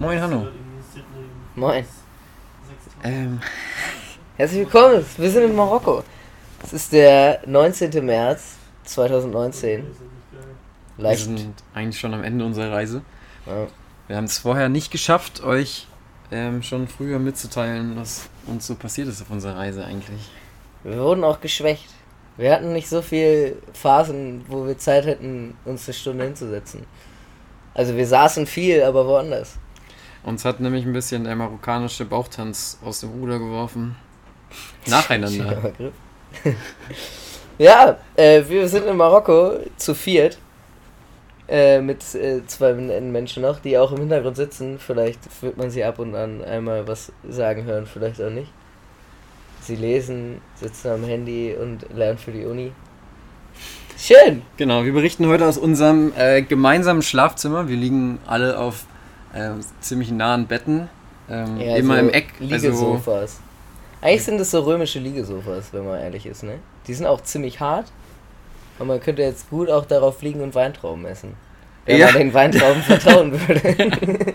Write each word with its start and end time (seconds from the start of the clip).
Moin, 0.00 0.20
Hanno. 0.20 0.46
Moin. 1.56 1.84
Ähm. 3.02 3.40
Herzlich 4.36 4.60
willkommen, 4.60 5.04
wir 5.16 5.30
sind 5.30 5.42
in 5.42 5.56
Marokko. 5.56 6.04
Es 6.62 6.72
ist 6.72 6.92
der 6.92 7.40
19. 7.46 8.06
März 8.06 8.58
2019. 8.84 9.84
Leicht. 10.98 11.28
Wir 11.28 11.38
sind 11.38 11.54
eigentlich 11.74 11.98
schon 11.98 12.14
am 12.14 12.22
Ende 12.22 12.44
unserer 12.44 12.70
Reise. 12.70 13.02
Ja. 13.44 13.66
Wir 14.06 14.16
haben 14.16 14.26
es 14.26 14.38
vorher 14.38 14.68
nicht 14.68 14.92
geschafft, 14.92 15.42
euch 15.42 15.88
ähm, 16.30 16.62
schon 16.62 16.86
früher 16.86 17.18
mitzuteilen, 17.18 17.96
was 17.96 18.28
uns 18.46 18.68
so 18.68 18.76
passiert 18.76 19.08
ist 19.08 19.20
auf 19.20 19.30
unserer 19.30 19.56
Reise 19.56 19.84
eigentlich. 19.84 20.30
Wir 20.84 20.98
wurden 20.98 21.24
auch 21.24 21.40
geschwächt. 21.40 21.88
Wir 22.36 22.52
hatten 22.52 22.72
nicht 22.72 22.88
so 22.88 23.02
viele 23.02 23.56
Phasen, 23.72 24.44
wo 24.46 24.64
wir 24.64 24.78
Zeit 24.78 25.06
hätten, 25.06 25.56
uns 25.64 25.88
eine 25.88 25.94
Stunde 25.94 26.24
hinzusetzen. 26.24 26.86
Also 27.74 27.96
wir 27.96 28.06
saßen 28.06 28.46
viel, 28.46 28.84
aber 28.84 29.04
woanders. 29.04 29.58
Uns 30.22 30.44
hat 30.44 30.60
nämlich 30.60 30.84
ein 30.84 30.92
bisschen 30.92 31.24
der 31.24 31.36
marokkanische 31.36 32.04
Bauchtanz 32.04 32.78
aus 32.84 33.00
dem 33.00 33.10
Ruder 33.10 33.38
geworfen. 33.38 33.96
Nacheinander. 34.86 35.72
ja, 37.58 37.98
äh, 38.16 38.42
wir 38.48 38.68
sind 38.68 38.86
in 38.86 38.96
Marokko 38.96 39.58
zu 39.76 39.94
viert. 39.94 40.38
Äh, 41.48 41.80
mit 41.80 42.14
äh, 42.14 42.46
zwei 42.46 42.74
Menschen 42.74 43.42
noch, 43.42 43.58
die 43.58 43.78
auch 43.78 43.90
im 43.92 44.00
Hintergrund 44.00 44.36
sitzen. 44.36 44.78
Vielleicht 44.78 45.20
wird 45.42 45.56
man 45.56 45.70
sie 45.70 45.82
ab 45.82 45.98
und 45.98 46.14
an 46.14 46.44
einmal 46.44 46.86
was 46.86 47.10
sagen 47.26 47.64
hören, 47.64 47.86
vielleicht 47.86 48.20
auch 48.20 48.30
nicht. 48.30 48.52
Sie 49.62 49.76
lesen, 49.76 50.42
sitzen 50.56 50.88
am 50.88 51.04
Handy 51.04 51.56
und 51.58 51.86
lernen 51.94 52.18
für 52.18 52.32
die 52.32 52.44
Uni. 52.44 52.72
Schön! 53.96 54.42
Genau, 54.58 54.84
wir 54.84 54.92
berichten 54.92 55.26
heute 55.26 55.46
aus 55.46 55.56
unserem 55.56 56.12
äh, 56.16 56.42
gemeinsamen 56.42 57.02
Schlafzimmer. 57.02 57.66
Wir 57.66 57.76
liegen 57.76 58.18
alle 58.26 58.58
auf 58.58 58.84
äh, 59.34 59.50
ziemlich 59.80 60.10
nahen 60.10 60.46
Betten. 60.46 60.88
Ähm, 61.30 61.60
ja, 61.60 61.76
immer 61.76 61.94
so 61.94 62.00
im 62.00 62.10
Eck. 62.10 62.28
Also 62.40 62.54
Liegesofas. 62.54 63.20
Also, 63.20 63.36
Eigentlich 64.00 64.24
sind 64.24 64.40
es 64.40 64.50
so 64.50 64.60
römische 64.60 64.98
Liegesofas, 64.98 65.72
wenn 65.72 65.84
man 65.84 66.00
ehrlich 66.00 66.26
ist, 66.26 66.42
ne? 66.42 66.58
Die 66.86 66.94
sind 66.94 67.06
auch 67.06 67.20
ziemlich 67.22 67.60
hart. 67.60 67.86
Und 68.78 68.86
man 68.86 69.00
könnte 69.00 69.22
jetzt 69.22 69.50
gut 69.50 69.68
auch 69.68 69.84
darauf 69.84 70.18
fliegen 70.18 70.40
und 70.40 70.54
Weintrauben 70.54 71.04
essen. 71.04 71.34
Wenn 71.84 71.98
ja. 71.98 72.06
man 72.06 72.14
den 72.18 72.34
Weintrauben 72.34 72.82
vertrauen 72.86 73.32
würde. 73.32 74.34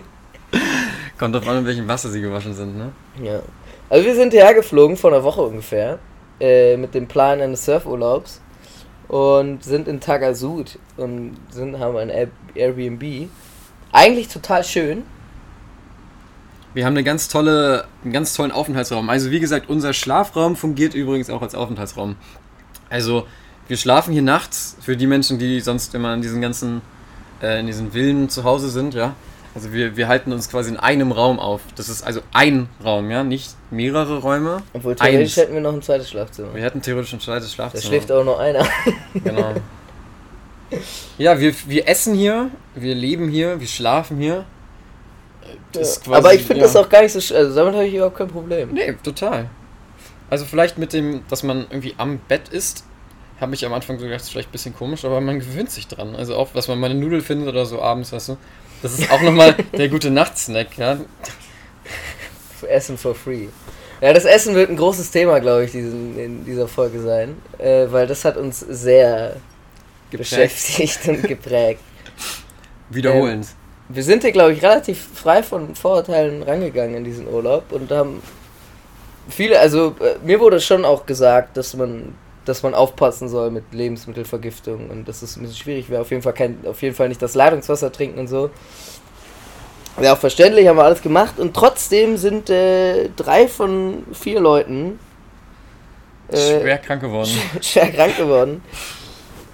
Kommt 1.18 1.34
drauf 1.34 1.48
an, 1.48 1.58
in 1.58 1.66
welchem 1.66 1.88
Wasser 1.88 2.10
sie 2.10 2.20
gewaschen 2.20 2.54
sind, 2.54 2.76
ne? 2.76 2.92
Ja. 3.22 3.40
Also 3.88 4.04
wir 4.04 4.14
sind 4.14 4.32
hierher 4.32 4.54
geflogen 4.54 4.96
vor 4.96 5.12
einer 5.12 5.22
Woche 5.22 5.42
ungefähr. 5.42 5.98
Äh, 6.40 6.76
mit 6.76 6.94
dem 6.94 7.06
Plan 7.06 7.40
eines 7.40 7.64
Surfurlaubs. 7.64 8.40
Und 9.08 9.62
sind 9.62 9.86
in 9.86 10.00
Tagasud 10.00 10.78
und 10.96 11.36
sind, 11.50 11.78
haben 11.78 11.96
ein 11.96 12.10
Airbnb. 12.54 13.28
Eigentlich 13.94 14.26
total 14.26 14.64
schön. 14.64 15.04
Wir 16.74 16.84
haben 16.84 16.94
eine 16.94 17.04
ganz 17.04 17.28
tolle, 17.28 17.86
einen 18.02 18.12
ganz 18.12 18.34
tollen 18.34 18.50
Aufenthaltsraum. 18.50 19.08
Also 19.08 19.30
wie 19.30 19.38
gesagt, 19.38 19.70
unser 19.70 19.92
Schlafraum 19.92 20.56
fungiert 20.56 20.94
übrigens 20.94 21.30
auch 21.30 21.42
als 21.42 21.54
Aufenthaltsraum. 21.54 22.16
Also 22.90 23.28
wir 23.68 23.76
schlafen 23.76 24.12
hier 24.12 24.22
nachts 24.22 24.76
für 24.80 24.96
die 24.96 25.06
Menschen, 25.06 25.38
die 25.38 25.60
sonst 25.60 25.94
immer 25.94 26.12
in 26.12 26.22
diesen 26.22 26.40
ganzen, 26.40 26.82
äh, 27.40 27.60
in 27.60 27.68
diesen 27.68 27.92
Villen 27.92 28.28
zu 28.28 28.42
Hause 28.42 28.68
sind, 28.68 28.94
ja. 28.94 29.14
Also 29.54 29.72
wir, 29.72 29.96
wir 29.96 30.08
halten 30.08 30.32
uns 30.32 30.48
quasi 30.48 30.70
in 30.70 30.76
einem 30.76 31.12
Raum 31.12 31.38
auf. 31.38 31.60
Das 31.76 31.88
ist 31.88 32.02
also 32.02 32.20
ein 32.32 32.68
Raum, 32.82 33.12
ja, 33.12 33.22
nicht 33.22 33.54
mehrere 33.70 34.18
Räume. 34.18 34.62
Obwohl 34.72 34.96
theoretisch 34.96 35.20
Eins. 35.20 35.36
hätten 35.36 35.54
wir 35.54 35.60
noch 35.60 35.72
ein 35.72 35.82
zweites 35.82 36.10
Schlafzimmer. 36.10 36.52
Wir 36.52 36.64
hätten 36.64 36.82
theoretisch 36.82 37.12
ein 37.12 37.20
zweites 37.20 37.52
Schlafzimmer. 37.52 37.80
Da 37.80 37.88
schläft 37.88 38.10
auch 38.10 38.24
noch 38.24 38.40
einer. 38.40 38.66
genau. 39.14 39.54
Ja, 41.18 41.38
wir, 41.38 41.54
wir 41.66 41.88
essen 41.88 42.14
hier, 42.14 42.50
wir 42.74 42.94
leben 42.94 43.28
hier, 43.28 43.60
wir 43.60 43.66
schlafen 43.66 44.18
hier. 44.18 44.44
Quasi, 45.72 46.12
Aber 46.12 46.34
ich 46.34 46.42
finde 46.42 46.60
ja. 46.60 46.66
das 46.66 46.76
auch 46.76 46.88
gar 46.88 47.02
nicht 47.02 47.12
so. 47.12 47.34
Also 47.34 47.54
damit 47.54 47.74
habe 47.74 47.86
ich 47.86 47.94
überhaupt 47.94 48.16
kein 48.16 48.28
Problem. 48.28 48.72
Nee, 48.72 48.94
total. 49.02 49.50
Also 50.30 50.44
vielleicht 50.44 50.78
mit 50.78 50.92
dem, 50.92 51.22
dass 51.28 51.42
man 51.42 51.66
irgendwie 51.70 51.94
am 51.98 52.18
Bett 52.18 52.48
ist, 52.48 52.84
habe 53.40 53.54
ich 53.54 53.64
am 53.66 53.72
Anfang 53.72 53.98
so 53.98 54.04
gedacht, 54.04 54.22
ist 54.22 54.30
vielleicht 54.30 54.48
ein 54.48 54.52
bisschen 54.52 54.74
komisch, 54.74 55.04
aber 55.04 55.20
man 55.20 55.40
gewöhnt 55.40 55.70
sich 55.70 55.86
dran. 55.86 56.14
Also 56.14 56.36
auch, 56.36 56.50
was 56.54 56.68
man 56.68 56.78
mal 56.78 56.90
eine 56.90 56.98
Nudel 56.98 57.20
findet 57.20 57.48
oder 57.48 57.66
so 57.66 57.82
abends, 57.82 58.12
weißt 58.12 58.30
du. 58.30 58.36
Das 58.82 58.98
ist 58.98 59.10
auch 59.10 59.22
nochmal 59.22 59.56
der 59.76 59.88
gute 59.88 60.10
Nachtsnack, 60.10 60.76
ja. 60.78 60.98
Essen 62.68 62.96
for 62.96 63.14
free. 63.14 63.48
Ja, 64.00 64.12
das 64.12 64.24
Essen 64.24 64.54
wird 64.54 64.70
ein 64.70 64.76
großes 64.76 65.10
Thema, 65.10 65.38
glaube 65.40 65.64
ich, 65.64 65.72
diesen, 65.72 66.18
in 66.18 66.44
dieser 66.44 66.68
Folge 66.68 67.00
sein. 67.00 67.36
Äh, 67.58 67.86
weil 67.90 68.06
das 68.06 68.24
hat 68.24 68.36
uns 68.36 68.60
sehr 68.60 69.36
geprägt. 70.18 70.30
beschäftigt 70.30 71.08
und 71.08 71.22
geprägt. 71.22 71.80
Wiederholend. 72.90 73.46
Ähm, 73.46 73.64
wir 73.88 74.02
sind 74.02 74.22
hier, 74.22 74.32
glaube 74.32 74.52
ich, 74.52 74.62
relativ 74.62 75.06
frei 75.14 75.42
von 75.42 75.74
Vorurteilen 75.74 76.42
rangegangen 76.42 76.96
in 76.96 77.04
diesen 77.04 77.28
Urlaub 77.28 77.70
und 77.70 77.90
haben 77.90 78.22
viele, 79.28 79.58
also 79.58 79.94
äh, 80.00 80.16
mir 80.24 80.40
wurde 80.40 80.60
schon 80.60 80.84
auch 80.84 81.06
gesagt, 81.06 81.56
dass 81.56 81.74
man, 81.74 82.14
dass 82.44 82.62
man 82.62 82.74
aufpassen 82.74 83.28
soll 83.28 83.50
mit 83.50 83.64
Lebensmittelvergiftung 83.72 84.90
und 84.90 85.06
dass 85.06 85.22
es 85.22 85.36
ein 85.36 85.42
bisschen 85.42 85.56
schwierig 85.56 85.90
wäre. 85.90 86.00
Auf 86.00 86.10
jeden 86.10 86.22
Fall 86.22 86.32
kein, 86.32 86.58
auf 86.66 86.80
jeden 86.82 86.94
Fall 86.94 87.08
nicht 87.08 87.20
das 87.20 87.34
Leitungswasser 87.34 87.92
trinken 87.92 88.18
und 88.18 88.28
so. 88.28 88.50
Ja, 90.00 90.14
auch 90.14 90.18
verständlich, 90.18 90.66
haben 90.66 90.76
wir 90.76 90.84
alles 90.84 91.02
gemacht 91.02 91.38
und 91.38 91.54
trotzdem 91.54 92.16
sind 92.16 92.50
äh, 92.50 93.10
drei 93.14 93.46
von 93.46 94.04
vier 94.12 94.40
Leuten 94.40 94.98
äh, 96.28 96.60
schwer 96.60 96.78
krank 96.78 97.02
geworden. 97.02 97.30
schwer 97.60 97.90
krank 97.92 98.16
geworden. 98.16 98.62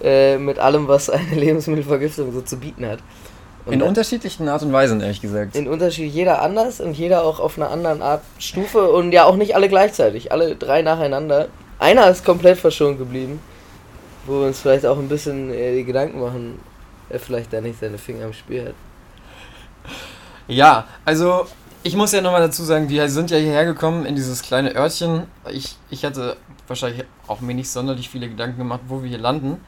Äh, 0.03 0.39
mit 0.39 0.59
allem, 0.59 0.89
was 0.89 1.11
eine 1.11 1.35
Lebensmittelvergiftung 1.35 2.33
so 2.33 2.41
zu 2.41 2.57
bieten 2.59 2.87
hat. 2.87 3.01
Und 3.67 3.75
in 3.75 3.83
unterschiedlichen 3.83 4.49
Art 4.49 4.63
und 4.63 4.73
Weisen, 4.73 5.03
ehrlich 5.03 5.21
gesagt. 5.21 5.55
In 5.55 5.69
Unterschied, 5.69 6.11
jeder 6.11 6.41
anders 6.41 6.81
und 6.81 6.97
jeder 6.97 7.25
auch 7.25 7.39
auf 7.39 7.59
einer 7.59 7.71
anderen 7.71 8.01
Art 8.01 8.23
Stufe 8.39 8.91
und 8.91 9.13
ja 9.13 9.25
auch 9.25 9.37
nicht 9.37 9.55
alle 9.55 9.69
gleichzeitig, 9.69 10.33
alle 10.33 10.57
drei 10.57 10.81
nacheinander. 10.81 11.49
Einer 11.79 12.09
ist 12.09 12.25
komplett 12.25 12.59
verschont 12.59 12.99
geblieben, 12.99 13.41
wo 14.27 14.41
wir 14.41 14.47
uns 14.47 14.61
vielleicht 14.61 14.87
auch 14.87 14.99
ein 14.99 15.09
bisschen 15.09 15.53
äh, 15.53 15.77
die 15.77 15.85
Gedanken 15.85 16.21
machen, 16.21 16.59
er 17.11 17.21
vielleicht 17.21 17.53
da 17.53 17.61
nicht 17.61 17.79
seine 17.79 17.99
Finger 17.99 18.25
im 18.25 18.33
Spiel 18.33 18.69
hat. 18.69 18.75
Ja, 20.49 20.87
also 21.05 21.47
ich 21.83 21.95
muss 21.95 22.13
ja 22.13 22.23
nochmal 22.23 22.41
dazu 22.41 22.65
sagen, 22.65 22.89
wir 22.89 23.09
sind 23.11 23.31
ja 23.31 23.37
hierher 23.37 23.67
gekommen 23.67 24.07
in 24.07 24.17
dieses 24.17 24.43
kleine 24.43 24.75
Örtchen. 24.75 25.25
Ich, 25.51 25.77
ich 25.91 26.05
hatte 26.07 26.37
wahrscheinlich 26.67 27.05
auch 27.27 27.41
mir 27.41 27.55
nicht 27.55 27.71
sonderlich 27.71 28.09
viele 28.09 28.29
Gedanken 28.29 28.59
gemacht, 28.59 28.81
wo 28.89 29.03
wir 29.03 29.11
hier 29.11 29.19
landen 29.19 29.61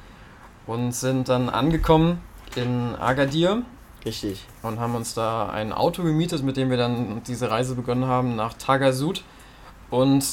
und 0.66 0.92
sind 0.92 1.28
dann 1.28 1.48
angekommen 1.48 2.20
in 2.56 2.94
Agadir. 2.96 3.62
Richtig. 4.04 4.40
Und 4.62 4.80
haben 4.80 4.94
uns 4.94 5.14
da 5.14 5.48
ein 5.48 5.72
Auto 5.72 6.02
gemietet, 6.02 6.42
mit 6.42 6.56
dem 6.56 6.70
wir 6.70 6.76
dann 6.76 7.22
diese 7.26 7.50
Reise 7.50 7.74
begonnen 7.74 8.06
haben 8.06 8.36
nach 8.36 8.54
Tagasud. 8.54 9.22
Und 9.90 10.24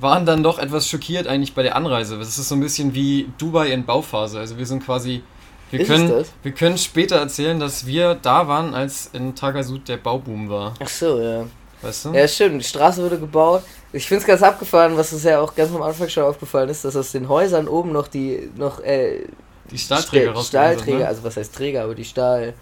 waren 0.00 0.26
dann 0.26 0.42
doch 0.42 0.58
etwas 0.58 0.88
schockiert 0.88 1.26
eigentlich 1.26 1.54
bei 1.54 1.62
der 1.62 1.76
Anreise. 1.76 2.18
Das 2.18 2.38
ist 2.38 2.48
so 2.48 2.54
ein 2.54 2.60
bisschen 2.60 2.94
wie 2.94 3.30
Dubai 3.38 3.68
in 3.70 3.84
Bauphase. 3.84 4.38
Also 4.38 4.58
wir 4.58 4.66
sind 4.66 4.84
quasi. 4.84 5.22
Wir 5.70 5.80
ist 5.80 5.88
können, 5.88 6.24
wir 6.42 6.52
können 6.52 6.78
später 6.78 7.16
erzählen, 7.16 7.58
dass 7.58 7.86
wir 7.86 8.14
da 8.14 8.46
waren, 8.48 8.74
als 8.74 9.10
in 9.12 9.34
Tagasud 9.34 9.88
der 9.88 9.96
Bauboom 9.96 10.48
war. 10.48 10.74
Ach 10.80 10.88
so, 10.88 11.20
ja. 11.20 11.46
Weißt 11.82 12.06
du? 12.06 12.12
Ja, 12.12 12.26
stimmt. 12.28 12.62
Die 12.62 12.66
Straße 12.66 13.02
wurde 13.02 13.18
gebaut. 13.18 13.62
Ich 13.92 14.06
finde 14.06 14.22
es 14.22 14.26
ganz 14.26 14.42
abgefahren, 14.42 14.96
was 14.96 15.12
uns 15.12 15.24
ja 15.24 15.40
auch 15.40 15.54
ganz 15.54 15.72
am 15.74 15.82
Anfang 15.82 16.08
schon 16.08 16.24
aufgefallen 16.24 16.68
ist, 16.68 16.84
dass 16.84 16.96
aus 16.96 17.12
den 17.12 17.28
Häusern 17.28 17.68
oben 17.68 17.92
noch 17.92 18.08
die 18.08 18.50
noch 18.56 18.80
äh, 18.80 19.26
die 19.70 19.78
Stahlträger 19.78 20.32
raus. 20.32 20.48
Stahlträger, 20.48 20.98
ne? 20.98 21.08
also 21.08 21.24
was 21.24 21.36
heißt 21.36 21.54
Träger, 21.54 21.84
aber 21.84 21.94
die 21.94 22.04
Stahl, 22.04 22.54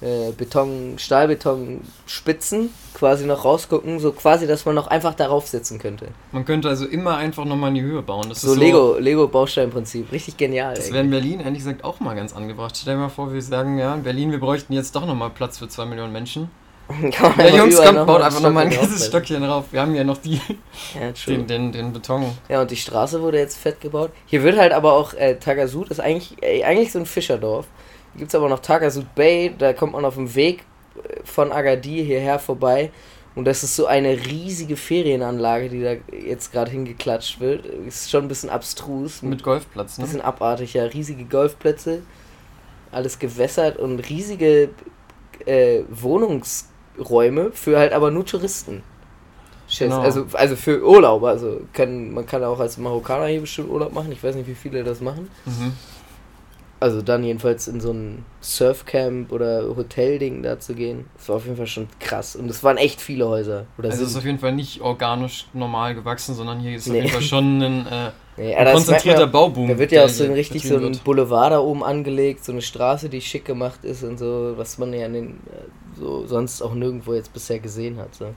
äh, 0.00 0.32
Beton, 0.32 0.94
Stahlbetonspitzen 0.98 2.70
quasi 2.94 3.24
noch 3.24 3.44
rausgucken, 3.44 4.00
so 4.00 4.12
quasi, 4.12 4.46
dass 4.46 4.64
man 4.64 4.74
noch 4.74 4.88
einfach 4.88 5.14
darauf 5.14 5.46
sitzen 5.46 5.78
könnte. 5.78 6.08
Man 6.32 6.44
könnte 6.44 6.68
also 6.68 6.86
immer 6.86 7.16
einfach 7.16 7.44
nochmal 7.44 7.68
in 7.70 7.76
die 7.76 7.82
Höhe 7.82 8.02
bauen. 8.02 8.28
Das 8.28 8.40
so, 8.40 8.54
so 8.54 8.60
Lego, 8.60 8.98
Lego 8.98 9.28
Bausteinprinzip, 9.28 10.10
richtig 10.12 10.36
genial. 10.36 10.74
Das 10.74 10.92
wäre 10.92 11.04
in 11.04 11.10
Berlin 11.10 11.40
ehrlich 11.40 11.58
gesagt 11.58 11.84
auch 11.84 12.00
mal 12.00 12.14
ganz 12.14 12.34
angebracht. 12.34 12.76
Stell 12.76 12.94
dir 12.94 13.00
mal 13.00 13.08
vor, 13.08 13.32
wir 13.32 13.42
sagen, 13.42 13.78
ja, 13.78 13.94
in 13.94 14.02
Berlin, 14.02 14.30
wir 14.30 14.40
bräuchten 14.40 14.72
jetzt 14.72 14.94
doch 14.96 15.06
nochmal 15.06 15.30
Platz 15.30 15.58
für 15.58 15.68
zwei 15.68 15.84
Millionen 15.84 16.12
Menschen. 16.12 16.50
ja, 17.38 17.46
Jungs, 17.48 17.76
kommt, 17.76 18.06
baut 18.06 18.22
einfach 18.22 18.40
nochmal 18.40 18.66
ein 18.66 18.70
ganzes 18.70 19.06
Stöckchen 19.06 19.42
drauf. 19.42 19.66
Wir 19.70 19.80
haben 19.80 19.94
ja 19.94 20.04
noch 20.04 20.18
die, 20.18 20.34
ja, 20.94 21.12
den, 21.26 21.46
den, 21.46 21.72
den 21.72 21.92
Beton. 21.92 22.26
Ja, 22.48 22.62
und 22.62 22.70
die 22.70 22.76
Straße 22.76 23.20
wurde 23.22 23.38
jetzt 23.38 23.58
fett 23.58 23.80
gebaut. 23.80 24.10
Hier 24.26 24.42
wird 24.42 24.58
halt 24.58 24.72
aber 24.72 24.92
auch 24.92 25.14
äh, 25.14 25.36
Tagasud, 25.36 25.90
ist 25.90 26.00
eigentlich, 26.00 26.42
äh, 26.42 26.64
eigentlich 26.64 26.92
so 26.92 26.98
ein 26.98 27.06
Fischerdorf. 27.06 27.66
Hier 28.12 28.20
gibt 28.20 28.30
es 28.30 28.34
aber 28.34 28.48
noch 28.48 28.60
Tagasud 28.60 29.14
Bay, 29.14 29.54
da 29.56 29.72
kommt 29.72 29.92
man 29.92 30.04
auf 30.04 30.14
dem 30.14 30.34
Weg 30.34 30.64
äh, 30.96 31.20
von 31.24 31.52
Agadir 31.52 32.04
hierher 32.04 32.38
vorbei. 32.38 32.90
Und 33.34 33.46
das 33.46 33.62
ist 33.62 33.76
so 33.76 33.86
eine 33.86 34.10
riesige 34.10 34.76
Ferienanlage, 34.76 35.70
die 35.70 35.82
da 35.82 35.94
jetzt 36.14 36.52
gerade 36.52 36.70
hingeklatscht 36.70 37.40
wird. 37.40 37.64
Ist 37.64 38.10
schon 38.10 38.26
ein 38.26 38.28
bisschen 38.28 38.50
abstrus. 38.50 39.22
Mit 39.22 39.42
Golfplatz, 39.42 39.96
ne? 39.96 40.04
Bisschen 40.04 40.20
abartig, 40.20 40.74
ja. 40.74 40.84
Riesige 40.84 41.24
Golfplätze, 41.24 42.02
alles 42.90 43.18
gewässert 43.18 43.78
und 43.78 44.00
riesige 44.00 44.70
äh, 45.46 45.82
Wohnungs- 45.90 46.66
Räume 46.98 47.50
für 47.52 47.78
halt 47.78 47.92
aber 47.92 48.10
nur 48.10 48.24
Touristen. 48.26 48.82
Genau. 49.78 50.00
Also, 50.00 50.26
also 50.34 50.54
für 50.56 50.86
Urlauber. 50.86 51.28
Also 51.30 51.60
kann, 51.72 52.12
man 52.12 52.26
kann 52.26 52.44
auch 52.44 52.60
als 52.60 52.76
Marokkaner 52.76 53.26
hier 53.26 53.40
bestimmt 53.40 53.70
Urlaub 53.70 53.92
machen. 53.94 54.12
Ich 54.12 54.22
weiß 54.22 54.34
nicht, 54.34 54.46
wie 54.48 54.54
viele 54.54 54.84
das 54.84 55.00
machen. 55.00 55.28
Mhm. 55.46 55.72
Also 56.78 57.00
dann 57.00 57.22
jedenfalls 57.22 57.68
in 57.68 57.80
so 57.80 57.92
ein 57.92 58.24
Surfcamp 58.40 59.30
oder 59.30 59.62
Hotelding 59.76 60.42
da 60.42 60.58
zu 60.58 60.74
gehen. 60.74 61.06
Das 61.16 61.28
war 61.28 61.36
auf 61.36 61.44
jeden 61.44 61.56
Fall 61.56 61.68
schon 61.68 61.86
krass. 62.00 62.34
Und 62.34 62.50
es 62.50 62.64
waren 62.64 62.76
echt 62.76 63.00
viele 63.00 63.28
Häuser. 63.28 63.66
Oder 63.78 63.90
Also 63.90 64.02
es 64.02 64.10
ist 64.10 64.16
auf 64.16 64.24
jeden 64.24 64.40
Fall 64.40 64.52
nicht 64.52 64.80
organisch 64.80 65.46
normal 65.52 65.94
gewachsen, 65.94 66.34
sondern 66.34 66.58
hier 66.58 66.74
ist 66.76 66.88
auf 66.88 66.92
Nee. 66.92 66.98
jeden 67.02 67.12
Fall 67.12 67.22
schon 67.22 67.62
ein, 67.62 67.86
äh, 67.86 68.10
Nee, 68.36 68.54
ein 68.56 68.72
konzentrierter 68.74 69.20
man- 69.26 69.30
Bauboom. 69.32 69.68
Da 69.68 69.78
wird 69.78 69.92
ja 69.92 70.04
auch 70.04 70.08
so 70.08 70.24
ein, 70.24 70.32
richtig 70.32 70.66
so 70.66 70.76
ein. 70.76 70.98
Boulevard 71.04 71.52
da 71.52 71.60
oben 71.60 71.84
angelegt, 71.84 72.44
so 72.44 72.50
eine 72.50 72.62
Straße, 72.62 73.08
die 73.08 73.20
schick 73.20 73.44
gemacht 73.44 73.84
ist 73.84 74.02
und 74.02 74.18
so, 74.18 74.54
was 74.56 74.76
man 74.78 74.92
ja 74.92 75.06
in 75.06 75.12
den, 75.12 75.26
äh, 75.28 75.30
so 75.98 76.26
sonst 76.26 76.62
auch 76.62 76.74
nirgendwo 76.74 77.14
jetzt 77.14 77.32
bisher 77.32 77.58
gesehen 77.58 77.98
hat. 77.98 78.14
So. 78.14 78.34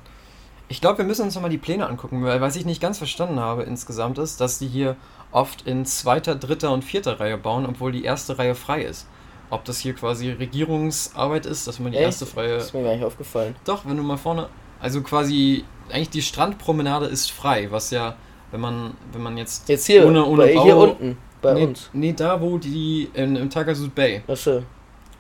Ich 0.68 0.82
glaube, 0.82 1.00
wir 1.00 1.06
müssen 1.06 1.24
uns 1.24 1.36
nochmal 1.36 1.52
die 1.52 1.58
Pläne 1.58 1.88
angucken, 1.88 2.24
weil 2.24 2.42
was 2.42 2.56
ich 2.56 2.66
nicht 2.66 2.82
ganz 2.82 2.98
verstanden 2.98 3.40
habe 3.40 3.64
insgesamt 3.64 4.18
ist, 4.18 4.42
dass 4.42 4.60
die 4.60 4.68
hier 4.68 4.96
oft 5.32 5.62
in 5.68 5.86
zweiter, 5.86 6.36
dritter 6.36 6.72
und 6.72 6.84
vierter 6.84 7.20
Reihe 7.20 7.38
bauen, 7.38 7.66
obwohl 7.66 7.92
die 7.92 8.04
erste 8.04 8.38
Reihe 8.38 8.56
frei 8.56 8.82
ist. 8.84 9.08
Ob 9.52 9.64
das 9.66 9.80
hier 9.80 9.94
quasi 9.94 10.32
Regierungsarbeit 10.32 11.46
ist, 11.46 11.68
dass 11.68 11.80
man 11.80 11.92
die 11.92 11.98
Echt? 12.00 12.06
erste 12.08 12.26
freie. 12.26 12.56
Das 12.56 12.66
ist 12.66 12.74
mir 12.74 12.84
gar 12.84 12.94
nicht 12.96 13.04
aufgefallen. 13.06 13.56
Doch, 13.64 13.86
wenn 13.86 13.98
du 13.98 14.04
mal 14.04 14.18
vorne. 14.18 14.50
Also 14.80 15.02
quasi, 15.02 15.64
eigentlich 15.90 16.10
die 16.10 16.22
Strandpromenade 16.22 17.06
ist 17.06 17.32
frei, 17.32 17.68
was 17.72 17.92
ja, 17.92 18.16
wenn 18.52 18.60
man, 18.62 18.94
wenn 19.12 19.22
man 19.22 19.38
jetzt. 19.38 19.70
Jetzt 19.70 19.86
hier, 19.86 20.06
Ohne- 20.08 20.26
ohne 20.26 20.44
bei, 20.44 20.52
hier 20.64 20.76
Bau- 20.76 20.84
unten, 20.84 21.18
bei 21.42 21.54
nee, 21.54 21.64
uns. 21.66 21.90
Nee, 21.94 22.14
da 22.14 22.42
wo 22.42 22.58
die. 22.58 23.10
In, 23.14 23.36
Im 23.36 23.50
Tagasud 23.50 23.94
Bay. 23.94 24.24
Achso. 24.28 24.64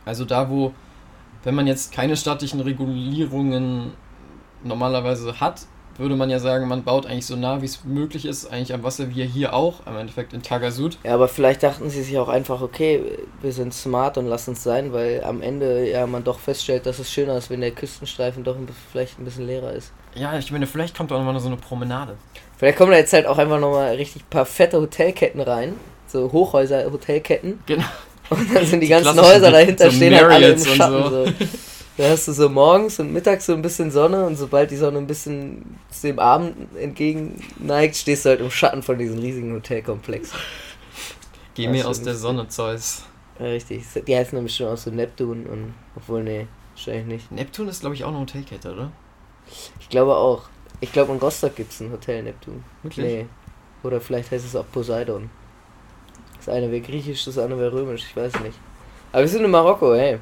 Also 0.05 0.25
da, 0.25 0.49
wo, 0.49 0.73
wenn 1.45 1.55
man 1.55 1.67
jetzt 1.67 1.93
keine 1.93 2.17
staatlichen 2.17 2.59
Regulierungen 2.59 3.93
normalerweise 4.63 5.39
hat, 5.39 5.61
würde 5.97 6.15
man 6.15 6.29
ja 6.29 6.39
sagen, 6.39 6.67
man 6.67 6.83
baut 6.83 7.05
eigentlich 7.05 7.25
so 7.25 7.37
nah 7.37 7.61
wie 7.61 7.65
es 7.65 7.85
möglich 7.85 8.25
ist, 8.25 8.47
eigentlich 8.47 8.73
am 8.73 8.83
Wasser 8.83 9.15
wie 9.15 9.25
hier 9.25 9.53
auch, 9.53 9.85
im 9.87 9.95
Endeffekt 9.95 10.33
in 10.33 10.41
Tagasud. 10.41 10.97
Ja, 11.03 11.13
aber 11.13 11.29
vielleicht 11.29 11.63
dachten 11.63 11.89
sie 11.89 12.03
sich 12.03 12.17
auch 12.17 12.27
einfach, 12.27 12.61
okay, 12.61 13.01
wir 13.41 13.53
sind 13.53 13.73
smart 13.73 14.17
und 14.17 14.25
lassen 14.25 14.53
es 14.53 14.63
sein, 14.63 14.91
weil 14.91 15.23
am 15.23 15.41
Ende 15.41 15.89
ja 15.89 16.05
man 16.05 16.23
doch 16.23 16.39
feststellt, 16.39 16.85
dass 16.85 16.99
es 16.99 17.11
schöner 17.11 17.37
ist, 17.37 17.49
wenn 17.49 17.61
der 17.61 17.71
Küstenstreifen 17.71 18.43
doch 18.43 18.57
ein, 18.57 18.67
vielleicht 18.91 19.19
ein 19.19 19.25
bisschen 19.25 19.47
leerer 19.47 19.71
ist. 19.71 19.93
Ja, 20.15 20.37
ich 20.37 20.51
meine, 20.51 20.67
vielleicht 20.67 20.97
kommt 20.97 21.11
auch 21.11 21.17
nochmal 21.17 21.39
so 21.39 21.47
eine 21.47 21.57
Promenade. 21.57 22.17
Vielleicht 22.57 22.77
kommen 22.77 22.91
da 22.91 22.97
jetzt 22.97 23.13
halt 23.13 23.27
auch 23.27 23.37
einfach 23.37 23.59
nochmal 23.59 23.95
richtig 23.95 24.29
paar 24.29 24.45
fette 24.45 24.79
Hotelketten 24.81 25.41
rein. 25.41 25.73
So 26.07 26.31
Hochhäuser-Hotelketten. 26.31 27.59
Genau. 27.65 27.85
Und 28.29 28.55
dann 28.55 28.65
sind 28.65 28.79
die 28.79 28.85
Die 28.85 28.89
ganzen 28.89 29.19
Häuser 29.19 29.51
dahinter 29.51 29.89
so 29.91 29.95
stehen 29.95 30.13
halt 30.13 30.23
alle 30.23 30.35
im 30.35 30.41
Marriotts 30.41 30.75
Schatten. 30.75 31.03
so. 31.03 31.25
So. 31.25 31.31
Da 31.97 32.09
hast 32.09 32.27
du 32.27 32.33
so 32.33 32.49
morgens 32.49 32.99
und 32.99 33.13
mittags 33.13 33.45
so 33.45 33.53
ein 33.53 33.61
bisschen 33.61 33.89
Sonne 33.89 34.25
und 34.25 34.35
sobald 34.35 34.69
die 34.69 34.75
Sonne 34.75 34.97
ein 34.97 35.07
bisschen 35.07 35.77
dem 36.03 36.19
Abend 36.19 36.75
entgegen 36.75 37.41
neigt, 37.57 37.95
stehst 37.95 38.25
du 38.25 38.29
halt 38.29 38.41
im 38.41 38.51
Schatten 38.51 38.83
von 38.83 38.97
diesen 38.97 39.19
riesigen 39.19 39.53
Hotelkomplexen. 39.53 40.37
Geh 41.53 41.67
mir 41.69 41.81
ist 41.81 41.85
aus 41.85 42.01
der. 42.01 42.15
Sonne, 42.15 42.49
Zeus. 42.49 43.03
Ja, 43.39 43.45
richtig. 43.45 43.83
Die 44.07 44.15
heißen 44.15 44.35
nämlich 44.35 44.55
schon 44.55 44.67
auch 44.67 44.77
so 44.77 44.91
Neptun 44.91 45.45
und 45.45 45.73
obwohl, 45.95 46.23
nee, 46.23 46.47
wahrscheinlich 46.73 47.05
nicht. 47.05 47.31
Neptun 47.31 47.69
ist, 47.69 47.79
glaube 47.79 47.95
ich, 47.95 48.03
auch 48.03 48.09
eine 48.09 48.19
Hotelkette, 48.19 48.73
oder? 48.73 48.91
Ich 49.79 49.87
glaube 49.87 50.15
auch. 50.15 50.43
Ich 50.81 50.91
glaube 50.91 51.13
in 51.13 51.19
Rostock 51.19 51.55
gibt 51.55 51.71
es 51.71 51.79
ein 51.79 51.91
Hotel 51.91 52.23
Neptun. 52.23 52.63
Wirklich? 52.83 53.05
Nee. 53.05 53.25
Oder 53.83 54.01
vielleicht 54.01 54.31
heißt 54.31 54.45
es 54.45 54.55
auch 54.55 54.65
Poseidon. 54.69 55.29
Das 56.45 56.53
eine 56.53 56.71
wäre 56.71 56.81
griechisch, 56.81 57.25
das 57.25 57.37
andere 57.37 57.59
wäre 57.59 57.73
römisch, 57.73 58.03
ich 58.07 58.15
weiß 58.15 58.39
nicht. 58.41 58.57
Aber 59.11 59.21
wir 59.21 59.27
sind 59.27 59.43
in 59.43 59.49
Marokko, 59.51 59.95
hey. 59.95 60.19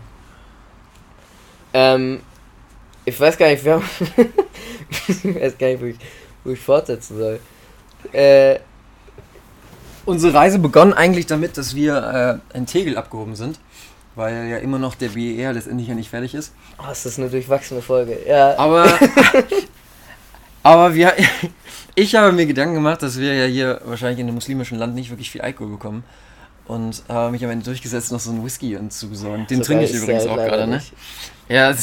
Ähm, 1.73 2.21
ich 3.03 3.19
weiß 3.19 3.37
gar 3.37 3.49
nicht, 3.49 3.65
haben. 3.67 3.83
ich 5.07 5.25
weiß 5.25 5.57
gar 5.57 5.67
nicht, 5.67 5.81
wo 5.81 5.85
ich, 5.85 5.97
wo 6.43 6.51
ich 6.51 6.59
fortsetzen 6.59 7.17
soll. 7.17 7.39
Äh, 8.13 8.59
Unsere 10.05 10.33
Reise 10.33 10.59
begann 10.59 10.93
eigentlich 10.93 11.25
damit, 11.25 11.57
dass 11.57 11.75
wir 11.75 12.41
äh, 12.53 12.57
in 12.57 12.65
Tegel 12.65 12.97
abgehoben 12.97 13.35
sind, 13.35 13.59
weil 14.15 14.47
ja 14.49 14.57
immer 14.57 14.77
noch 14.77 14.95
der 14.95 15.09
BER 15.09 15.53
letztendlich 15.53 15.87
ja 15.87 15.95
nicht 15.95 16.09
fertig 16.09 16.35
ist. 16.35 16.53
oh, 16.77 16.91
ist 16.91 17.05
das 17.05 17.17
eine 17.17 17.29
durchwachsene 17.29 17.81
Folge. 17.81 18.17
Ja, 18.27 18.57
Aber, 18.57 18.85
aber 20.63 20.93
wir, 20.93 21.13
ich 21.95 22.15
habe 22.15 22.31
mir 22.31 22.45
Gedanken 22.45 22.75
gemacht, 22.75 23.01
dass 23.01 23.19
wir 23.19 23.33
ja 23.33 23.45
hier 23.45 23.81
wahrscheinlich 23.85 24.19
in 24.19 24.27
einem 24.27 24.35
muslimischen 24.35 24.77
Land 24.77 24.95
nicht 24.95 25.09
wirklich 25.09 25.29
viel 25.29 25.41
Alkohol 25.41 25.71
bekommen. 25.71 26.03
Und 26.65 27.03
habe 27.09 27.31
mich 27.31 27.43
am 27.43 27.51
Ende 27.51 27.65
durchgesetzt, 27.65 28.11
noch 28.11 28.21
so 28.21 28.31
einen 28.31 28.43
Whisky 28.43 28.77
uns 28.77 28.97
zu 28.97 29.09
besorgen. 29.09 29.45
Den 29.47 29.57
so 29.57 29.65
trinke 29.65 29.83
ich 29.83 29.93
übrigens 29.93 30.25
auch 30.25 30.37
gerade, 30.37 30.65
ne? 30.65 30.81
Ja, 31.49 31.73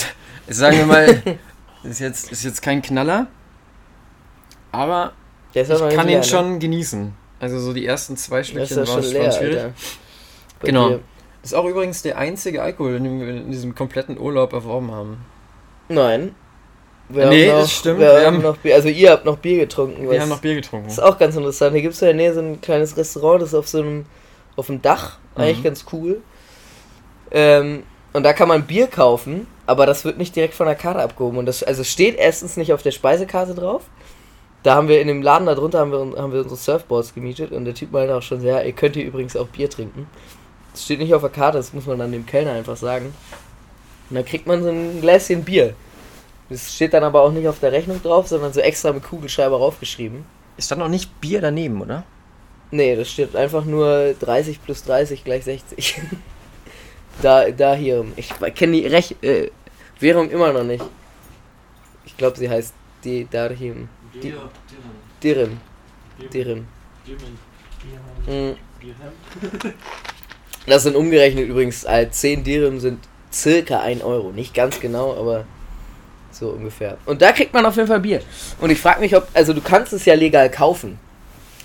sagen 0.49 0.79
wir 0.79 0.87
mal, 0.87 1.23
ist 1.85 2.01
jetzt, 2.01 2.33
ist 2.33 2.45
jetzt 2.45 2.63
kein 2.63 2.81
Knaller. 2.81 3.27
Aber 4.73 5.13
ich 5.53 5.69
kann 5.69 6.09
ihn 6.09 6.19
ne? 6.19 6.25
schon 6.25 6.59
genießen. 6.61 7.13
Also 7.41 7.59
so 7.59 7.73
die 7.73 7.85
ersten 7.87 8.17
zwei 8.17 8.41
ja 8.41 8.77
waren 8.77 8.87
schon 8.87 9.03
leer, 9.03 9.33
schwierig. 9.33 9.73
Genau. 10.63 10.89
dir. 10.89 11.01
Das 11.43 11.53
ist 11.53 11.57
auch 11.57 11.65
übrigens 11.65 12.03
der 12.03 12.19
einzige 12.19 12.63
Alkohol, 12.63 12.99
den 12.99 13.21
wir 13.21 13.29
in 13.29 13.51
diesem 13.51 13.75
kompletten 13.75 14.19
Urlaub 14.19 14.53
erworben 14.53 14.91
haben. 14.91 15.25
Nein. 15.89 16.35
Wir 17.13 17.27
Nee, 17.27 17.49
noch, 17.49 17.61
das 17.61 17.73
stimmt, 17.73 18.01
Wir, 18.01 18.15
wir 18.15 18.27
haben 18.27 18.41
noch 18.43 18.57
Bier, 18.57 18.75
also 18.75 18.89
ihr 18.89 19.11
habt 19.11 19.25
noch 19.25 19.39
Bier 19.39 19.59
getrunken. 19.61 20.09
Wir 20.11 20.21
haben 20.21 20.29
noch 20.29 20.41
Bier 20.41 20.55
getrunken. 20.55 20.87
Das 20.87 20.99
ist 20.99 21.03
auch 21.03 21.19
ganz 21.19 21.37
interessant. 21.37 21.73
Hier 21.73 21.83
gibt 21.83 21.95
es 21.95 22.03
in 22.03 22.07
der 22.07 22.15
Nähe 22.15 22.35
so 22.35 22.41
ein 22.41 22.61
kleines 22.61 22.97
Restaurant, 22.97 23.43
das 23.43 23.51
ist 23.51 23.55
auf 23.55 23.69
so 23.69 23.79
einem 23.81 24.07
auf 24.57 24.67
dem 24.67 24.81
Dach. 24.83 25.19
Eigentlich 25.37 25.59
Mhm. 25.59 25.63
ganz 25.65 25.85
cool. 25.93 26.21
Ähm, 27.31 27.83
und 28.13 28.23
da 28.25 28.33
kann 28.33 28.49
man 28.49 28.65
Bier 28.67 28.87
kaufen, 28.89 29.47
aber 29.67 29.87
das 29.87 30.05
wird 30.05 30.19
nicht 30.19 30.35
direkt 30.35 30.55
von 30.55 30.67
der 30.67 30.75
Karte 30.75 31.01
abgehoben. 31.01 31.39
Und 31.39 31.47
das 31.47 31.63
also 31.63 31.83
es 31.83 31.89
steht 31.91 32.17
erstens 32.19 32.57
nicht 32.57 32.73
auf 32.73 32.83
der 32.83 32.91
Speisekarte 32.91 33.55
drauf. 33.55 33.83
Da 34.63 34.75
haben 34.75 34.89
wir 34.89 35.01
in 35.01 35.09
dem 35.09 35.23
Laden 35.23 35.47
da 35.47 35.55
drunter 35.55 35.79
haben 35.79 35.93
wir, 35.93 36.21
haben 36.21 36.33
wir 36.33 36.41
unsere 36.41 36.57
Surfboards 36.57 37.15
gemietet 37.15 37.51
und 37.53 37.65
der 37.65 37.75
Typ 37.75 37.93
meinte 37.93 38.15
auch 38.15 38.21
schon, 38.23 38.43
ja, 38.45 38.61
ihr 38.61 38.73
könnt 38.73 38.95
hier 38.95 39.07
übrigens 39.07 39.37
auch 39.37 39.47
Bier 39.47 39.71
trinken. 39.71 40.07
Das 40.73 40.85
steht 40.85 40.99
nicht 40.99 41.15
auf 41.15 41.23
der 41.23 41.31
Karte, 41.31 41.59
das 41.59 41.73
muss 41.73 41.87
man 41.87 41.99
dann 41.99 42.13
dem 42.13 42.27
Kellner 42.27 42.53
einfach 42.53 42.77
sagen. 42.77 43.15
Und 44.11 44.17
dann 44.17 44.25
kriegt 44.25 44.47
man 44.47 44.63
so 44.63 44.69
ein 44.69 45.01
Gläschen 45.01 45.45
Bier. 45.45 45.75
Das 46.51 46.75
steht 46.75 46.93
dann 46.93 47.05
aber 47.05 47.23
auch 47.23 47.33
nicht 47.33 47.47
auf 47.49 47.61
der 47.61 47.73
Rechnung 47.73 48.03
drauf, 48.03 48.27
sondern 48.29 48.53
so 48.53 48.61
extra 48.61 48.93
mit 48.93 49.05
Kugelschreiber 49.05 49.57
raufgeschrieben. 49.57 50.25
Es 50.57 50.67
stand 50.67 50.81
noch 50.81 50.89
nicht 50.89 51.21
Bier 51.21 51.41
daneben, 51.41 51.81
oder? 51.81 52.05
Nee, 52.73 52.97
das 52.97 53.11
steht 53.11 53.35
einfach 53.35 53.65
nur 53.65 54.15
30 54.21 54.63
plus 54.63 54.83
30 54.85 55.25
gleich 55.25 55.45
60. 55.45 56.01
da, 57.23 57.51
da 57.51 57.75
hier. 57.75 58.05
Ich 58.17 58.31
kenne 58.55 58.73
die 58.81 58.87
Rech 58.87 59.17
äh, 59.23 59.49
Währung 60.01 60.31
immer 60.31 60.53
noch 60.53 60.65
nicht. 60.65 60.85
Ich 62.05 62.17
glaube, 62.17 62.37
sie 62.37 62.51
heißt 62.51 62.75
die 63.05 63.27
Darhim. 63.31 63.89
Die- 64.15 64.35
Dirham. 65.23 65.61
Dirham. 66.33 66.67
Mhm. 68.27 68.57
Das 70.67 70.83
sind 70.83 70.97
umgerechnet 70.97 71.49
übrigens, 71.49 71.85
äh, 71.85 72.09
10 72.11 72.45
Dirham 72.45 72.81
sind 72.81 73.01
circa 73.33 73.81
1 73.81 74.03
Euro. 74.03 74.31
Nicht 74.33 74.55
ganz 74.55 74.81
genau, 74.81 75.17
aber 75.17 75.45
so 76.33 76.49
ungefähr. 76.51 76.97
Und 77.07 77.23
da 77.23 77.33
kriegt 77.33 77.53
man 77.53 77.65
auf 77.67 77.77
jeden 77.77 77.89
Fall 77.89 78.01
Bier. 78.01 78.21
Und 78.61 78.71
ich 78.71 78.79
frage 78.81 79.01
mich, 79.01 79.17
ob, 79.17 79.27
also 79.35 79.53
du 79.53 79.61
kannst 79.61 79.93
es 79.93 80.05
ja 80.05 80.15
legal 80.15 80.51
kaufen. 80.51 80.99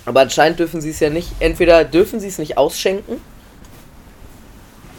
Aber 0.04 0.20
anscheinend 0.20 0.58
dürfen 0.58 0.80
sie 0.80 0.90
es 0.90 1.00
ja 1.00 1.10
nicht, 1.10 1.28
entweder 1.40 1.84
dürfen 1.84 2.20
sie 2.20 2.28
es 2.28 2.38
nicht 2.38 2.56
ausschenken 2.58 3.20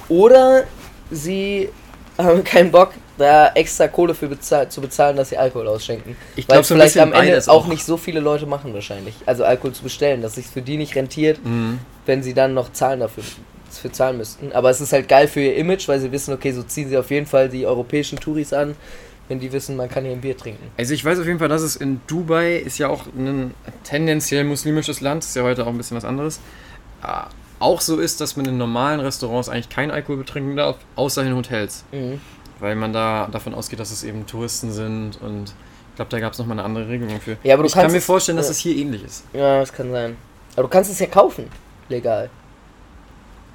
oder 0.09 0.63
sie 1.11 1.69
haben 2.17 2.43
keinen 2.43 2.71
Bock, 2.71 2.93
da 3.17 3.49
extra 3.53 3.87
Kohle 3.87 4.13
für 4.13 4.27
bezahl 4.27 4.69
zu 4.69 4.79
bezahlen, 4.81 5.17
dass 5.17 5.29
sie 5.29 5.37
Alkohol 5.37 5.67
ausschenken. 5.67 6.15
Ich 6.35 6.47
glaube 6.47 6.63
so 6.63 6.75
vielleicht 6.75 6.97
am 6.99 7.13
Ende 7.13 7.27
beides 7.31 7.49
auch 7.49 7.65
nicht 7.67 7.83
so 7.83 7.97
viele 7.97 8.19
Leute 8.19 8.45
machen 8.45 8.73
wahrscheinlich. 8.73 9.15
Also 9.25 9.43
Alkohol 9.43 9.73
zu 9.73 9.83
bestellen, 9.83 10.21
dass 10.21 10.35
sich 10.35 10.45
für 10.47 10.61
die 10.61 10.77
nicht 10.77 10.95
rentiert, 10.95 11.43
Mhm. 11.43 11.79
wenn 12.05 12.21
sie 12.21 12.33
dann 12.35 12.53
noch 12.53 12.71
zahlen 12.73 12.99
dafür, 12.99 13.23
dafür 13.71 13.91
zahlen 13.91 14.17
müssten. 14.17 14.51
Aber 14.51 14.69
es 14.69 14.81
ist 14.81 14.93
halt 14.93 15.07
geil 15.07 15.27
für 15.27 15.39
ihr 15.41 15.55
Image, 15.55 15.87
weil 15.87 15.99
sie 15.99 16.11
wissen, 16.11 16.33
okay, 16.33 16.51
so 16.51 16.61
ziehen 16.63 16.89
sie 16.89 16.97
auf 16.97 17.09
jeden 17.09 17.25
Fall 17.25 17.49
die 17.49 17.65
europäischen 17.65 18.19
Touris 18.19 18.53
an, 18.53 18.75
wenn 19.27 19.39
die 19.39 19.51
wissen, 19.51 19.75
man 19.75 19.89
kann 19.89 20.03
hier 20.03 20.13
ein 20.13 20.21
Bier 20.21 20.37
trinken. 20.37 20.71
Also 20.77 20.93
ich 20.93 21.03
weiß 21.03 21.19
auf 21.19 21.25
jeden 21.25 21.39
Fall, 21.39 21.49
dass 21.49 21.61
es 21.61 21.75
in 21.75 21.99
Dubai 22.07 22.55
ist 22.57 22.77
ja 22.77 22.87
auch 22.89 23.05
ein 23.07 23.53
tendenziell 23.83 24.43
muslimisches 24.43 25.01
Land, 25.01 25.23
ist 25.23 25.35
ja 25.35 25.43
heute 25.43 25.63
auch 25.63 25.69
ein 25.69 25.77
bisschen 25.77 25.97
was 25.97 26.05
anderes. 26.05 26.39
Ah, 27.01 27.27
Auch 27.59 27.81
so 27.81 27.97
ist, 27.97 28.21
dass 28.21 28.37
man 28.37 28.45
in 28.45 28.57
normalen 28.57 28.99
Restaurants 28.99 29.49
eigentlich 29.49 29.69
keinen 29.69 29.91
Alkohol 29.91 30.17
betrinken 30.17 30.55
darf, 30.55 30.77
außer 30.95 31.23
in 31.23 31.35
Hotels. 31.35 31.83
Mhm. 31.91 32.21
Weil 32.59 32.75
man 32.75 32.93
da 32.93 33.27
davon 33.31 33.53
ausgeht, 33.53 33.79
dass 33.79 33.91
es 33.91 34.03
eben 34.03 34.25
Touristen 34.27 34.71
sind 34.71 35.19
und 35.21 35.53
ich 35.89 35.95
glaube, 35.95 36.09
da 36.11 36.19
gab 36.19 36.33
es 36.33 36.39
nochmal 36.39 36.57
eine 36.59 36.63
andere 36.65 36.87
Regelung 36.87 37.19
für. 37.19 37.37
Ja, 37.43 37.55
aber 37.55 37.63
du 37.63 37.67
ich 37.67 37.73
kann 37.73 37.81
kannst 37.83 37.93
mir 37.93 37.97
es- 37.99 38.05
vorstellen, 38.05 38.37
dass 38.37 38.47
ja. 38.47 38.51
es 38.51 38.57
hier 38.59 38.75
ähnlich 38.75 39.03
ist. 39.03 39.23
Ja, 39.33 39.59
das 39.59 39.73
kann 39.73 39.91
sein. 39.91 40.15
Aber 40.53 40.63
du 40.63 40.67
kannst 40.69 40.91
es 40.91 40.99
ja 40.99 41.07
kaufen, 41.07 41.45
legal. 41.89 42.29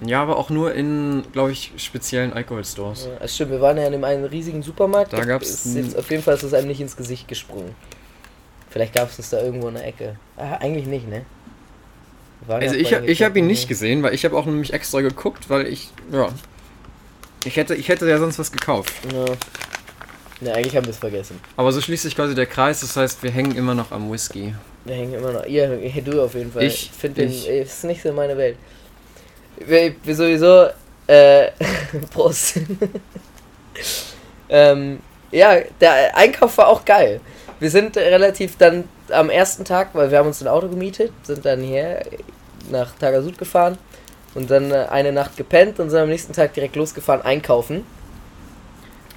Ja, 0.05 0.23
aber 0.23 0.37
auch 0.37 0.51
nur 0.51 0.75
in, 0.75 1.23
glaube 1.33 1.53
ich, 1.53 1.73
speziellen 1.77 2.33
Alkoholstores. 2.33 3.07
Ja, 3.07 3.19
das 3.21 3.35
stimmt, 3.35 3.53
wir 3.53 3.61
waren 3.61 3.77
ja 3.77 3.87
in 3.87 3.95
einem 3.95 4.05
einen 4.05 4.25
riesigen 4.25 4.63
Supermarkt. 4.63 5.13
Da 5.13 5.19
n- 5.19 5.29
jetzt 5.77 5.97
Auf 5.99 6.11
jeden 6.11 6.23
Fall 6.23 6.35
ist 6.35 6.43
es 6.43 6.55
einem 6.55 6.69
nicht 6.69 6.81
ins 6.81 6.97
Gesicht 6.97 7.29
gesprungen. 7.29 7.75
Vielleicht 8.71 8.95
gab 8.95 9.11
es 9.11 9.17
das 9.19 9.31
da 9.31 9.41
irgendwo 9.43 9.69
in 9.69 9.75
der 9.75 9.87
Ecke. 9.87 10.17
Ah, 10.37 10.55
eigentlich 10.61 10.87
nicht, 10.87 11.09
ne? 11.09 11.25
Also 12.49 12.75
ich, 12.75 12.93
hab- 12.93 13.07
ich 13.07 13.23
habe 13.23 13.39
ihn 13.39 13.47
nicht 13.47 13.69
gesehen, 13.69 14.03
weil 14.03 14.15
ich 14.15 14.25
habe 14.25 14.37
auch 14.37 14.47
nämlich 14.47 14.73
extra 14.73 15.01
geguckt, 15.01 15.49
weil 15.49 15.67
ich, 15.69 15.91
ja, 16.11 16.29
ich 17.45 17.57
hätte, 17.57 17.75
ich 17.75 17.89
hätte 17.89 18.09
ja 18.09 18.19
sonst 18.19 18.39
was 18.39 18.51
gekauft. 18.51 18.93
Ja. 19.13 19.25
Ne, 20.41 20.55
eigentlich 20.55 20.75
haben 20.77 20.87
wir 20.87 20.91
es 20.91 20.99
vergessen. 20.99 21.39
Aber 21.57 21.71
so 21.71 21.81
schließt 21.81 22.03
sich 22.03 22.17
quasi 22.17 22.35
der 22.35 22.47
Kreis, 22.47 22.81
das 22.81 22.97
heißt, 22.97 23.23
wir 23.23 23.31
hängen 23.31 23.55
immer 23.55 23.75
noch 23.77 23.93
am 23.93 24.11
Whisky. 24.11 24.55
Wir 24.85 24.95
hängen 24.97 25.15
immer 25.15 25.31
noch. 25.33 25.47
Ihr, 25.47 25.69
du 26.05 26.21
auf 26.21 26.35
jeden 26.35 26.51
Fall. 26.51 26.65
Ich- 26.65 26.91
finde 26.91 27.23
ey, 27.23 27.63
ist 27.63 27.85
nicht 27.85 28.03
so 28.03 28.13
meine 28.13 28.37
Welt. 28.37 28.57
Wir, 29.67 29.95
wir 30.03 30.17
sowieso. 30.17 30.69
Äh, 31.07 31.49
Prost. 32.13 32.59
ähm, 34.49 35.01
ja, 35.31 35.57
der 35.81 36.17
Einkauf 36.17 36.59
war 36.59 36.69
auch 36.69 36.85
geil. 36.85 37.21
Wir 37.59 37.71
sind 37.71 37.97
relativ 37.97 38.57
dann 38.59 38.89
am 39.11 39.31
ersten 39.31 39.65
Tag, 39.65 39.91
weil 39.95 40.11
wir 40.11 40.19
haben 40.19 40.27
uns 40.27 40.43
ein 40.43 40.49
Auto 40.49 40.69
gemietet, 40.69 41.13
sind 41.23 41.45
dann 41.45 41.61
hier 41.61 42.03
nach 42.71 42.93
Tagasud 42.97 43.39
gefahren 43.39 43.79
und 44.35 44.51
dann 44.51 44.71
äh, 44.71 44.87
eine 44.91 45.13
Nacht 45.13 45.37
gepennt 45.37 45.81
und 45.81 45.91
sind 45.91 46.01
am 46.01 46.09
nächsten 46.09 46.33
Tag 46.33 46.55
direkt 46.55 46.77
losgefahren 46.77 47.23
einkaufen. 47.23 47.85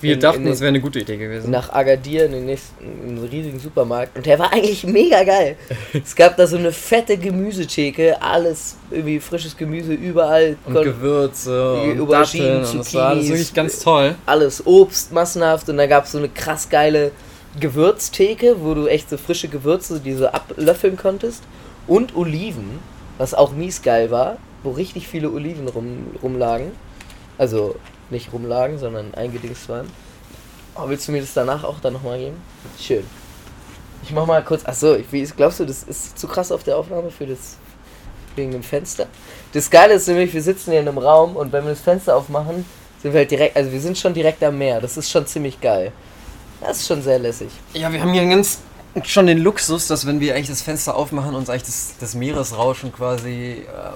Wir 0.01 0.15
In- 0.15 0.19
dachten, 0.19 0.37
in 0.39 0.43
den- 0.45 0.51
das 0.51 0.59
wäre 0.59 0.69
eine 0.69 0.81
gute 0.81 0.99
Idee 0.99 1.17
gewesen. 1.17 1.49
Nach 1.51 1.71
Agadir 1.71 2.25
in 2.25 2.33
den 2.33 2.45
nächsten 2.47 3.17
riesigen 3.31 3.59
Supermarkt 3.59 4.15
und 4.17 4.25
der 4.25 4.37
war 4.39 4.51
eigentlich 4.51 4.83
mega 4.85 5.23
geil. 5.23 5.55
es 5.93 6.15
gab 6.15 6.35
da 6.37 6.45
so 6.47 6.57
eine 6.57 6.71
fette 6.71 7.17
Gemüsetheke, 7.17 8.21
alles 8.21 8.75
irgendwie 8.91 9.19
frisches 9.19 9.55
Gemüse 9.55 9.93
überall, 9.93 10.57
und 10.65 10.73
kon- 10.73 10.83
Gewürze 10.83 11.73
und 11.73 12.01
Auberginen, 12.01 12.61
Datteln 12.61 12.65
und 12.71 12.79
das 12.79 12.93
war 12.93 13.07
alles 13.09 13.27
wirklich 13.29 13.53
ganz 13.53 13.79
toll. 13.79 14.15
alles 14.25 14.65
Obst 14.65 15.11
massenhaft 15.13 15.69
und 15.69 15.77
da 15.77 15.87
gab 15.87 16.05
es 16.05 16.11
so 16.11 16.17
eine 16.17 16.29
krass 16.29 16.69
geile 16.69 17.11
Gewürztheke, 17.59 18.57
wo 18.61 18.73
du 18.73 18.87
echt 18.87 19.09
so 19.09 19.17
frische 19.17 19.47
Gewürze, 19.47 19.99
die 19.99 20.13
so 20.13 20.27
ablöffeln 20.27 20.97
konntest 20.97 21.41
und 21.87 22.15
Oliven, 22.15 22.79
was 23.17 23.33
auch 23.33 23.53
mies 23.53 23.81
geil 23.81 24.11
war, 24.11 24.37
wo 24.63 24.71
richtig 24.71 25.07
viele 25.07 25.31
Oliven 25.31 25.67
rum, 25.67 26.07
rumlagen. 26.21 26.71
Also 27.37 27.75
nicht 28.09 28.31
rumlagen, 28.33 28.77
sondern 28.77 29.13
eingedingst 29.13 29.69
waren. 29.69 29.89
Oh, 30.75 30.83
willst 30.87 31.07
du 31.07 31.11
mir 31.11 31.21
das 31.21 31.33
danach 31.33 31.63
auch 31.63 31.79
dann 31.79 31.93
nochmal 31.93 32.19
geben? 32.19 32.41
Schön. 32.79 33.05
Ich 34.03 34.11
mach 34.11 34.25
mal 34.25 34.43
kurz. 34.43 34.65
Achso, 34.65 34.93
ist, 34.93 35.37
glaubst 35.37 35.59
du, 35.59 35.65
das 35.65 35.83
ist 35.83 36.19
zu 36.19 36.27
krass 36.27 36.51
auf 36.51 36.63
der 36.63 36.77
Aufnahme 36.77 37.09
für 37.09 37.25
das. 37.25 37.57
wegen 38.35 38.51
dem 38.51 38.63
Fenster? 38.63 39.07
Das 39.53 39.69
Geile 39.69 39.93
ist 39.93 40.07
nämlich, 40.07 40.33
wir 40.33 40.43
sitzen 40.43 40.71
hier 40.71 40.81
in 40.81 40.87
einem 40.87 40.97
Raum 40.97 41.35
und 41.35 41.51
wenn 41.53 41.63
wir 41.63 41.71
das 41.71 41.81
Fenster 41.81 42.15
aufmachen, 42.15 42.65
sind 43.01 43.13
wir 43.13 43.19
halt 43.19 43.31
direkt. 43.31 43.55
Also 43.55 43.71
wir 43.71 43.79
sind 43.79 43.97
schon 43.97 44.13
direkt 44.13 44.43
am 44.43 44.57
Meer. 44.57 44.81
Das 44.81 44.97
ist 44.97 45.09
schon 45.09 45.25
ziemlich 45.25 45.61
geil. 45.61 45.91
Das 46.61 46.77
ist 46.77 46.87
schon 46.87 47.01
sehr 47.01 47.19
lässig. 47.19 47.49
Ja, 47.73 47.91
wir 47.91 48.01
haben 48.01 48.13
hier 48.13 48.25
ganz 48.27 48.59
schon 49.03 49.27
den 49.27 49.39
Luxus, 49.39 49.87
dass 49.87 50.05
wenn 50.05 50.19
wir 50.19 50.35
eigentlich 50.35 50.49
das 50.49 50.61
Fenster 50.61 50.95
aufmachen, 50.95 51.35
uns 51.35 51.49
eigentlich 51.49 51.63
das, 51.63 51.95
das 51.99 52.15
Meeresrauschen 52.15 52.91
quasi. 52.91 53.65
Äh, 53.67 53.91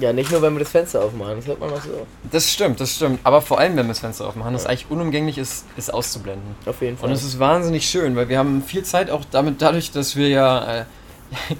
Ja, 0.00 0.12
nicht 0.12 0.30
nur, 0.30 0.40
wenn 0.42 0.54
wir 0.54 0.60
das 0.60 0.70
Fenster 0.70 1.02
aufmachen, 1.04 1.36
das 1.36 1.46
hört 1.46 1.60
man 1.60 1.70
auch 1.70 1.80
so. 1.82 2.06
das 2.30 2.50
stimmt, 2.50 2.80
das 2.80 2.96
stimmt. 2.96 3.20
Aber 3.22 3.42
vor 3.42 3.58
allem, 3.58 3.76
wenn 3.76 3.84
wir 3.86 3.90
das 3.92 4.00
Fenster 4.00 4.26
aufmachen, 4.26 4.52
das 4.54 4.66
eigentlich 4.66 4.86
unumgänglich 4.88 5.36
ist, 5.38 5.66
ist 5.76 5.92
auszublenden. 5.92 6.54
Auf 6.66 6.80
jeden 6.80 6.96
Fall. 6.96 7.08
Und 7.08 7.14
es 7.14 7.22
ist 7.22 7.38
wahnsinnig 7.38 7.86
schön, 7.88 8.16
weil 8.16 8.28
wir 8.28 8.38
haben 8.38 8.62
viel 8.62 8.82
Zeit 8.82 9.10
auch 9.10 9.22
damit, 9.30 9.60
dadurch, 9.60 9.90
dass 9.92 10.16
wir 10.16 10.28
ja 10.28 10.80
äh, 10.80 10.84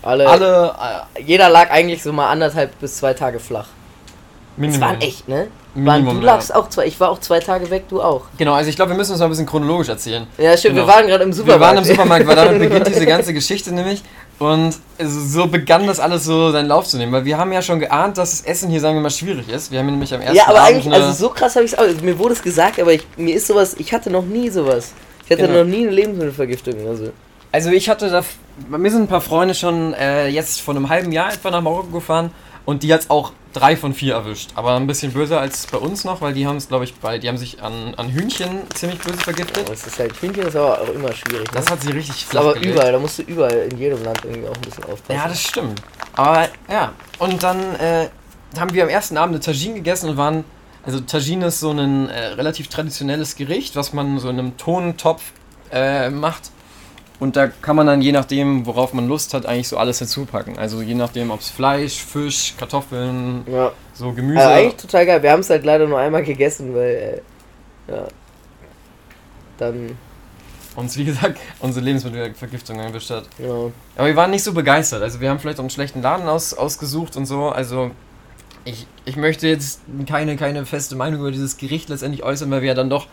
alle, 0.02 0.28
alle 0.28 0.74
äh, 1.16 1.22
Jeder 1.22 1.48
lag 1.48 1.70
eigentlich 1.70 2.02
so 2.02 2.12
mal 2.12 2.30
anderthalb 2.30 2.78
bis 2.80 2.96
zwei 2.96 3.14
Tage 3.14 3.38
flach. 3.40 3.66
Das 3.66 4.56
Minimum. 4.56 4.80
waren 4.80 5.00
echt, 5.00 5.28
ne? 5.28 5.46
Waren, 5.74 5.84
Minimum, 6.02 6.20
du 6.20 6.26
lagst 6.26 6.52
auch 6.54 6.68
zwei. 6.68 6.86
Ich 6.86 6.98
war 6.98 7.10
auch 7.10 7.20
zwei 7.20 7.38
Tage 7.38 7.70
weg, 7.70 7.84
du 7.88 8.02
auch. 8.02 8.22
Genau, 8.36 8.54
also 8.54 8.68
ich 8.68 8.74
glaube, 8.76 8.90
wir 8.90 8.96
müssen 8.96 9.12
uns 9.12 9.20
mal 9.20 9.26
ein 9.26 9.30
bisschen 9.30 9.46
chronologisch 9.46 9.88
erzählen. 9.88 10.26
Ja, 10.38 10.56
stimmt, 10.56 10.74
Genau. 10.74 10.86
wir 10.86 10.92
waren 10.92 11.06
gerade 11.06 11.22
im 11.24 11.32
Supermarkt. 11.32 11.60
Wir 11.60 11.66
waren 11.66 11.78
im 11.78 11.84
Supermarkt, 11.84 12.26
weil 12.26 12.36
damit 12.36 12.58
beginnt 12.68 12.88
diese 12.88 13.06
ganze 13.06 13.32
Geschichte 13.32 13.72
nämlich. 13.72 14.02
Und 14.40 14.78
also 14.98 15.20
so 15.20 15.46
begann 15.48 15.86
das 15.86 16.00
alles 16.00 16.24
so 16.24 16.50
seinen 16.50 16.66
Lauf 16.68 16.86
zu 16.86 16.96
nehmen, 16.96 17.12
weil 17.12 17.26
wir 17.26 17.36
haben 17.36 17.52
ja 17.52 17.60
schon 17.60 17.78
geahnt, 17.78 18.16
dass 18.16 18.30
das 18.30 18.40
Essen 18.40 18.70
hier, 18.70 18.80
sagen 18.80 18.96
wir 18.96 19.02
mal, 19.02 19.10
schwierig 19.10 19.50
ist. 19.50 19.70
Wir 19.70 19.78
haben 19.80 19.86
nämlich 19.86 20.14
am 20.14 20.22
ersten 20.22 20.34
Ja, 20.34 20.44
aber 20.48 20.60
Abend 20.62 20.76
eigentlich, 20.76 20.94
also 20.94 21.12
so 21.12 21.28
krass 21.28 21.56
habe 21.56 21.66
ich 21.66 21.72
es 21.72 21.78
auch. 21.78 21.82
Also 21.82 22.02
mir 22.02 22.18
wurde 22.18 22.32
es 22.32 22.42
gesagt, 22.42 22.80
aber 22.80 22.94
ich, 22.94 23.06
mir 23.18 23.34
ist 23.34 23.46
sowas. 23.46 23.76
Ich 23.78 23.92
hatte 23.92 24.08
noch 24.10 24.24
nie 24.24 24.48
sowas. 24.48 24.92
Ich 25.26 25.30
hatte 25.30 25.46
Genau. 25.46 25.58
noch 25.58 25.66
nie 25.66 25.82
eine 25.82 25.90
Lebensmittelvergiftung 25.90 26.72
oder 26.82 26.96
so. 26.96 27.10
Also 27.52 27.68
ich 27.70 27.90
hatte 27.90 28.08
da, 28.08 28.24
mir 28.76 28.90
sind 28.90 29.02
ein 29.02 29.08
paar 29.08 29.20
Freunde 29.20 29.54
schon 29.54 29.92
äh, 29.92 30.28
jetzt 30.28 30.62
vor 30.62 30.74
einem 30.74 30.88
halben 30.88 31.12
Jahr 31.12 31.32
etwa 31.34 31.50
nach 31.50 31.60
Marokko 31.60 31.98
gefahren 31.98 32.30
und 32.70 32.84
die 32.84 32.94
hat's 32.94 33.10
auch 33.10 33.32
drei 33.52 33.76
von 33.76 33.94
vier 33.94 34.14
erwischt. 34.14 34.50
Aber 34.54 34.76
ein 34.76 34.86
bisschen 34.86 35.12
böser 35.12 35.40
als 35.40 35.66
bei 35.66 35.78
uns 35.78 36.04
noch, 36.04 36.20
weil 36.20 36.34
die 36.34 36.46
haben 36.46 36.56
es, 36.56 36.68
glaube 36.68 36.84
ich, 36.84 36.94
bei, 36.94 37.18
die 37.18 37.28
haben 37.28 37.36
sich 37.36 37.60
an, 37.60 37.94
an 37.96 38.08
Hühnchen 38.08 38.60
ziemlich 38.74 39.00
böse 39.00 39.18
vergiftet. 39.18 39.64
Aber 39.64 39.74
es 39.74 39.84
ist 39.84 39.98
halt, 39.98 40.14
Hühnchen 40.20 40.46
ist 40.46 40.54
aber 40.54 40.80
auch 40.80 40.88
immer 40.88 41.12
schwierig. 41.12 41.48
Ne? 41.48 41.54
Das 41.54 41.68
hat 41.68 41.82
sie 41.82 41.90
richtig 41.90 42.26
flach 42.26 42.42
aber 42.42 42.54
gelegt. 42.54 42.74
überall, 42.74 42.92
da 42.92 42.98
musst 43.00 43.18
du 43.18 43.22
überall 43.22 43.68
in 43.70 43.76
jedem 43.76 44.04
Land 44.04 44.20
irgendwie 44.24 44.48
auch 44.48 44.54
ein 44.54 44.60
bisschen 44.60 44.84
aufpassen. 44.84 45.12
Ja, 45.20 45.26
das 45.26 45.42
stimmt. 45.42 45.82
Aber 46.14 46.48
ja, 46.70 46.92
und 47.18 47.42
dann 47.42 47.74
äh, 47.74 48.08
haben 48.56 48.72
wir 48.72 48.84
am 48.84 48.88
ersten 48.88 49.16
Abend 49.16 49.34
eine 49.34 49.44
Tagine 49.44 49.74
gegessen 49.74 50.10
und 50.10 50.16
waren, 50.16 50.44
also 50.84 51.00
Tagine 51.00 51.46
ist 51.46 51.58
so 51.58 51.72
ein 51.72 52.08
äh, 52.08 52.26
relativ 52.26 52.68
traditionelles 52.68 53.34
Gericht, 53.34 53.74
was 53.74 53.92
man 53.92 54.20
so 54.20 54.28
in 54.28 54.38
einem 54.38 54.56
Tontopf 54.56 55.32
äh, 55.72 56.08
macht. 56.08 56.52
Und 57.20 57.36
da 57.36 57.48
kann 57.48 57.76
man 57.76 57.86
dann 57.86 58.00
je 58.00 58.12
nachdem, 58.12 58.64
worauf 58.64 58.94
man 58.94 59.06
Lust 59.06 59.34
hat, 59.34 59.44
eigentlich 59.44 59.68
so 59.68 59.76
alles 59.76 59.98
hinzupacken. 59.98 60.58
Also 60.58 60.80
je 60.80 60.94
nachdem, 60.94 61.30
ob 61.30 61.40
es 61.40 61.50
Fleisch, 61.50 62.02
Fisch, 62.02 62.54
Kartoffeln, 62.58 63.44
ja. 63.46 63.72
so 63.92 64.12
Gemüse. 64.12 64.40
Also 64.40 64.50
eigentlich 64.50 64.76
total 64.76 65.06
geil. 65.06 65.22
Wir 65.22 65.30
haben 65.30 65.40
es 65.40 65.50
halt 65.50 65.64
leider 65.64 65.86
nur 65.86 65.98
einmal 65.98 66.24
gegessen, 66.24 66.74
weil, 66.74 67.22
äh, 67.86 67.92
ja. 67.92 68.08
Dann, 69.58 69.98
uns, 70.76 70.96
wie 70.96 71.04
gesagt, 71.04 71.38
unsere 71.60 71.84
Lebensmittelvergiftung 71.84 72.80
erwischt 72.80 73.10
hat. 73.10 73.24
ja. 73.38 73.70
Aber 73.96 74.06
wir 74.06 74.16
waren 74.16 74.30
nicht 74.30 74.42
so 74.42 74.54
begeistert. 74.54 75.02
Also 75.02 75.20
wir 75.20 75.28
haben 75.28 75.38
vielleicht 75.38 75.58
auch 75.58 75.64
einen 75.64 75.70
schlechten 75.70 76.00
Laden 76.00 76.26
aus, 76.26 76.54
ausgesucht 76.54 77.18
und 77.18 77.26
so. 77.26 77.50
Also 77.50 77.90
ich, 78.64 78.86
ich 79.04 79.16
möchte 79.16 79.46
jetzt 79.46 79.82
keine, 80.08 80.36
keine 80.36 80.64
feste 80.64 80.96
Meinung 80.96 81.20
über 81.20 81.32
dieses 81.32 81.58
Gericht 81.58 81.90
letztendlich 81.90 82.22
äußern, 82.22 82.50
weil 82.50 82.62
wir 82.62 82.68
ja 82.68 82.74
dann 82.74 82.88
doch 82.88 83.08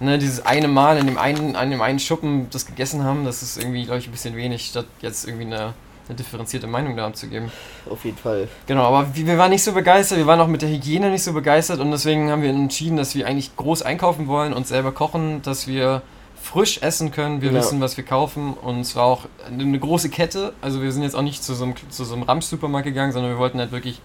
ne, 0.00 0.18
dieses 0.18 0.44
eine 0.46 0.68
Mal 0.68 0.98
in 0.98 1.06
dem 1.06 1.18
einen, 1.18 1.56
an 1.56 1.70
dem 1.70 1.80
einen 1.80 1.98
Schuppen 1.98 2.48
das 2.50 2.66
gegessen 2.66 3.04
haben. 3.04 3.24
Das 3.24 3.42
ist 3.42 3.56
irgendwie, 3.58 3.84
glaube 3.84 3.98
ich, 3.98 4.08
ein 4.08 4.12
bisschen 4.12 4.36
wenig, 4.36 4.66
statt 4.66 4.86
jetzt 5.00 5.26
irgendwie 5.26 5.46
eine, 5.46 5.74
eine 6.08 6.16
differenzierte 6.16 6.66
Meinung 6.66 6.96
da 6.96 7.06
abzugeben. 7.06 7.50
Auf 7.88 8.04
jeden 8.04 8.16
Fall. 8.18 8.48
Genau, 8.66 8.82
aber 8.84 9.14
wir, 9.14 9.26
wir 9.26 9.38
waren 9.38 9.50
nicht 9.50 9.62
so 9.64 9.72
begeistert. 9.72 10.18
Wir 10.18 10.26
waren 10.26 10.40
auch 10.40 10.48
mit 10.48 10.62
der 10.62 10.68
Hygiene 10.68 11.10
nicht 11.10 11.22
so 11.22 11.32
begeistert 11.32 11.80
und 11.80 11.90
deswegen 11.90 12.30
haben 12.30 12.42
wir 12.42 12.50
entschieden, 12.50 12.96
dass 12.96 13.14
wir 13.14 13.26
eigentlich 13.26 13.56
groß 13.56 13.82
einkaufen 13.82 14.26
wollen 14.28 14.52
und 14.52 14.66
selber 14.66 14.92
kochen, 14.92 15.42
dass 15.42 15.66
wir 15.66 16.02
frisch 16.40 16.82
essen 16.82 17.10
können, 17.10 17.40
wir 17.40 17.50
Ja. 17.52 17.56
wissen, 17.58 17.80
was 17.80 17.96
wir 17.96 18.04
kaufen 18.04 18.52
und 18.52 18.80
es 18.80 18.94
war 18.96 19.04
auch 19.04 19.22
eine 19.48 19.78
große 19.78 20.10
Kette, 20.10 20.52
also 20.60 20.82
wir 20.82 20.92
sind 20.92 21.02
jetzt 21.02 21.16
auch 21.16 21.22
nicht 21.22 21.42
zu 21.42 21.54
so 21.54 21.64
einem, 21.64 21.74
zu 21.88 22.04
so 22.04 22.12
einem 22.14 22.24
Ramsch-Supermarkt 22.24 22.84
gegangen, 22.84 23.12
sondern 23.12 23.32
wir 23.32 23.38
wollten 23.38 23.58
halt 23.58 23.72
wirklich 23.72 23.98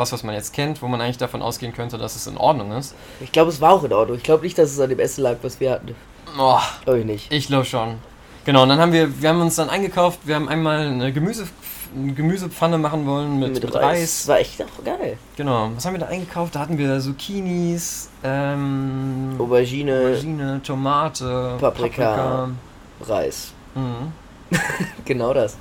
was, 0.00 0.12
was 0.12 0.24
man 0.24 0.34
jetzt 0.34 0.52
kennt, 0.52 0.82
wo 0.82 0.88
man 0.88 1.00
eigentlich 1.00 1.18
davon 1.18 1.42
ausgehen 1.42 1.72
könnte, 1.72 1.98
dass 1.98 2.16
es 2.16 2.26
in 2.26 2.36
Ordnung 2.36 2.72
ist. 2.72 2.94
Ich 3.20 3.30
glaube, 3.30 3.50
es 3.50 3.60
war 3.60 3.72
auch 3.72 3.84
in 3.84 3.92
Ordnung. 3.92 4.16
Ich 4.16 4.22
glaube 4.22 4.42
nicht, 4.42 4.58
dass 4.58 4.72
es 4.72 4.80
an 4.80 4.88
dem 4.88 4.98
Essen 4.98 5.22
lag, 5.22 5.36
was 5.42 5.60
wir 5.60 5.70
hatten. 5.70 5.94
Oh, 6.38 6.58
Glaube 6.84 7.00
ich 7.00 7.04
nicht. 7.04 7.32
ich 7.32 7.46
glaube 7.46 7.64
schon. 7.64 7.96
Genau, 8.44 8.62
und 8.62 8.70
dann 8.70 8.80
haben 8.80 8.92
wir, 8.92 9.20
wir 9.20 9.28
haben 9.28 9.40
uns 9.40 9.56
dann 9.56 9.68
eingekauft, 9.68 10.20
wir 10.24 10.34
haben 10.34 10.48
einmal 10.48 10.86
eine, 10.86 11.12
Gemüse, 11.12 11.44
eine 11.94 12.14
Gemüsepfanne 12.14 12.78
machen 12.78 13.06
wollen 13.06 13.38
mit, 13.38 13.62
mit, 13.62 13.74
Reis. 13.74 14.00
Das 14.00 14.28
war 14.28 14.38
echt 14.38 14.62
auch 14.62 14.84
geil. 14.84 15.18
Genau, 15.36 15.70
was 15.74 15.84
haben 15.84 15.92
wir 15.94 16.00
da 16.00 16.06
eingekauft? 16.06 16.54
Da 16.54 16.60
hatten 16.60 16.78
wir 16.78 16.98
Zucchinis, 17.00 18.08
ähm, 18.24 19.36
Aubergine, 19.38 20.00
Aubergine, 20.00 20.60
Tomate, 20.64 21.56
Paprika. 21.60 22.48
Reis. 23.02 23.52
Mhm. 23.74 24.12
Genau 25.04 25.32
das. 25.34 25.56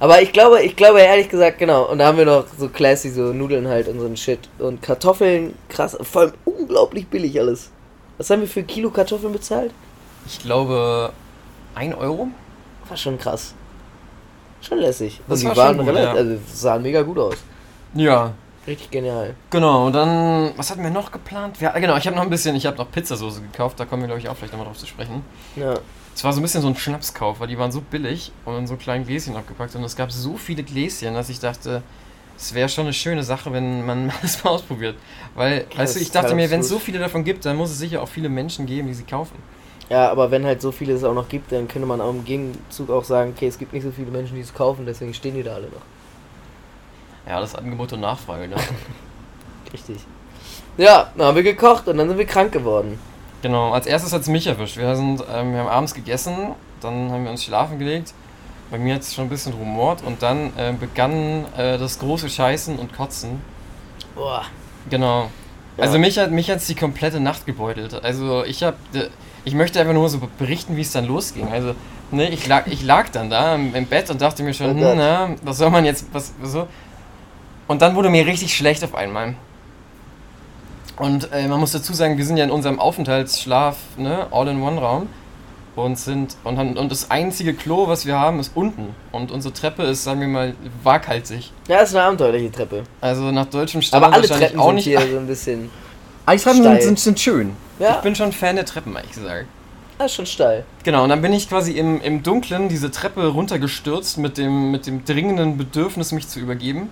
Aber 0.00 0.22
ich 0.22 0.32
glaube, 0.32 0.62
ich 0.62 0.76
glaube 0.76 1.00
ehrlich 1.00 1.28
gesagt, 1.28 1.58
genau. 1.58 1.90
Und 1.90 1.98
da 1.98 2.06
haben 2.06 2.18
wir 2.18 2.24
noch 2.24 2.44
so 2.56 2.68
classy, 2.68 3.10
so 3.10 3.32
Nudeln 3.32 3.66
halt 3.66 3.88
und 3.88 3.98
so 3.98 4.06
ein 4.06 4.16
Shit. 4.16 4.48
Und 4.58 4.80
Kartoffeln, 4.80 5.54
krass, 5.68 5.96
vor 6.00 6.22
allem 6.22 6.32
unglaublich 6.44 7.06
billig 7.08 7.38
alles. 7.40 7.70
Was 8.16 8.30
haben 8.30 8.40
wir 8.40 8.48
für 8.48 8.60
ein 8.60 8.66
Kilo 8.66 8.90
Kartoffeln 8.90 9.32
bezahlt? 9.32 9.72
Ich 10.26 10.40
glaube, 10.40 11.12
1 11.74 11.94
Euro? 11.96 12.28
War 12.88 12.96
schon 12.96 13.18
krass. 13.18 13.54
Schon 14.60 14.78
lässig. 14.78 15.20
Das 15.28 15.42
und 15.42 15.50
die 15.50 15.56
war 15.56 15.56
waren 15.56 15.76
schon 15.76 15.86
gut, 15.86 15.94
relativ, 15.94 16.14
ja. 16.14 16.20
also 16.20 16.38
sahen 16.52 16.82
mega 16.82 17.02
gut 17.02 17.18
aus. 17.18 17.36
Ja, 17.94 18.32
Richtig 18.66 18.90
genial. 18.90 19.34
genau. 19.50 19.86
Und 19.86 19.94
dann, 19.94 20.52
was 20.56 20.70
hatten 20.70 20.82
wir 20.82 20.90
noch 20.90 21.10
geplant? 21.10 21.58
Wir, 21.60 21.70
genau, 21.70 21.96
ich 21.96 22.06
habe 22.06 22.16
noch 22.16 22.22
ein 22.22 22.28
bisschen, 22.28 22.54
ich 22.54 22.66
habe 22.66 22.76
noch 22.76 22.90
Pizzasoße 22.90 23.40
gekauft, 23.40 23.80
da 23.80 23.86
kommen 23.86 24.02
wir, 24.02 24.08
glaube 24.08 24.20
ich, 24.20 24.28
auch 24.28 24.36
vielleicht 24.36 24.52
nochmal 24.52 24.66
drauf 24.66 24.76
zu 24.76 24.86
sprechen. 24.86 25.24
Ja. 25.56 25.74
Es 26.18 26.24
war 26.24 26.32
so 26.32 26.40
ein 26.40 26.42
bisschen 26.42 26.62
so 26.62 26.66
ein 26.66 26.74
Schnapskauf, 26.74 27.38
weil 27.38 27.46
die 27.46 27.56
waren 27.58 27.70
so 27.70 27.80
billig 27.80 28.32
und 28.44 28.56
in 28.56 28.66
so 28.66 28.74
kleinen 28.74 29.06
Gläschen 29.06 29.36
abgepackt 29.36 29.76
und 29.76 29.84
es 29.84 29.94
gab 29.94 30.10
so 30.10 30.36
viele 30.36 30.64
Gläschen, 30.64 31.14
dass 31.14 31.28
ich 31.28 31.38
dachte, 31.38 31.80
es 32.36 32.54
wäre 32.54 32.68
schon 32.68 32.86
eine 32.86 32.92
schöne 32.92 33.22
Sache, 33.22 33.52
wenn 33.52 33.86
man 33.86 34.12
das 34.22 34.42
mal 34.42 34.50
ausprobiert. 34.50 34.96
Weil, 35.36 35.66
Ja, 35.70 35.78
weißt 35.78 35.94
du, 35.94 36.00
ich 36.00 36.10
dachte 36.10 36.34
mir, 36.34 36.50
wenn 36.50 36.58
es 36.58 36.70
so 36.70 36.80
viele 36.80 36.98
davon 36.98 37.22
gibt, 37.22 37.46
dann 37.46 37.56
muss 37.56 37.70
es 37.70 37.78
sicher 37.78 38.02
auch 38.02 38.08
viele 38.08 38.28
Menschen 38.28 38.66
geben, 38.66 38.88
die 38.88 38.94
sie 38.94 39.04
kaufen. 39.04 39.36
Ja, 39.90 40.10
aber 40.10 40.32
wenn 40.32 40.44
halt 40.44 40.60
so 40.60 40.72
viele 40.72 40.92
es 40.94 41.04
auch 41.04 41.14
noch 41.14 41.28
gibt, 41.28 41.52
dann 41.52 41.68
könnte 41.68 41.86
man 41.86 42.00
auch 42.00 42.10
im 42.10 42.24
Gegenzug 42.24 42.90
auch 42.90 43.04
sagen, 43.04 43.34
okay, 43.36 43.46
es 43.46 43.56
gibt 43.56 43.72
nicht 43.72 43.84
so 43.84 43.92
viele 43.92 44.10
Menschen, 44.10 44.34
die 44.34 44.42
es 44.42 44.52
kaufen, 44.52 44.86
deswegen 44.86 45.14
stehen 45.14 45.36
die 45.36 45.44
da 45.44 45.54
alle 45.54 45.68
noch. 45.68 45.82
Ja, 47.28 47.38
das 47.38 47.54
Angebot 47.54 47.92
und 47.92 48.00
Nachfrage, 48.00 48.48
ne? 48.48 48.56
Richtig. 49.72 49.98
Ja, 50.78 51.12
dann 51.16 51.28
haben 51.28 51.36
wir 51.36 51.44
gekocht 51.44 51.86
und 51.86 51.96
dann 51.96 52.08
sind 52.08 52.18
wir 52.18 52.26
krank 52.26 52.50
geworden. 52.50 52.98
Genau, 53.42 53.72
als 53.72 53.86
erstes 53.86 54.12
hat 54.12 54.22
es 54.22 54.28
mich 54.28 54.46
erwischt. 54.46 54.76
Wir, 54.76 54.96
sind, 54.96 55.22
ähm, 55.32 55.52
wir 55.52 55.60
haben 55.60 55.68
abends 55.68 55.94
gegessen, 55.94 56.54
dann 56.80 57.10
haben 57.12 57.24
wir 57.24 57.30
uns 57.30 57.44
schlafen 57.44 57.78
gelegt. 57.78 58.12
Bei 58.70 58.78
mir 58.78 58.94
hat 58.94 59.02
es 59.02 59.14
schon 59.14 59.26
ein 59.26 59.30
bisschen 59.30 59.54
rumort 59.54 60.02
und 60.02 60.22
dann 60.22 60.52
äh, 60.56 60.74
begann 60.78 61.46
äh, 61.56 61.78
das 61.78 61.98
große 62.00 62.28
Scheißen 62.28 62.78
und 62.78 62.92
Kotzen. 62.92 63.40
Boah. 64.14 64.44
Genau. 64.90 65.30
Ja. 65.76 65.84
Also 65.84 65.98
mich 65.98 66.18
hat 66.18 66.30
mich 66.30 66.50
hat's 66.50 66.66
die 66.66 66.74
komplette 66.74 67.20
Nacht 67.20 67.46
gebeutelt. 67.46 67.94
Also 68.02 68.44
ich 68.44 68.62
habe, 68.62 68.76
ich 69.44 69.54
möchte 69.54 69.80
einfach 69.80 69.94
nur 69.94 70.08
so 70.08 70.20
berichten, 70.38 70.76
wie 70.76 70.82
es 70.82 70.92
dann 70.92 71.06
losging. 71.06 71.50
Also 71.50 71.74
ne, 72.10 72.28
ich 72.28 72.46
lag, 72.46 72.66
ich 72.66 72.82
lag 72.82 73.08
dann 73.10 73.30
da 73.30 73.54
im, 73.54 73.86
Bett 73.86 74.10
und 74.10 74.20
dachte 74.20 74.42
mir 74.42 74.52
schon, 74.52 74.76
Oh 74.82 74.90
hm, 74.90 74.98
na, 74.98 75.30
was 75.42 75.58
soll 75.58 75.70
man 75.70 75.84
jetzt, 75.84 76.06
was 76.12 76.34
so. 76.42 76.66
Und 77.68 77.80
dann 77.80 77.94
wurde 77.94 78.10
mir 78.10 78.26
richtig 78.26 78.54
schlecht 78.56 78.82
auf 78.82 78.94
einmal. 78.94 79.34
Und 80.98 81.32
äh, 81.32 81.46
man 81.46 81.60
muss 81.60 81.72
dazu 81.72 81.92
sagen, 81.92 82.18
wir 82.18 82.24
sind 82.24 82.36
ja 82.36 82.44
in 82.44 82.50
unserem 82.50 82.80
Aufenthaltsschlaf, 82.80 83.76
ne, 83.96 84.26
All-in-One-Raum. 84.30 85.08
Und 85.76 85.96
sind 85.96 86.36
und, 86.42 86.58
haben, 86.58 86.76
und 86.76 86.90
das 86.90 87.08
einzige 87.12 87.54
Klo, 87.54 87.86
was 87.86 88.04
wir 88.04 88.18
haben, 88.18 88.40
ist 88.40 88.50
unten. 88.56 88.96
Und 89.12 89.30
unsere 89.30 89.54
Treppe 89.54 89.84
ist, 89.84 90.02
sagen 90.02 90.20
wir 90.20 90.26
mal, 90.26 90.54
waghalsig. 90.82 91.52
Ja, 91.68 91.78
ist 91.78 91.94
eine 91.94 92.04
abenteuerliche 92.04 92.50
Treppe. 92.50 92.82
Also 93.00 93.30
nach 93.30 93.46
deutschem 93.46 93.80
Standard 93.80 94.08
Aber 94.08 94.16
alle 94.16 94.28
wahrscheinlich 94.28 94.48
Treppen 94.48 94.60
auch 94.60 94.66
sind 94.66 94.74
nicht. 94.74 94.84
hier 94.86 95.00
so 95.12 95.18
ein 95.18 95.26
bisschen. 95.28 95.70
Eishaben 96.26 96.58
steil. 96.62 96.74
sind, 96.82 96.82
sind, 96.82 96.98
sind 96.98 97.20
schön. 97.20 97.56
Ja. 97.78 97.96
Ich 97.96 98.02
bin 98.02 98.16
schon 98.16 98.32
Fan 98.32 98.56
der 98.56 98.64
Treppen, 98.64 98.96
ehrlich 98.96 99.12
gesagt. 99.12 99.46
Ah, 99.98 100.06
ist 100.06 100.14
schon 100.14 100.26
steil. 100.26 100.64
Genau, 100.82 101.04
und 101.04 101.10
dann 101.10 101.22
bin 101.22 101.32
ich 101.32 101.48
quasi 101.48 101.72
im, 101.72 102.00
im 102.00 102.24
Dunkeln 102.24 102.68
diese 102.68 102.90
Treppe 102.90 103.28
runtergestürzt 103.28 104.18
mit 104.18 104.36
dem, 104.36 104.72
mit 104.72 104.86
dem 104.88 105.04
dringenden 105.04 105.58
Bedürfnis, 105.58 106.10
mich 106.10 106.26
zu 106.26 106.40
übergeben. 106.40 106.90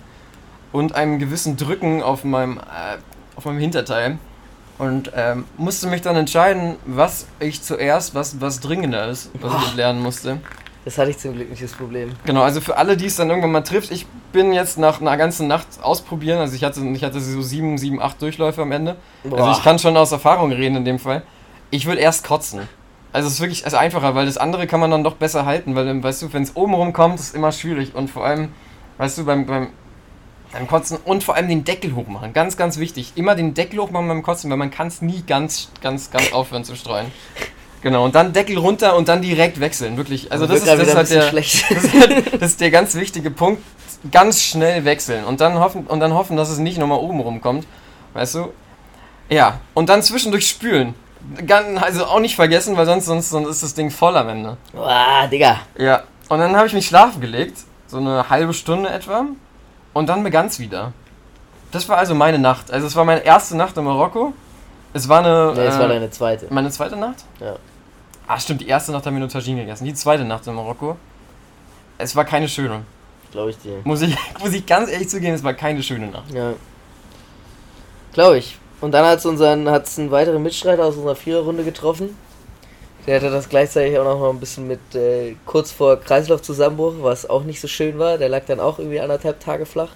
Und 0.70 0.94
einem 0.94 1.18
gewissen 1.18 1.56
Drücken 1.56 2.02
auf 2.04 2.22
meinem, 2.22 2.58
äh, 2.58 2.98
auf 3.36 3.44
meinem 3.44 3.60
Hinterteil. 3.60 4.18
Und 4.78 5.10
ähm, 5.16 5.44
musste 5.56 5.86
mich 5.86 6.02
dann 6.02 6.16
entscheiden, 6.16 6.76
was 6.84 7.26
ich 7.40 7.62
zuerst, 7.62 8.14
was, 8.14 8.40
was 8.40 8.60
dringender 8.60 9.08
ist, 9.08 9.30
was 9.40 9.68
ich 9.68 9.74
lernen 9.74 10.02
musste. 10.02 10.38
Das 10.84 10.98
hatte 10.98 11.10
ich 11.10 11.18
zum 11.18 11.32
Glück 11.32 11.50
nicht 11.50 11.62
das 11.62 11.72
Problem. 11.72 12.12
Genau, 12.26 12.42
also 12.42 12.60
für 12.60 12.76
alle, 12.76 12.96
die 12.96 13.06
es 13.06 13.16
dann 13.16 13.28
irgendwann 13.28 13.52
mal 13.52 13.62
trifft, 13.62 13.90
ich 13.90 14.06
bin 14.32 14.52
jetzt 14.52 14.78
nach 14.78 15.00
einer 15.00 15.16
ganzen 15.16 15.48
Nacht 15.48 15.66
ausprobieren, 15.82 16.38
also 16.38 16.54
ich 16.54 16.62
hatte, 16.62 16.80
ich 16.80 17.02
hatte 17.02 17.20
so 17.20 17.42
sieben, 17.42 17.76
sieben, 17.78 18.00
acht 18.00 18.20
Durchläufe 18.22 18.62
am 18.62 18.70
Ende. 18.70 18.96
Also 19.24 19.36
Boah. 19.36 19.52
ich 19.52 19.64
kann 19.64 19.78
schon 19.78 19.96
aus 19.96 20.12
Erfahrung 20.12 20.52
reden 20.52 20.76
in 20.76 20.84
dem 20.84 20.98
Fall. 20.98 21.22
Ich 21.70 21.86
würde 21.86 22.00
erst 22.00 22.24
kotzen. 22.24 22.68
Also 23.12 23.28
es 23.28 23.34
ist 23.34 23.40
wirklich 23.40 23.64
also 23.64 23.78
einfacher, 23.78 24.14
weil 24.14 24.26
das 24.26 24.36
andere 24.36 24.66
kann 24.66 24.78
man 24.78 24.90
dann 24.90 25.02
doch 25.02 25.14
besser 25.14 25.46
halten, 25.46 25.74
weil 25.74 26.02
weißt 26.02 26.22
du, 26.22 26.32
wenn 26.32 26.42
es 26.42 26.54
oben 26.54 26.74
rumkommt, 26.74 27.18
ist 27.18 27.34
immer 27.34 27.50
schwierig 27.50 27.94
und 27.94 28.08
vor 28.08 28.24
allem, 28.24 28.50
weißt 28.98 29.18
du, 29.18 29.24
beim, 29.24 29.46
beim, 29.46 29.68
beim 30.52 30.66
Kotzen 30.66 30.98
und 31.04 31.24
vor 31.24 31.34
allem 31.34 31.48
den 31.48 31.64
Deckel 31.64 31.94
hochmachen, 31.94 32.32
ganz, 32.32 32.56
ganz 32.56 32.78
wichtig. 32.78 33.12
Immer 33.16 33.34
den 33.34 33.54
Deckel 33.54 33.80
hochmachen 33.80 34.08
beim 34.08 34.22
Kotzen, 34.22 34.50
weil 34.50 34.56
man 34.56 34.70
kann 34.70 34.88
es 34.88 35.02
nie 35.02 35.22
ganz, 35.26 35.70
ganz, 35.80 36.10
ganz 36.10 36.32
aufhören 36.32 36.64
zu 36.64 36.76
streuen. 36.76 37.10
Genau, 37.82 38.04
und 38.04 38.14
dann 38.14 38.32
Deckel 38.32 38.58
runter 38.58 38.96
und 38.96 39.08
dann 39.08 39.22
direkt 39.22 39.60
wechseln, 39.60 39.96
wirklich. 39.96 40.32
Also 40.32 40.46
das 40.46 40.58
ist, 40.58 40.66
das 40.66 40.94
halt 40.94 41.10
der, 41.10 41.22
schlecht. 41.22 41.70
das 41.70 41.84
ist, 41.84 42.32
das 42.40 42.50
ist 42.50 42.60
der 42.60 42.70
ganz 42.70 42.94
wichtige 42.94 43.30
Punkt. 43.30 43.62
Ganz 44.10 44.42
schnell 44.42 44.84
wechseln 44.84 45.24
und 45.24 45.40
dann 45.40 45.58
hoffen, 45.58 45.86
und 45.86 46.00
dann 46.00 46.14
hoffen 46.14 46.36
dass 46.36 46.48
es 46.48 46.58
nicht 46.58 46.78
nochmal 46.78 46.98
oben 46.98 47.20
rumkommt. 47.20 47.66
Weißt 48.14 48.34
du? 48.36 48.52
Ja, 49.28 49.60
und 49.74 49.88
dann 49.88 50.02
zwischendurch 50.02 50.48
spülen. 50.48 50.94
Also 51.80 52.06
auch 52.06 52.20
nicht 52.20 52.36
vergessen, 52.36 52.76
weil 52.76 52.86
sonst, 52.86 53.06
sonst, 53.06 53.30
sonst 53.30 53.48
ist 53.48 53.62
das 53.62 53.74
Ding 53.74 53.90
voll 53.90 54.16
am 54.16 54.28
Ende. 54.28 54.56
Boah, 54.72 55.28
Digga. 55.30 55.60
Ja, 55.76 56.04
und 56.28 56.38
dann 56.38 56.56
habe 56.56 56.66
ich 56.66 56.72
mich 56.72 56.86
schlafen 56.86 57.20
gelegt. 57.20 57.58
So 57.88 57.98
eine 57.98 58.28
halbe 58.28 58.52
Stunde 58.52 58.90
etwa. 58.90 59.26
Und 59.96 60.10
dann 60.10 60.22
begann 60.22 60.44
es 60.48 60.60
wieder. 60.60 60.92
Das 61.72 61.88
war 61.88 61.96
also 61.96 62.14
meine 62.14 62.38
Nacht. 62.38 62.70
Also 62.70 62.86
es 62.86 62.94
war 62.96 63.06
meine 63.06 63.24
erste 63.24 63.56
Nacht 63.56 63.78
in 63.78 63.84
Marokko. 63.84 64.34
Es 64.92 65.08
war 65.08 65.20
eine. 65.20 65.54
Nee, 65.54 65.66
es 65.66 65.76
äh, 65.76 65.78
war 65.78 65.88
deine 65.88 66.10
zweite. 66.10 66.48
meine 66.50 66.70
zweite 66.70 66.96
Nacht? 66.96 67.24
Ja. 67.40 67.56
Ah, 68.26 68.38
stimmt, 68.38 68.60
die 68.60 68.68
erste 68.68 68.92
Nacht 68.92 69.06
haben 69.06 69.14
wir 69.14 69.20
nur 69.20 69.30
Tagine 69.30 69.62
gegessen. 69.62 69.86
Die 69.86 69.94
zweite 69.94 70.26
Nacht 70.26 70.46
in 70.46 70.54
Marokko. 70.54 70.98
Es 71.96 72.14
war 72.14 72.26
keine 72.26 72.46
schöne. 72.46 72.82
Glaube 73.30 73.48
ich 73.52 73.56
dir. 73.56 73.80
Muss 73.84 74.02
ich, 74.02 74.14
muss 74.38 74.52
ich 74.52 74.66
ganz 74.66 74.90
ehrlich 74.90 75.08
zugeben, 75.08 75.32
es 75.32 75.42
war 75.42 75.54
keine 75.54 75.82
schöne 75.82 76.08
Nacht. 76.08 76.30
Ja. 76.30 76.52
Glaube 78.12 78.36
ich. 78.36 78.58
Und 78.82 78.92
dann 78.92 79.06
hat 79.06 79.20
es 79.20 79.24
unseren, 79.24 79.70
hat's 79.70 79.98
einen 79.98 80.10
weiteren 80.10 80.42
Mitstreiter 80.42 80.84
aus 80.84 80.96
unserer 80.96 81.16
Viererrunde 81.16 81.64
getroffen. 81.64 82.18
Der 83.06 83.16
hatte 83.16 83.30
das 83.30 83.48
gleichzeitig 83.48 83.98
auch 83.98 84.04
noch 84.04 84.18
mal 84.18 84.30
ein 84.30 84.40
bisschen 84.40 84.66
mit 84.66 84.94
äh, 84.94 85.36
kurz 85.46 85.70
vor 85.70 85.96
Kreislaufzusammenbruch, 86.00 86.94
was 87.00 87.28
auch 87.28 87.44
nicht 87.44 87.60
so 87.60 87.68
schön 87.68 87.98
war. 87.98 88.18
Der 88.18 88.28
lag 88.28 88.44
dann 88.46 88.58
auch 88.58 88.78
irgendwie 88.78 89.00
anderthalb 89.00 89.38
Tage 89.40 89.64
flach. 89.64 89.90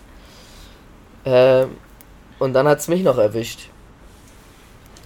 Ähm, 1.24 1.76
und 2.38 2.52
dann 2.52 2.68
hat 2.68 2.78
es 2.78 2.88
mich 2.88 3.02
noch 3.02 3.18
erwischt. 3.18 3.68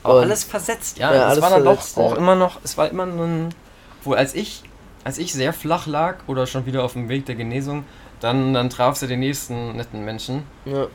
Aber 0.03 0.17
Und- 0.17 0.25
alles 0.25 0.45
versetzt, 0.45 0.99
ja. 0.99 1.13
Ja, 1.15 1.33
es 1.33 1.41
war 1.41 1.51
dann 1.51 1.63
versetzt, 1.63 1.97
doch 1.97 2.03
auch 2.03 2.11
ja. 2.13 2.19
immer 2.19 2.35
noch, 2.35 2.61
es 2.63 2.77
war 2.77 2.89
immer 2.91 3.05
ein. 3.05 3.55
Wo 4.03 4.13
als 4.13 4.35
ich, 4.35 4.63
als 5.03 5.17
ich 5.17 5.33
sehr 5.33 5.55
flach 5.55 5.87
lag 5.87 6.17
oder 6.27 6.47
schon 6.47 6.67
wieder 6.67 6.85
auf 6.85 6.93
dem 6.93 7.09
Weg 7.09 7.25
der 7.25 7.37
Genesung, 7.37 7.85
dann, 8.21 8.53
dann 8.53 8.69
traf 8.69 8.97
sie 8.97 9.07
den 9.07 9.21
nächsten 9.21 9.77
netten 9.77 10.05
Menschen. 10.05 10.43
Ja. 10.67 10.87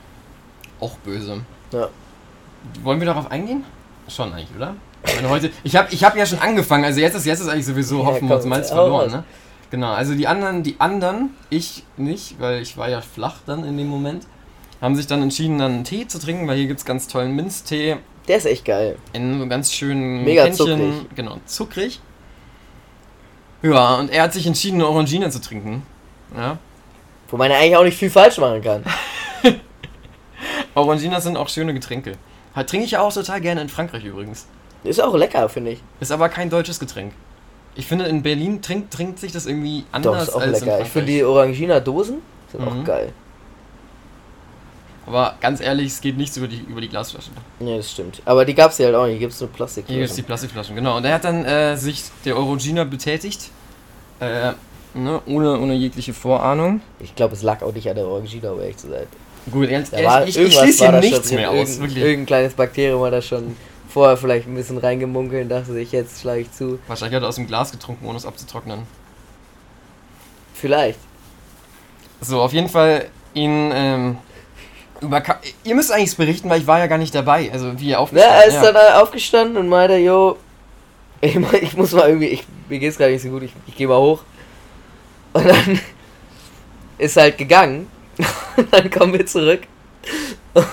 Auch 0.79 0.95
böse. 0.99 1.41
Ja. 1.71 1.89
Wollen 2.83 2.99
wir 2.99 3.07
darauf 3.07 3.31
eingehen? 3.31 3.65
Schon 4.07 4.31
eigentlich, 4.31 4.55
oder? 4.55 4.75
Ich 5.05 5.15
meine, 5.15 5.29
heute, 5.29 5.51
ich 5.63 5.75
habe 5.75 5.87
ich 5.93 6.03
hab 6.03 6.15
ja 6.17 6.25
schon 6.25 6.39
angefangen, 6.39 6.83
also 6.85 6.99
jetzt 6.99 7.15
ist, 7.15 7.25
jetzt 7.25 7.39
ist 7.39 7.47
eigentlich 7.47 7.65
sowieso 7.65 7.99
Ja, 7.99 8.05
Hoffen 8.07 8.27
wir 8.27 8.35
uns 8.35 8.43
komm, 8.43 8.49
Malz 8.49 8.69
verloren, 8.69 9.11
ne? 9.11 9.23
Genau, 9.71 9.91
also 9.91 10.13
die 10.15 10.27
anderen, 10.27 10.63
die 10.63 10.75
anderen, 10.79 11.35
ich 11.49 11.83
nicht, 11.95 12.39
weil 12.39 12.61
ich 12.61 12.75
war 12.77 12.89
ja 12.89 13.01
flach 13.01 13.37
dann 13.45 13.63
in 13.63 13.77
dem 13.77 13.87
Moment, 13.87 14.25
haben 14.81 14.95
sich 14.95 15.07
dann 15.07 15.21
entschieden, 15.21 15.59
dann 15.59 15.71
einen 15.73 15.83
Tee 15.83 16.07
zu 16.07 16.19
trinken, 16.19 16.47
weil 16.47 16.57
hier 16.57 16.67
gibt 16.67 16.79
es 16.79 16.85
ganz 16.85 17.07
tollen 17.07 17.35
Minztee 17.35 17.97
Der 18.27 18.37
ist 18.37 18.45
echt 18.45 18.65
geil. 18.65 18.97
in 19.13 19.39
so 19.39 19.47
ganz 19.47 19.71
schönen 19.71 20.23
Mega 20.23 20.43
Kännchen. 20.45 20.65
zuckrig. 20.65 21.15
Genau, 21.15 21.37
zuckrig. 21.45 22.01
Ja, 23.61 23.95
und 23.95 24.09
er 24.11 24.23
hat 24.23 24.33
sich 24.33 24.47
entschieden, 24.47 24.75
eine 24.75 24.87
Orangina 24.87 25.29
zu 25.29 25.41
trinken. 25.41 25.83
Ja. 26.35 26.57
Wo 27.27 27.37
man 27.37 27.51
ja 27.51 27.57
eigentlich 27.57 27.75
auch 27.75 27.83
nicht 27.83 27.97
viel 27.97 28.09
falsch 28.09 28.37
machen 28.37 28.61
kann. 28.61 28.83
Oranginas 30.75 31.23
sind 31.23 31.37
auch 31.37 31.49
schöne 31.49 31.73
Getränke. 31.73 32.13
Trinke 32.65 32.85
ich 32.85 32.91
ja 32.91 33.01
auch 33.01 33.13
total 33.13 33.39
gerne 33.41 33.61
in 33.61 33.69
Frankreich 33.69 34.03
übrigens. 34.03 34.47
Ist 34.83 35.01
auch 35.01 35.15
lecker, 35.15 35.47
finde 35.49 35.71
ich. 35.71 35.79
Ist 35.99 36.11
aber 36.11 36.29
kein 36.29 36.49
deutsches 36.49 36.79
Getränk. 36.79 37.13
Ich 37.75 37.85
finde, 37.85 38.05
in 38.05 38.21
Berlin 38.23 38.61
trinkt, 38.61 38.93
trinkt 38.93 39.19
sich 39.19 39.31
das 39.31 39.45
irgendwie 39.45 39.81
Doch, 39.91 39.93
anders 39.93 40.27
ist 40.29 40.33
auch 40.35 40.41
als 40.41 40.61
lecker. 40.61 40.81
Ich 40.81 40.87
finde 40.89 41.11
die 41.11 41.23
Orangina-Dosen 41.23 42.17
sind 42.51 42.61
Mhm. 42.61 42.67
auch 42.67 42.83
geil. 42.85 43.13
aber 45.05 45.35
ganz 45.41 45.59
ehrlich, 45.59 45.87
es 45.87 46.01
geht 46.01 46.17
nichts 46.17 46.37
über 46.37 46.47
die, 46.47 46.59
über 46.59 46.81
die 46.81 46.87
Glasflaschen. 46.89 47.33
Ja, 47.59 47.77
das 47.77 47.91
stimmt. 47.91 48.21
Aber 48.25 48.45
die 48.45 48.53
gab's 48.53 48.77
ja 48.77 48.85
halt 48.87 48.95
auch 48.95 49.03
nicht. 49.05 49.13
Hier 49.13 49.19
gibt's 49.21 49.39
nur 49.41 49.49
Plastik. 49.49 49.85
Hier 49.87 50.03
ist 50.03 50.17
die 50.17 50.21
Plastikflaschen, 50.21 50.75
genau. 50.75 50.97
Und 50.97 51.05
er 51.05 51.15
hat 51.15 51.23
dann 51.23 51.45
äh, 51.45 51.75
sich 51.77 52.03
der 52.25 52.37
Orangina 52.37 52.83
betätigt. 52.83 53.49
Äh, 54.19 54.51
ne, 54.93 55.21
ohne, 55.25 55.59
ohne 55.59 55.73
jegliche 55.73 56.13
Vorahnung. 56.13 56.81
Ich 56.99 57.15
glaube, 57.15 57.33
es 57.33 57.41
lag 57.41 57.61
auch 57.63 57.73
nicht 57.73 57.89
an 57.89 57.95
der 57.95 58.05
Orangina, 58.05 58.51
um 58.51 58.59
ehrlich 58.59 58.77
zu 58.77 58.87
sein. 58.89 59.07
Gut, 59.51 59.69
Da 59.71 60.03
war 60.03 60.27
ich, 60.27 60.37
ich, 60.37 60.55
schließe 60.55 60.89
hier 60.89 60.99
nichts 60.99 61.31
mehr 61.31 61.49
aus. 61.49 61.55
Irgend, 61.57 61.79
Wirklich. 61.81 61.97
irgendein 62.03 62.25
kleines 62.27 62.53
Bakterium 62.53 63.01
war 63.01 63.09
da 63.09 63.21
schon 63.21 63.55
vorher 63.89 64.15
vielleicht 64.17 64.47
ein 64.47 64.55
bisschen 64.55 64.77
reingemunkelt 64.77 65.43
und 65.43 65.49
dachte 65.49 65.73
sich, 65.73 65.91
jetzt 65.91 66.21
schlage 66.21 66.41
ich 66.41 66.51
zu. 66.51 66.79
Wahrscheinlich 66.87 67.15
hat 67.15 67.23
er 67.23 67.29
aus 67.29 67.35
dem 67.35 67.47
Glas 67.47 67.71
getrunken, 67.71 68.05
ohne 68.05 68.17
es 68.17 68.25
abzutrocknen. 68.25 68.83
Vielleicht. 70.53 70.99
So, 72.21 72.41
auf 72.41 72.53
jeden 72.53 72.69
Fall 72.69 73.07
ihn 73.33 73.71
ähm, 73.73 74.17
Ihr 75.63 75.75
müsst 75.75 75.91
eigentlich 75.91 76.17
berichten, 76.17 76.49
weil 76.49 76.59
ich 76.59 76.67
war 76.67 76.79
ja 76.79 76.87
gar 76.87 76.97
nicht 76.97 77.15
dabei. 77.15 77.49
Also 77.51 77.79
wie 77.79 77.91
er 77.91 77.93
Ja, 77.93 77.99
aufgestanden 77.99 78.41
er 78.41 78.45
ist 78.47 78.61
dann 78.61 78.73
da 78.73 79.01
aufgestanden 79.01 79.57
und 79.57 79.69
meinte, 79.69 79.95
jo, 79.95 80.37
ich, 81.21 81.35
ich 81.61 81.77
muss 81.77 81.93
mal 81.93 82.07
irgendwie, 82.07 82.27
ich, 82.27 82.43
mir 82.67 82.79
geht's 82.79 82.97
gerade 82.97 83.13
nicht 83.13 83.21
so 83.21 83.29
gut, 83.29 83.43
ich, 83.43 83.53
ich 83.67 83.75
gehe 83.75 83.87
mal 83.87 83.97
hoch. 83.97 84.23
Und 85.33 85.47
dann 85.47 85.79
ist 86.97 87.15
er 87.17 87.23
halt 87.23 87.37
gegangen. 87.37 87.87
Und 88.57 88.73
dann 88.73 88.89
kommen 88.89 89.13
wir 89.13 89.25
zurück. 89.25 89.61
Und, 90.53 90.65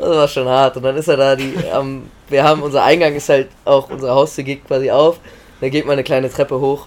das 0.00 0.16
war 0.16 0.28
schon 0.28 0.48
hart. 0.48 0.76
Und 0.76 0.82
dann 0.82 0.96
ist 0.96 1.08
er 1.08 1.16
da, 1.16 1.36
die, 1.36 1.54
ähm, 1.72 2.10
wir 2.28 2.44
haben, 2.44 2.62
unser 2.62 2.84
Eingang 2.84 3.14
ist 3.14 3.28
halt 3.28 3.48
auch, 3.64 3.90
unsere 3.90 4.14
Haustür 4.14 4.44
geht 4.44 4.66
quasi 4.66 4.90
auf. 4.90 5.18
Da 5.60 5.68
geht 5.68 5.86
man 5.86 5.94
eine 5.94 6.04
kleine 6.04 6.30
Treppe 6.30 6.60
hoch. 6.60 6.86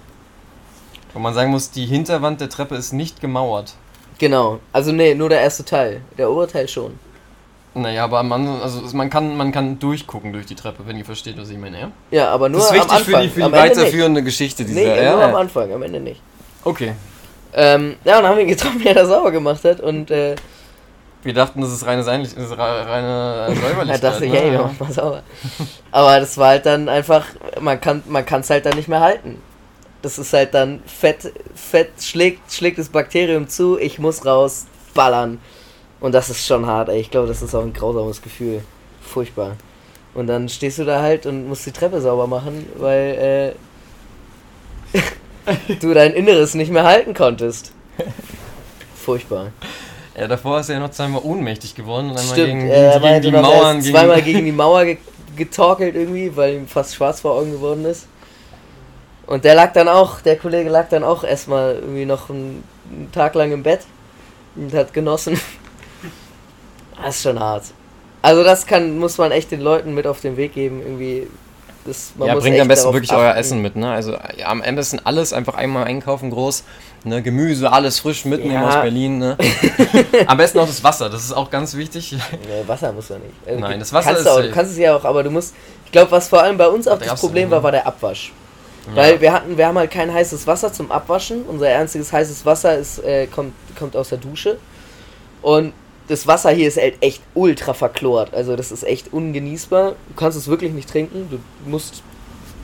Wo 1.14 1.20
man 1.20 1.34
sagen 1.34 1.52
muss, 1.52 1.70
die 1.70 1.86
Hinterwand 1.86 2.42
der 2.42 2.50
Treppe 2.50 2.76
ist 2.76 2.92
nicht 2.92 3.22
gemauert. 3.22 3.76
Genau. 4.18 4.60
Also 4.72 4.92
nee, 4.92 5.14
nur 5.14 5.30
der 5.30 5.42
erste 5.42 5.64
Teil. 5.64 6.02
Der 6.18 6.30
obere 6.30 6.48
Teil 6.48 6.68
schon. 6.68 6.98
Naja, 7.76 8.04
aber 8.04 8.22
man, 8.22 8.62
also 8.62 8.82
man, 8.96 9.10
kann, 9.10 9.36
man 9.36 9.52
kann 9.52 9.80
durchgucken 9.80 10.32
durch 10.32 10.46
die 10.46 10.56
Treppe, 10.56 10.84
wenn 10.86 10.96
ihr 10.96 11.06
versteht, 11.06 11.40
was 11.40 11.50
ich 11.50 11.58
meine, 11.58 11.80
ja? 11.80 11.92
Ja, 12.12 12.30
aber 12.30 12.48
nur 12.48 12.60
das 12.60 12.70
ist 12.70 12.76
wichtig 12.76 12.92
am 12.92 12.98
Anfang. 12.98 13.14
für 13.16 13.22
die, 13.22 13.30
für 13.30 13.36
die 13.40 13.44
am 13.44 13.54
Ende 13.54 13.68
nicht. 13.68 13.78
weiterführende 13.78 14.24
Geschichte 14.24 14.66
dieser. 14.66 14.80
Nee, 14.80 15.04
ja? 15.04 15.14
nur 15.14 15.24
am 15.24 15.36
Anfang, 15.36 15.74
am 15.74 15.82
Ende 15.82 16.00
nicht. 16.00 16.22
Okay. 16.64 16.94
Ähm, 17.54 17.96
ja, 18.04 18.18
und 18.18 18.24
dann 18.24 18.32
haben 18.32 18.38
wir 18.38 18.44
ihn 18.44 18.50
getroffen, 18.50 18.80
wie 18.84 18.88
er 18.88 18.94
das 18.94 19.08
sauber 19.08 19.32
gemacht 19.32 19.64
hat. 19.64 19.80
Und 19.80 20.12
äh, 20.12 20.36
Wir 21.24 21.34
dachten, 21.34 21.62
das 21.62 21.72
ist 21.72 21.86
reine, 21.86 22.04
Seinlich 22.04 22.36
das 22.36 22.46
ist 22.46 22.52
re- 22.52 22.58
reine 22.88 23.48
Säuberlichkeit. 23.56 24.04
dachte, 24.04 24.28
ne? 24.28 24.36
hey, 24.38 24.54
Ja. 24.54 24.64
mach 24.78 24.88
mal 24.88 24.92
sauber. 24.94 25.24
Aber 25.92 26.20
das 26.20 26.38
war 26.38 26.50
halt 26.50 26.66
dann 26.66 26.90
einfach, 26.90 27.26
man 27.62 27.80
kann 27.80 28.04
man 28.08 28.26
es 28.30 28.50
halt 28.50 28.66
dann 28.66 28.76
nicht 28.76 28.90
mehr 28.90 29.00
halten. 29.00 29.42
Das 30.02 30.20
ist 30.20 30.34
halt 30.34 30.54
dann 30.54 30.82
Fett, 30.86 31.32
Fett 31.56 31.92
schlägt, 32.02 32.52
schlägt 32.52 32.78
das 32.78 32.90
Bakterium 32.90 33.48
zu, 33.48 33.80
ich 33.80 34.00
muss 34.00 34.26
raus, 34.26 34.66
ballern. 34.94 35.40
Und 36.02 36.12
das 36.14 36.30
ist 36.30 36.46
schon 36.46 36.66
hart, 36.66 36.90
ey. 36.90 37.00
Ich 37.00 37.10
glaube, 37.10 37.28
das 37.30 37.42
ist 37.42 37.56
auch 37.56 37.62
ein 37.64 37.72
grausames 37.72 38.22
Gefühl. 38.22 38.62
Furchtbar. 39.02 39.56
Und 40.14 40.28
dann 40.28 40.50
stehst 40.50 40.78
du 40.80 40.84
da 40.84 41.02
halt 41.02 41.26
und 41.26 41.48
musst 41.48 41.66
die 41.66 41.72
Treppe 41.72 42.02
sauber 42.02 42.28
machen, 42.28 42.68
weil 42.78 43.56
äh, 44.94 45.74
du 45.80 45.94
dein 45.94 46.14
Inneres 46.14 46.54
nicht 46.54 46.72
mehr 46.72 46.84
halten 46.84 47.14
konntest. 47.14 47.72
Furchtbar. 48.96 49.52
Ja, 50.16 50.28
davor 50.28 50.60
ist 50.60 50.70
er 50.70 50.76
ja 50.76 50.82
noch 50.82 50.92
zweimal 50.92 51.22
ohnmächtig 51.24 51.74
geworden 51.74 52.12
und 52.12 52.18
einmal 52.18 52.34
Stimmt, 52.34 52.48
gegen, 52.48 52.70
er 52.70 53.00
gegen, 53.00 53.22
die 53.22 53.30
er 53.30 53.42
Mauern. 53.42 53.80
Gegen, 53.80 53.94
zweimal 53.94 54.22
gegen 54.22 54.46
die 54.46 54.52
Mauer 54.52 54.86
ge 54.86 54.98
getorkelt 55.36 55.96
irgendwie, 55.96 56.36
weil 56.36 56.54
ihm 56.54 56.68
fast 56.68 56.94
schwarz 56.94 57.22
vor 57.22 57.34
Augen 57.34 57.52
geworden 57.52 57.86
ist. 57.86 58.06
Und 59.26 59.46
der 59.46 59.56
lag 59.56 59.74
dann 59.74 59.88
auch, 59.88 60.22
der 60.22 60.38
Kollege 60.38 60.70
lag 60.70 60.90
dann 60.90 61.04
auch 61.04 61.24
erstmal 61.24 61.76
irgendwie 61.76 62.06
noch 62.06 62.30
einen, 62.30 62.64
einen 62.92 63.12
Tag 63.12 63.34
lang 63.34 63.52
im 63.52 63.64
Bett 63.64 63.82
und 64.56 64.74
hat 64.74 64.94
genossen. 64.94 65.40
Das 67.02 67.16
ist 67.16 67.24
schon 67.24 67.40
hart. 67.40 67.64
Also 68.22 68.44
das 68.44 68.66
kann, 68.66 68.98
muss 68.98 69.18
man 69.18 69.32
echt 69.32 69.52
den 69.52 69.60
Leuten 69.60 69.94
mit 69.94 70.08
auf 70.08 70.22
den 70.22 70.38
Weg 70.38 70.54
geben, 70.54 70.80
irgendwie. 70.82 71.28
Das, 71.86 72.14
man 72.16 72.30
ja, 72.30 72.36
bringt 72.36 72.58
am 72.62 72.70
besten 72.70 72.94
wirklich 72.94 73.12
euer 73.12 73.32
achten. 73.32 73.40
Essen 73.40 73.62
mit, 73.62 73.76
ne? 73.76 73.92
Also 73.92 74.14
ja, 74.38 74.48
am 74.48 74.62
besten 74.62 75.00
alles 75.04 75.34
einfach 75.34 75.56
einmal 75.56 75.84
einkaufen 75.84 76.30
groß, 76.30 76.64
ne? 77.04 77.22
Gemüse, 77.22 77.72
alles 77.72 78.00
frisch 78.00 78.26
mitnehmen 78.26 78.54
Ja. 78.54 78.68
aus 78.68 78.82
Berlin, 78.82 79.18
ne? 79.20 79.38
am 80.28 80.38
besten 80.38 80.60
auch 80.60 80.68
das 80.68 80.84
Wasser, 80.84 81.10
das 81.10 81.24
ist 81.24 81.34
auch 81.34 81.50
ganz 81.50 81.76
wichtig. 81.76 82.14
Nee, 82.14 82.68
Wasser 82.68 82.92
muss 82.94 83.10
man 83.10 83.20
nicht. 83.22 83.34
Also, 83.46 83.60
Nein, 83.60 83.80
das 83.80 83.94
Wasser 83.94 84.06
kannst 84.14 84.22
ist 84.22 84.28
du, 84.28 84.32
auch, 84.32 84.42
du 84.42 84.52
kannst 84.52 84.72
es 84.72 84.78
ja 84.78 84.96
auch, 84.96 85.06
aber 85.06 85.24
du 85.24 85.30
musst. 85.30 85.54
Ich 85.86 85.92
glaube, 85.92 86.12
was 86.12 86.28
vor 86.28 86.42
allem 86.42 86.58
bei 86.58 86.68
uns 86.68 86.88
auch 86.88 86.98
Da 86.98 87.06
das 87.06 87.20
Problem 87.20 87.50
ja, 87.50 87.52
war, 87.52 87.64
war 87.64 87.72
der 87.72 87.86
Abwasch. 87.86 88.32
Weil 88.94 89.22
wir 89.22 89.32
hatten, 89.32 89.58
wir 89.58 89.66
haben 89.68 89.78
halt 89.78 89.92
kein 89.92 90.14
heißes 90.14 90.46
Wasser 90.46 90.74
zum 90.74 90.92
Abwaschen. 90.92 91.44
Unser 91.44 91.68
einziges 91.68 92.12
heißes 92.12 92.46
Wasser 92.46 92.78
ist, 92.78 93.00
äh, 93.00 93.28
kommt, 93.28 93.54
kommt 93.80 93.96
aus 93.96 94.10
der 94.10 94.18
Dusche. 94.18 94.58
Und 95.42 95.74
das 96.10 96.28
Wasser 96.28 96.52
hier 96.52 96.68
ist 96.68 96.78
halt 96.78 96.96
echt 97.02 97.22
ultra 97.34 97.74
verchlort. 97.74 98.34
Also 98.34 98.56
das 98.56 98.72
ist 98.72 98.84
echt 98.84 99.14
ungenießbar. 99.14 99.92
Du 99.92 100.14
kannst 100.16 100.38
es 100.38 100.48
wirklich 100.48 100.74
nicht 100.74 100.90
trinken. 100.90 101.30
Du 101.30 101.70
musst 101.70 102.04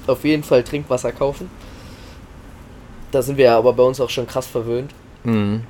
auf 0.07 0.23
jeden 0.25 0.43
Fall 0.43 0.63
Trinkwasser 0.63 1.11
kaufen. 1.11 1.49
Da 3.11 3.21
sind 3.21 3.37
wir 3.37 3.45
ja 3.45 3.57
aber 3.57 3.73
bei 3.73 3.83
uns 3.83 3.99
auch 3.99 4.09
schon 4.09 4.27
krass 4.27 4.47
verwöhnt. 4.47 4.91
Mhm. 5.23 5.63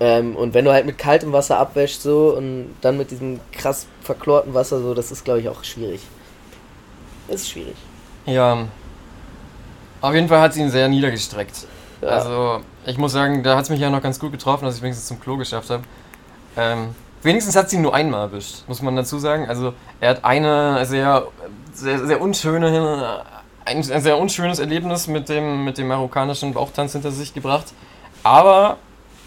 Ähm, 0.00 0.36
und 0.36 0.54
wenn 0.54 0.64
du 0.64 0.72
halt 0.72 0.86
mit 0.86 0.98
kaltem 0.98 1.32
Wasser 1.32 1.58
abwäschst 1.58 2.02
so 2.02 2.34
und 2.36 2.74
dann 2.80 2.98
mit 2.98 3.10
diesem 3.10 3.40
krass 3.52 3.86
verchlorten 4.02 4.52
Wasser 4.52 4.80
so, 4.80 4.92
das 4.92 5.12
ist 5.12 5.24
glaube 5.24 5.40
ich 5.40 5.48
auch 5.48 5.62
schwierig. 5.64 6.00
Ist 7.28 7.48
schwierig. 7.48 7.76
Ja. 8.26 8.66
Auf 10.00 10.14
jeden 10.14 10.28
Fall 10.28 10.40
hat 10.40 10.52
sie 10.52 10.60
ihn 10.60 10.70
sehr 10.70 10.88
niedergestreckt. 10.88 11.66
Ja. 12.02 12.08
Also, 12.08 12.60
ich 12.84 12.98
muss 12.98 13.12
sagen, 13.12 13.42
da 13.42 13.56
hat 13.56 13.64
es 13.64 13.70
mich 13.70 13.80
ja 13.80 13.88
noch 13.88 14.02
ganz 14.02 14.18
gut 14.18 14.32
getroffen, 14.32 14.66
dass 14.66 14.76
ich 14.76 14.82
wenigstens 14.82 15.08
zum 15.08 15.20
Klo 15.20 15.38
geschafft 15.38 15.70
habe. 15.70 15.84
Ähm, 16.56 16.94
wenigstens 17.22 17.56
hat 17.56 17.70
sie 17.70 17.76
ihn 17.76 17.82
nur 17.82 17.94
einmal 17.94 18.28
erwischt, 18.28 18.64
muss 18.68 18.82
man 18.82 18.94
dazu 18.96 19.18
sagen. 19.18 19.48
Also, 19.48 19.72
er 20.00 20.10
hat 20.10 20.24
eine 20.24 20.84
sehr, 20.84 21.26
sehr, 21.72 22.06
sehr 22.06 22.20
unschöne, 22.20 23.22
ein, 23.64 23.78
ein 23.78 24.00
sehr 24.02 24.18
unschönes 24.18 24.58
Erlebnis 24.58 25.06
mit 25.06 25.28
dem, 25.28 25.64
mit 25.64 25.78
dem 25.78 25.88
marokkanischen 25.88 26.52
Bauchtanz 26.52 26.92
hinter 26.92 27.10
sich 27.10 27.32
gebracht. 27.34 27.66
Aber 28.22 28.78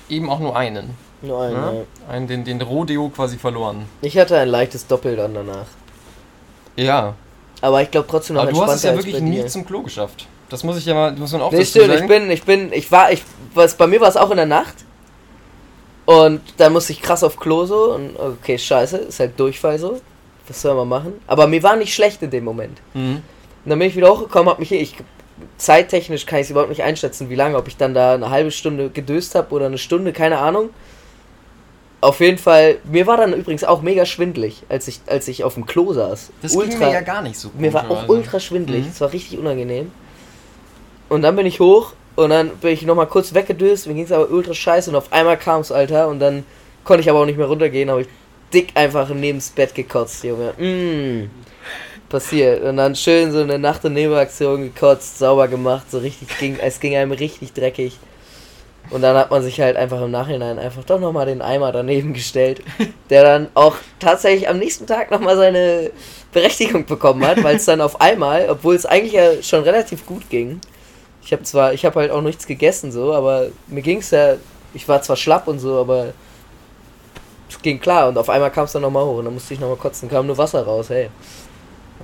eben 0.10 0.30
auch 0.30 0.40
nur 0.40 0.56
einen. 0.56 0.96
Nur 1.22 1.42
einen, 1.42 1.56
Ne? 1.56 1.86
ja. 2.08 2.14
einen 2.14 2.28
den, 2.28 2.44
den 2.44 2.62
Rodeo 2.62 3.10
quasi 3.10 3.38
verloren. 3.38 3.86
Ich 4.02 4.18
hatte 4.18 4.38
ein 4.38 4.50
leichtes 4.50 4.86
Doppel 4.88 5.16
dann 5.16 5.34
danach. 5.34 5.66
Ja. 6.76 7.16
Aber 7.62 7.82
ich 7.82 7.90
glaube 7.90 8.08
trotzdem 8.10 8.36
noch 8.36 8.44
Aber 8.44 8.52
du 8.52 8.62
hast 8.62 8.76
es 8.76 8.84
ja 8.84 8.94
wirklich 8.96 9.20
nie 9.20 9.46
zum 9.48 9.66
Klo 9.66 9.82
geschafft. 9.82 10.28
Das 10.50 10.64
muss 10.64 10.78
ich 10.78 10.86
ja 10.86 10.94
mal, 10.94 11.12
muss 11.14 11.32
man 11.34 11.42
auch 11.42 11.52
Nee, 11.52 11.58
dazu 11.60 11.72
stimmt, 11.72 11.88
ich 11.90 11.94
sagen. 11.96 12.08
bin, 12.08 12.32
ich 12.32 12.44
bin, 12.44 12.72
ich 12.72 12.92
war, 12.92 13.12
ich, 13.12 13.24
was, 13.54 13.76
bei 13.76 13.88
mir 13.88 14.00
war 14.00 14.08
es 14.08 14.16
auch 14.16 14.30
in 14.32 14.38
der 14.38 14.46
Nacht. 14.46 14.76
Und 16.06 16.42
da 16.58 16.70
musste 16.70 16.94
ich 16.94 17.02
krass 17.02 17.24
auf 17.24 17.38
Klo 17.38 17.66
so 17.66 17.94
und 17.96 18.18
okay, 18.18 18.58
scheiße, 18.58 18.98
ist 18.98 19.20
halt 19.20 19.38
Durchfall 19.40 19.78
so. 19.78 20.00
Was 20.48 20.62
soll 20.62 20.76
man 20.76 20.88
machen? 20.88 21.14
Aber 21.28 21.48
mir 21.48 21.62
war 21.64 21.76
nicht 21.76 21.94
schlecht 21.94 22.22
in 22.22 22.30
dem 22.30 22.46
Moment. 22.46 22.78
Mhm. 22.94 23.22
Und 23.68 23.72
dann 23.72 23.80
bin 23.80 23.90
ich 23.90 23.98
wieder 23.98 24.10
hochgekommen, 24.10 24.48
hab 24.48 24.60
mich 24.60 24.70
hier, 24.70 24.80
ich, 24.80 24.96
zeittechnisch 25.58 26.26
kann 26.26 26.40
ich 26.40 26.46
es 26.46 26.52
überhaupt 26.52 26.70
nicht 26.70 26.84
einschätzen, 26.84 27.30
wie 27.30 27.36
lange, 27.36 27.58
ob 27.58 27.68
ich 27.68 27.76
dann 27.76 27.94
da 27.94 28.14
eine 28.14 28.30
halbe 28.30 28.50
Stunde 28.50 28.90
gedöst 28.90 29.36
habe 29.36 29.54
oder 29.54 29.66
eine 29.66 29.78
Stunde, 29.78 30.14
keine 30.14 30.38
Ahnung. 30.38 30.70
Auf 32.00 32.22
jeden 32.22 32.38
Fall, 32.38 32.78
mir 32.86 33.08
war 33.08 33.18
dann 33.18 33.34
übrigens 33.34 33.66
auch 33.66 33.82
mega 33.82 34.06
schwindlig, 34.06 34.64
als 34.70 34.88
ich, 34.88 35.02
als 35.08 35.28
ich 35.28 35.44
auf 35.44 35.56
dem 35.56 35.66
Klo 35.66 35.92
saß. 35.92 36.30
Das 36.42 36.58
ging 36.58 36.80
mir 36.80 36.94
ja 36.94 37.02
gar 37.02 37.22
nicht 37.22 37.38
so 37.38 37.50
gut. 37.50 37.60
Mir 37.60 37.74
war 37.74 37.92
auch 37.92 38.08
ultra 38.08 38.40
schwindelig. 38.40 38.86
Mhm. 38.86 38.90
Es 38.90 39.02
war 39.02 39.12
richtig 39.12 39.38
unangenehm. 39.38 39.92
Und 41.10 41.24
dann 41.24 41.36
bin 41.36 41.46
ich 41.46 41.60
hoch 41.60 41.92
und 42.16 42.30
dann 42.30 42.52
bin 42.62 42.72
ich 42.72 42.84
nochmal 42.84 43.08
kurz 43.08 43.34
weggedöst. 43.34 43.88
Mir 43.88 43.96
ging 43.96 44.06
es 44.06 44.14
aber 44.14 44.30
ultra 44.30 44.54
scheiße 44.54 44.90
und 44.90 44.96
auf 44.96 45.12
einmal 45.12 45.36
kam 45.36 45.60
es, 45.60 45.74
Alter. 45.74 46.08
Und 46.08 46.22
dann 46.22 46.46
konnte 46.86 47.02
ich 47.02 47.10
aber 47.10 47.20
auch 47.20 47.26
nicht 47.26 47.38
mehr 47.38 47.48
runtergehen. 47.48 47.90
habe 47.90 48.04
ich 48.04 48.08
dick 48.54 48.70
einfach 48.76 49.10
neben 49.10 49.40
das 49.40 49.50
Bett 49.50 49.76
gekotzt, 49.76 50.24
Junge. 50.24 50.54
Mm. 50.54 51.30
Passiert. 52.10 52.64
Und 52.64 52.78
dann 52.78 52.96
schön 52.96 53.32
so 53.32 53.42
eine 53.42 53.60
Nacht- 53.60 53.84
und 53.86 53.94
Nebenaktion 53.94 54.64
gekotzt, 54.64 55.20
sauber 55.20 55.48
gemacht. 55.48 55.92
So 55.92 56.00
richtig, 56.00 56.30
ging, 56.40 56.58
es 56.60 56.80
ging 56.80 56.96
einem 56.96 57.12
richtig 57.12 57.54
dreckig. 57.54 57.98
Und 58.90 59.02
dann 59.02 59.18
hat 59.18 59.32
man 59.32 59.44
sich 59.44 59.60
halt 59.60 59.76
einfach 59.76 60.02
im 60.02 60.12
Nachhinein 60.12 60.60
einfach 60.60 60.84
doch 60.86 61.00
nochmal 61.00 61.26
den 61.26 61.42
Eimer 61.42 61.72
daneben 61.72 62.14
gestellt, 62.14 62.62
der 63.10 63.24
dann 63.24 63.48
auch 63.54 63.76
tatsächlich 64.00 64.48
am 64.48 64.60
nächsten 64.60 64.88
Tag 64.88 65.12
nochmal 65.12 65.36
seine 65.36 65.92
Berechtigung 66.32 66.86
bekommen 66.86 67.26
hat, 67.26 67.44
weil 67.44 67.58
es 67.58 67.66
dann 67.66 67.82
auf 67.82 68.00
einmal, 68.00 68.48
obwohl 68.50 68.76
es 68.76 68.86
eigentlich 68.86 69.14
ja 69.14 69.42
schon 69.42 69.64
relativ 69.64 70.06
gut 70.06 70.30
ging, 70.30 70.62
ich 71.22 71.34
habe 71.34 71.44
zwar, 71.44 71.74
ich 71.74 71.84
habe 71.84 72.00
halt 72.00 72.12
auch 72.12 72.22
nichts 72.22 72.48
gegessen 72.48 72.92
so, 72.92 73.14
aber 73.14 73.48
mir 73.68 73.82
ging 73.82 73.98
es 73.98 74.12
ja, 74.12 74.36
ich 74.74 74.88
war 74.88 75.02
zwar 75.02 75.18
schlapp 75.18 75.48
und 75.50 75.60
so, 75.60 75.78
aber 75.78 76.14
es 77.50 77.62
ging 77.62 77.82
klar 77.82 78.08
und 78.08 78.18
auf 78.18 78.30
einmal 78.30 78.52
kam 78.52 78.64
es 78.64 78.72
dann 78.72 78.82
nochmal 78.82 79.04
hoch 79.04 79.18
und 79.18 79.26
dann 79.26 79.34
musste 79.34 79.54
ich 79.54 79.60
nochmal 79.60 79.78
kotzen, 79.78 80.10
kam 80.10 80.26
nur 80.26 80.38
Wasser 80.38 80.64
raus, 80.64 80.90
hey. 80.90 81.10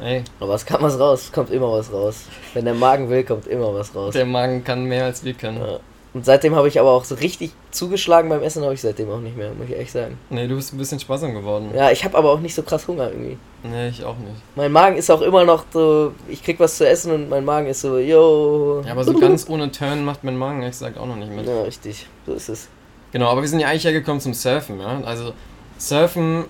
Ey, 0.02 0.24
Aber 0.40 0.56
es 0.56 0.66
kam 0.66 0.82
was 0.82 1.00
raus, 1.00 1.32
kommt 1.32 1.52
immer 1.52 1.72
was 1.72 1.92
raus. 1.92 2.26
Wenn 2.54 2.66
der 2.66 2.74
Magen 2.74 3.10
will, 3.10 3.24
kommt 3.24 3.48
immer 3.48 3.74
was 3.74 3.96
raus. 3.96 4.14
der 4.14 4.26
Magen 4.26 4.64
kann 4.64 4.86
mehr 4.86 5.06
als 5.06 5.24
wir 5.24 5.34
können. 5.34 5.62
Ja. 5.62 5.80
Und 6.14 6.26
seitdem 6.26 6.56
habe 6.56 6.68
ich 6.68 6.80
aber 6.80 6.92
auch 6.92 7.06
so 7.06 7.16
richtig 7.16 7.52
zugeschlagen 7.72 8.30
beim 8.30 8.44
Essen, 8.44 8.64
habe 8.64 8.76
ich 8.76 8.82
seitdem 8.82 9.10
auch 9.10 9.20
nicht 9.20 9.36
mehr, 9.36 9.52
muss 9.54 9.68
ich 9.68 9.78
echt 9.78 9.94
sagen. 9.94 10.20
Nee, 10.30 10.48
du 10.48 10.56
bist 10.56 10.72
ein 10.72 10.78
bisschen 10.78 11.00
sparsam 11.00 11.34
geworden. 11.34 11.72
Ja, 11.76 11.90
ich 11.90 12.06
habe 12.06 12.16
aber 12.16 12.32
auch 12.32 12.40
nicht 12.40 12.54
so 12.54 12.62
krass 12.62 12.88
Hunger 12.88 13.10
irgendwie. 13.10 13.38
Nee, 13.64 13.88
ich 13.88 14.04
auch 14.06 14.18
nicht. 14.18 14.36
Mein 14.56 14.72
Magen 14.72 14.96
ist 14.96 15.10
auch 15.10 15.22
immer 15.22 15.44
noch 15.44 15.66
so, 15.74 16.14
ich 16.28 16.44
krieg 16.44 16.60
was 16.60 16.78
zu 16.78 16.88
essen 16.88 17.12
und 17.14 17.30
mein 17.30 17.44
Magen 17.44 17.66
ist 17.66 17.82
so, 17.82 17.98
yo. 17.98 18.84
Ja, 18.86 18.92
aber 18.92 19.04
so 19.04 19.14
ganz 19.14 19.50
ohne 19.50 19.72
Turn 19.72 20.06
macht 20.06 20.24
mein 20.24 20.38
Magen 20.38 20.60
ehrlich 20.62 20.76
gesagt 20.78 21.00
auch 21.00 21.08
noch 21.08 21.16
nicht 21.16 21.32
mit. 21.36 21.48
Ja, 21.48 21.64
richtig, 21.64 22.06
so 22.28 22.34
ist 22.34 22.50
es. 22.50 22.68
Genau, 23.12 23.30
aber 23.30 23.42
wir 23.42 23.50
sind 23.50 23.60
ja 23.60 23.70
eigentlich 23.70 23.86
hergekommen 23.86 24.22
zum 24.22 24.36
Surfen, 24.36 24.80
ja. 24.80 25.02
Also 25.06 25.34
Surfen, 25.80 26.46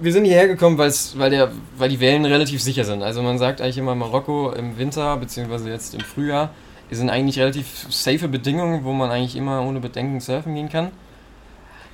wir 0.00 0.12
sind 0.12 0.24
hierher 0.24 0.48
gekommen, 0.48 0.78
weil's, 0.78 1.14
weil, 1.18 1.30
der, 1.30 1.50
weil 1.76 1.88
die 1.88 2.00
Wellen 2.00 2.24
relativ 2.24 2.62
sicher 2.62 2.84
sind. 2.84 3.02
Also 3.02 3.22
man 3.22 3.38
sagt 3.38 3.60
eigentlich 3.60 3.78
immer 3.78 3.94
Marokko 3.94 4.52
im 4.52 4.78
Winter, 4.78 5.16
beziehungsweise 5.16 5.70
jetzt 5.70 5.94
im 5.94 6.00
Frühjahr, 6.00 6.50
sind 6.90 7.08
eigentlich 7.08 7.38
relativ 7.38 7.86
safe 7.88 8.28
Bedingungen, 8.28 8.84
wo 8.84 8.92
man 8.92 9.10
eigentlich 9.10 9.34
immer 9.34 9.62
ohne 9.62 9.80
Bedenken 9.80 10.20
surfen 10.20 10.54
gehen 10.54 10.68
kann. 10.68 10.90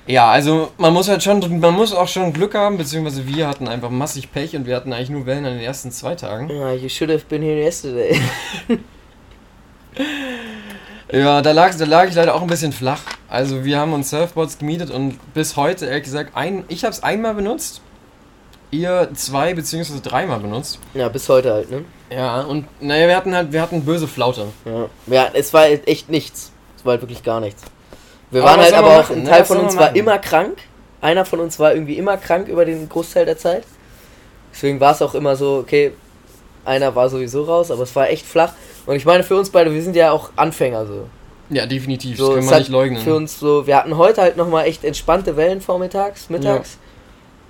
Ja, 0.07 0.29
also 0.29 0.71
man 0.77 0.91
muss 0.93 1.07
halt 1.07 1.23
schon, 1.23 1.59
man 1.59 1.73
muss 1.73 1.93
auch 1.93 2.07
schon 2.07 2.33
Glück 2.33 2.55
haben, 2.55 2.77
beziehungsweise 2.77 3.27
wir 3.27 3.47
hatten 3.47 3.67
einfach 3.67 3.89
massig 3.91 4.31
Pech 4.31 4.55
und 4.55 4.65
wir 4.65 4.75
hatten 4.75 4.91
eigentlich 4.91 5.11
nur 5.11 5.25
Wellen 5.25 5.45
an 5.45 5.53
den 5.53 5.61
ersten 5.61 5.91
zwei 5.91 6.15
Tagen. 6.15 6.49
Ja, 6.49 6.73
you 6.73 6.89
should 6.89 7.11
have 7.11 7.23
been 7.29 7.41
here 7.41 7.61
yesterday. 7.61 8.19
Ja, 11.11 11.41
da 11.41 11.51
lag, 11.51 11.75
da 11.75 11.85
lag 11.85 12.07
ich 12.07 12.15
leider 12.15 12.35
auch 12.35 12.41
ein 12.41 12.47
bisschen 12.47 12.71
flach. 12.71 13.01
Also 13.29 13.63
wir 13.63 13.79
haben 13.79 13.93
uns 13.93 14.09
Surfboards 14.09 14.57
gemietet 14.57 14.89
und 14.89 15.19
bis 15.33 15.55
heute, 15.55 15.85
ehrlich 15.85 16.03
gesagt, 16.03 16.31
ein, 16.35 16.65
ich 16.67 16.83
habe 16.83 16.93
es 16.93 17.03
einmal 17.03 17.35
benutzt. 17.35 17.81
Ihr 18.71 19.09
zwei 19.15 19.53
beziehungsweise 19.53 20.01
dreimal 20.01 20.39
benutzt. 20.39 20.79
ja, 20.93 21.09
bis 21.09 21.27
heute 21.27 21.53
halt, 21.53 21.71
ne? 21.71 21.85
Ja, 22.11 22.41
und 22.41 22.67
naja, 22.81 23.07
wir 23.07 23.15
hatten 23.15 23.35
halt, 23.35 23.51
wir 23.51 23.61
hatten 23.61 23.83
böse 23.83 24.07
Flaute. 24.07 24.45
Ja. 24.65 24.89
ja, 25.07 25.29
es 25.33 25.53
war 25.53 25.61
halt 25.61 25.87
echt 25.87 26.09
nichts. 26.09 26.51
Es 26.77 26.85
war 26.85 26.91
halt 26.91 27.01
wirklich 27.01 27.23
gar 27.23 27.39
nichts. 27.39 27.63
Wir 28.31 28.41
Aber 28.41 28.51
waren 28.51 28.61
halt 28.61 28.73
aber 28.73 28.99
auch, 28.99 29.09
ein 29.09 29.23
ne? 29.23 29.29
Teil 29.29 29.41
Was 29.41 29.47
von 29.47 29.57
uns 29.57 29.77
war 29.77 29.95
immer 29.95 30.17
krank. 30.19 30.57
Einer 31.01 31.25
von 31.25 31.39
uns 31.39 31.57
war 31.59 31.73
irgendwie 31.73 31.97
immer 31.97 32.17
krank 32.17 32.47
über 32.47 32.65
den 32.65 32.87
Großteil 32.89 33.25
der 33.25 33.37
Zeit. 33.37 33.63
Deswegen 34.53 34.79
war 34.79 34.93
es 34.93 35.01
auch 35.01 35.15
immer 35.15 35.35
so, 35.35 35.57
okay, 35.57 35.93
einer 36.65 36.93
war 36.95 37.09
sowieso 37.09 37.43
raus, 37.43 37.71
aber 37.71 37.83
es 37.83 37.95
war 37.95 38.09
echt 38.09 38.25
flach. 38.25 38.53
Und 38.85 38.95
ich 38.95 39.05
meine, 39.05 39.23
für 39.23 39.35
uns 39.35 39.49
beide, 39.49 39.73
wir 39.73 39.81
sind 39.81 39.95
ja 39.95 40.11
auch 40.11 40.31
Anfänger 40.35 40.85
so. 40.85 41.07
Ja, 41.49 41.65
definitiv, 41.65 42.17
so 42.17 42.35
das 42.35 42.45
wir 42.45 42.51
hat 42.51 42.59
nicht 42.59 42.69
leugnen. 42.69 43.01
Für 43.01 43.15
uns 43.15 43.39
so, 43.39 43.65
wir 43.65 43.75
hatten 43.75 43.97
heute 43.97 44.21
halt 44.21 44.37
nochmal 44.37 44.65
echt 44.65 44.83
entspannte 44.83 45.35
Wellen 45.35 45.61
vormittags, 45.61 46.29
mittags. 46.29 46.77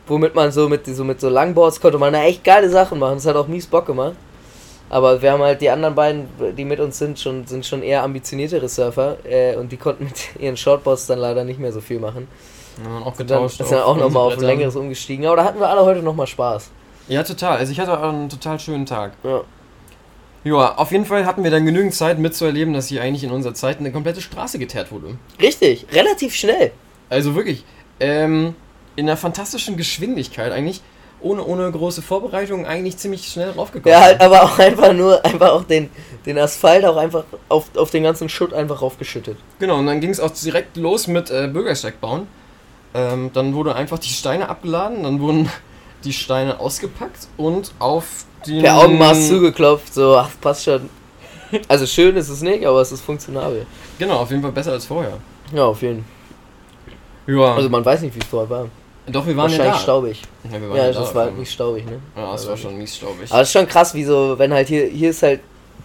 Womit 0.07 0.33
man 0.35 0.51
so 0.51 0.69
mit, 0.69 0.85
so 0.85 1.03
mit 1.03 1.19
so 1.19 1.29
Langboards 1.29 1.79
konnte 1.81 1.97
man 1.97 2.13
da 2.13 2.23
echt 2.23 2.43
geile 2.43 2.69
Sachen 2.69 2.97
machen. 2.97 3.15
Das 3.15 3.25
hat 3.25 3.35
auch 3.35 3.47
mies 3.47 3.67
Bock 3.67 3.85
gemacht. 3.85 4.15
Aber 4.89 5.21
wir 5.21 5.31
haben 5.31 5.43
halt 5.43 5.61
die 5.61 5.69
anderen 5.69 5.93
beiden, 5.93 6.27
die 6.57 6.65
mit 6.65 6.79
uns 6.79 6.97
sind, 6.97 7.19
schon, 7.19 7.45
sind 7.45 7.63
schon 7.65 7.83
eher 7.83 8.01
ambitioniertere 8.03 8.67
Surfer. 8.67 9.17
Äh, 9.23 9.55
und 9.55 9.71
die 9.71 9.77
konnten 9.77 10.05
mit 10.05 10.35
ihren 10.39 10.57
Shortboards 10.57 11.05
dann 11.05 11.19
leider 11.19 11.43
nicht 11.43 11.59
mehr 11.59 11.71
so 11.71 11.79
viel 11.81 11.99
machen. 11.99 12.27
Wir 12.81 12.89
haben 12.89 13.03
auch 13.03 13.19
Und 13.19 13.29
dann 13.29 13.43
getauscht. 13.43 13.57
sind 13.63 13.77
auch 13.77 13.97
nochmal 13.97 14.23
auf 14.23 14.33
ein 14.37 14.43
längeres 14.43 14.75
umgestiegen. 14.75 15.25
Aber 15.27 15.35
da 15.35 15.43
hatten 15.43 15.59
wir 15.59 15.69
alle 15.69 15.85
heute 15.85 16.01
nochmal 16.01 16.25
Spaß. 16.25 16.71
Ja, 17.07 17.21
total. 17.23 17.57
Also 17.57 17.71
ich 17.71 17.79
hatte 17.79 17.95
auch 17.95 18.01
einen 18.01 18.29
total 18.29 18.59
schönen 18.59 18.85
Tag. 18.85 19.11
Ja. 19.23 19.41
Ja, 20.43 20.75
auf 20.75 20.91
jeden 20.91 21.05
Fall 21.05 21.25
hatten 21.25 21.43
wir 21.43 21.51
dann 21.51 21.65
genügend 21.65 21.93
Zeit 21.93 22.17
mitzuerleben, 22.17 22.73
dass 22.73 22.87
hier 22.87 23.01
eigentlich 23.01 23.23
in 23.23 23.31
unserer 23.31 23.53
Zeit 23.53 23.79
eine 23.79 23.91
komplette 23.91 24.21
Straße 24.21 24.57
geteert 24.57 24.91
wurde. 24.91 25.17
Richtig, 25.41 25.85
relativ 25.91 26.33
schnell. 26.33 26.71
Also 27.09 27.35
wirklich, 27.35 27.63
ähm, 27.99 28.55
in 28.95 29.07
einer 29.07 29.17
fantastischen 29.17 29.75
Geschwindigkeit 29.75 30.51
eigentlich, 30.51 30.81
ohne, 31.21 31.43
ohne 31.43 31.69
große 31.69 32.01
Vorbereitung, 32.01 32.65
eigentlich 32.65 32.97
ziemlich 32.97 33.27
schnell 33.27 33.49
raufgekommen. 33.51 33.91
Ja, 33.91 34.05
halt 34.05 34.21
aber 34.21 34.43
auch 34.43 34.57
einfach 34.59 34.93
nur, 34.93 35.23
einfach 35.25 35.49
auch 35.51 35.63
den, 35.65 35.89
den 36.25 36.37
Asphalt 36.37 36.85
auch 36.85 36.95
einfach 36.95 37.25
auf, 37.49 37.75
auf 37.75 37.91
den 37.91 38.03
ganzen 38.03 38.29
Schutt 38.29 38.53
einfach 38.53 38.81
raufgeschüttet. 38.81 39.37
Genau, 39.59 39.77
und 39.79 39.87
dann 39.87 39.99
ging 39.99 40.11
es 40.11 40.21
auch 40.21 40.31
direkt 40.31 40.77
los 40.77 41.07
mit 41.07 41.29
äh, 41.29 41.47
Bürgersteig 41.47 41.99
bauen. 41.99 42.27
Ähm, 42.93 43.31
dann 43.33 43.53
wurde 43.53 43.75
einfach 43.75 43.99
die 43.99 44.09
Steine 44.09 44.47
abgeladen, 44.47 45.03
dann 45.03 45.19
wurden 45.19 45.49
die 46.05 46.13
Steine 46.13 46.59
ausgepackt 46.59 47.27
und 47.37 47.73
auf. 47.79 48.25
Per 48.45 48.77
Augenmaß 48.77 49.27
zugeklopft, 49.27 49.93
so, 49.93 50.15
ach, 50.17 50.29
passt 50.41 50.63
schon. 50.65 50.89
Also 51.67 51.85
schön 51.85 52.15
ist 52.15 52.29
es 52.29 52.41
nicht, 52.41 52.65
aber 52.65 52.81
es 52.81 52.91
ist 52.91 53.01
funktionabel. 53.01 53.65
Genau, 53.97 54.17
auf 54.19 54.29
jeden 54.29 54.41
Fall 54.41 54.51
besser 54.51 54.71
als 54.73 54.85
vorher. 54.85 55.17
Ja, 55.53 55.65
auf 55.65 55.81
jeden 55.81 56.05
Fall. 57.25 57.35
Ja, 57.35 57.55
Also 57.55 57.69
man 57.69 57.83
weiß 57.83 58.01
nicht, 58.01 58.15
wie 58.15 58.19
es 58.19 58.25
vorher 58.27 58.49
war. 58.49 58.67
Doch, 59.07 59.25
wir 59.25 59.35
waren 59.35 59.51
ja 59.51 59.57
da. 59.57 59.75
staubig. 59.75 60.21
Ja, 60.51 60.57
Ja, 60.59 60.75
ja, 60.87 60.91
das 60.93 61.09
da. 61.09 61.15
war 61.15 61.23
halt 61.25 61.37
nicht 61.39 61.51
staubig, 61.51 61.85
ne? 61.85 61.99
Ja, 62.15 62.31
das 62.33 62.47
war 62.47 62.55
schon 62.55 62.77
mies 62.77 62.95
staubig. 62.95 63.31
Aber 63.31 63.41
es 63.41 63.47
ist 63.47 63.53
schon 63.53 63.67
krass, 63.67 63.93
wie 63.95 64.03
so, 64.03 64.35
wenn 64.37 64.53
halt 64.53 64.67
hier, 64.67 64.85
hier 64.85 65.09
ist 65.09 65.23
halt, 65.23 65.39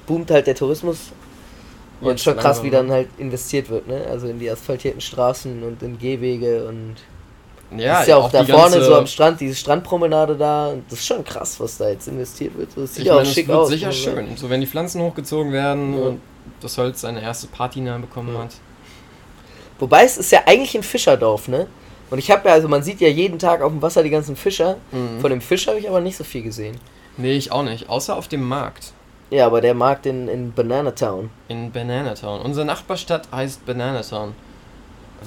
boomt 0.06 0.30
halt 0.30 0.46
der 0.46 0.54
Tourismus. 0.54 0.98
Und 2.02 2.20
schon 2.20 2.36
krass, 2.36 2.62
wie 2.62 2.68
dann 2.70 2.90
halt 2.90 3.08
investiert 3.16 3.70
wird, 3.70 3.86
ne? 3.88 4.04
Also 4.10 4.26
in 4.26 4.38
die 4.38 4.50
asphaltierten 4.50 5.00
Straßen 5.00 5.62
und 5.62 5.82
in 5.82 5.98
Gehwege 5.98 6.66
und 6.66 6.96
ja, 7.78 8.00
ist 8.00 8.08
ja 8.08 8.16
auch, 8.16 8.30
da 8.30 8.42
die 8.42 8.52
vorne 8.52 8.82
so 8.82 8.94
am 8.96 9.06
Strand, 9.06 9.40
diese 9.40 9.54
Strandpromenade 9.54 10.36
da. 10.36 10.74
Das 10.88 10.98
ist 11.00 11.06
schon 11.06 11.24
krass, 11.24 11.58
was 11.60 11.76
da 11.78 11.88
jetzt 11.88 12.08
investiert 12.08 12.56
wird. 12.56 12.70
Das 12.76 12.94
sieht 12.94 13.02
Ich 13.02 13.06
ja 13.06 13.12
auch 13.14 13.18
meine, 13.18 13.28
schick 13.28 13.48
wird 13.48 13.58
aus. 13.58 13.68
sicher 13.68 13.92
schön. 13.92 14.36
So, 14.36 14.48
wenn 14.50 14.60
die 14.60 14.66
Pflanzen 14.66 15.00
hochgezogen 15.02 15.52
werden 15.52 15.98
Ja. 15.98 16.06
und 16.08 16.20
das 16.60 16.76
Holz 16.78 17.00
seine 17.00 17.22
erste 17.22 17.46
Patina 17.48 17.96
bekommen 17.98 18.34
Ja. 18.34 18.42
hat. 18.42 18.50
Wobei 19.78 20.04
es 20.04 20.16
ist 20.18 20.30
ja 20.32 20.40
eigentlich 20.46 20.74
ein 20.76 20.82
Fischerdorf, 20.82 21.48
ne? 21.48 21.66
Und 22.10 22.18
ich 22.18 22.30
habe 22.30 22.48
ja, 22.48 22.54
also 22.54 22.68
man 22.68 22.82
sieht 22.82 23.00
ja 23.00 23.08
jeden 23.08 23.38
Tag 23.38 23.60
auf 23.60 23.72
dem 23.72 23.82
Wasser 23.82 24.02
die 24.02 24.10
ganzen 24.10 24.36
Fischer. 24.36 24.76
Mhm. 24.92 25.20
Von 25.20 25.30
dem 25.30 25.40
Fisch 25.40 25.66
habe 25.66 25.78
ich 25.78 25.88
aber 25.88 26.00
nicht 26.00 26.16
so 26.16 26.22
viel 26.24 26.42
gesehen. 26.42 26.76
Nee, 27.16 27.32
ich 27.36 27.50
auch 27.50 27.62
nicht. 27.62 27.88
Außer 27.88 28.16
auf 28.16 28.28
dem 28.28 28.42
Markt 28.46 28.92
Ja, 29.30 29.46
aber 29.46 29.60
der 29.60 29.74
Markt 29.74 30.06
in, 30.06 30.28
in 30.28 30.52
Banana 30.52 30.92
Town. 30.92 31.30
in 31.48 31.72
Bananatown. 31.72 32.40
Unsere 32.42 32.66
Nachbarstadt 32.66 33.28
heißt 33.32 33.64
Bananatown. 33.66 34.34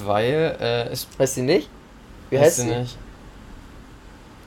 Weil 0.05 0.55
äh, 0.62 0.89
es. 0.91 1.07
Weißt 1.17 1.38
du 1.38 1.41
nicht? 1.41 1.69
Wie 2.29 2.39
heißt 2.39 2.57
sie? 2.57 2.65
nicht? 2.65 2.97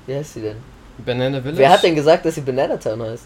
Wie 0.06 0.14
heißt 0.14 0.34
sie 0.34 0.40
denn? 0.42 0.56
Banana 0.98 1.40
Village? 1.40 1.58
Wer 1.58 1.70
hat 1.70 1.82
denn 1.82 1.94
gesagt, 1.94 2.24
dass 2.24 2.34
sie 2.34 2.40
Banana 2.42 2.76
Town 2.76 3.02
heißt? 3.02 3.24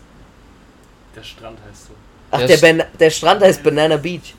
Der 1.17 1.23
Strand 1.23 1.59
heißt 1.69 1.87
so. 1.89 1.93
Ach, 2.31 2.39
Der 2.39 2.47
der, 2.49 2.59
St- 2.59 2.61
Ban 2.79 2.83
der 2.99 3.11
Strand 3.11 3.43
heißt 3.43 3.63
Banana 3.63 3.97
Beach. 3.97 4.35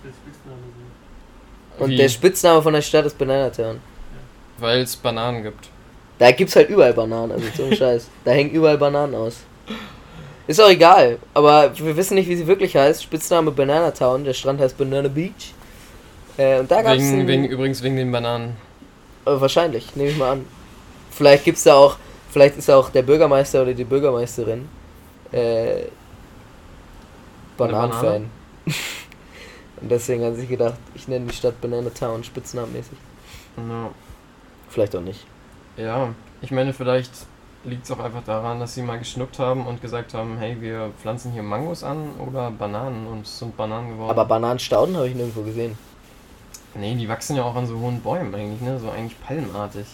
Und 1.78 1.89
Wie? 1.89 1.97
der 1.97 2.08
Spitzname 2.10 2.62
von 2.62 2.73
der 2.73 2.82
Stadt 2.82 3.06
ist 3.06 3.17
Banana 3.17 3.49
Town. 3.49 3.80
Weil 4.60 4.82
es 4.82 4.95
Bananen 4.95 5.43
gibt. 5.43 5.67
Da 6.17 6.32
gibt's 6.32 6.56
halt 6.56 6.69
überall 6.69 6.93
Bananen, 6.93 7.34
also 7.34 7.45
so 7.58 7.65
ein 7.65 7.75
Scheiß. 7.78 8.08
Da 8.23 8.32
hängen 8.32 8.51
überall 8.51 8.78
Bananen 8.78 9.13
aus. 9.15 9.38
Ist 10.47 10.62
auch 10.62 10.69
egal, 10.69 11.17
aber 11.34 11.78
wir 11.78 11.97
wissen 11.97 12.15
nicht, 12.15 12.30
wie 12.30 12.36
sie 12.38 12.47
wirklich 12.47 12.75
heißt. 12.75 13.04
Spitzname 13.04 13.51
Banana 13.51 13.91
Town, 13.91 14.23
der 14.23 14.34
Strand 14.34 14.62
heißt 14.62 14.78
Banana 14.78 15.10
Beach. 15.10 15.54
Äh, 16.38 16.60
und 16.60 16.71
da 16.71 16.82
gab's 16.82 16.99
Wegen, 17.01 17.28
wegen, 17.28 17.45
übrigens 17.45 17.82
wegen 17.84 17.97
den 17.97 18.12
Bananen. 18.12 18.56
Äh, 19.26 19.42
wahrscheinlich, 19.42 19.96
nehme 19.96 20.10
ich 20.10 20.18
mal 20.18 20.32
an. 20.34 20.46
Vielleicht 21.12 21.46
gibt's 21.46 21.64
da 21.64 21.76
auch, 21.76 21.98
vielleicht 22.30 22.58
ist 22.58 22.70
auch 22.70 22.90
der 22.90 23.04
Bürgermeister 23.04 23.62
oder 23.62 23.74
die 23.74 23.84
Bürgermeisterin 23.84 24.68
äh, 25.32 25.84
Banane? 27.58 27.94
Bananen-Fan. 27.94 28.30
und 29.82 29.92
deswegen 29.92 30.24
hat 30.24 30.36
sie 30.36 30.42
sich 30.42 30.50
gedacht, 30.50 30.76
ich 30.94 31.08
nenne 31.08 31.28
die 31.28 31.36
Stadt 31.36 31.60
Banana 31.62 31.90
Town, 31.90 32.24
spitznamenmäßig. 32.24 32.98
Ja. 33.58 33.90
Vielleicht 34.70 34.96
auch 34.96 35.02
nicht. 35.02 35.26
ja, 35.78 36.10
ich 36.42 36.52
meine, 36.52 36.74
vielleicht 36.74 37.12
liegt 37.64 37.86
es 37.86 37.92
auch 37.92 38.00
einfach 38.00 38.24
daran, 38.24 38.60
dass 38.60 38.76
sie 38.76 38.82
mal 38.82 39.00
geschnuckt 39.00 39.40
haben 39.40 39.66
und 39.66 39.82
gesagt 39.82 40.14
haben, 40.14 40.38
hey, 40.38 40.58
wir 40.60 40.92
pflanzen 41.02 41.32
hier 41.32 41.44
Mangos 41.44 41.84
an 41.84 42.12
oder 42.20 42.52
Bananen 42.52 43.08
und 43.08 43.26
es 43.26 43.40
sind 43.40 43.58
Bananen 43.58 43.92
geworden. 43.92 44.12
Aber 44.12 44.26
Bananenstauden 44.26 44.96
habe 44.96 45.08
ich 45.08 45.16
nirgendwo 45.16 45.42
gesehen. 45.42 45.78
Nee, 46.78 46.96
die 46.96 47.08
wachsen 47.10 47.36
ja 47.36 47.44
auch 47.44 47.56
an 47.56 47.66
so 47.68 47.80
hohen 47.80 48.02
Bäumen 48.02 48.34
eigentlich, 48.36 48.62
ne? 48.62 48.80
So 48.80 48.90
eigentlich 48.90 49.20
palmartig. 49.22 49.86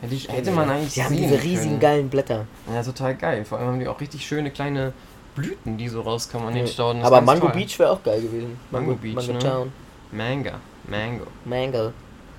Hätte, 0.00 0.14
ich, 0.14 0.28
hätte 0.28 0.52
man 0.52 0.70
eigentlich 0.70 0.94
Die 0.94 1.02
haben 1.02 1.16
diese 1.16 1.42
riesigen 1.42 1.70
können. 1.70 1.80
geilen 1.80 2.08
Blätter. 2.08 2.46
Ja, 2.72 2.82
total 2.82 3.16
geil. 3.16 3.44
Vor 3.44 3.58
allem 3.58 3.68
haben 3.68 3.80
die 3.80 3.88
auch 3.88 4.00
richtig 4.00 4.24
schöne 4.26 4.50
kleine 4.50 4.92
Blüten, 5.34 5.76
die 5.76 5.88
so 5.88 6.02
rauskommen 6.02 6.48
an 6.48 6.54
den 6.54 6.66
Ja. 6.66 6.72
Stauden. 6.72 7.00
Das 7.00 7.08
Aber 7.08 7.20
Mango 7.20 7.46
toll. 7.48 7.56
Beach 7.56 7.78
wäre 7.78 7.90
auch 7.90 8.02
geil 8.02 8.20
gewesen. 8.22 8.58
Mango 8.70 8.94
Beach, 8.94 9.14
Mango 9.16 9.32
ne? 9.32 9.38
Town. 9.40 9.72
Manga. 10.12 10.52
Mango. 10.86 11.26
Mango. 11.44 11.92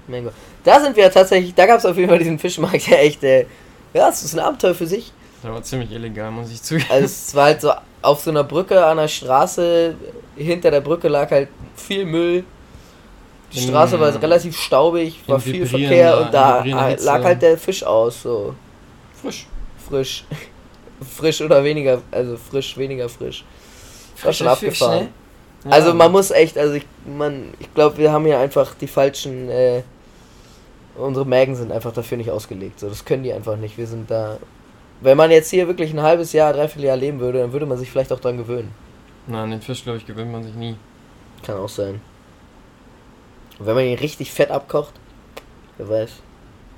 Mango. 0.08 0.32
Da 0.64 0.80
sind 0.80 0.96
wir 0.96 1.04
ja 1.04 1.10
tatsächlich, 1.10 1.54
da 1.54 1.66
gab 1.66 1.78
es 1.80 1.86
auf 1.86 1.96
jeden 1.98 2.10
Fall 2.10 2.18
diesen 2.20 2.40
Fischmarkt, 2.40 2.88
der 2.90 3.04
echt, 3.04 3.24
äh, 3.24 3.46
ja, 3.94 4.08
es 4.10 4.24
ist 4.24 4.34
ein 4.36 4.40
Abenteuer 4.40 4.74
für 4.74 4.88
sich. 4.88 5.12
Das 5.44 5.52
war 5.52 5.62
ziemlich 5.62 5.92
illegal, 5.92 6.32
muss 6.32 6.50
ich 6.52 6.62
zugeben. 6.64 6.88
Also 6.90 7.06
es 7.06 7.36
war 7.36 7.46
halt 7.46 7.62
so 7.62 7.72
auf 8.02 8.22
so 8.22 8.30
einer 8.32 8.44
Brücke 8.46 8.84
an 8.86 8.98
der 8.98 9.08
Straße, 9.10 9.96
hinter 10.36 10.72
der 10.72 10.82
Brücke 10.82 11.10
lag 11.10 11.30
halt 11.32 11.50
viel 11.76 12.06
Müll. 12.06 12.44
Die 13.52 13.62
Straße 13.62 14.00
war 14.00 14.22
relativ 14.22 14.58
staubig, 14.60 15.20
war 15.28 15.38
in 15.38 15.42
viel 15.42 15.66
Verkehr 15.66 16.20
und 16.22 16.34
da 16.34 16.62
ah, 16.62 16.96
lag 17.00 17.24
halt 17.24 17.42
der 17.42 17.58
Fisch 17.58 17.84
aus, 17.84 18.22
so 18.22 18.54
Frisch. 19.22 19.48
frisch. 19.88 20.24
frisch 21.18 21.42
oder 21.42 21.64
weniger, 21.64 22.02
also 22.12 22.38
frisch, 22.38 22.78
weniger 22.78 23.10
frisch. 23.10 23.44
War 24.22 24.34
schon 24.34 24.48
Frischer 24.48 24.56
Fisch, 24.56 24.82
abgefahren. 24.82 25.04
ne? 25.06 25.10
Ja. 25.66 25.72
Also 25.72 25.94
man 25.94 26.12
muss 26.12 26.32
echt, 26.32 26.58
also 26.58 26.76
ich, 26.76 26.86
man, 27.06 27.54
ich 27.60 27.74
glaube, 27.74 27.98
wir 27.98 28.12
haben 28.12 28.26
hier 28.26 28.40
einfach 28.40 28.76
die 28.76 28.88
falschen, 28.88 29.50
äh, 29.50 29.82
unsere 30.96 31.26
Mägen 31.26 31.56
sind 31.56 31.72
einfach 31.72 31.94
dafür 31.94 32.18
nicht 32.18 32.30
ausgelegt. 32.30 32.80
So, 32.80 32.88
das 32.88 33.04
können 33.04 33.24
die 33.24 33.34
einfach 33.34 33.58
nicht. 33.58 33.78
Wir 33.78 33.88
sind 33.88 34.10
da. 34.10 34.38
Wenn 35.02 35.18
man 35.18 35.32
jetzt 35.32 35.50
hier 35.50 35.68
wirklich 35.68 35.94
ein 35.94 36.02
halbes 36.02 36.34
Jahr, 36.34 36.54
dreiviertel 36.54 36.86
Jahr 36.86 36.98
leben 36.98 37.20
würde, 37.20 37.40
dann 37.40 37.54
würde 37.54 37.66
man 37.66 37.78
sich 37.78 37.90
vielleicht 37.90 38.12
auch 38.12 38.20
dran 38.20 38.38
gewöhnen. 38.38 38.72
Na, 39.28 39.44
an 39.44 39.52
den 39.52 39.62
Fisch, 39.62 39.84
glaube 39.84 39.98
ich, 39.98 40.06
gewöhnt 40.06 40.32
man 40.32 40.44
sich 40.44 40.54
nie. 40.56 40.76
Kann 41.44 41.58
auch 41.58 41.70
sein. 41.70 42.02
Und 43.60 43.66
wenn 43.66 43.76
man 43.76 43.84
ihn 43.84 44.00
richtig 44.00 44.32
fett 44.32 44.52
abkocht, 44.52 44.94
wer 45.78 45.90
weiß. 45.90 46.12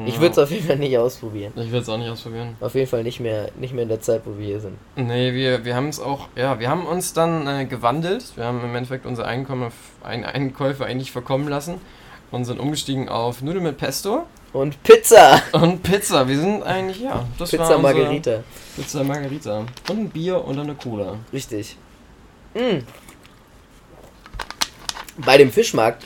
Ich 0.05 0.19
würde 0.19 0.31
es 0.31 0.37
auf 0.39 0.49
jeden 0.49 0.65
Fall 0.65 0.77
nicht 0.77 0.97
ausprobieren. 0.97 1.53
Ich 1.55 1.67
würde 1.67 1.79
es 1.79 1.89
auch 1.89 1.97
nicht 1.97 2.09
ausprobieren. 2.09 2.55
Auf 2.59 2.73
jeden 2.73 2.87
Fall 2.87 3.03
nicht 3.03 3.19
mehr, 3.19 3.49
nicht 3.59 3.73
mehr 3.73 3.83
in 3.83 3.89
der 3.89 4.01
Zeit, 4.01 4.23
wo 4.25 4.37
wir 4.37 4.45
hier 4.45 4.59
sind. 4.59 4.77
Nee, 4.95 5.33
wir, 5.33 5.63
wir 5.63 5.75
haben 5.75 5.89
es 5.89 5.99
auch, 5.99 6.27
ja, 6.35 6.59
wir 6.59 6.69
haben 6.69 6.85
uns 6.85 7.13
dann 7.13 7.45
äh, 7.47 7.65
gewandelt. 7.65 8.35
Wir 8.35 8.45
haben 8.45 8.63
im 8.63 8.75
Endeffekt 8.75 9.05
unsere 9.05 9.27
Einkommen, 9.27 9.71
ein, 10.03 10.25
Einkäufe 10.25 10.85
eigentlich 10.85 11.11
verkommen 11.11 11.47
lassen 11.47 11.75
und 12.31 12.45
sind 12.45 12.59
umgestiegen 12.59 13.09
auf 13.09 13.41
Nudeln 13.41 13.63
mit 13.63 13.77
Pesto 13.77 14.25
Und 14.53 14.81
Pizza! 14.83 15.41
und 15.51 15.83
Pizza. 15.83 16.27
Wir 16.27 16.39
sind 16.39 16.63
eigentlich, 16.63 17.01
ja, 17.01 17.25
das 17.37 17.53
war 17.53 17.59
Pizza 17.59 17.75
unsere 17.75 17.81
Margherita. 17.81 18.43
Pizza 18.75 19.03
Margarita. 19.03 19.65
Und 19.89 19.99
ein 19.99 20.09
Bier 20.09 20.43
und 20.43 20.57
eine 20.57 20.73
Cola. 20.73 21.17
Richtig. 21.31 21.77
Mm. 22.55 22.79
Bei 25.17 25.37
dem 25.37 25.51
Fischmarkt 25.51 26.03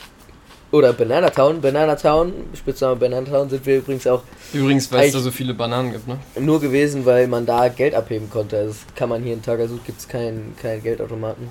oder 0.76 0.92
Banana 0.92 1.30
Town, 1.30 1.62
Banana 1.62 1.96
Town, 1.96 2.34
Spitzname 2.54 2.98
Banana 2.98 3.26
Town, 3.26 3.50
sind 3.50 3.66
wir 3.66 3.78
übrigens 3.78 4.06
auch 4.08 4.22
Übrigens, 4.52 4.92
weil 4.92 5.08
es 5.08 5.14
da 5.14 5.20
so 5.20 5.32
viele 5.32 5.54
Bananen 5.54 5.94
gibt, 5.94 6.06
ne? 6.08 6.18
nur 6.38 6.60
gewesen, 6.60 7.06
weil 7.06 7.28
man 7.28 7.46
da 7.46 7.70
Geld 7.70 7.96
abheben 7.96 8.30
konnte. 8.30 8.58
Also 8.58 8.72
das 8.72 8.96
kann 8.96 9.08
man 9.08 9.24
hier 9.24 9.34
in 9.34 9.42
Tagasud 9.42 9.86
gibt 9.86 10.00
es 10.00 10.08
keinen 10.08 10.54
keinen 10.62 10.84
Geldautomaten. 10.84 11.50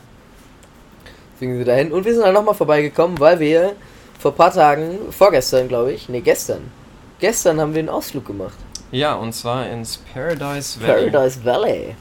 Deswegen 1.34 1.52
sind 1.52 1.58
wir 1.58 1.64
dahin. 1.64 1.90
Und 1.90 2.04
wir 2.04 2.12
sind 2.12 2.22
dann 2.22 2.34
nochmal 2.34 2.54
vorbeigekommen, 2.54 3.18
weil 3.18 3.40
wir 3.40 3.72
vor 4.18 4.32
ein 4.32 4.36
paar 4.36 4.52
Tagen, 4.52 4.98
vorgestern 5.10 5.68
glaube 5.68 5.92
ich, 5.92 6.08
nee 6.10 6.20
gestern, 6.20 6.70
gestern 7.18 7.60
haben 7.60 7.74
wir 7.74 7.80
einen 7.80 7.88
Ausflug 7.88 8.26
gemacht. 8.26 8.58
Ja, 8.90 9.14
und 9.14 9.32
zwar 9.32 9.68
ins 9.70 9.96
Paradise 10.12 10.80
Valley. 10.80 11.10
Paradise 11.10 11.44
Valley. 11.44 11.96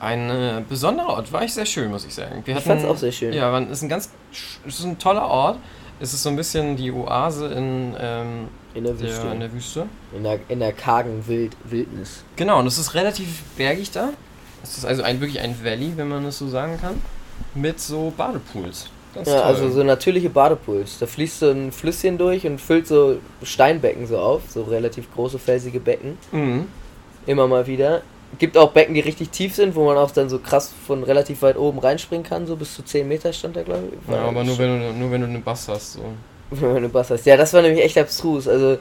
Ein 0.00 0.28
äh, 0.28 0.62
besonderer 0.68 1.08
Ort, 1.08 1.32
war 1.32 1.42
echt 1.42 1.54
sehr 1.54 1.64
schön, 1.64 1.90
muss 1.90 2.04
ich 2.04 2.14
sagen. 2.14 2.42
Wir 2.44 2.56
Ich 2.56 2.64
fand's 2.64 2.84
auch 2.84 2.96
sehr 2.96 3.12
schön. 3.12 3.32
Ja, 3.32 3.50
man, 3.50 3.70
ist 3.70 3.82
ein 3.82 3.88
ganz, 3.88 4.10
es 4.66 4.80
ist 4.80 4.84
ein 4.84 4.98
toller 4.98 5.26
Ort. 5.26 5.58
Es 6.00 6.12
ist 6.12 6.22
so 6.22 6.28
ein 6.28 6.36
bisschen 6.36 6.76
die 6.76 6.90
Oase 6.92 7.46
in, 7.46 7.94
ähm, 7.98 8.48
In 8.74 8.84
der 8.84 8.98
Wüste. 8.98 9.22
der, 9.22 9.32
in 9.32 9.40
der 9.40 9.52
Wüste. 9.52 9.86
In 10.14 10.22
der, 10.24 10.38
in 10.48 10.58
der 10.60 10.72
kargen 10.72 11.26
Wild, 11.26 11.56
Wildnis. 11.64 12.24
Genau, 12.36 12.58
und 12.58 12.66
es 12.66 12.78
ist 12.78 12.94
relativ 12.94 13.42
bergig 13.56 13.90
da. 13.92 14.10
Es 14.62 14.76
ist 14.78 14.84
also 14.84 15.02
ein, 15.02 15.20
wirklich 15.20 15.40
ein 15.40 15.54
Valley, 15.62 15.92
wenn 15.96 16.08
man 16.08 16.24
es 16.24 16.38
so 16.38 16.48
sagen 16.48 16.78
kann. 16.80 17.00
Mit 17.54 17.78
so 17.80 18.12
Badepools. 18.16 18.88
Ganz 19.14 19.28
Ja, 19.28 19.34
toll. 19.34 19.42
also 19.44 19.70
so 19.70 19.84
natürliche 19.84 20.30
Badepools. 20.30 20.98
Da 20.98 21.06
fließt 21.06 21.38
so 21.40 21.50
ein 21.50 21.70
Flüsschen 21.70 22.18
durch 22.18 22.46
und 22.46 22.60
füllt 22.60 22.86
so 22.88 23.18
Steinbecken 23.42 24.06
so 24.06 24.18
auf, 24.18 24.42
so 24.48 24.62
relativ 24.64 25.12
große 25.14 25.38
felsige 25.38 25.78
Becken. 25.80 26.18
Mhm. 26.32 26.66
Immer 27.26 27.46
mal 27.46 27.66
wieder. 27.66 28.02
Gibt 28.38 28.56
auch 28.56 28.72
Becken, 28.72 28.94
die 28.94 29.00
richtig 29.00 29.30
tief 29.30 29.54
sind, 29.54 29.74
wo 29.74 29.84
man 29.84 29.96
auch 29.96 30.10
dann 30.10 30.28
so 30.28 30.38
krass 30.38 30.72
von 30.86 31.02
relativ 31.02 31.42
weit 31.42 31.56
oben 31.56 31.78
reinspringen 31.78 32.24
kann, 32.24 32.46
so 32.46 32.56
bis 32.56 32.74
zu 32.74 32.82
10 32.82 33.06
Meter 33.06 33.32
stand 33.32 33.56
da, 33.56 33.62
glaube 33.62 33.88
ich. 33.92 34.12
Ja, 34.12 34.22
aber 34.22 34.44
nur 34.44 34.58
wenn, 34.58 34.80
du, 34.80 34.92
nur 34.92 35.10
wenn 35.10 35.20
du 35.20 35.26
einen 35.26 35.42
Bass 35.42 35.68
hast. 35.68 35.94
So. 35.94 36.02
wenn 36.50 36.70
du 36.70 36.76
einen 36.76 36.92
Bass 36.92 37.10
hast. 37.10 37.26
Ja, 37.26 37.36
das 37.36 37.52
war 37.52 37.62
nämlich 37.62 37.84
echt 37.84 37.98
abstrus. 37.98 38.48
Also 38.48 38.78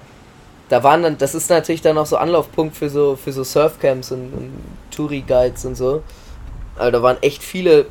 da 0.70 0.84
waren 0.84 1.04
dann, 1.04 1.18
das 1.18 1.36
ist 1.36 1.50
natürlich 1.50 1.82
dann 1.82 1.98
auch 1.98 2.06
so 2.06 2.18
Anlaufpunkt 2.18 2.76
für 2.76 2.90
so 2.90 3.16
für 3.16 3.32
so 3.32 3.44
Surfcamps 3.44 4.12
und, 4.12 4.34
und 4.34 4.54
Touri-Guides 4.92 5.66
und 5.66 5.76
so. 5.76 6.04
Also 6.78 6.92
da 6.92 7.02
waren 7.04 7.18
echt 7.22 7.44
viele, 7.44 7.88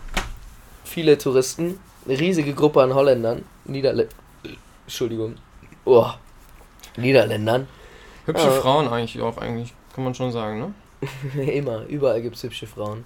viele 0.84 1.18
Touristen. 1.18 1.78
Eine 2.06 2.18
riesige 2.18 2.54
Gruppe 2.54 2.82
an 2.82 2.94
Holländern. 2.94 3.44
Niederlä 3.64 4.08
Entschuldigung. 4.84 5.36
Oh. 5.84 6.06
Niederländern. 6.96 7.68
Hübsche 8.26 8.46
Ja. 8.46 8.52
Frauen 8.52 8.88
eigentlich 8.88 9.20
auch, 9.22 9.38
eigentlich, 9.38 9.72
kann 9.94 10.04
man 10.04 10.14
schon 10.14 10.32
sagen, 10.32 10.58
ne? 10.58 10.74
Immer, 11.36 11.84
überall 11.86 12.22
gibt 12.22 12.36
es 12.36 12.42
hübsche 12.42 12.66
Frauen. 12.66 13.04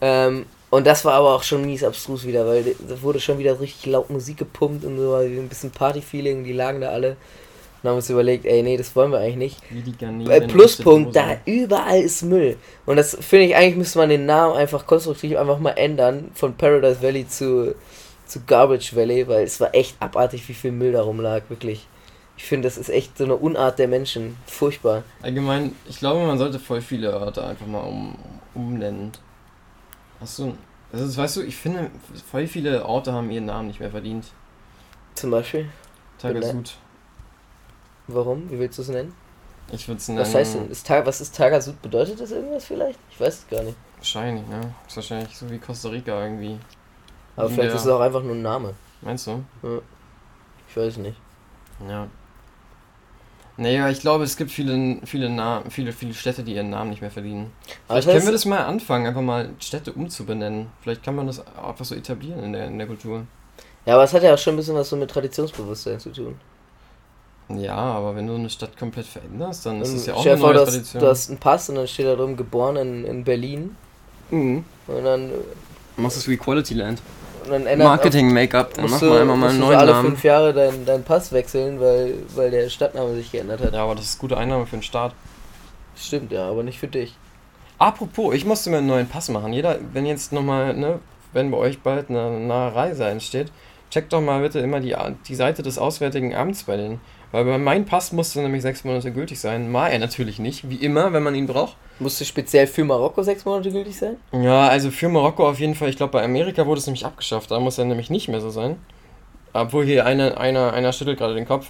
Ähm, 0.00 0.46
und 0.70 0.86
das 0.86 1.04
war 1.04 1.14
aber 1.14 1.34
auch 1.34 1.42
schon 1.42 1.64
mies 1.64 1.84
abstrus 1.84 2.26
wieder, 2.26 2.46
weil 2.46 2.74
da 2.88 3.02
wurde 3.02 3.20
schon 3.20 3.38
wieder 3.38 3.60
richtig 3.60 3.86
laut 3.86 4.10
Musik 4.10 4.38
gepumpt 4.38 4.84
und 4.84 4.98
so, 4.98 5.14
ein 5.14 5.48
bisschen 5.48 5.70
Party-Feeling, 5.70 6.44
die 6.44 6.52
lagen 6.52 6.80
da 6.80 6.88
alle. 6.88 7.16
Und 7.82 7.90
haben 7.90 7.96
uns 7.96 8.10
überlegt, 8.10 8.46
ey, 8.46 8.62
nee, 8.62 8.76
das 8.76 8.94
wollen 8.94 9.10
wir 9.10 9.18
eigentlich 9.18 9.36
nicht. 9.36 9.58
Äh, 10.30 10.40
Pluspunkt, 10.46 11.16
da 11.16 11.36
überall 11.46 12.00
ist 12.00 12.22
Müll. 12.22 12.56
Und 12.86 12.96
das 12.96 13.16
finde 13.20 13.46
ich, 13.46 13.56
eigentlich 13.56 13.76
müsste 13.76 13.98
man 13.98 14.08
den 14.08 14.24
Namen 14.24 14.56
einfach 14.56 14.86
konstruktiv 14.86 15.36
einfach 15.36 15.58
mal 15.58 15.72
ändern 15.72 16.30
von 16.34 16.56
Paradise 16.56 17.02
Valley 17.02 17.28
zu, 17.28 17.74
zu 18.26 18.40
Garbage 18.46 18.94
Valley, 18.94 19.26
weil 19.26 19.44
es 19.44 19.60
war 19.60 19.74
echt 19.74 19.96
abartig, 20.00 20.48
wie 20.48 20.54
viel 20.54 20.72
Müll 20.72 20.92
da 20.92 21.02
rumlag, 21.02 21.42
wirklich. 21.48 21.86
Ich 22.42 22.48
finde, 22.48 22.66
das 22.66 22.76
ist 22.76 22.88
echt 22.88 23.16
so 23.16 23.22
eine 23.22 23.36
Unart 23.36 23.78
der 23.78 23.86
Menschen. 23.86 24.36
Furchtbar. 24.46 25.04
Allgemein, 25.22 25.76
ich 25.88 26.00
glaube, 26.00 26.26
man 26.26 26.38
sollte 26.38 26.58
voll 26.58 26.80
viele 26.80 27.16
Orte 27.16 27.46
einfach 27.46 27.68
mal 27.68 27.82
um, 27.82 28.16
umnennen. 28.52 29.12
Hast 30.20 30.40
du. 30.40 30.58
Also, 30.92 31.16
weißt 31.16 31.36
du, 31.36 31.42
ich 31.42 31.54
finde, 31.54 31.88
voll 32.28 32.48
viele 32.48 32.84
Orte 32.84 33.12
haben 33.12 33.30
ihren 33.30 33.44
Namen 33.44 33.68
nicht 33.68 33.78
mehr 33.78 33.92
verdient. 33.92 34.26
Zum 35.14 35.30
Beispiel. 35.30 35.68
Tagasud. 36.18 36.74
Warum? 38.08 38.50
Wie 38.50 38.58
willst 38.58 38.76
du 38.78 38.82
es 38.82 38.88
nennen? 38.88 39.14
Ich 39.70 39.86
würde 39.86 39.98
es 40.00 40.08
nennen. 40.08 40.18
Was 40.20 40.34
heißt 40.34 40.56
denn? 40.56 40.68
Ist 40.68 40.84
Ta 40.84 41.06
was 41.06 41.20
ist 41.20 41.36
Tagasud? 41.36 41.80
Bedeutet 41.80 42.20
das 42.20 42.32
irgendwas 42.32 42.64
vielleicht? 42.64 42.98
Ich 43.12 43.20
weiß 43.20 43.34
es 43.34 43.48
gar 43.48 43.62
nicht. 43.62 43.76
Wahrscheinlich, 43.98 44.44
ne? 44.48 44.74
Ist 44.88 44.96
wahrscheinlich 44.96 45.38
so 45.38 45.48
wie 45.48 45.58
Costa 45.58 45.90
Rica 45.90 46.20
irgendwie. 46.24 46.58
Aber 47.36 47.48
vielleicht 47.48 47.70
Ja. 47.70 47.76
ist 47.76 47.82
es 47.82 47.88
auch 47.88 48.00
einfach 48.00 48.24
nur 48.24 48.34
ein 48.34 48.42
Name. 48.42 48.74
Meinst 49.00 49.28
du? 49.28 49.44
Ich 50.68 50.76
weiß 50.76 50.96
nicht. 50.96 51.16
Ja. 51.88 52.08
Naja, 53.58 53.90
ich 53.90 54.00
glaube, 54.00 54.24
es 54.24 54.36
gibt 54.36 54.50
viele, 54.50 54.98
viele, 55.04 55.28
Na 55.28 55.62
viele, 55.68 55.92
viele 55.92 56.14
Städte, 56.14 56.42
die 56.42 56.54
ihren 56.54 56.70
Namen 56.70 56.90
nicht 56.90 57.02
mehr 57.02 57.10
verdienen. 57.10 57.52
Vielleicht 57.86 58.08
können 58.08 58.24
wir 58.24 58.32
das 58.32 58.46
mal 58.46 58.64
anfangen, 58.64 59.06
einfach 59.06 59.20
mal 59.20 59.50
Städte 59.58 59.92
umzubenennen. 59.92 60.68
Vielleicht 60.80 61.02
kann 61.02 61.14
man 61.14 61.26
das 61.26 61.40
einfach 61.56 61.84
so 61.84 61.94
etablieren 61.94 62.42
in 62.42 62.52
der, 62.54 62.66
in 62.66 62.78
der 62.78 62.86
Kultur. 62.86 63.26
Ja, 63.84 63.94
aber 63.94 64.04
es 64.04 64.14
hat 64.14 64.22
ja 64.22 64.32
auch 64.34 64.38
schon 64.38 64.54
ein 64.54 64.56
bisschen 64.56 64.74
was 64.74 64.88
so 64.88 64.96
mit 64.96 65.10
Traditionsbewusstsein 65.10 66.00
zu 66.00 66.10
tun. 66.10 66.36
Ja, 67.48 67.74
aber 67.76 68.16
wenn 68.16 68.26
du 68.26 68.34
eine 68.34 68.48
Stadt 68.48 68.76
komplett 68.78 69.06
veränderst, 69.06 69.66
dann 69.66 69.82
ist 69.82 69.90
Und 69.90 69.96
es 69.96 70.06
ja 70.06 70.14
auch 70.14 70.24
eine 70.24 70.38
vor, 70.38 70.48
neue 70.48 70.54
du 70.54 70.60
hast, 70.62 70.70
Tradition. 70.70 71.00
du 71.02 71.08
hast 71.08 71.28
einen 71.28 71.38
Pass 71.38 71.68
und 71.68 71.74
dann 71.74 71.88
steht 71.88 72.06
da 72.06 72.14
drum 72.16 72.36
geboren 72.36 72.76
in, 72.76 73.04
in 73.04 73.24
Berlin. 73.24 73.76
Mhm. 74.30 74.64
Und 74.86 75.04
dann, 75.04 75.30
Machst 75.96 76.16
es 76.16 76.28
wie 76.28 76.36
Quality 76.36 76.74
Land. 76.74 77.02
Und 77.44 77.50
dann 77.50 77.66
ändert 77.66 77.88
Marketing-Make-up, 77.88 78.74
dann 78.74 78.86
du, 78.86 79.06
man 79.06 79.18
einfach 79.20 79.36
mal 79.36 79.50
einen 79.50 79.60
neuen 79.60 79.78
alle 79.78 79.92
Namen. 79.92 80.08
fünf 80.08 80.24
Jahre 80.24 80.52
deinen 80.52 80.84
dein 80.84 81.02
Pass 81.02 81.32
wechseln, 81.32 81.80
weil, 81.80 82.14
weil 82.34 82.50
der 82.50 82.68
Stadtname 82.68 83.14
sich 83.14 83.30
geändert 83.30 83.60
hat. 83.60 83.72
Ja, 83.74 83.84
aber 83.84 83.94
das 83.94 84.04
ist 84.06 84.18
gute 84.18 84.36
Einnahme 84.36 84.66
für 84.66 84.76
den 84.76 84.82
Staat. 84.82 85.14
Stimmt, 85.96 86.32
ja, 86.32 86.48
aber 86.48 86.62
nicht 86.62 86.78
für 86.78 86.88
dich. 86.88 87.14
Apropos, 87.78 88.34
ich 88.34 88.44
musste 88.44 88.70
mir 88.70 88.78
einen 88.78 88.86
neuen 88.86 89.08
Pass 89.08 89.28
machen. 89.28 89.52
Jeder, 89.52 89.78
wenn 89.92 90.06
jetzt 90.06 90.32
nochmal, 90.32 90.74
ne, 90.74 91.00
wenn 91.32 91.50
bei 91.50 91.58
euch 91.58 91.80
bald 91.80 92.10
eine 92.10 92.30
nahe 92.38 92.74
Reise 92.74 93.04
entsteht, 93.06 93.50
checkt 93.90 94.12
doch 94.12 94.20
mal 94.20 94.40
bitte 94.40 94.60
immer 94.60 94.80
die, 94.80 94.94
die 95.26 95.34
Seite 95.34 95.62
des 95.62 95.78
Auswärtigen 95.78 96.34
Amts 96.34 96.64
bei 96.64 96.76
denen. 96.76 97.00
Weil 97.32 97.46
bei 97.46 97.58
meinem 97.58 97.86
Pass 97.86 98.12
musste 98.12 98.40
nämlich 98.40 98.62
sechs 98.62 98.84
Monate 98.84 99.10
gültig 99.10 99.40
sein. 99.40 99.72
War 99.72 99.90
er 99.90 99.98
natürlich 99.98 100.38
nicht, 100.38 100.68
wie 100.68 100.76
immer, 100.76 101.12
wenn 101.14 101.22
man 101.22 101.34
ihn 101.34 101.46
braucht. 101.46 101.76
Musste 101.98 102.24
speziell 102.26 102.66
für 102.66 102.84
Marokko 102.84 103.22
sechs 103.22 103.44
Monate 103.44 103.72
gültig 103.72 103.96
sein? 103.96 104.16
Ja, 104.32 104.68
also 104.68 104.90
für 104.90 105.08
Marokko 105.08 105.48
auf 105.48 105.58
jeden 105.58 105.74
Fall. 105.74 105.88
Ich 105.88 105.96
glaube, 105.96 106.12
bei 106.12 106.22
Amerika 106.22 106.66
wurde 106.66 106.80
es 106.80 106.86
nämlich 106.86 107.06
abgeschafft. 107.06 107.50
Da 107.50 107.58
muss 107.58 107.78
er 107.78 107.86
nämlich 107.86 108.10
nicht 108.10 108.28
mehr 108.28 108.40
so 108.40 108.50
sein. 108.50 108.76
Obwohl 109.54 109.84
hier 109.84 110.04
einer, 110.04 110.38
einer, 110.38 110.72
einer 110.74 110.92
schüttelt 110.92 111.18
gerade 111.18 111.34
den 111.34 111.46
Kopf. 111.46 111.68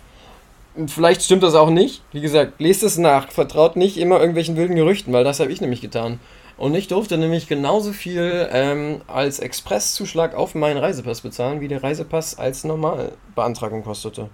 Vielleicht 0.87 1.23
stimmt 1.23 1.43
das 1.43 1.55
auch 1.55 1.71
nicht. 1.71 2.03
Wie 2.13 2.21
gesagt, 2.21 2.61
lest 2.61 2.83
es 2.83 2.99
nach. 2.99 3.31
Vertraut 3.31 3.77
nicht 3.77 3.99
immer 3.99 4.19
irgendwelchen 4.19 4.57
wilden 4.57 4.75
Gerüchten, 4.75 5.13
weil 5.13 5.25
das 5.25 5.39
habe 5.39 5.53
ich 5.53 5.61
nämlich 5.61 5.81
getan. 5.81 6.19
Und 6.57 6.75
ich 6.75 6.89
durfte 6.89 7.19
nämlich 7.19 7.47
genauso 7.47 7.93
viel 7.93 8.49
ähm, 8.53 9.03
als 9.07 9.39
Expresszuschlag 9.39 10.35
auf 10.35 10.55
meinen 10.55 10.79
Reisepass 10.79 11.21
bezahlen, 11.21 11.61
wie 11.61 11.69
der 11.69 11.83
Reisepass 11.83 12.39
als 12.39 12.65
Normalbeantragung 12.65 13.85
kostete. 13.85 14.29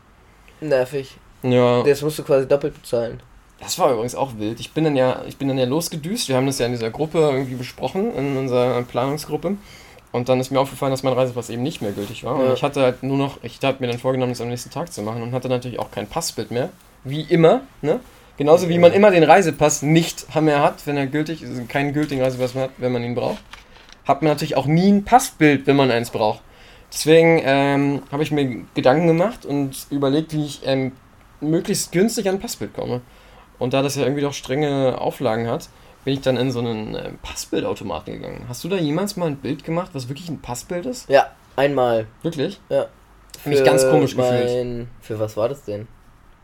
Nervig. 0.60 1.16
Ja. 1.42 1.82
Das 1.82 2.02
musst 2.02 2.18
du 2.18 2.22
quasi 2.24 2.46
doppelt 2.48 2.74
bezahlen. 2.74 3.20
Das 3.60 3.78
war 3.78 3.92
übrigens 3.92 4.14
auch 4.14 4.32
wild. 4.38 4.60
Ich 4.60 4.72
bin 4.72 4.84
dann 4.84 4.96
ja, 4.96 5.22
ich 5.26 5.36
bin 5.36 5.48
dann 5.48 5.58
ja 5.58 5.64
losgedüst. 5.66 6.28
Wir 6.28 6.36
haben 6.36 6.46
das 6.46 6.58
ja 6.58 6.66
in 6.66 6.72
dieser 6.72 6.90
Gruppe 6.90 7.18
irgendwie 7.18 7.54
besprochen, 7.56 8.14
in 8.14 8.36
unserer 8.36 8.82
Planungsgruppe. 8.82 9.56
Und 10.10 10.28
dann 10.28 10.40
ist 10.40 10.50
mir 10.50 10.60
aufgefallen, 10.60 10.90
dass 10.92 11.02
mein 11.02 11.12
Reisepass 11.12 11.50
eben 11.50 11.62
nicht 11.62 11.82
mehr 11.82 11.92
gültig 11.92 12.24
war. 12.24 12.36
Und 12.36 12.46
Ja. 12.46 12.52
ich 12.54 12.62
hatte 12.62 12.82
halt 12.82 13.02
nur 13.02 13.18
noch, 13.18 13.38
ich 13.42 13.58
habe 13.62 13.76
mir 13.80 13.88
dann 13.90 13.98
vorgenommen, 13.98 14.32
das 14.32 14.40
am 14.40 14.48
nächsten 14.48 14.70
Tag 14.70 14.92
zu 14.92 15.02
machen 15.02 15.22
und 15.22 15.32
hatte 15.32 15.48
natürlich 15.48 15.78
auch 15.78 15.90
kein 15.90 16.06
Passbild 16.06 16.50
mehr. 16.50 16.70
Wie 17.04 17.22
immer, 17.22 17.62
ne? 17.82 18.00
Genauso 18.36 18.68
wie 18.68 18.78
man 18.78 18.92
immer 18.92 19.10
den 19.10 19.24
Reisepass 19.24 19.82
nicht 19.82 20.32
mehr 20.40 20.62
hat, 20.62 20.86
wenn 20.86 20.96
er 20.96 21.08
gültig 21.08 21.42
ist, 21.42 21.50
also 21.50 21.62
keinen 21.68 21.92
gültigen 21.92 22.22
Reisepass 22.22 22.54
mehr 22.54 22.64
hat, 22.64 22.70
wenn 22.78 22.92
man 22.92 23.02
ihn 23.02 23.16
braucht. 23.16 23.38
Hat 24.06 24.22
man 24.22 24.30
natürlich 24.32 24.56
auch 24.56 24.66
nie 24.66 24.88
ein 24.90 25.04
Passbild, 25.04 25.66
wenn 25.66 25.76
man 25.76 25.90
eins 25.90 26.10
braucht. 26.10 26.40
Deswegen 26.92 27.40
ähm, 27.44 28.02
habe 28.10 28.22
ich 28.22 28.30
mir 28.30 28.64
Gedanken 28.74 29.06
gemacht 29.06 29.44
und 29.44 29.86
überlegt, 29.90 30.32
wie 30.32 30.44
ich 30.44 30.62
ähm, 30.64 30.92
möglichst 31.40 31.92
günstig 31.92 32.28
an 32.28 32.36
ein 32.36 32.40
Passbild 32.40 32.74
komme. 32.74 33.02
Und 33.58 33.74
da 33.74 33.82
das 33.82 33.96
ja 33.96 34.02
irgendwie 34.02 34.22
doch 34.22 34.32
strenge 34.32 34.98
Auflagen 35.00 35.48
hat, 35.48 35.68
bin 36.04 36.14
ich 36.14 36.20
dann 36.20 36.36
in 36.36 36.52
so 36.52 36.60
einen 36.60 36.94
äh, 36.94 37.10
Passbildautomaten 37.22 38.14
gegangen. 38.14 38.46
Hast 38.48 38.64
du 38.64 38.68
da 38.68 38.76
jemals 38.76 39.16
mal 39.16 39.26
ein 39.26 39.36
Bild 39.36 39.64
gemacht, 39.64 39.90
was 39.92 40.08
wirklich 40.08 40.28
ein 40.28 40.40
Passbild 40.40 40.86
ist? 40.86 41.08
Ja, 41.08 41.32
einmal. 41.56 42.06
Wirklich? 42.22 42.60
Ja. 42.68 42.86
Hab 43.38 43.46
mich 43.46 43.64
ganz 43.64 43.82
komisch 43.88 44.16
gefühlt. 44.16 44.46
mein, 44.46 44.90
Für 45.00 45.18
was 45.18 45.36
war 45.36 45.48
das 45.48 45.64
denn? 45.64 45.86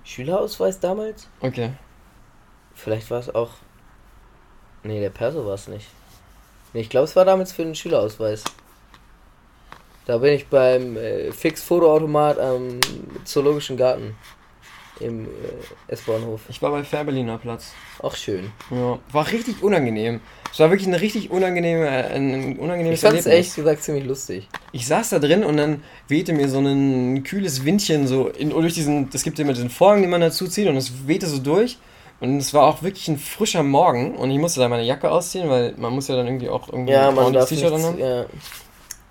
Schülerausweis 0.04 0.80
damals? 0.80 1.28
Okay. 1.40 1.70
Vielleicht 2.74 3.10
war 3.10 3.20
es 3.20 3.34
auch. 3.34 3.50
Nee, 4.82 5.00
der 5.00 5.10
Perso 5.10 5.46
war 5.46 5.54
es 5.54 5.66
nicht. 5.66 5.86
Nee, 6.72 6.82
ich 6.82 6.90
glaube, 6.90 7.04
es 7.04 7.16
war 7.16 7.24
damals 7.24 7.52
für 7.52 7.64
den 7.64 7.74
Schülerausweis. 7.74 8.44
Da 10.06 10.18
bin 10.18 10.34
ich 10.34 10.46
beim 10.48 10.96
äh, 10.96 11.32
Fix-Fotoautomat 11.32 12.38
am 12.38 12.80
Zoologischen 13.24 13.76
Garten 13.76 14.14
im 15.00 15.24
äh, 15.24 15.28
S-Bahnhof. 15.88 16.42
Ich 16.48 16.60
war 16.62 16.70
bei 16.70 16.84
Fährberliner 16.84 17.38
Platz. 17.38 17.72
Auch 18.00 18.14
schön. 18.14 18.52
Ja. 18.70 18.98
War 19.12 19.30
richtig 19.32 19.62
unangenehm. 19.62 20.20
Es 20.52 20.60
war 20.60 20.70
wirklich 20.70 20.86
eine 20.86 21.00
richtig 21.00 21.30
unangenehme, 21.30 21.86
äh, 21.88 22.14
ein, 22.14 22.58
unangenehmes 22.58 23.00
Ich 23.02 23.06
fand 23.08 23.18
es 23.18 23.26
ehrlich 23.26 23.54
gesagt 23.54 23.82
ziemlich 23.82 24.04
lustig. 24.04 24.48
Ich 24.72 24.86
saß 24.86 25.08
da 25.10 25.18
drin 25.18 25.42
und 25.42 25.56
dann 25.56 25.82
wehte 26.06 26.32
mir 26.32 26.48
so 26.48 26.58
ein 26.60 27.24
kühles 27.24 27.64
Windchen 27.64 28.06
so 28.06 28.28
in, 28.28 28.50
durch 28.50 28.74
diesen, 28.74 29.10
das 29.10 29.22
gibt 29.24 29.38
immer 29.38 29.52
diesen 29.54 29.70
Vorhang, 29.70 30.02
den 30.02 30.10
man 30.10 30.20
dazu 30.20 30.46
zieht 30.46 30.68
und 30.68 30.76
es 30.76 31.08
wehte 31.08 31.26
so 31.26 31.38
durch. 31.38 31.78
Und 32.20 32.38
es 32.38 32.54
war 32.54 32.62
auch 32.64 32.82
wirklich 32.82 33.08
ein 33.08 33.18
frischer 33.18 33.64
Morgen 33.64 34.14
und 34.14 34.30
ich 34.30 34.38
musste 34.38 34.60
da 34.60 34.68
meine 34.68 34.84
Jacke 34.84 35.10
ausziehen, 35.10 35.50
weil 35.50 35.74
man 35.76 35.92
muss 35.92 36.06
ja 36.08 36.14
dann 36.14 36.26
irgendwie 36.26 36.48
auch 36.48 36.68
irgendwie 36.68 36.92
Ja, 36.92 37.08
ein 37.08 37.46
T-Shirt 37.46 37.72
anhaben. 37.72 37.98
ja. 37.98 38.26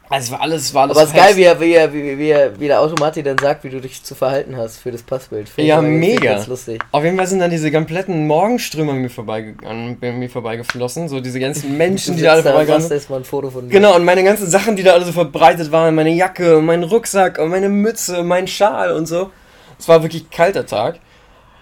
Also 0.09 0.33
war 0.33 0.41
alles, 0.41 0.63
es 0.63 0.73
war 0.73 0.83
alles 0.83 0.97
Aber 0.97 1.03
es 1.05 1.09
ist 1.11 1.15
geil, 1.15 1.35
wie, 1.37 1.43
er, 1.43 1.59
wie, 1.59 1.73
er, 1.73 1.93
wie, 1.93 2.17
wie, 2.17 2.29
er, 2.29 2.59
wie 2.59 2.67
der 2.67 2.81
Automat 2.81 3.15
dir 3.15 3.23
dann 3.23 3.37
sagt, 3.37 3.63
wie 3.63 3.69
du 3.69 3.79
dich 3.79 4.03
zu 4.03 4.15
verhalten 4.15 4.55
hast 4.57 4.77
für 4.77 4.91
das 4.91 5.01
Passbild. 5.01 5.49
Find 5.49 5.67
Ja, 5.67 5.81
mega. 5.81 6.33
Ganz 6.33 6.47
lustig. 6.47 6.81
Auf 6.91 7.03
jeden 7.03 7.17
Fall 7.17 7.25
sind 7.27 7.39
dann 7.39 7.49
diese 7.49 7.71
kompletten 7.71 8.27
Morgenströme 8.27 8.91
an 8.91 8.97
mir, 8.99 9.09
vorbeige 9.09 9.55
an 9.65 9.97
mir 9.99 10.29
vorbeigeflossen, 10.29 11.09
so 11.09 11.19
diese 11.19 11.39
ganzen 11.39 11.77
Menschen, 11.77 12.15
die 12.15 12.21
da 12.21 12.33
alle 12.33 12.43
vorbeigegangen 12.43 12.81
machst 12.81 12.89
sind. 12.89 12.97
erstmal 12.97 13.19
ein 13.21 13.25
Foto 13.25 13.49
von 13.49 13.67
dir. 13.67 13.71
Genau, 13.71 13.95
und 13.95 14.05
meine 14.05 14.23
ganzen 14.23 14.49
Sachen, 14.49 14.75
die 14.75 14.83
da 14.83 14.93
alle 14.93 15.05
so 15.05 15.13
verbreitet 15.13 15.71
waren, 15.71 15.95
meine 15.95 16.11
Jacke, 16.11 16.61
mein 16.61 16.83
Rucksack 16.83 17.39
und 17.39 17.49
meine 17.49 17.69
Mütze, 17.69 18.23
mein 18.23 18.47
Schal 18.47 18.91
und 18.91 19.07
so. 19.07 19.31
Es 19.79 19.87
war 19.87 20.03
wirklich 20.03 20.29
kalter 20.29 20.65
Tag. 20.65 20.99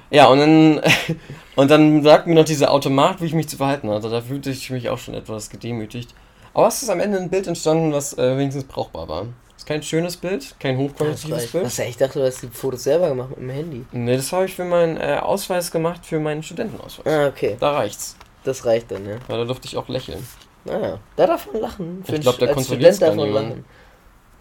Ja, 0.09 0.27
und 0.27 0.39
dann, 0.39 0.81
und 1.55 1.71
dann 1.71 2.03
sagt 2.03 2.27
mir 2.27 2.35
noch 2.35 2.43
dieser 2.43 2.71
Automat, 2.71 3.21
wie 3.21 3.25
ich 3.25 3.33
mich 3.33 3.47
zu 3.47 3.57
verhalten 3.57 3.89
hatte. 3.89 4.09
Da 4.09 4.21
fühlte 4.21 4.49
ich 4.49 4.69
mich 4.71 4.89
auch 4.89 4.97
schon 4.97 5.13
etwas 5.13 5.49
gedemütigt. 5.49 6.13
Aber 6.53 6.67
es 6.67 6.81
ist 6.83 6.89
am 6.89 6.99
Ende 6.99 7.17
ein 7.17 7.29
Bild 7.29 7.47
entstanden, 7.47 7.93
was 7.93 8.17
äh, 8.17 8.37
wenigstens 8.37 8.65
brauchbar 8.65 9.07
war. 9.07 9.25
Ist 9.55 9.65
kein 9.65 9.83
schönes 9.83 10.17
Bild, 10.17 10.55
kein 10.59 10.77
hochqualitatives. 10.77 11.51
Bild. 11.51 11.65
Was, 11.65 11.79
ich 11.79 11.97
dachte, 11.97 12.19
du 12.19 12.25
hast 12.25 12.41
die 12.41 12.47
Fotos 12.47 12.83
selber 12.83 13.09
gemacht 13.09 13.29
mit 13.29 13.39
dem 13.39 13.49
Handy. 13.51 13.85
Nee, 13.91 14.15
das 14.17 14.31
habe 14.33 14.45
ich 14.45 14.55
für 14.55 14.65
meinen 14.65 14.97
äh, 14.97 15.19
Ausweis 15.21 15.71
gemacht, 15.71 16.05
für 16.05 16.19
meinen 16.19 16.41
Studentenausweis. 16.43 17.05
Ah, 17.05 17.27
okay. 17.27 17.57
Da 17.59 17.71
reicht's. 17.73 18.15
Das 18.43 18.65
reicht 18.65 18.89
dann, 18.91 19.07
ja. 19.07 19.17
Weil 19.27 19.37
da 19.37 19.45
durfte 19.45 19.67
ich 19.67 19.77
auch 19.77 19.87
lächeln. 19.87 20.25
Naja, 20.65 20.99
da 21.15 21.27
darf 21.27 21.47
man 21.51 21.61
lachen. 21.61 22.03
Ich 22.03 22.11
einen 22.11 22.21
glaub, 22.21 22.37
da 22.39 22.45
Sch- 22.45 22.49
als 22.49 22.55
kontrolliert's 22.55 22.97
Student 22.97 23.17
gar 23.17 23.25
darf 23.25 23.33
man 23.35 23.43
lachen. 23.49 23.65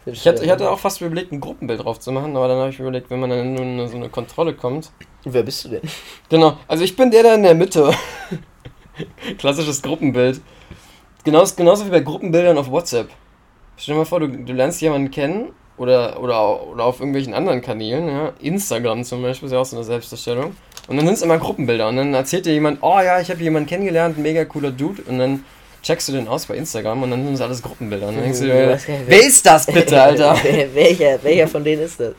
Für 0.05 0.11
Ich 0.11 0.27
hatte, 0.27 0.45
ich 0.45 0.51
hatte 0.51 0.71
auch 0.71 0.79
fast 0.79 1.01
überlegt, 1.03 1.33
ein 1.33 1.41
Gruppenbild 1.41 1.85
drauf 1.85 2.01
zu 2.01 2.11
machen, 2.13 2.35
aber 2.35 2.49
dann 2.49 2.59
habe 2.59 2.71
ich 2.71 2.79
überlegt, 2.81 3.11
wenn 3.11 3.21
man 3.21 3.29
dann 3.29 3.57
in 3.57 3.89
so 3.89 3.97
eine 3.97 4.09
Kontrolle 4.09 4.55
kommt. 4.55 4.91
Wer 5.25 5.43
bist 5.43 5.65
du 5.67 5.69
denn? 5.69 5.83
Genau, 6.31 6.57
also 6.67 6.83
ich 6.83 6.97
bin 6.97 7.11
der 7.11 7.23
da 7.23 7.35
in 7.35 7.43
der 7.43 7.55
Mitte. 7.55 7.93
Klassisches 9.39 9.83
Gruppenbild. 9.83 10.41
Genauso, 11.25 11.55
genauso 11.55 11.87
wie 11.87 11.91
bei 11.91 12.01
Gruppenbildern 12.01 12.57
auf 12.59 12.71
WhatsApp. 12.71 13.09
Stell 13.77 13.95
dir 13.95 13.99
mal 14.01 14.05
vor, 14.05 14.21
du, 14.21 14.29
du 14.29 14.53
lernst 14.53 14.81
jemanden 14.81 15.11
kennen 15.11 15.53
oder, 15.77 16.23
oder, 16.23 16.67
oder 16.69 16.85
auf 16.85 17.01
irgendwelchen 17.01 17.35
anderen 17.35 17.63
Kanälen, 17.63 18.09
ja. 18.09 18.33
Instagram 18.41 19.05
zum 19.05 19.23
Beispiel 19.23 19.47
ist 19.47 19.53
ja 19.53 19.59
auch 19.59 19.65
so 19.65 19.77
eine 19.77 19.85
Selbstdarstellung. 19.85 20.55
Und 20.89 20.97
dann 20.97 21.07
sind 21.07 21.15
es 21.15 21.23
immer 21.23 21.39
Gruppenbilder 21.39 21.89
und 21.89 21.97
dann 21.97 22.15
erzählt 22.15 22.47
dir 22.47 22.53
jemand, 22.53 22.79
oh 22.83 23.01
ja, 23.01 23.21
ich 23.21 23.31
habe 23.31 23.43
jemanden 23.43 23.69
kennengelernt, 23.69 24.19
mega 24.19 24.45
cooler 24.45 24.71
Dude. 24.71 25.03
Und 25.03 25.19
dann 25.19 25.45
checkst 25.83 26.09
du 26.09 26.13
den 26.13 26.29
aus 26.29 26.47
bei 26.47 26.57
Instagram 26.57 27.03
und 27.03 27.11
dann 27.11 27.25
sind 27.25 27.35
es 27.35 27.41
alles 27.41 27.63
Gruppenbilder. 27.63 28.09
Und 28.09 28.17
dann 28.17 28.25
denkst 28.25 28.41
du 28.41 28.47
Ich 28.47 28.53
dir, 28.53 28.99
wer 29.07 29.21
ist 29.21 29.47
das 29.47 29.67
bitte, 29.67 30.03
Alter? 30.03 30.37
Welcher, 30.75 31.23
welcher 31.23 31.49
von 31.49 31.65
denen 31.65 31.83
ist 31.83 32.01
das? 32.01 32.15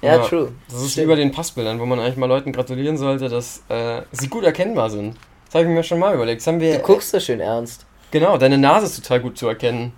Ja, 0.00 0.16
Ja, 0.16 0.22
true. 0.22 0.52
Das 0.70 0.82
ist 0.82 0.92
Stimmt. 0.92 1.06
wie 1.06 1.10
bei 1.10 1.16
den 1.16 1.32
Passbildern, 1.32 1.80
wo 1.80 1.86
man 1.86 1.98
eigentlich 1.98 2.16
mal 2.16 2.26
Leuten 2.26 2.52
gratulieren 2.52 2.96
sollte, 2.96 3.28
dass 3.28 3.62
äh, 3.68 4.02
sie 4.12 4.28
gut 4.28 4.44
erkennbar 4.44 4.90
sind. 4.90 5.16
Das 5.46 5.54
habe 5.56 5.64
ich 5.64 5.70
mir 5.70 5.82
schon 5.82 5.98
mal 5.98 6.14
überlegt. 6.14 6.40
Das 6.40 6.46
haben 6.46 6.60
wir. 6.60 6.76
Du 6.76 6.82
guckst 6.82 7.12
da 7.12 7.20
schön 7.20 7.40
ernst. 7.40 7.84
Genau, 8.10 8.38
deine 8.38 8.58
Nase 8.58 8.86
ist 8.86 8.96
total 8.96 9.20
gut 9.20 9.38
zu 9.38 9.48
erkennen. 9.48 9.92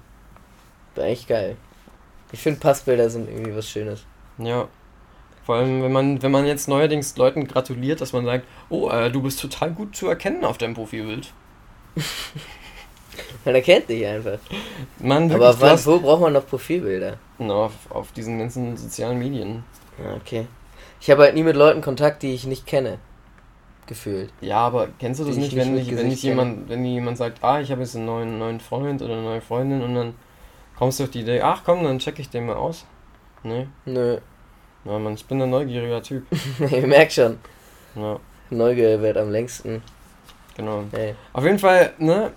War 0.95 1.05
echt 1.05 1.29
geil. 1.29 1.57
Ich 2.33 2.41
finde 2.41 2.61
Passbilder 2.61 3.09
sind 3.09 3.29
irgendwie 3.29 3.55
was 3.55 3.69
Schönes. 3.69 4.05
Ja. 4.39 4.69
Vor 5.45 5.57
allem, 5.57 5.83
wenn 5.83 5.93
man, 5.93 6.23
wenn 6.23 6.31
man 6.31 6.47
jetzt 6.47 6.69
neuerdings 6.69 7.17
Leuten 7.17 7.47
gratuliert, 7.47 8.01
dass 8.01 8.13
man 8.13 8.25
sagt, 8.27 8.47
oh, 8.69 8.91
äh, 8.91 9.11
du 9.11 9.23
bist 9.23 9.41
total 9.41 9.71
gut 9.71 9.97
zu 9.97 10.09
erkennen 10.09 10.45
auf 10.45 10.59
deinem 10.59 10.75
Profilbild. 10.75 11.33
Man 13.45 13.55
erkennt 13.55 13.89
dich 13.89 14.05
einfach. 14.07 14.39
Man, 14.99 15.33
Aber 15.33 15.59
wann, 15.61 15.87
wo 15.87 15.99
braucht 16.01 16.21
man 16.21 16.33
noch 16.33 16.47
Profilbilder? 16.47 17.19
Na, 17.39 17.55
auf, 17.55 17.73
auf 17.89 18.13
diesen 18.13 18.39
ganzen 18.39 18.77
sozialen 18.77 19.19
Medien. 19.19 19.65
Ja, 20.03 20.15
okay. 20.15 20.47
Ich 21.01 21.11
habe 21.11 21.23
halt 21.23 21.35
nie 21.35 21.43
mit 21.43 21.57
Leuten 21.57 21.81
Kontakt, 21.81 22.23
die 22.23 22.35
ich 22.35 22.47
nicht 22.47 22.67
kenne. 22.67 22.99
Gefühlt. 23.89 24.31
Ja, 24.43 24.59
aber 24.59 24.89
kennst 24.99 25.19
du 25.19 25.25
das 25.25 25.37
nicht, 25.37 25.57
wenn, 25.57 25.77
ich, 25.79 25.97
wenn 25.97 26.11
ich 26.11 26.23
jemand, 26.23 26.69
wenn 26.69 26.85
jemand 26.85 27.17
sagt, 27.17 27.43
ah, 27.43 27.59
ich 27.59 27.71
habe 27.71 27.81
jetzt 27.81 27.97
einen 27.97 28.05
neuen, 28.05 28.39
neuen 28.39 28.61
Freund 28.61 29.01
oder 29.01 29.15
eine 29.15 29.23
neue 29.23 29.41
Freundin 29.41 29.81
und 29.81 29.95
dann 29.95 30.15
kommst 30.77 31.01
du 31.01 31.05
auf 31.05 31.11
die 31.11 31.23
Idee, 31.23 31.41
ach 31.41 31.63
komm, 31.65 31.83
dann 31.83 31.99
check 31.99 32.19
ich 32.19 32.29
den 32.29 32.45
mal 32.45 32.57
aus. 32.57 32.85
Nee, 33.43 33.67
Nö. 33.87 34.19
ja, 34.85 34.99
Mann, 34.99 35.15
ich 35.15 35.25
bin 35.25 35.41
ein 35.41 35.49
neugieriger 35.49 36.03
Typ. 36.03 36.27
ich 36.61 36.87
merk 36.87 37.11
schon. 37.11 37.39
Ja, 37.95 38.21
Neugier 38.51 39.01
wird 39.01 39.17
am 39.17 39.31
längsten. 39.31 39.83
genau. 40.55 40.85
Ey. 40.93 41.15
Auf 41.33 41.45
jeden 41.45 41.59
Fall, 41.59 41.95
ne, 41.97 42.33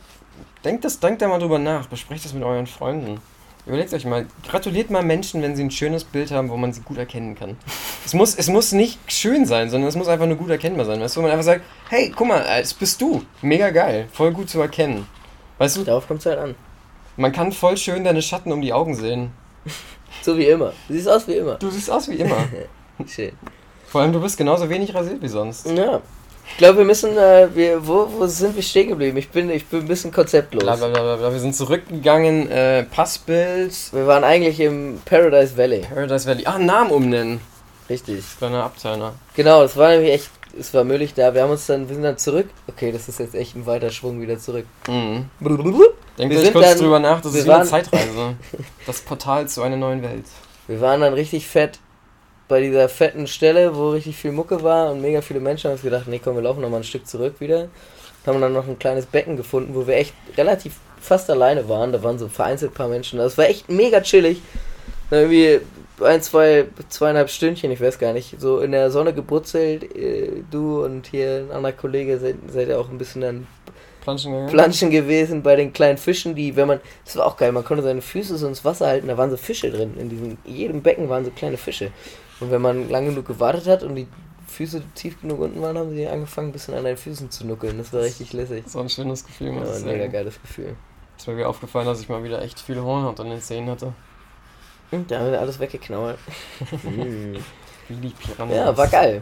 denkt, 0.64 0.86
das, 0.86 1.02
denkt 1.02 1.22
da 1.22 1.28
mal 1.28 1.40
drüber 1.40 1.60
nach, 1.60 1.88
besprecht 1.88 2.24
das 2.24 2.34
mit 2.34 2.44
euren 2.44 2.66
Freunden. 2.68 3.20
Überlegt 3.66 3.94
euch 3.94 4.06
mal, 4.06 4.26
gratuliert 4.48 4.90
mal 4.90 5.04
Menschen, 5.04 5.42
wenn 5.44 5.56
sie 5.56 5.64
ein 5.64 5.72
schönes 5.72 6.04
Bild 6.04 6.32
haben, 6.32 6.50
wo 6.50 6.58
man 6.58 6.74
sie 6.74 6.82
gut 6.82 6.98
erkennen 6.98 7.36
kann. 7.36 7.58
Es 8.06 8.14
muss, 8.14 8.34
es 8.36 8.48
muss 8.48 8.72
nicht 8.72 9.00
schön 9.12 9.46
sein, 9.46 9.70
sondern 9.70 9.88
es 9.88 9.96
muss 9.96 10.08
einfach 10.08 10.26
nur 10.26 10.38
gut 10.38 10.50
erkennbar 10.50 10.86
sein. 10.86 11.00
Weißt 11.00 11.16
du, 11.16 11.20
wo 11.20 11.24
man 11.24 11.32
einfach 11.32 11.46
sagt, 11.46 11.62
hey, 11.90 12.12
guck 12.16 12.28
mal, 12.28 12.44
es 12.60 12.74
bist 12.74 13.00
du. 13.02 13.24
Mega 13.42 13.70
geil, 13.70 14.08
voll 14.12 14.32
gut 14.32 14.50
zu 14.50 14.60
erkennen. 14.60 15.08
Weißt 15.60 15.78
du, 15.78 15.84
Darauf 15.84 16.08
kommt 16.08 16.22
es 16.22 16.26
halt 16.26 16.40
an. 16.40 16.56
man 17.18 17.32
kann 17.32 17.52
voll 17.52 17.78
schön 17.78 18.04
deine 18.04 18.22
Schatten 18.24 18.52
um 18.52 18.62
die 18.62 18.74
Augen 18.74 18.96
sehen. 18.96 19.32
So 20.24 20.38
wie 20.38 20.46
immer. 20.46 20.74
Du 20.88 20.94
siehst 20.94 21.08
aus 21.10 21.28
wie 21.28 21.36
immer. 21.36 21.56
Du 21.56 21.72
siehst 21.72 21.90
aus 21.90 22.08
wie 22.10 22.16
immer. 22.16 22.38
Schön. 23.08 23.32
Vor 23.88 24.02
allem, 24.02 24.12
du 24.14 24.20
bist 24.22 24.38
genauso 24.38 24.70
wenig 24.70 24.94
rasiert 24.94 25.22
wie 25.22 25.28
sonst. 25.30 25.66
Ja. 25.72 26.02
Ich 26.52 26.58
glaube, 26.58 26.80
wir 26.80 26.86
müssen, 26.86 27.18
äh, 27.18 27.48
wir, 27.56 27.88
wo, 27.88 28.08
wo 28.18 28.28
sind 28.28 28.56
wir 28.56 28.62
stehen 28.62 28.90
geblieben? 28.90 29.18
Ich 29.18 29.30
bin, 29.30 29.50
ich 29.50 29.66
bin 29.66 29.80
ein 29.82 29.88
bisschen 29.88 30.12
konzeptlos. 30.12 30.62
Bla, 30.64 30.76
bla, 30.76 30.88
bla, 30.90 31.02
bla, 31.02 31.16
bla. 31.16 31.32
Wir 31.34 31.40
sind 31.40 31.56
zurückgegangen, 31.56 32.50
äh, 32.52 32.84
Passbild, 32.84 33.74
Wir 33.92 34.06
waren 34.06 34.24
eigentlich 34.24 34.60
im 34.60 35.02
Paradise 35.06 35.58
Valley. 35.58 35.80
Paradise 35.82 36.28
Valley. 36.28 36.46
Ah, 36.46 36.60
Namen 36.60 36.92
umnennen. 36.92 37.42
Richtig. 37.90 38.24
Kleiner 38.38 38.64
Abteilner. 38.64 39.14
Genau, 39.36 39.64
das 39.64 39.76
war 39.76 39.90
nämlich 39.90 40.12
echt, 40.14 40.30
es 40.58 40.74
war 40.74 40.84
möglich 40.84 41.14
da. 41.16 41.34
Wir 41.34 41.42
haben 41.44 41.52
uns 41.52 41.66
dann, 41.66 41.88
wir 41.90 41.96
sind 41.96 42.04
dann 42.04 42.18
zurück. 42.18 42.48
Okay, 42.68 42.92
das 42.92 43.10
ist 43.10 43.20
jetzt 43.20 43.34
echt 43.34 43.56
ein 43.56 43.66
weiter 43.66 43.90
Schwung 43.90 44.22
wieder 44.22 44.38
zurück. 44.38 44.66
Mhm. 44.88 45.26
Wir 45.40 45.58
Denkt 46.18 46.36
euch 46.36 46.54
kurz 46.54 46.70
dann- 46.70 46.78
drüber 46.78 47.00
nach, 47.00 47.22
das 47.22 47.34
wir 47.34 47.40
ist 47.42 47.48
wie 47.48 47.52
eine 47.52 47.66
Zeitreise. 47.66 48.36
Das 48.86 49.02
Portal 49.02 49.48
zu 49.48 49.62
einer 49.64 49.78
neuen 49.78 50.04
Welt. 50.04 50.26
waren 50.68 51.02
dann 51.02 51.14
richtig 51.14 51.48
fett 51.48 51.80
bei 52.52 52.60
dieser 52.60 52.90
fetten 52.90 53.28
Stelle, 53.28 53.78
wo 53.78 53.92
richtig 53.92 54.18
viel 54.18 54.34
Mucke 54.34 54.62
war 54.62 54.92
und 54.92 55.02
mega 55.02 55.22
viele 55.22 55.40
Menschen 55.40 55.70
haben 55.70 55.76
uns 55.76 55.84
gedacht, 55.84 56.08
nee, 56.08 56.20
komm, 56.22 56.36
wir 56.36 56.42
laufen 56.42 56.60
noch 56.60 56.70
mal 56.70 56.78
ein 56.78 56.84
Stück 56.84 57.08
zurück 57.08 57.36
wieder. 57.40 57.70
Haben 58.28 58.42
dann 58.42 58.52
noch 58.52 58.68
ein 58.68 58.78
kleines 58.78 59.06
Becken 59.06 59.38
gefunden, 59.38 59.74
wo 59.74 59.88
wir 59.88 59.96
echt 59.96 60.14
relativ 60.36 60.76
fast 61.00 61.30
alleine 61.30 61.70
waren. 61.70 61.94
Da 61.94 62.04
waren 62.04 62.20
so 62.20 62.28
vereinzelt 62.28 62.74
ein 62.74 62.76
paar 62.76 62.90
Menschen. 62.90 63.20
Das 63.20 63.38
war 63.38 63.46
echt 63.46 63.70
mega 63.70 64.02
chillig. 64.02 64.42
Dann 65.10 65.32
irgendwie 65.32 65.62
ein, 66.04 66.22
zwei, 66.22 66.66
zweieinhalb 66.90 67.30
Stündchen, 67.30 67.72
ich 67.72 67.80
weiß 67.80 67.98
gar 68.00 68.12
nicht, 68.12 68.36
so 68.42 68.60
in 68.60 68.74
der 68.74 68.92
Sonne 68.92 69.14
gebrutzelt. 69.14 69.96
Äh, 69.96 70.44
du 70.52 70.84
und 70.84 71.08
hier 71.08 71.46
ein 71.48 71.56
anderer 71.56 71.72
Kollege 71.72 72.20
seid, 72.20 72.36
seid 72.52 72.68
ja 72.68 72.80
auch 72.80 72.90
ein 72.90 72.98
bisschen 72.98 73.22
dann 73.22 73.48
Planschen 74.02 74.34
gegangen? 74.34 74.52
Planschen 74.52 74.90
gewesen 74.90 75.42
bei 75.42 75.56
den 75.56 75.72
kleinen 75.72 75.98
Fischen, 75.98 76.36
die, 76.36 76.56
wenn 76.58 76.68
man, 76.68 76.82
das 77.06 77.16
war 77.16 77.26
auch 77.28 77.38
geil, 77.38 77.54
man 77.54 77.64
konnte 77.64 77.84
seine 77.84 78.02
Füße 78.02 78.36
so 78.38 78.48
ins 78.48 78.66
Wasser 78.66 78.88
halten, 78.88 79.08
da 79.08 79.18
waren 79.18 79.30
so 79.30 79.38
Fische 79.38 79.72
drin. 79.72 79.94
In 79.98 80.10
diesem, 80.10 80.38
in 80.44 80.56
jedem 80.56 80.82
Becken 80.82 81.08
waren 81.08 81.24
so 81.24 81.32
kleine 81.32 81.58
Fische. 81.58 81.92
Und 82.42 82.52
wenn 82.52 82.62
man 82.62 82.90
lang 82.90 83.06
genug 83.06 83.28
gewartet 83.28 83.68
hat 83.68 83.84
und 83.84 83.96
die 83.96 84.08
Füße 84.48 84.82
tief 84.96 85.22
genug 85.22 85.40
unten 85.40 85.62
waren, 85.62 85.78
haben 85.78 85.92
sie 85.92 86.08
angefangen, 86.08 86.50
ein 86.50 86.52
bisschen 86.52 86.74
an 86.74 86.84
deinen 86.84 86.98
Füßen 86.98 87.32
zu 87.32 87.48
nuckeln. 87.48 87.78
Das 87.78 87.94
war 87.94 88.02
richtig 88.02 88.34
lässig. 88.34 88.66
so 88.68 88.80
ein 88.80 88.90
schönes 88.90 89.26
Gefühl, 89.26 89.48
Ja, 89.48 89.54
muss 89.54 89.78
ich 89.78 89.86
ein 89.86 89.86
mega 89.86 90.08
geiles 90.08 90.42
Gefühl. 90.42 90.76
Ist 91.18 91.28
mir 91.28 91.38
wieder 91.38 91.50
aufgefallen, 91.50 91.86
dass 91.86 92.02
ich 92.02 92.10
mal 92.10 92.24
wieder 92.24 92.42
echt 92.42 92.60
viel 92.60 92.82
Hornhaut 92.82 93.20
an 93.20 93.30
den 93.30 93.40
Zähnen 93.40 93.70
hatte. 93.70 93.94
Da 95.08 95.20
haben 95.20 95.32
wir 95.32 95.40
alles 95.40 95.60
weggeknauert. 95.60 96.18
Wie 96.84 97.96
die 97.96 98.10
Piranhas. 98.10 98.58
ja, 98.58 98.76
war 98.76 98.88
geil. 98.88 99.22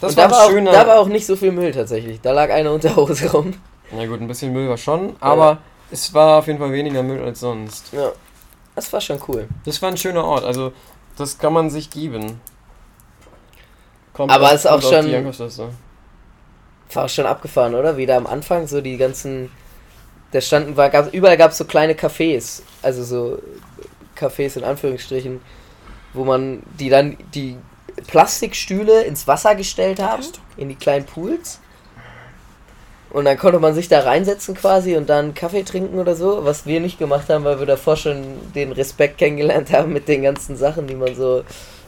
Das 0.00 0.10
und 0.10 0.18
war 0.18 0.28
da 0.28 0.34
war, 0.34 0.46
auch, 0.46 0.72
da 0.72 0.86
war 0.86 0.98
auch 0.98 1.08
nicht 1.08 1.24
so 1.24 1.36
viel 1.36 1.52
Müll 1.52 1.72
tatsächlich. 1.72 2.20
Da 2.20 2.32
lag 2.32 2.50
eine 2.50 2.70
Unterhose 2.70 3.30
rum. 3.32 3.54
Na 3.92 4.04
gut, 4.06 4.20
ein 4.20 4.28
bisschen 4.28 4.52
Müll 4.52 4.68
war 4.68 4.76
schon, 4.76 5.16
aber 5.20 5.58
es 5.90 6.12
war 6.12 6.38
auf 6.40 6.46
jeden 6.48 6.58
Fall 6.58 6.72
weniger 6.72 7.02
Müll 7.02 7.22
als 7.22 7.40
sonst. 7.40 7.92
Ja. 7.92 8.12
Das 8.74 8.92
war 8.92 9.00
schon 9.00 9.18
cool. 9.28 9.48
Das 9.64 9.80
war 9.80 9.88
ein 9.88 9.96
schöner 9.96 10.24
Ort, 10.24 10.44
also 10.44 10.72
das 11.16 11.38
kann 11.38 11.52
man 11.52 11.70
sich 11.70 11.88
geben. 11.88 12.40
Kommt 14.16 14.32
Aber 14.32 14.46
auf- 14.46 14.52
es 14.52 14.60
ist 14.60 14.66
auch 14.66 14.80
schon-. 14.80 15.10
War 16.94 17.04
auch 17.04 17.08
schon 17.08 17.26
abgefahren, 17.26 17.74
oder? 17.74 17.98
Wie 17.98 18.06
da 18.06 18.16
am 18.16 18.26
Anfang 18.26 18.66
so 18.66 18.80
die 18.80 18.96
ganzen. 18.96 19.50
Da 20.32 20.40
standen, 20.40 20.76
war, 20.76 20.88
gab, 20.88 21.12
überall 21.12 21.36
gab 21.36 21.50
es 21.50 21.58
so 21.58 21.66
kleine 21.66 21.92
Cafés. 21.92 22.62
Also 22.80 23.04
so 23.04 23.38
Cafés 24.18 24.56
in 24.56 24.64
Anführungsstrichen, 24.64 25.40
wo 26.14 26.24
man 26.24 26.62
die 26.80 26.88
dann 26.88 27.18
die 27.34 27.56
Plastikstühle 28.06 29.02
ins 29.02 29.26
Wasser 29.28 29.54
gestellt 29.54 30.00
haben, 30.00 30.22
in 30.56 30.68
die 30.70 30.74
kleinen 30.76 31.04
Pools. 31.04 31.60
Und 33.10 33.24
dann 33.26 33.36
konnte 33.38 33.58
man 33.60 33.74
sich 33.74 33.88
da 33.88 34.00
reinsetzen 34.00 34.54
quasi 34.54 34.96
und 34.96 35.08
dann 35.08 35.34
Kaffee 35.34 35.62
trinken 35.62 35.98
oder 35.98 36.16
so, 36.16 36.44
was 36.44 36.66
wir 36.66 36.80
nicht 36.80 36.98
gemacht 36.98 37.28
haben, 37.28 37.44
weil 37.44 37.58
wir 37.58 37.66
davor 37.66 37.96
schon 37.96 38.24
den 38.54 38.72
Respekt 38.72 39.18
kennengelernt 39.18 39.72
haben 39.72 39.92
mit 39.92 40.08
den 40.08 40.22
ganzen 40.22 40.56
Sachen, 40.56 40.86
die 40.86 40.94
man 40.96 41.14
so 41.14 41.44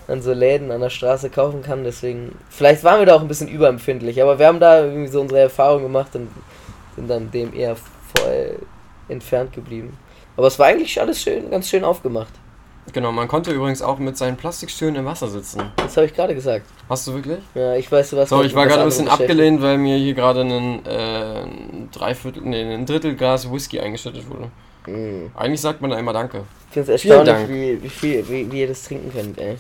an 0.09 0.23
so 0.23 0.33
Läden 0.33 0.71
an 0.73 0.81
der 0.81 0.91
Straße 0.91 1.31
kaufen 1.31 1.63
kann. 1.63 1.85
Deswegen, 1.85 2.37
vielleicht 2.49 2.83
waren 2.83 2.99
wir 2.99 3.07
da 3.07 3.15
auch 3.15 3.21
ein 3.21 3.29
bisschen 3.29 3.49
überempfindlich, 3.49 4.21
aber 4.23 4.39
wir 4.39 4.47
haben 4.47 4.59
da 4.59 4.85
irgendwie 4.85 5.09
so 5.09 5.21
unsere 5.21 5.41
Erfahrung 5.41 5.83
gemacht 5.83 6.17
und 6.17 6.29
sind 6.97 7.09
dann 7.09 7.31
dem 7.31 7.55
eher 7.55 7.77
voll 7.77 8.59
entfernt 9.09 9.53
geblieben. 9.53 9.97
Aber 10.37 10.47
es 10.47 10.59
war 10.59 10.67
eigentlich 10.67 11.01
alles 11.01 11.21
schön, 11.21 11.51
ganz 11.51 11.69
schön 11.69 11.85
aufgemacht. 11.85 12.33
Genau, 12.93 13.13
man 13.13 13.29
konnte 13.29 13.51
übrigens 13.51 13.83
auch 13.83 13.99
mit 13.99 14.17
seinen 14.17 14.37
Plastikstühlen 14.37 14.97
im 14.97 15.05
Wasser 15.05 15.29
sitzen. 15.29 15.61
Das 15.77 15.97
habe 15.97 16.07
ich 16.07 16.15
gerade 16.15 16.35
gesagt. 16.35 16.65
Hast 16.89 17.07
du 17.07 17.15
wirklich? 17.15 17.41
Ja, 17.55 17.75
ich 17.75 17.91
weiß, 17.93 18.17
was. 18.17 18.31
Sorry, 18.31 18.47
ich 18.47 18.55
war 18.55 18.67
gerade 18.67 18.81
ein 18.81 18.89
bisschen 18.89 19.09
abgelehnt, 19.09 19.61
weil 19.61 19.77
mir 19.77 19.99
hier 19.99 20.15
gerade 20.15 20.41
ein, 20.41 20.87
äh, 20.87 21.45
Dreiviertel, 21.93 22.43
nee, 22.45 22.63
ein 22.63 22.87
Drittel 22.87 23.15
Glas 23.15 23.51
Whisky 23.51 23.79
eingeschüttet 23.79 24.25
wurde. 24.31 24.51
Mhm. 24.87 25.31
Eigentlich 25.35 25.61
sagt 25.61 25.83
man 25.83 25.91
da 25.91 25.99
immer 25.99 26.15
Danke. 26.15 26.45
Ich 26.69 26.75
finde 26.75 26.95
es 26.95 27.05
erstaunlich, 27.05 27.49
wie, 27.49 27.83
wie 27.83 27.89
viel, 27.89 28.29
wie, 28.29 28.51
wie 28.51 28.61
ihr 28.61 28.69
das 28.69 28.85
trinken 28.85 29.13
könnt, 29.13 29.39
ey. 29.39 29.57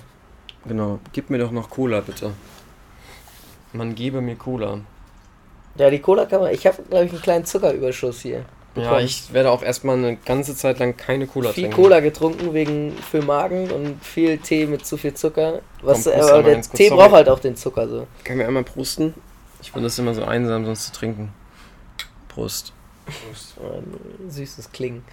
Genau, 0.67 0.99
gib 1.13 1.31
mir 1.31 1.39
doch 1.39 1.51
noch 1.51 1.71
Cola, 1.71 2.01
bitte. 2.01 2.33
Man 3.73 3.95
gebe 3.95 4.21
mir 4.21 4.37
Cola. 4.37 4.81
Ja, 5.77 5.91
die 5.91 6.01
Cola 6.01 6.27
kann 6.27 6.41
man. 6.41 6.53
Ich 6.53 6.67
habe, 6.67 6.83
glaube 6.83 7.05
ich, 7.05 7.13
einen 7.13 7.23
kleinen 7.23 7.45
Zuckerüberschuss 7.45 8.21
hier. 8.21 8.45
Ja, 8.75 8.83
bekommen. 8.83 9.05
ich 9.05 9.33
werde 9.33 9.51
auch 9.51 9.63
erstmal 9.63 9.97
eine 9.97 10.17
ganze 10.17 10.55
Zeit 10.55 10.79
lang 10.79 10.97
keine 10.97 11.27
Cola 11.27 11.53
viel 11.53 11.65
trinken. 11.65 11.83
Cola 11.83 12.01
getrunken 12.01 12.55
wegen 12.55 12.93
für 12.93 13.23
Magen 13.23 13.71
und 13.71 14.05
viel 14.05 14.39
Tee 14.39 14.67
mit 14.67 14.87
zu 14.87 14.97
viel 14.97 15.15
Zucker. 15.15 15.61
Was, 15.83 16.05
Komm, 16.05 16.13
Prost, 16.13 16.31
aber 16.33 16.43
der 16.43 16.63
Tee 16.63 16.91
braucht 16.91 17.13
halt 17.13 17.29
auch 17.29 17.41
den 17.41 17.57
Zucker 17.57 17.89
so. 17.89 18.07
Können 18.25 18.41
wir 18.41 18.47
einmal 18.47 18.65
prusten? 18.65 19.15
Ich 19.63 19.73
finde 19.73 19.87
das 19.87 19.99
immer 19.99 20.15
so 20.15 20.25
einsam, 20.25 20.65
sonst 20.65 20.87
zu 20.87 20.93
trinken. 20.93 21.33
Prost. 22.29 22.73
Ein 23.61 24.31
süßes 24.31 24.71
Klingen. 24.71 25.05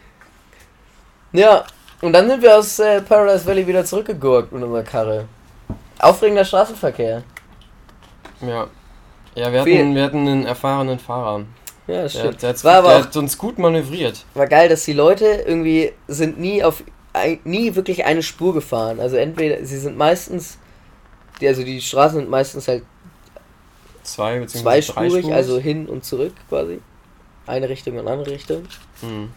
Ja, 1.32 1.66
und 2.02 2.14
dann 2.14 2.30
sind 2.30 2.42
wir 2.42 2.58
aus 2.58 2.80
äh, 2.80 3.02
Paradise 3.02 3.46
Valley 3.46 3.66
wieder 3.68 3.86
zurückgegurkt 3.86 4.52
mit 4.52 4.64
unserer 4.64 4.84
Karre. 4.84 5.26
Aufregender 6.00 6.46
Straßenverkehr. 6.46 7.24
Ja. 8.42 8.68
Ja, 9.36 9.52
wir 9.52 9.64
Viel- 9.64 9.78
hatten, 9.80 9.96
wir 9.96 10.04
hatten 10.04 10.28
einen 10.28 10.46
erfahrenen 10.46 11.00
Fahrer. 11.00 11.46
Ja, 11.88 12.04
das 12.04 12.14
Der, 12.14 12.20
stimmt. 12.22 12.42
der, 12.42 12.50
hat, 12.50 12.64
war 12.64 12.76
aber 12.76 12.88
der 12.90 12.98
auch 12.98 13.04
hat 13.06 13.16
uns 13.18 13.38
gut 13.38 13.58
manövriert. 13.60 14.26
war 14.34 14.48
geil, 14.48 14.70
dass 14.70 14.84
die 14.86 14.94
Leute 14.94 15.26
irgendwie 15.26 15.92
sind 16.08 16.40
nie 16.40 16.64
auf 16.64 16.84
nie 17.46 17.76
wirklich 17.76 18.04
eine 18.06 18.22
Spur 18.24 18.54
gefahren. 18.54 19.00
Also 19.00 19.16
entweder 19.16 19.64
sie 19.66 19.78
sind 19.78 19.98
meistens 19.98 20.58
die, 21.40 21.48
also 21.48 21.64
die 21.64 21.80
Straßen 21.82 22.20
sind 22.20 22.30
meistens 22.30 22.68
halt 22.68 22.84
Zwei 24.04 24.40
bzw. 24.40 24.60
zweispurig, 24.62 25.34
also 25.34 25.58
hin 25.60 25.88
und 25.88 26.04
zurück 26.06 26.34
quasi. 26.50 26.80
Eine 27.48 27.70
Richtung 27.70 27.98
und 27.98 28.08
andere 28.08 28.32
Richtung. 28.32 28.64
Hm. 29.02 29.32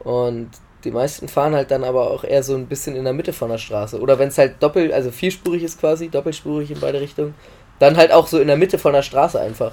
Und 0.00 0.50
die 0.84 0.90
meisten 0.90 1.28
fahren 1.28 1.54
halt 1.54 1.70
dann 1.70 1.84
aber 1.84 2.10
auch 2.10 2.24
eher 2.24 2.42
so 2.42 2.54
ein 2.54 2.66
bisschen 2.66 2.94
in 2.94 3.04
der 3.04 3.12
Mitte 3.12 3.32
von 3.32 3.50
der 3.50 3.58
Straße. 3.58 3.98
Oder 4.00 4.18
wenn 4.18 4.28
es 4.28 4.38
halt 4.38 4.62
doppelt, 4.62 4.92
also 4.92 5.10
vierspurig 5.10 5.62
ist 5.62 5.80
quasi, 5.80 6.08
doppelspurig 6.08 6.70
in 6.70 6.80
beide 6.80 7.00
Richtungen, 7.00 7.34
dann 7.78 7.96
halt 7.96 8.12
auch 8.12 8.26
so 8.26 8.38
in 8.38 8.46
der 8.46 8.56
Mitte 8.56 8.78
von 8.78 8.92
der 8.92 9.02
Straße 9.02 9.40
einfach. 9.40 9.72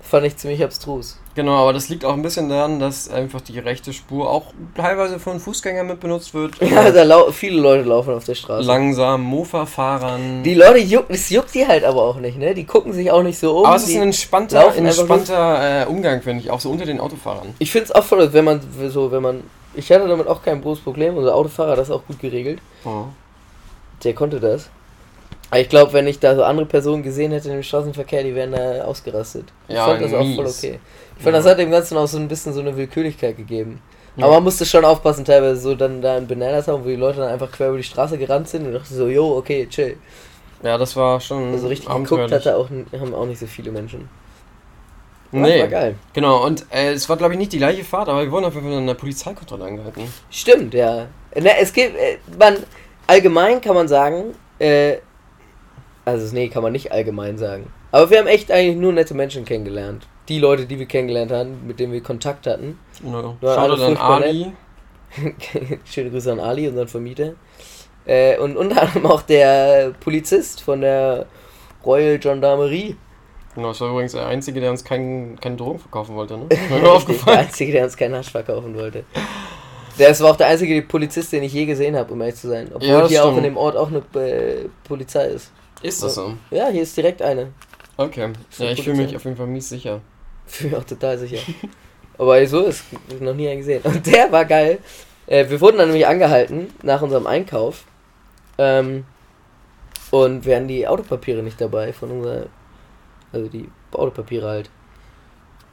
Fand 0.00 0.26
ich 0.26 0.36
ziemlich 0.36 0.62
abstrus. 0.62 1.18
Genau, 1.34 1.54
aber 1.62 1.72
das 1.72 1.88
liegt 1.88 2.04
auch 2.04 2.12
ein 2.12 2.22
bisschen 2.22 2.48
daran, 2.48 2.80
dass 2.80 3.08
einfach 3.08 3.40
die 3.40 3.58
rechte 3.58 3.92
Spur 3.92 4.28
auch 4.28 4.52
teilweise 4.74 5.18
von 5.18 5.38
Fußgängern 5.40 5.86
mit 5.86 6.00
benutzt 6.00 6.34
wird. 6.34 6.56
Ja, 6.60 6.90
da 6.90 7.30
viele 7.30 7.60
Leute 7.60 7.88
laufen 7.88 8.12
auf 8.12 8.24
der 8.24 8.34
Straße. 8.34 8.66
langsam 8.66 9.22
Mofa-Fahrern. 9.22 10.42
Die 10.42 10.54
Leute 10.54 10.78
juckt, 10.80 11.10
es 11.10 11.30
juckt 11.30 11.54
die 11.54 11.66
halt 11.66 11.84
aber 11.84 12.02
auch 12.02 12.16
nicht, 12.16 12.36
ne? 12.36 12.52
Die 12.52 12.64
gucken 12.64 12.92
sich 12.92 13.10
auch 13.10 13.22
nicht 13.22 13.38
so 13.38 13.58
um. 13.58 13.64
aber 13.64 13.76
es 13.76 13.88
ist 13.88 13.96
ein 13.96 14.02
entspannter, 14.02 14.74
entspannter 14.74 15.82
äh, 15.82 15.86
Umgang, 15.86 16.20
finde 16.20 16.42
ich, 16.42 16.50
auch 16.50 16.60
so 16.60 16.70
unter 16.70 16.84
den 16.84 17.00
Autofahrern. 17.00 17.54
ich 17.58 17.70
finde 17.70 17.86
es 17.86 17.92
auch 17.92 18.04
voll, 18.04 18.32
wenn 18.32 18.44
man 18.44 18.60
so, 18.88 19.10
wenn 19.12 19.22
man. 19.22 19.44
Ich 19.74 19.90
hatte 19.90 20.06
damit 20.08 20.26
auch 20.26 20.42
kein 20.42 20.60
großes 20.60 20.84
Problem. 20.84 21.16
Unser 21.16 21.34
Autofahrer 21.34 21.72
hat 21.72 21.78
das 21.78 21.90
auch 21.90 22.04
gut 22.06 22.18
geregelt. 22.20 22.60
Oh. 22.84 23.04
Der 24.04 24.14
konnte 24.14 24.38
das. 24.40 24.68
Aber 25.50 25.60
ich 25.60 25.68
glaube, 25.68 25.92
wenn 25.92 26.06
ich 26.06 26.18
da 26.18 26.34
so 26.34 26.44
andere 26.44 26.66
Personen 26.66 27.02
gesehen 27.02 27.30
hätte 27.32 27.50
im 27.50 27.62
Straßenverkehr, 27.62 28.22
die 28.22 28.34
wären 28.34 28.52
da 28.52 28.84
ausgerastet. 28.84 29.44
Ich 29.68 29.74
Ja, 29.74 29.86
fand 29.86 30.02
das 30.02 30.14
auch 30.14 30.24
mies. 30.24 30.36
voll 30.36 30.46
okay. 30.46 30.80
Ich 31.16 31.22
fand, 31.22 31.34
Ja. 31.34 31.42
das 31.42 31.50
hat 31.50 31.58
dem 31.58 31.70
Ganzen 31.70 31.96
auch 31.98 32.06
so 32.06 32.18
ein 32.18 32.28
bisschen 32.28 32.52
so 32.52 32.60
eine 32.60 32.76
Willkürlichkeit 32.76 33.36
gegeben. 33.36 33.80
Ja. 34.16 34.24
Aber 34.26 34.34
man 34.34 34.44
musste 34.44 34.64
schon 34.66 34.84
aufpassen, 34.84 35.24
teilweise 35.24 35.60
so 35.60 35.74
dann 35.74 36.02
da 36.02 36.18
in 36.18 36.26
Bananas 36.26 36.68
haben, 36.68 36.84
wo 36.84 36.88
die 36.88 36.96
Leute 36.96 37.20
dann 37.20 37.30
einfach 37.30 37.50
quer 37.50 37.68
über 37.68 37.78
die 37.78 37.82
Straße 37.82 38.18
gerannt 38.18 38.48
sind 38.48 38.66
und 38.66 38.72
dachte 38.72 38.92
so, 38.94 39.08
yo, 39.08 39.36
okay, 39.36 39.66
chill. 39.68 39.96
Ja, 40.62 40.78
das 40.78 40.94
war 40.96 41.18
schon. 41.20 41.52
Also 41.52 41.68
richtig 41.68 41.88
geguckt 41.88 42.30
hatte 42.30 42.56
auch, 42.56 42.68
haben 42.98 43.14
auch 43.14 43.26
nicht 43.26 43.38
so 43.40 43.46
viele 43.46 43.70
Menschen. 43.72 44.08
Nee, 45.32 45.60
war 45.60 45.68
geil. 45.68 45.94
genau. 46.12 46.44
Und 46.44 46.66
äh, 46.70 46.92
es 46.92 47.08
war, 47.08 47.16
glaube 47.16 47.32
ich, 47.32 47.38
nicht 47.38 47.52
die 47.52 47.58
gleiche 47.58 47.84
Fahrt, 47.84 48.08
aber 48.08 48.22
wir 48.22 48.30
wurden 48.30 48.44
auf 48.44 48.54
jeden 48.54 48.66
Fall 48.66 48.76
in 48.76 48.82
einer 48.82 48.94
Polizeikontrolle 48.94 49.64
angehalten. 49.64 50.02
Stimmt, 50.30 50.74
ja. 50.74 51.06
Ne, 51.34 51.58
es 51.58 51.72
gibt, 51.72 51.96
äh, 51.96 52.18
man, 52.38 52.58
allgemein 53.06 53.60
kann 53.60 53.74
man 53.74 53.88
sagen, 53.88 54.34
äh, 54.58 54.96
also 56.04 56.34
nee, 56.34 56.48
kann 56.48 56.62
man 56.62 56.72
nicht 56.72 56.92
allgemein 56.92 57.38
sagen. 57.38 57.72
Aber 57.92 58.10
wir 58.10 58.18
haben 58.18 58.26
echt 58.26 58.50
eigentlich 58.50 58.76
nur 58.76 58.92
nette 58.92 59.14
Menschen 59.14 59.44
kennengelernt. 59.44 60.06
Die 60.28 60.38
Leute, 60.38 60.66
die 60.66 60.78
wir 60.78 60.86
kennengelernt 60.86 61.32
haben, 61.32 61.66
mit 61.66 61.80
denen 61.80 61.92
wir 61.92 62.02
Kontakt 62.02 62.46
hatten. 62.46 62.78
Ja, 63.02 63.54
Shoutout 63.54 63.82
an 63.82 63.96
Ali. 63.96 64.52
Schöne 65.84 66.10
Grüße 66.10 66.32
an 66.32 66.40
Ali, 66.40 66.68
unseren 66.68 66.88
Vermieter. 66.88 67.32
Äh, 68.04 68.38
und 68.38 68.56
unter 68.56 68.82
anderem 68.82 69.06
auch 69.06 69.22
der 69.22 69.92
Polizist 70.00 70.62
von 70.62 70.80
der 70.80 71.26
Royal 71.84 72.18
Gendarmerie. 72.18 72.96
Genau, 73.54 73.68
das 73.68 73.80
war 73.80 73.90
übrigens 73.90 74.12
der 74.12 74.26
Einzige, 74.26 74.60
der 74.60 74.70
uns 74.70 74.82
keinen 74.84 75.38
keine 75.38 75.56
Drogen 75.56 75.78
verkaufen 75.78 76.14
wollte, 76.14 76.38
ne? 76.38 76.44
Mir 76.48 76.50
Richtig, 76.58 76.80
Der 76.80 76.92
aufgefallen. 76.92 77.38
Einzige, 77.38 77.72
der 77.72 77.84
uns 77.84 77.96
keinen 77.96 78.14
Hasch 78.14 78.30
verkaufen 78.30 78.74
wollte. 78.74 79.04
Der 79.98 80.18
war 80.20 80.30
auch 80.30 80.36
der 80.36 80.46
einzige 80.46 80.80
Polizist, 80.82 81.32
den 81.32 81.42
ich 81.42 81.52
je 81.52 81.66
gesehen 81.66 81.94
habe, 81.96 82.12
um 82.12 82.20
ehrlich 82.22 82.36
zu 82.36 82.48
sein. 82.48 82.68
Obwohl 82.72 82.88
Ja, 82.88 83.06
hier 83.06 83.22
auch 83.22 83.26
stimmt. 83.32 83.38
in 83.38 83.44
dem 83.44 83.56
Ort 83.58 83.76
auch 83.76 83.88
eine 83.88 83.98
äh, 84.24 84.68
Polizei 84.84 85.26
ist. 85.26 85.50
Ist 85.82 86.02
das 86.02 86.14
so? 86.14 86.34
Ja, 86.50 86.68
hier 86.68 86.82
ist 86.82 86.96
direkt 86.96 87.20
eine. 87.20 87.48
Okay. 87.98 88.30
Ja, 88.58 88.70
ich 88.70 88.82
fühle 88.82 88.96
mich 88.96 89.14
auf 89.14 89.24
jeden 89.24 89.36
Fall 89.36 89.46
mies 89.46 89.68
sicher. 89.68 90.00
Fühle 90.46 90.70
mich 90.70 90.78
auch 90.80 90.84
total 90.84 91.18
sicher. 91.18 91.38
Aber 92.16 92.44
so 92.46 92.62
ist 92.64 92.84
noch 93.20 93.34
nie 93.34 93.48
einen 93.48 93.58
gesehen. 93.58 93.82
Und 93.84 94.06
der 94.06 94.32
war 94.32 94.44
geil. 94.46 94.78
Äh, 95.26 95.48
wir 95.50 95.60
wurden 95.60 95.76
dann 95.78 95.88
nämlich 95.88 96.06
angehalten 96.06 96.68
nach 96.82 97.02
unserem 97.02 97.26
Einkauf. 97.26 97.84
Ähm, 98.58 99.04
und 100.10 100.44
wir 100.46 100.56
hatten 100.56 100.68
die 100.68 100.86
Autopapiere 100.88 101.42
nicht 101.42 101.60
dabei 101.60 101.92
von 101.92 102.10
unserer. 102.10 102.46
Also 103.32 103.48
die 103.48 103.68
Autopapiere 103.92 104.48
halt. 104.48 104.70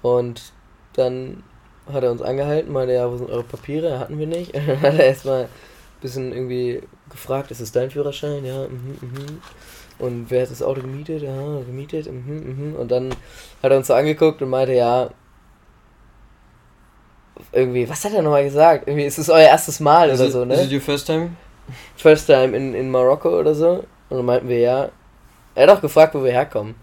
Und 0.01 0.53
dann 0.93 1.43
hat 1.91 2.03
er 2.03 2.11
uns 2.11 2.21
angehalten, 2.21 2.71
meinte, 2.71 2.93
ja, 2.93 3.11
wo 3.11 3.17
sind 3.17 3.29
eure 3.29 3.43
Papiere? 3.43 3.99
Hatten 3.99 4.17
wir 4.19 4.27
nicht. 4.27 4.53
Und 4.55 4.67
dann 4.67 4.81
hat 4.81 4.93
er 4.99 5.05
erstmal 5.05 5.43
ein 5.43 5.49
bisschen 6.01 6.31
irgendwie 6.31 6.81
gefragt, 7.09 7.51
ist 7.51 7.59
es 7.59 7.71
dein 7.71 7.91
Führerschein? 7.91 8.45
Ja, 8.45 8.67
mhm, 8.67 8.97
mhm. 9.01 9.41
Und 9.97 10.25
wer 10.29 10.43
hat 10.43 10.51
das 10.51 10.61
Auto 10.63 10.81
gemietet? 10.81 11.21
Ja, 11.23 11.59
gemietet, 11.65 12.09
mhm, 12.11 12.69
mhm. 12.69 12.75
Und 12.75 12.89
dann 12.91 13.11
hat 13.61 13.71
er 13.71 13.77
uns 13.77 13.87
so 13.87 13.93
angeguckt 13.93 14.41
und 14.41 14.49
meinte, 14.49 14.73
ja, 14.73 15.09
irgendwie, 17.51 17.89
was 17.89 18.03
hat 18.05 18.13
er 18.13 18.21
nochmal 18.21 18.43
gesagt? 18.43 18.87
Irgendwie, 18.87 19.05
ist 19.05 19.17
es 19.17 19.29
euer 19.29 19.47
erstes 19.47 19.79
Mal 19.79 20.09
Is 20.09 20.19
oder 20.19 20.27
it- 20.27 20.33
so, 20.33 20.43
Is 20.43 20.59
it 20.65 20.69
ne? 20.69 20.75
your 20.75 20.81
first 20.81 21.07
time? 21.07 21.31
First 21.97 22.27
time 22.27 22.55
in, 22.55 22.73
in 22.73 22.89
Marokko 22.89 23.39
oder 23.39 23.53
so. 23.55 23.83
Und 24.09 24.17
dann 24.17 24.25
meinten 24.25 24.47
wir, 24.49 24.59
ja. 24.59 24.89
Er 25.55 25.67
hat 25.67 25.77
auch 25.77 25.81
gefragt, 25.81 26.15
wo 26.15 26.23
wir 26.23 26.31
herkommen. 26.31 26.75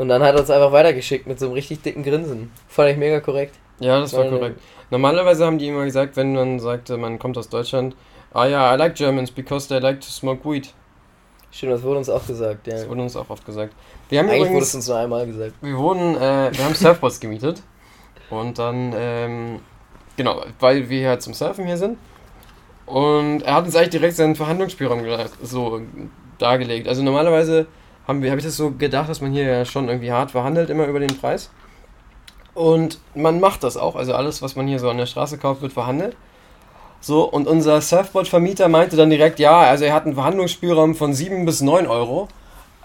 Und 0.00 0.08
dann 0.08 0.22
hat 0.22 0.32
er 0.34 0.40
uns 0.40 0.48
einfach 0.48 0.72
weitergeschickt 0.72 1.26
mit 1.26 1.38
so 1.38 1.44
einem 1.44 1.52
richtig 1.52 1.82
dicken 1.82 2.02
Grinsen. 2.02 2.50
Fand 2.68 2.88
ich 2.88 2.96
mega 2.96 3.20
korrekt. 3.20 3.56
Ja, 3.80 4.00
das 4.00 4.14
war 4.14 4.24
Meine- 4.24 4.38
korrekt. 4.38 4.60
Normalerweise 4.88 5.44
haben 5.44 5.58
die 5.58 5.68
immer 5.68 5.84
gesagt, 5.84 6.16
wenn 6.16 6.32
man 6.32 6.58
sagte, 6.58 6.96
man 6.96 7.18
kommt 7.18 7.36
aus 7.36 7.50
Deutschland, 7.50 7.94
ah 8.32 8.46
ja, 8.46 8.74
I 8.74 8.78
like 8.78 8.94
Germans 8.94 9.30
because 9.30 9.68
they 9.68 9.78
like 9.78 10.00
to 10.00 10.06
smoke 10.06 10.50
weed. 10.50 10.72
Stimmt, 11.50 11.72
das 11.72 11.82
wurde 11.82 11.98
uns 11.98 12.08
auch 12.08 12.26
gesagt, 12.26 12.66
ja. 12.66 12.76
Das 12.76 12.88
wurde 12.88 13.02
uns 13.02 13.14
auch 13.14 13.28
oft 13.28 13.44
gesagt. 13.44 13.74
Wir 14.08 14.20
haben 14.20 14.28
Eigentlich 14.30 14.38
wurde 14.40 14.48
übrigens, 14.52 14.68
es 14.68 14.74
uns 14.76 14.88
nur 14.88 14.96
einmal 14.96 15.26
gesagt. 15.26 15.52
wir 15.60 15.76
wurden, 15.76 16.16
äh, 16.16 16.50
wir 16.50 16.64
haben 16.64 16.74
Surfboards 16.74 17.20
gemietet 17.20 17.62
und 18.30 18.58
dann, 18.58 18.94
ähm, 18.96 19.60
genau, 20.16 20.42
weil 20.60 20.88
wir 20.88 21.00
ja 21.00 21.18
zum 21.18 21.34
Surfen 21.34 21.66
hier 21.66 21.76
sind 21.76 21.98
und 22.86 23.42
er 23.42 23.52
hat 23.54 23.66
uns 23.66 23.76
eigentlich 23.76 23.90
direkt 23.90 24.16
seinen 24.16 24.34
Verhandlungsspielraum 24.34 25.02
so 25.42 25.82
dargelegt. 26.38 26.88
Also 26.88 27.02
normalerweise 27.02 27.66
habe 28.16 28.38
ich 28.38 28.44
das 28.44 28.56
so 28.56 28.70
gedacht, 28.72 29.08
dass 29.08 29.20
man 29.20 29.32
hier 29.32 29.44
ja 29.44 29.64
schon 29.64 29.88
irgendwie 29.88 30.12
hart 30.12 30.30
verhandelt 30.32 30.70
immer 30.70 30.86
über 30.86 31.00
den 31.00 31.16
Preis. 31.16 31.50
Und 32.54 32.98
man 33.14 33.40
macht 33.40 33.62
das 33.62 33.76
auch. 33.76 33.96
Also 33.96 34.14
alles, 34.14 34.42
was 34.42 34.56
man 34.56 34.66
hier 34.66 34.78
so 34.78 34.90
an 34.90 34.98
der 34.98 35.06
Straße 35.06 35.38
kauft, 35.38 35.62
wird 35.62 35.72
verhandelt. 35.72 36.16
So, 37.00 37.24
und 37.24 37.46
unser 37.46 37.80
Surfboard-Vermieter 37.80 38.68
meinte 38.68 38.96
dann 38.96 39.08
direkt, 39.08 39.38
ja, 39.38 39.60
also 39.60 39.84
er 39.84 39.94
hat 39.94 40.04
einen 40.04 40.14
Verhandlungsspielraum 40.14 40.94
von 40.94 41.14
7 41.14 41.46
bis 41.46 41.62
9 41.62 41.86
Euro. 41.86 42.28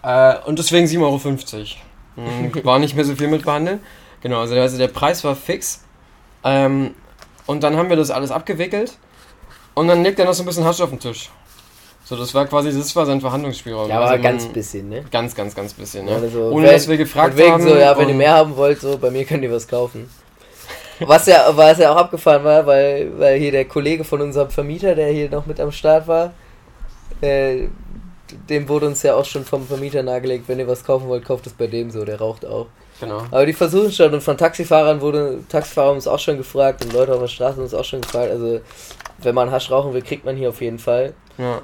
Äh, 0.04 0.36
und 0.46 0.60
deswegen 0.60 0.88
7,50 0.88 1.02
Euro. 1.02 1.20
Hm, 2.16 2.64
War 2.64 2.80
nicht 2.80 2.96
mehr 2.96 3.04
so 3.04 3.16
viel 3.16 3.28
mit 3.28 3.42
verhandeln. 3.42 3.82
Genau, 4.22 4.40
also, 4.40 4.56
also 4.56 4.78
der 4.78 4.88
Preis 4.88 5.24
war 5.24 5.36
fix. 5.36 5.84
Ähm, 6.44 6.94
und 7.46 7.64
dann 7.64 7.76
haben 7.76 7.90
wir 7.90 7.98
das 7.98 8.12
alles 8.12 8.32
abgewickelt. 8.32 8.98
Und 9.74 9.88
dann 9.88 10.04
legt 10.04 10.20
er 10.20 10.26
noch 10.26 10.34
so 10.34 10.44
ein 10.44 10.46
bisschen 10.46 10.64
Hasch 10.64 10.80
auf 10.80 10.90
den 10.90 11.00
Tisch. 11.00 11.30
So, 12.08 12.16
das 12.16 12.34
war 12.36 12.46
quasi, 12.46 12.72
das 12.72 12.96
war 12.96 13.06
sein 13.08 13.20
Verhandlungsspielraum. 13.20 13.90
Ja, 13.90 13.98
aber 13.98 14.12
Also 14.12 14.24
ganz 14.24 14.44
man- 14.46 14.54
bisschen, 14.54 14.90
ne? 14.90 15.04
Ganz, 15.12 15.34
ganz, 15.36 15.56
ganz 15.56 15.74
bisschen, 15.74 16.08
ja. 16.08 16.16
also, 16.16 16.50
Ohne 16.52 16.68
wenn- 16.68 16.74
dass 16.74 16.88
wir 16.88 16.98
gefragt 16.98 17.36
wegen 17.36 17.52
haben. 17.54 17.64
so, 17.64 17.76
ja, 17.76 17.98
wenn 17.98 18.08
ihr 18.10 18.16
mehr 18.16 18.34
haben 18.34 18.56
wollt, 18.56 18.80
so, 18.80 18.98
bei 18.98 19.10
mir 19.10 19.26
könnt 19.26 19.44
ihr 19.44 19.52
was 19.52 19.68
kaufen. 19.68 20.08
Was 21.00 21.26
ja, 21.26 21.46
was 21.58 21.78
ja 21.80 21.92
auch 21.92 21.98
abgefahren 21.98 22.44
war, 22.44 22.66
weil, 22.68 23.12
weil 23.20 23.38
hier 23.40 23.52
der 23.52 23.66
Kollege 23.66 24.04
von 24.06 24.22
unserem 24.22 24.50
Vermieter, 24.50 24.96
der 24.96 25.08
hier 25.08 25.30
noch 25.30 25.46
mit 25.46 25.60
am 25.60 25.72
Start 25.72 26.08
war, 26.08 26.32
äh, 27.22 27.68
dem 28.50 28.68
wurde 28.70 28.88
uns 28.88 29.04
ja 29.04 29.16
auch 29.16 29.26
schon 29.26 29.44
vom 29.44 29.68
Vermieter 29.68 30.04
nahegelegt, 30.04 30.46
wenn 30.48 30.60
ihr 30.60 30.68
was 30.68 30.84
kaufen 30.84 31.08
wollt, 31.08 31.26
kauft 31.26 31.48
es 31.48 31.54
bei 31.54 31.68
dem 31.68 31.92
so, 31.92 32.06
der 32.06 32.20
raucht 32.20 32.46
auch. 32.46 32.68
Genau. 33.02 33.18
Aber 33.30 33.46
die 33.46 33.54
versuchen 33.54 33.92
schon 33.92 34.14
und 34.14 34.22
von 34.22 34.38
Taxifahrern 34.38 35.02
wurde, 35.02 35.40
Taxifahrer 35.50 35.90
haben 35.90 35.96
uns 35.96 36.08
auch 36.08 36.20
schon 36.20 36.38
gefragt 36.38 36.84
und 36.86 36.94
Leute 36.94 37.14
auf 37.14 37.20
der 37.20 37.28
Straße 37.28 37.56
haben 37.58 37.64
uns 37.64 37.74
auch 37.74 37.84
schon 37.84 38.02
gefragt, 38.02 38.32
also 38.32 38.62
wenn 39.20 39.36
man 39.36 39.52
Hasch 39.52 39.70
rauchen 39.70 39.94
will, 39.94 40.02
kriegt 40.02 40.24
man 40.24 40.36
hier 40.38 40.50
auf 40.50 40.62
jeden 40.62 40.80
Fall. 40.80 41.14
Ja. 41.38 41.62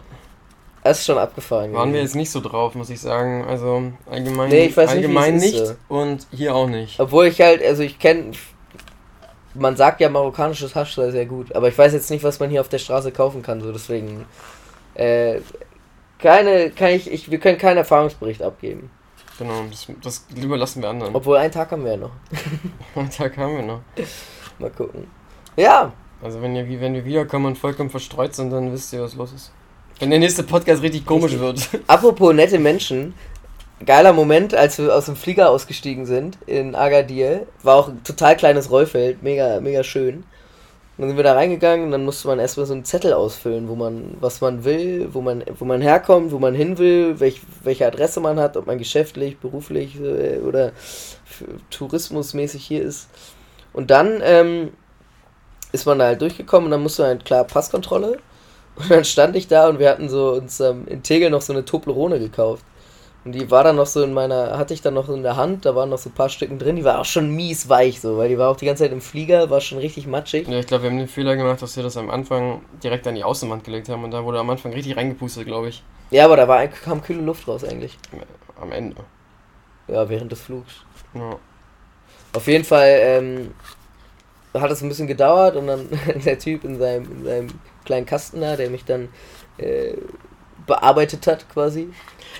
Das 0.83 0.99
ist 0.99 1.05
schon 1.05 1.17
abgefahren. 1.17 1.73
Waren 1.73 1.93
wir 1.93 2.01
jetzt 2.01 2.15
nicht 2.15 2.31
so 2.31 2.39
drauf, 2.41 2.73
muss 2.73 2.89
ich 2.89 2.99
sagen. 2.99 3.45
Also 3.45 3.91
allgemein, 4.09 4.49
Nee, 4.49 4.65
ich 4.65 4.77
weiß 4.77 4.89
nicht, 4.95 5.03
allgemein 5.05 5.35
ist, 5.35 5.43
nicht 5.43 5.65
so. 5.67 5.75
und 5.89 6.27
hier 6.31 6.55
auch 6.55 6.67
nicht. 6.67 6.99
Obwohl 6.99 7.27
ich 7.27 7.39
halt, 7.39 7.63
also 7.63 7.83
ich 7.83 7.99
kenne, 7.99 8.31
man 9.53 9.75
sagt 9.75 10.01
ja 10.01 10.09
marokkanisches 10.09 10.73
Hasch 10.75 10.95
sei 10.95 11.11
sehr 11.11 11.25
gut, 11.27 11.53
aber 11.55 11.67
ich 11.67 11.77
weiß 11.77 11.93
jetzt 11.93 12.09
nicht, 12.09 12.23
was 12.23 12.39
man 12.39 12.49
hier 12.49 12.61
auf 12.61 12.69
der 12.69 12.79
Straße 12.79 13.11
kaufen 13.11 13.43
kann, 13.43 13.61
so 13.61 13.71
deswegen, 13.71 14.25
äh, 14.95 15.41
keine, 16.19 16.71
kann 16.71 16.89
ich, 16.89 17.11
ich, 17.11 17.29
wir 17.29 17.39
können 17.39 17.57
keinen 17.57 17.77
Erfahrungsbericht 17.77 18.41
abgeben. 18.41 18.89
Genau, 19.37 19.63
das, 19.69 19.87
das 20.03 20.25
überlassen 20.35 20.81
wir 20.81 20.89
anderen. 20.89 21.15
Obwohl, 21.15 21.37
einen 21.37 21.51
Tag 21.51 21.71
haben 21.71 21.83
wir 21.83 21.91
ja 21.91 21.97
noch. 21.97 22.11
Einen 22.95 23.09
Tag 23.09 23.37
haben 23.37 23.55
wir 23.55 23.63
noch. 23.63 23.79
Mal 24.59 24.69
gucken. 24.69 25.07
Ja, 25.57 25.91
Also 26.21 26.41
wenn, 26.41 26.55
ihr, 26.55 26.67
wenn 26.79 26.93
wir 26.93 27.05
wiederkommen 27.05 27.45
und 27.47 27.57
vollkommen 27.57 27.89
verstreut 27.89 28.35
sind, 28.35 28.51
dann 28.51 28.71
wisst 28.71 28.93
ihr, 28.93 29.01
was 29.01 29.15
los 29.15 29.33
ist. 29.33 29.51
Wenn 30.01 30.09
der 30.09 30.17
nächste 30.17 30.41
Podcast 30.41 30.81
richtig 30.81 31.05
komisch 31.05 31.37
wird. 31.37 31.69
apropos 31.85 32.33
nette 32.33 32.57
Menschen, 32.57 33.13
geiler 33.85 34.13
Moment, 34.13 34.55
als 34.55 34.79
wir 34.79 34.95
aus 34.95 35.05
dem 35.05 35.15
Flieger 35.15 35.51
ausgestiegen 35.51 36.07
sind 36.07 36.39
in 36.47 36.73
Agadir, 36.73 37.45
war 37.61 37.75
auch 37.75 37.89
ein 37.89 38.03
total 38.03 38.35
kleines 38.35 38.71
Rollfeld, 38.71 39.21
mega, 39.21 39.59
mega 39.59 39.83
schön. 39.83 40.23
Dann 40.97 41.09
sind 41.09 41.17
wir 41.17 41.23
da 41.23 41.33
reingegangen 41.33 41.85
und 41.85 41.91
dann 41.91 42.03
musste 42.03 42.27
man 42.27 42.39
erstmal 42.39 42.65
so 42.65 42.73
einen 42.73 42.83
Zettel 42.83 43.13
ausfüllen, 43.13 43.67
wo 43.67 43.75
man, 43.75 44.17
was 44.19 44.41
man 44.41 44.63
will, 44.63 45.09
wo 45.11 45.21
man, 45.21 45.43
wo 45.59 45.65
man 45.65 45.81
herkommt, 45.81 46.31
wo 46.31 46.39
man 46.39 46.55
hin 46.55 46.79
will, 46.79 47.19
welch, 47.19 47.41
welche 47.61 47.85
Adresse 47.85 48.21
man 48.21 48.39
hat, 48.39 48.57
ob 48.57 48.65
man 48.65 48.79
geschäftlich, 48.79 49.37
beruflich 49.37 49.99
äh, 50.01 50.39
oder 50.39 50.71
tourismusmäßig 51.69 52.65
hier 52.65 52.81
ist. 52.81 53.07
Und 53.71 53.91
dann 53.91 54.19
ähm, 54.23 54.71
ist 55.71 55.85
man 55.85 55.99
da 55.99 56.05
halt 56.05 56.23
durchgekommen 56.23 56.65
und 56.65 56.71
dann 56.71 56.81
musste 56.81 57.03
man 57.03 57.09
halt 57.09 57.25
klar 57.25 57.43
Passkontrolle. 57.43 58.17
Und 58.81 58.89
dann 58.91 59.05
stand 59.05 59.35
ich 59.35 59.47
da 59.47 59.69
und 59.69 59.79
wir 59.79 59.89
hatten 59.89 60.09
so 60.09 60.33
uns 60.33 60.59
ähm, 60.59 60.87
in 60.87 61.03
Tegel 61.03 61.29
noch 61.29 61.41
so 61.41 61.53
eine 61.53 61.65
Toblerone 61.65 62.19
gekauft. 62.19 62.63
Und 63.23 63.33
die 63.33 63.51
war 63.51 63.63
dann 63.63 63.75
noch 63.75 63.85
so 63.85 64.01
in 64.01 64.13
meiner, 64.13 64.57
hatte 64.57 64.73
ich 64.73 64.81
dann 64.81 64.95
noch 64.95 65.05
so 65.05 65.13
in 65.13 65.21
der 65.21 65.35
Hand, 65.35 65.65
da 65.65 65.75
waren 65.75 65.89
noch 65.89 65.99
so 65.99 66.09
ein 66.09 66.13
paar 66.13 66.29
Stücken 66.29 66.57
drin, 66.57 66.75
die 66.75 66.83
war 66.83 66.99
auch 66.99 67.05
schon 67.05 67.29
mies 67.29 67.69
weich 67.69 68.01
so, 68.01 68.17
weil 68.17 68.29
die 68.29 68.37
war 68.39 68.49
auch 68.49 68.55
die 68.55 68.65
ganze 68.65 68.83
Zeit 68.83 68.91
im 68.91 69.01
Flieger, 69.01 69.51
war 69.51 69.61
schon 69.61 69.77
richtig 69.77 70.07
matschig. 70.07 70.47
Ja, 70.47 70.57
ich 70.57 70.65
glaube, 70.65 70.83
wir 70.83 70.89
haben 70.89 70.97
den 70.97 71.07
Fehler 71.07 71.35
gemacht, 71.35 71.61
dass 71.61 71.75
wir 71.75 71.83
das 71.83 71.97
am 71.97 72.09
Anfang 72.09 72.61
direkt 72.83 73.05
an 73.05 73.13
die 73.13 73.23
Außenwand 73.23 73.63
gelegt 73.63 73.89
haben 73.89 74.03
und 74.03 74.09
da 74.09 74.25
wurde 74.25 74.39
am 74.39 74.49
Anfang 74.49 74.73
richtig 74.73 74.97
reingepustet, 74.97 75.45
glaube 75.45 75.69
ich. 75.69 75.83
Ja, 76.09 76.25
aber 76.25 76.35
da 76.35 76.47
war, 76.47 76.65
kam 76.67 77.03
kühle 77.03 77.21
Luft 77.21 77.47
raus 77.47 77.63
eigentlich. 77.63 77.95
Am 78.59 78.71
Ende. 78.71 78.95
Ja, 79.87 80.09
während 80.09 80.31
des 80.31 80.41
Flugs. 80.41 80.83
Ja. 81.13 81.37
Auf 82.33 82.47
jeden 82.47 82.63
Fall 82.63 82.97
ähm, 83.01 83.51
hat 84.53 84.71
es 84.71 84.81
ein 84.81 84.89
bisschen 84.89 85.07
gedauert 85.07 85.55
und 85.55 85.67
dann 85.67 85.87
der 86.25 86.39
Typ 86.39 86.63
in 86.63 86.79
seinem, 86.79 87.05
in 87.11 87.23
seinem 87.23 87.47
kleinen 87.85 88.05
Kasten 88.05 88.41
da, 88.41 88.55
der 88.55 88.69
mich 88.69 88.85
dann 88.85 89.09
äh, 89.57 89.93
bearbeitet 90.65 91.25
hat 91.27 91.45
quasi. 91.51 91.89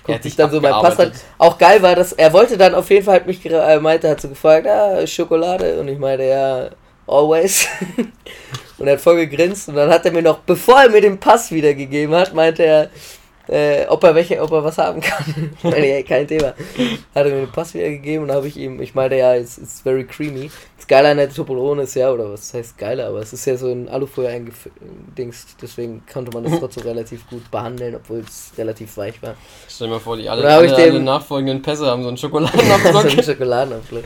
Er 0.08 0.16
hat 0.16 0.24
sich 0.24 0.36
dann 0.36 0.50
so 0.50 0.62
mein 0.62 0.72
Pass 0.72 0.98
hat. 0.98 1.12
Auch 1.38 1.58
geil 1.58 1.82
war, 1.82 1.96
dass 1.96 2.14
er 2.14 2.34
wollte 2.34 2.58
dann 2.58 2.74
auf 2.74 2.90
jeden 2.90 3.06
Fall, 3.06 3.16
hat 3.16 3.28
mich 3.28 3.46
äh, 3.46 3.80
meinte, 3.80 4.10
hat 4.10 4.22
so 4.22 4.30
gefragt, 4.30 4.68
ah, 4.68 5.06
Schokolade 5.06 5.80
und 5.80 5.88
ich 5.88 6.00
meinte, 6.00 6.26
ja, 6.26 6.70
always. 7.08 7.68
und 8.78 8.88
er 8.88 8.94
hat 8.94 9.02
voll 9.02 9.18
gegrinst 9.18 9.70
und 9.70 9.76
dann 9.76 9.90
hat 9.90 10.06
er 10.06 10.12
mir 10.12 10.22
noch, 10.22 10.40
bevor 10.40 10.82
er 10.82 10.90
mir 10.90 11.02
den 11.02 11.20
Pass 11.20 11.52
wiedergegeben 11.52 12.16
hat, 12.16 12.34
meinte 12.34 12.64
er, 12.64 12.90
äh, 13.48 13.86
ob 13.88 14.04
er 14.04 14.16
welche, 14.16 14.42
ob 14.42 14.52
er 14.52 14.64
was 14.64 14.78
haben 14.78 15.02
kann. 15.02 15.52
nee, 15.64 16.04
kein 16.04 16.28
Thema. 16.28 16.48
Hat 16.48 16.56
er 17.14 17.26
mir 17.26 17.42
den 17.42 17.52
Pass 17.52 17.74
wieder 17.74 17.90
gegeben 17.90 18.24
und 18.24 18.32
habe 18.32 18.48
ich 18.48 18.58
ihm, 18.58 18.82
ich 18.82 18.96
meinte 18.96 19.18
ja, 19.18 19.36
es 19.36 19.58
ist 19.58 19.82
very 19.82 20.06
creamy. 20.06 20.50
Der 20.92 21.30
Toblerone 21.30 21.84
ist 21.84 21.96
ja, 21.96 22.12
oder 22.12 22.34
was 22.34 22.54
heißt 22.54 22.78
Geile, 22.78 23.06
aber 23.06 23.20
es 23.20 23.32
ist 23.32 23.46
ja 23.46 23.56
so 23.56 23.70
in 23.70 23.88
Alufolie 23.88 24.30
eingedingst, 24.30 25.56
deswegen 25.62 26.04
konnte 26.12 26.34
man 26.34 26.44
das 26.44 26.60
trotzdem 26.60 26.84
relativ 26.84 27.30
gut 27.30 27.50
behandeln, 27.50 27.96
obwohl 27.96 28.20
es 28.20 28.52
relativ 28.58 28.98
weich 28.98 29.22
war. 29.24 29.36
Stell 29.70 29.88
dir 29.88 29.94
mal 29.94 30.00
vor, 30.02 30.18
die 30.18 30.28
alle, 30.28 30.46
alle, 30.46 30.76
alle 30.76 31.00
nachfolgenden 31.00 31.62
Pässe 31.62 31.86
haben 31.86 32.04
so 32.04 32.10
einen 32.10 32.18
so 32.18 32.28
Schokoladenabdruck. 32.28 33.06
ein 33.06 33.24
Schokoladenabdruck. 33.24 34.04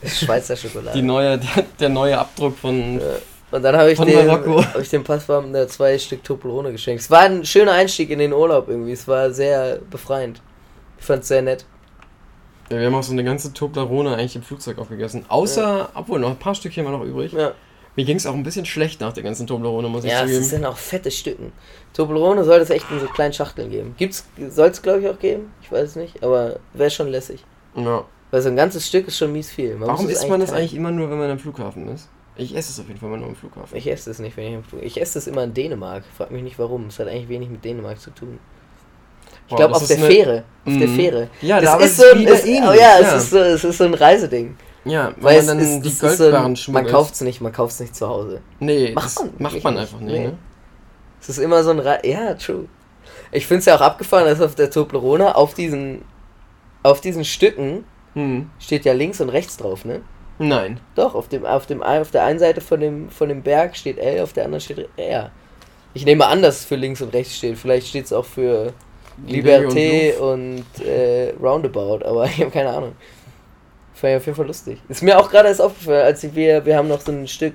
Das 0.00 0.12
ist 0.12 0.20
Schweizer 0.20 0.56
Schokolade. 0.56 0.96
die 0.96 1.02
neue, 1.02 1.36
der, 1.36 1.64
der 1.78 1.88
neue 1.90 2.18
Abdruck 2.18 2.56
von. 2.56 2.98
Ja. 2.98 3.06
Und 3.50 3.62
dann 3.62 3.76
habe 3.76 3.92
ich, 3.92 3.98
Marokko. 3.98 4.64
hab 4.64 4.80
ich 4.80 4.88
dem 4.88 5.04
Passbeamten 5.04 5.68
zwei 5.68 5.98
Stück 5.98 6.24
Toblerone 6.24 6.72
geschenkt. 6.72 7.02
Es 7.02 7.10
war 7.10 7.20
ein 7.20 7.44
schöner 7.44 7.72
Einstieg 7.72 8.08
in 8.08 8.20
den 8.20 8.32
Urlaub 8.32 8.68
irgendwie. 8.68 8.92
Es 8.92 9.06
war 9.06 9.30
sehr 9.32 9.80
befreiend. 9.90 10.40
Ich 10.98 11.04
fand 11.04 11.22
es 11.22 11.28
sehr 11.28 11.42
nett. 11.42 11.66
Ja, 12.72 12.78
wir 12.78 12.86
haben 12.86 12.94
auch 12.94 13.02
so 13.02 13.12
eine 13.12 13.22
ganze 13.22 13.52
Toblerone 13.52 14.14
eigentlich 14.14 14.34
im 14.34 14.42
Flugzeug 14.42 14.78
aufgegessen. 14.78 15.26
Außer, 15.28 15.90
obwohl 15.94 16.18
noch 16.18 16.30
ein 16.30 16.38
paar 16.38 16.54
Stückchen 16.54 16.84
waren 16.86 16.94
noch 16.94 17.04
übrig. 17.04 17.32
Ja, 17.32 17.52
Mir 17.96 18.06
ging 18.06 18.16
es 18.16 18.26
auch 18.26 18.32
ein 18.32 18.42
bisschen 18.42 18.64
schlecht 18.64 19.00
nach 19.02 19.12
der 19.12 19.22
ganzen 19.22 19.46
Toblerone, 19.46 19.88
muss 19.88 20.04
ich 20.04 20.10
ja 20.10 20.20
es 20.20 20.30
zugeben. 20.30 20.44
sind 20.44 20.64
auch 20.64 20.78
fette 20.78 21.10
Stücken. 21.10 21.52
Toblerone 21.92 22.44
soll 22.44 22.60
es 22.60 22.70
echt 22.70 22.90
in 22.90 22.98
so 22.98 23.06
kleinen 23.08 23.34
Schachteln 23.34 23.70
geben. 23.70 23.94
Gibt's, 23.98 24.26
soll 24.48 24.68
es 24.70 24.80
glaube 24.80 25.00
ich 25.00 25.08
auch 25.08 25.18
geben? 25.18 25.52
Ich 25.60 25.70
weiß 25.70 25.90
es 25.90 25.96
nicht, 25.96 26.22
aber 26.22 26.60
wäre 26.72 26.90
schon 26.90 27.08
lässig. 27.08 27.44
Ja. 27.74 28.04
Weil 28.30 28.40
so 28.40 28.48
ein 28.48 28.56
ganzes 28.56 28.88
Stück 28.88 29.06
ist 29.06 29.18
schon 29.18 29.32
mies 29.32 29.50
viel. 29.50 29.76
Man 29.76 29.88
Warum 29.88 30.06
es 30.06 30.12
isst 30.12 30.28
man 30.30 30.40
das 30.40 30.52
eigentlich 30.52 30.74
immer 30.74 30.90
nur, 30.90 31.10
wenn 31.10 31.18
man 31.18 31.30
am 31.30 31.38
Flughafen 31.38 31.88
ist? 31.88 32.08
Ich 32.36 32.56
esse 32.56 32.72
es 32.72 32.80
auf 32.80 32.88
jeden 32.88 32.98
Fall 32.98 33.10
mal 33.10 33.18
nur 33.18 33.28
am 33.28 33.36
Flughafen. 33.36 33.76
Ich 33.76 33.86
esse 33.86 34.10
es 34.10 34.18
nicht, 34.18 34.38
wenn 34.38 34.46
ich 34.46 34.54
im 34.54 34.64
Flug. 34.64 34.82
Ich 34.82 34.98
esse 34.98 35.18
es 35.18 35.26
immer 35.26 35.44
in 35.44 35.52
Dänemark. 35.52 36.04
Frag 36.16 36.30
mich 36.30 36.42
nicht 36.42 36.58
warum. 36.58 36.86
Es 36.86 36.98
hat 36.98 37.08
eigentlich 37.08 37.28
wenig 37.28 37.50
mit 37.50 37.62
Dänemark 37.62 38.00
zu 38.00 38.10
tun. 38.10 38.38
Ich 39.48 39.56
glaube 39.56 39.74
auf 39.74 39.82
ist 39.82 39.88
der 39.90 39.98
eine- 39.98 40.06
Fähre. 40.06 40.44
Auf 40.64 40.78
der 40.78 40.88
Mhm. 40.88 40.96
Fähre. 40.96 41.28
Ja, 41.40 41.60
das 41.60 41.70
aber 41.70 41.84
ist 41.84 41.96
so 41.96 42.04
ein, 42.14 42.26
es, 42.26 42.44
ähnlich, 42.44 42.62
oh 42.70 42.72
ja, 42.72 42.98
Es, 43.00 43.12
ist 43.24 43.30
so, 43.30 43.38
es 43.38 43.64
ist 43.64 43.78
so 43.78 43.84
ein 43.84 43.94
Reiseding. 43.94 44.56
Ja, 44.84 45.12
weil 45.16 45.34
Weil 45.34 45.38
es 45.40 45.46
man 45.46 45.58
dann 45.58 45.66
ist, 45.78 45.82
die 45.84 45.88
ist 45.88 45.98
so 46.00 46.06
ein, 46.06 46.16
Goldbarren 46.18 46.56
man 46.68 46.86
kauft 46.86 47.14
es 47.14 47.20
nicht, 47.20 47.40
man 47.40 47.52
kauft 47.52 47.72
es 47.74 47.80
nicht 47.80 47.94
zu 47.96 48.08
Hause. 48.08 48.40
Nee, 48.60 48.92
Macht 48.94 49.14
man 49.18 49.30
macht 49.38 49.64
man 49.64 49.78
einfach 49.78 50.00
nicht, 50.00 50.12
Nee. 50.12 50.26
ne? 50.28 50.38
Es 51.20 51.28
ist 51.28 51.38
immer 51.38 51.62
so 51.62 51.70
ein 51.70 51.78
Re 51.78 51.98
Ja, 52.04 52.34
true. 52.34 52.66
Ich 53.30 53.46
finde 53.46 53.60
es 53.60 53.66
ja 53.66 53.76
auch 53.76 53.80
abgefahren, 53.80 54.24
dass 54.26 54.40
auf 54.40 54.54
der 54.54 54.70
Toblerone 54.70 55.34
auf 55.36 55.54
diesen 55.54 56.02
auf 56.82 57.00
diesen 57.00 57.24
Stücken 57.24 57.84
Hm. 58.14 58.50
steht 58.58 58.84
ja 58.84 58.92
links 58.92 59.20
und 59.20 59.28
rechts 59.30 59.56
drauf, 59.56 59.84
ne? 59.84 60.00
Nein. 60.38 60.80
Doch, 60.96 61.14
auf 61.14 61.28
dem 61.28 61.46
auf 61.46 61.66
dem 61.66 61.82
auf 61.82 62.10
der 62.10 62.24
einen 62.24 62.38
Seite 62.38 62.60
von 62.60 62.80
dem 62.80 63.08
von 63.10 63.28
dem 63.28 63.42
Berg 63.42 63.76
steht 63.76 63.98
L, 63.98 64.20
auf 64.22 64.32
der 64.32 64.44
anderen 64.46 64.60
steht 64.60 64.88
R. 64.96 65.30
Ich 65.94 66.04
nehme 66.04 66.26
an, 66.26 66.42
dass 66.42 66.60
es 66.60 66.64
für 66.64 66.76
links 66.76 67.00
und 67.02 67.12
rechts 67.14 67.36
steht. 67.36 67.56
Vielleicht 67.58 67.86
steht 67.88 68.06
es 68.06 68.12
auch 68.12 68.24
für 68.24 68.72
Liberté 69.26 70.16
und, 70.18 70.64
äh, 70.84 71.32
Roundabout, 71.42 72.04
aber 72.04 72.24
ich 72.26 72.40
habe 72.40 72.50
keine 72.50 72.70
Ahnung. 72.70 72.92
Fand 73.94 74.12
ich 74.12 74.16
auf 74.16 74.26
jeden 74.26 74.36
Fall 74.36 74.46
lustig. 74.46 74.78
Ist 74.88 75.02
mir 75.02 75.18
auch 75.18 75.30
gerade 75.30 75.48
erst 75.48 75.60
aufgefallen, 75.60 76.04
als 76.04 76.34
wir, 76.34 76.64
wir 76.64 76.76
haben 76.76 76.88
noch 76.88 77.00
so 77.00 77.12
ein 77.12 77.28
Stück, 77.28 77.54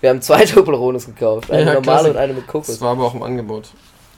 wir 0.00 0.10
haben 0.10 0.20
zwei 0.22 0.44
Toblerones 0.44 1.06
gekauft. 1.06 1.50
Eine 1.50 1.60
Ja, 1.66 1.74
normale 1.74 1.82
klasse. 1.82 2.10
und 2.10 2.16
eine 2.16 2.32
mit 2.32 2.42
Das 2.44 2.50
Kokos. 2.52 2.80
war 2.80 2.90
aber 2.92 3.04
auch 3.04 3.14
im 3.14 3.22
Angebot. 3.22 3.68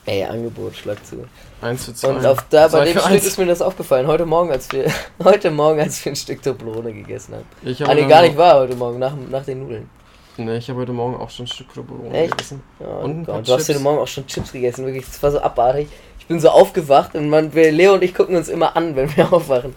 Ey, 0.07 0.23
Angebot, 0.25 0.77
schlag 0.77 1.05
zu. 1.05 1.25
Eins 1.61 1.85
für 1.85 1.93
zwei. 1.95 2.11
Und 2.11 2.25
auf 2.25 2.39
da, 2.49 2.69
bei 2.69 2.85
dem 2.85 2.93
Stück 2.93 3.07
eins. 3.11 3.27
ist 3.27 3.39
mir 3.39 3.47
das 3.47 3.61
aufgefallen, 3.61 4.07
heute 4.07 4.25
Morgen, 4.25 4.53
als 4.53 4.71
wir, 4.71 4.87
heute 5.25 5.51
Morgen, 5.51 5.81
als 5.81 6.05
wir 6.05 6.13
ein 6.13 6.17
Stück 6.17 6.41
Toblerone 6.43 6.93
gegessen 6.93 7.35
haben. 7.35 7.45
Ich 7.63 7.81
nee, 7.81 7.87
heute 7.87 8.07
gar 8.07 8.23
nicht 8.23 8.37
wahr, 8.37 8.61
heute 8.61 8.77
Morgen, 8.77 8.99
nach, 9.01 9.13
nach 9.31 9.45
den 9.45 9.63
Nudeln. 9.65 9.91
Nee, 10.39 10.59
ich 10.59 10.69
habe 10.71 10.81
heute 10.81 10.93
Morgen 10.93 11.17
auch 11.17 11.31
schon 11.31 11.47
ein 11.47 11.49
Stück 11.49 11.75
Toblerone 11.75 12.13
Echt? 12.17 12.31
gegessen. 12.31 12.63
Ja, 12.79 12.87
Und 12.87 13.11
ein 13.11 13.25
Gott, 13.25 13.35
paar 13.35 13.43
du 13.43 13.53
hast 13.55 13.67
Chips. 13.67 13.69
heute 13.71 13.81
Morgen 13.81 13.99
auch 13.99 14.07
schon 14.07 14.27
Chips 14.29 14.53
gegessen, 14.53 14.87
wirklich, 14.87 15.05
das 15.07 15.23
war 15.23 15.31
so 15.33 15.41
abartig. 15.41 15.89
Ich 16.27 16.29
bin 16.29 16.41
so 16.41 16.49
aufgewacht 16.49 17.15
und 17.15 17.31
man, 17.31 17.53
Leo 17.53 17.95
und 17.95 18.03
ich 18.03 18.13
gucken 18.13 18.35
uns 18.35 18.49
immer 18.49 18.77
an, 18.77 18.97
wenn 18.97 19.17
wir 19.17 19.33
aufwachen. 19.33 19.77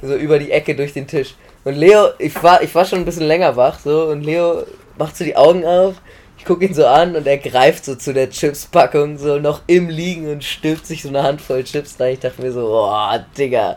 So 0.00 0.14
über 0.14 0.38
die 0.38 0.50
Ecke 0.50 0.74
durch 0.74 0.94
den 0.94 1.06
Tisch. 1.06 1.34
Und 1.64 1.74
Leo, 1.74 2.08
ich 2.18 2.42
war, 2.42 2.62
ich 2.62 2.74
war 2.74 2.86
schon 2.86 3.00
ein 3.00 3.04
bisschen 3.04 3.26
länger 3.26 3.56
wach, 3.56 3.78
so, 3.78 4.06
und 4.06 4.22
Leo 4.22 4.62
macht 4.96 5.18
so 5.18 5.22
die 5.22 5.36
Augen 5.36 5.66
auf, 5.66 5.96
ich 6.38 6.46
gucke 6.46 6.64
ihn 6.64 6.72
so 6.72 6.86
an 6.86 7.14
und 7.14 7.26
er 7.26 7.36
greift 7.36 7.84
so 7.84 7.94
zu 7.94 8.14
der 8.14 8.30
Chipspackung, 8.30 9.18
so 9.18 9.38
noch 9.38 9.60
im 9.66 9.90
Liegen 9.90 10.32
und 10.32 10.42
stülpt 10.42 10.86
sich 10.86 11.02
so 11.02 11.10
eine 11.10 11.22
Handvoll 11.22 11.62
Chips 11.62 12.00
rein. 12.00 12.14
Ich 12.14 12.20
dachte 12.20 12.40
mir 12.40 12.52
so, 12.52 12.62
boah, 12.62 13.24
Digga. 13.36 13.76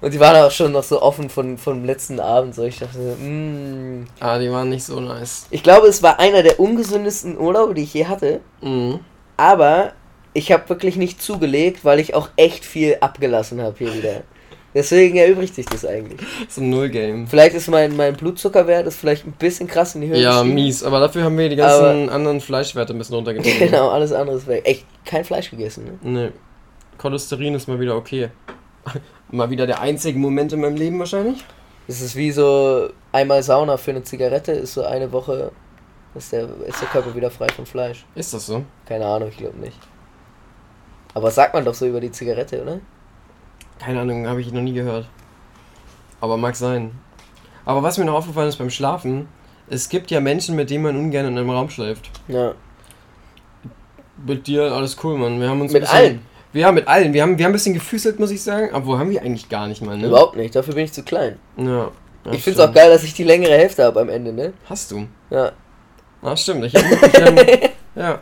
Und 0.00 0.12
die 0.12 0.18
waren 0.18 0.36
auch 0.36 0.50
schon 0.50 0.72
noch 0.72 0.82
so 0.82 1.00
offen 1.00 1.30
von, 1.30 1.56
vom 1.56 1.84
letzten 1.84 2.18
Abend, 2.18 2.56
so, 2.56 2.64
ich 2.64 2.80
dachte 2.80 2.98
so, 2.98 3.16
mmm. 3.24 4.06
Ah, 4.18 4.40
die 4.40 4.50
waren 4.50 4.70
nicht 4.70 4.84
so 4.84 4.98
nice. 4.98 5.46
Ich 5.50 5.62
glaube, 5.62 5.86
es 5.86 6.02
war 6.02 6.18
einer 6.18 6.42
der 6.42 6.58
ungesündesten 6.58 7.38
Urlaube, 7.38 7.74
die 7.74 7.84
ich 7.84 7.94
je 7.94 8.06
hatte. 8.06 8.40
Mhm. 8.60 8.98
Aber 9.36 9.92
ich 10.34 10.52
habe 10.52 10.68
wirklich 10.68 10.96
nicht 10.96 11.22
zugelegt, 11.22 11.84
weil 11.84 11.98
ich 12.00 12.14
auch 12.14 12.28
echt 12.36 12.64
viel 12.64 12.96
abgelassen 13.00 13.62
habe 13.62 13.76
hier 13.78 13.94
wieder. 13.94 14.22
Deswegen 14.74 15.16
erübrigt 15.16 15.54
sich 15.54 15.66
das 15.66 15.86
eigentlich. 15.86 16.20
So 16.48 16.60
ein 16.60 16.68
Null-Game. 16.70 17.28
Vielleicht 17.28 17.54
ist 17.54 17.68
mein, 17.68 17.94
mein 17.96 18.14
Blutzuckerwert 18.16 18.88
ist 18.88 18.96
vielleicht 18.96 19.24
ein 19.24 19.30
bisschen 19.32 19.68
krass 19.68 19.94
in 19.94 20.00
die 20.00 20.08
Höhe 20.08 20.18
Ja, 20.20 20.32
gestiegen. 20.40 20.54
mies. 20.54 20.82
Aber 20.82 20.98
dafür 20.98 21.22
haben 21.22 21.38
wir 21.38 21.48
die 21.48 21.54
ganzen 21.54 22.08
anderen 22.08 22.40
Fleischwerte 22.40 22.92
ein 22.92 22.98
bisschen 22.98 23.14
runtergezogen. 23.14 23.56
Genau, 23.60 23.90
alles 23.90 24.12
andere 24.12 24.36
ist 24.36 24.48
weg. 24.48 24.62
Echt 24.66 24.84
kein 25.04 25.24
Fleisch 25.24 25.48
gegessen, 25.50 25.84
ne? 25.84 25.98
Nee. 26.02 26.30
Cholesterin 26.98 27.54
ist 27.54 27.68
mal 27.68 27.78
wieder 27.78 27.94
okay. 27.96 28.30
mal 29.30 29.48
wieder 29.48 29.66
der 29.68 29.80
einzige 29.80 30.18
Moment 30.18 30.52
in 30.52 30.60
meinem 30.60 30.76
Leben 30.76 30.98
wahrscheinlich. 30.98 31.44
Es 31.86 32.00
ist 32.00 32.16
wie 32.16 32.32
so 32.32 32.88
einmal 33.12 33.44
Sauna 33.44 33.76
für 33.76 33.92
eine 33.92 34.02
Zigarette, 34.02 34.50
ist 34.52 34.74
so 34.74 34.84
eine 34.84 35.12
Woche, 35.12 35.52
ist 36.16 36.32
der, 36.32 36.48
ist 36.66 36.80
der 36.80 36.88
Körper 36.88 37.14
wieder 37.14 37.30
frei 37.30 37.46
von 37.54 37.64
Fleisch. 37.66 38.04
Ist 38.16 38.34
das 38.34 38.46
so? 38.46 38.64
Keine 38.86 39.06
Ahnung, 39.06 39.28
ich 39.28 39.36
glaube 39.36 39.58
nicht. 39.58 39.78
Aber 41.14 41.30
sagt 41.30 41.54
man 41.54 41.64
doch 41.64 41.74
so 41.74 41.86
über 41.86 42.00
die 42.00 42.10
Zigarette, 42.10 42.60
oder? 42.60 42.80
Keine 43.78 44.00
Ahnung, 44.00 44.26
habe 44.26 44.40
ich 44.40 44.52
noch 44.52 44.60
nie 44.60 44.72
gehört. 44.72 45.08
Aber 46.20 46.36
mag 46.36 46.56
sein. 46.56 46.92
Aber 47.64 47.82
was 47.82 47.98
mir 47.98 48.04
noch 48.04 48.14
aufgefallen 48.14 48.48
ist 48.48 48.56
beim 48.56 48.70
Schlafen, 48.70 49.28
es 49.68 49.88
gibt 49.88 50.10
ja 50.10 50.20
Menschen, 50.20 50.56
mit 50.56 50.70
denen 50.70 50.84
man 50.84 50.96
ungern 50.96 51.26
in 51.26 51.38
einem 51.38 51.50
Raum 51.50 51.70
schläft. 51.70 52.10
Ja. 52.28 52.54
Mit 54.26 54.46
dir 54.46 54.72
alles 54.72 54.96
cool, 55.02 55.16
Mann. 55.16 55.40
Wir 55.40 55.48
haben 55.48 55.60
uns 55.60 55.72
Mit 55.72 55.82
bisschen, 55.82 55.96
allen. 55.96 56.20
Ja, 56.52 56.70
mit 56.72 56.86
allen. 56.86 57.12
Wir 57.12 57.22
haben, 57.22 57.38
wir 57.38 57.44
haben 57.44 57.50
ein 57.50 57.54
bisschen 57.54 57.74
gefüßelt, 57.74 58.20
muss 58.20 58.30
ich 58.30 58.42
sagen. 58.42 58.70
Obwohl 58.72 58.98
haben 58.98 59.10
wir 59.10 59.22
eigentlich 59.22 59.48
gar 59.48 59.66
nicht 59.66 59.82
mal, 59.82 59.96
ne? 59.96 60.06
Überhaupt 60.06 60.36
nicht, 60.36 60.54
dafür 60.54 60.74
bin 60.74 60.84
ich 60.84 60.92
zu 60.92 61.02
klein. 61.02 61.38
Ja. 61.56 61.90
ja 62.24 62.32
ich 62.32 62.42
finde 62.42 62.62
es 62.62 62.68
auch 62.68 62.72
geil, 62.72 62.90
dass 62.90 63.02
ich 63.02 63.14
die 63.14 63.24
längere 63.24 63.54
Hälfte 63.54 63.84
habe 63.84 64.00
am 64.00 64.08
Ende, 64.08 64.32
ne? 64.32 64.52
Hast 64.68 64.90
du? 64.90 65.06
Ja. 65.30 65.52
Ah, 66.22 66.36
stimmt. 66.36 66.64
Ich 66.64 66.74
hab, 66.74 66.84
ich, 66.84 67.18
ähm, 67.18 67.36
ja. 67.96 68.20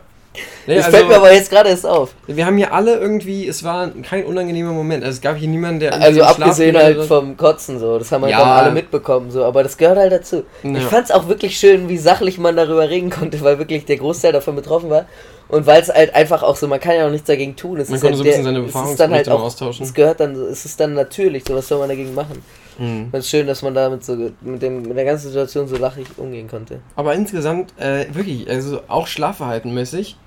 Nee, 0.65 0.75
das 0.77 0.85
also, 0.85 0.97
fällt 0.97 1.09
mir 1.09 1.15
aber 1.17 1.31
jetzt 1.33 1.49
gerade 1.51 1.69
erst 1.69 1.85
auf. 1.85 2.15
wir 2.25 2.45
haben 2.45 2.57
hier 2.57 2.73
alle 2.73 2.95
irgendwie, 2.97 3.47
es 3.47 3.63
war 3.63 3.89
kein 4.01 4.25
unangenehmer 4.25 4.71
Moment. 4.71 5.03
Also 5.03 5.17
es 5.17 5.21
gab 5.21 5.37
hier 5.37 5.47
niemanden, 5.47 5.81
der 5.81 5.93
Also 6.01 6.23
abgesehen 6.23 6.75
halt 6.75 7.03
vom 7.03 7.37
Kotzen 7.37 7.77
so, 7.79 7.99
das 7.99 8.11
haben 8.11 8.23
halt 8.23 8.31
Ja. 8.31 8.43
alle 8.43 8.71
mitbekommen 8.71 9.29
so, 9.29 9.43
aber 9.43 9.61
das 9.61 9.77
gehört 9.77 9.97
halt 9.97 10.11
dazu. 10.11 10.43
Ja. 10.63 10.71
Ich 10.77 10.83
fand's 10.85 11.11
auch 11.11 11.27
wirklich 11.27 11.57
schön, 11.59 11.87
wie 11.89 11.97
sachlich 11.97 12.37
man 12.39 12.55
darüber 12.55 12.89
reden 12.89 13.09
konnte, 13.11 13.41
weil 13.41 13.59
wirklich 13.59 13.85
der 13.85 13.97
Großteil 13.97 14.31
davon 14.31 14.55
betroffen 14.55 14.89
war 14.89 15.05
und 15.49 15.67
weil 15.67 15.81
es 15.81 15.89
halt 15.89 16.15
einfach 16.15 16.41
auch 16.41 16.55
so, 16.55 16.67
man 16.67 16.79
kann 16.79 16.95
ja 16.95 17.05
auch 17.05 17.11
nichts 17.11 17.27
dagegen 17.27 17.55
tun. 17.55 17.79
Es 17.79 17.89
Man 17.89 17.99
konnte 17.99 18.15
halt 18.15 18.17
so 18.17 18.23
ein 18.23 18.25
bisschen 18.25 18.43
der- 18.45 18.53
seine 18.53 18.65
es 18.65 18.73
halt 18.73 18.75
Erfahrungsberichte 18.75 19.29
noch 19.29 19.39
auch, 19.39 19.43
austauschen. 19.43 19.85
es 19.85 19.93
gehört 19.93 20.19
dann, 20.19 20.35
es 20.35 20.65
ist 20.65 20.79
dann 20.79 20.93
natürlich, 20.93 21.43
so 21.47 21.53
was 21.55 21.67
soll 21.67 21.77
man 21.79 21.89
dagegen 21.89 22.15
machen. 22.15 22.41
Mhm. 22.79 23.09
Es 23.11 23.25
ist 23.25 23.29
schön, 23.29 23.45
dass 23.45 23.61
man 23.61 23.75
damit 23.75 24.03
so 24.03 24.15
mit 24.41 24.61
dem 24.63 24.81
mit 24.81 24.97
der 24.97 25.05
ganzen 25.05 25.27
Situation 25.27 25.67
so 25.67 25.75
lachig 25.77 26.07
umgehen 26.17 26.47
konnte. 26.49 26.79
Aber 26.95 27.13
insgesamt, 27.13 27.71
äh, 27.79 28.05
wirklich, 28.11 28.49
also 28.49 28.79
auch 28.87 29.05
schlafverhaltenmäßig, 29.05 30.17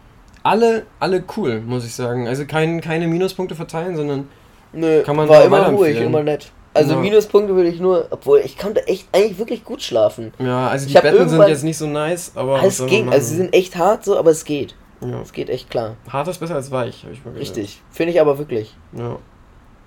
alle, 0.46 0.86
alle 1.00 1.24
cool, 1.36 1.60
muss 1.60 1.84
ich 1.84 1.94
sagen. 1.94 2.28
Also 2.28 2.46
kein, 2.46 2.80
keine 2.80 3.06
Minuspunkte 3.08 3.54
verteilen, 3.54 3.96
sondern 3.96 4.28
Nö, 4.72 5.02
Kann 5.02 5.16
man 5.16 5.28
war 5.28 5.44
immer 5.44 5.68
ruhig, 5.68 5.98
immer 6.00 6.22
nett. 6.22 6.50
Also 6.74 6.94
Ja. 6.94 7.00
Minuspunkte 7.00 7.54
würde 7.54 7.70
ich 7.70 7.80
nur, 7.80 8.06
obwohl 8.10 8.40
ich 8.44 8.58
konnte 8.58 8.86
echt 8.86 9.08
eigentlich 9.12 9.38
wirklich 9.38 9.64
gut 9.64 9.82
schlafen. 9.82 10.32
ja, 10.38 10.68
also 10.68 10.86
die 10.86 10.94
Ich 10.94 11.00
Betten 11.00 11.28
sind 11.28 11.48
jetzt 11.48 11.64
nicht 11.64 11.78
so 11.78 11.86
nice, 11.86 12.32
aber 12.34 12.54
was 12.62 12.80
Es 12.80 12.86
ging, 12.86 13.08
also 13.08 13.26
sie 13.28 13.36
sind 13.36 13.54
echt 13.54 13.76
hart 13.76 14.04
so, 14.04 14.18
aber 14.18 14.30
es 14.30 14.44
geht. 14.44 14.74
ja. 15.00 15.20
Es 15.22 15.32
geht 15.32 15.48
echt 15.48 15.70
klar. 15.70 15.96
Hart 16.10 16.28
ist 16.28 16.38
besser 16.38 16.56
als 16.56 16.70
weich, 16.70 17.02
habe 17.04 17.12
ich 17.14 17.20
mal 17.24 17.30
gehört. 17.32 17.40
Richtig. 17.40 17.80
Finde 17.90 18.12
ich 18.12 18.20
aber 18.20 18.38
wirklich. 18.38 18.74
Ja. 18.92 19.18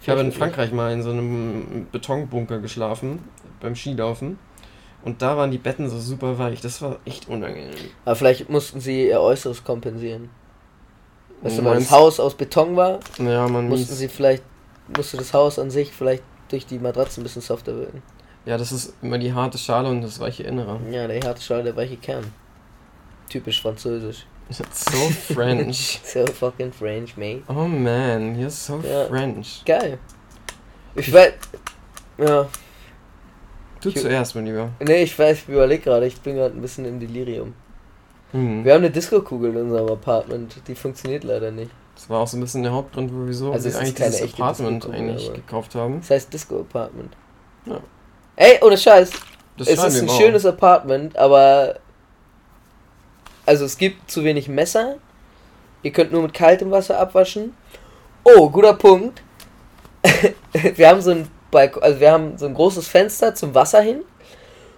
Ich 0.01 0.09
habe 0.09 0.21
in. 0.21 0.31
Frankreich 0.31 0.71
mal 0.71 0.91
in 0.93 1.03
so 1.03 1.11
einem 1.11 1.87
Betonbunker 1.91 2.59
geschlafen, 2.59 3.19
beim 3.61 3.75
Skilaufen. 3.75 4.39
Und 5.03 5.21
da 5.21 5.37
waren 5.37 5.51
die 5.51 5.57
Betten 5.57 5.89
so 5.89 5.99
super 5.99 6.39
weich. 6.39 6.59
Das 6.61 6.81
war 6.81 6.97
echt 7.05 7.29
unangenehm. 7.29 7.69
Aber 8.05 8.15
vielleicht 8.15 8.49
mussten 8.49 8.79
sie 8.81 9.07
ihr 9.07 9.21
Äußeres 9.21 9.63
kompensieren. 9.63 10.29
Weißt 11.41 11.57
du, 11.57 11.63
weil 11.63 11.75
das 11.75 11.89
Haus 11.91 12.19
aus 12.19 12.35
Beton 12.35 12.75
war, 12.75 12.99
Ja, 13.17 13.47
man 13.47 13.69
mussten 13.69 13.93
sie 13.95 14.07
vielleicht, 14.09 14.43
musste 14.95 15.17
das 15.17 15.33
Haus 15.33 15.57
an 15.59 15.71
sich 15.71 15.91
vielleicht 15.91 16.23
durch 16.49 16.65
die 16.65 16.79
Matratze 16.79 17.21
ein 17.21 17.23
bisschen 17.23 17.41
softer 17.41 17.75
wirken. 17.77 18.01
Ja, 18.45 18.57
das 18.57 18.71
ist 18.71 18.93
immer 19.01 19.17
die 19.17 19.31
harte 19.33 19.57
Schale 19.57 19.89
und 19.89 20.01
das 20.01 20.19
weiche 20.19 20.43
Innere. 20.43 20.79
Ja, 20.91 21.07
der 21.07 21.21
harte 21.21 21.41
Schale, 21.41 21.63
der 21.63 21.75
weiche 21.75 21.97
Kern. 21.97 22.25
Typisch 23.29 23.61
französisch. 23.61 24.25
So 24.49 24.93
French. 25.33 25.99
So 26.03 26.25
fucking 26.25 26.73
French, 26.73 27.15
mate. 27.15 27.43
Oh 27.47 27.53
man, 27.67 28.35
you're 28.35 28.49
so 28.49 28.79
Ja. 28.83 29.05
French. 29.05 29.61
Geil. 29.65 29.99
Ich 30.95 31.13
weiß. 31.13 31.33
Ja. 32.17 32.47
Du 33.81 33.89
Ich- 33.89 33.95
zuerst, 33.97 34.35
mein 34.35 34.45
Lieber. 34.47 34.69
Nee, 34.79 35.03
ich 35.03 35.17
weiß, 35.17 35.43
ich 35.43 35.49
überlege 35.49 35.83
gerade, 35.83 36.07
ich 36.07 36.19
bin 36.19 36.35
gerade 36.35 36.55
ein 36.55 36.61
bisschen 36.61 36.85
im 36.85 36.99
Delirium. 36.99 37.53
Hm. 38.31 38.63
Wir 38.63 38.73
haben 38.73 38.83
eine 38.83 38.91
Disco-Kugel 38.91 39.51
in 39.51 39.61
unserem 39.63 39.89
Apartment, 39.89 40.55
die 40.67 40.75
funktioniert 40.75 41.23
leider 41.23 41.51
nicht. 41.51 41.71
Das 41.95 42.09
war 42.09 42.21
auch 42.21 42.27
so 42.27 42.37
ein 42.37 42.41
bisschen 42.41 42.63
der 42.63 42.71
Hauptgrund, 42.71 43.11
wieso 43.13 43.51
Also 43.51 43.69
wir 43.69 43.77
eigentlich 43.77 43.95
dieses 43.95 44.33
Apartment 44.33 44.89
eigentlich 44.89 45.33
gekauft 45.33 45.75
haben. 45.75 45.99
Das 45.99 46.11
heißt 46.11 46.33
Disco 46.33 46.61
Apartment. 46.61 47.13
Ja. 47.65 47.81
Ey, 48.37 48.59
ohne 48.61 48.77
Scheiß. 48.77 49.11
Das 49.57 49.67
es 49.67 49.83
ist 49.83 49.99
ein 49.99 50.05
mal 50.05 50.13
schönes 50.15 50.45
Apartment, 50.45 51.17
aber. 51.17 51.75
Also 53.45 53.65
es 53.65 53.77
gibt 53.77 54.09
zu 54.09 54.23
wenig 54.23 54.47
Messer. 54.47 54.95
Ihr 55.83 55.91
könnt 55.91 56.13
nur 56.13 56.21
mit 56.21 56.33
kaltem 56.33 56.71
Wasser 56.71 56.97
abwaschen. 56.97 57.53
Oh, 58.23 58.49
guter 58.49 58.75
Punkt. 58.75 59.21
wir 60.53 60.87
haben 60.87 61.01
so 61.01 61.11
ein 61.11 61.27
Balkon, 61.51 61.83
also 61.83 61.99
wir 61.99 62.11
haben 62.13 62.37
so 62.37 62.45
ein 62.45 62.53
großes 62.53 62.87
Fenster 62.87 63.35
zum 63.35 63.53
Wasser 63.55 63.81
hin. 63.81 64.03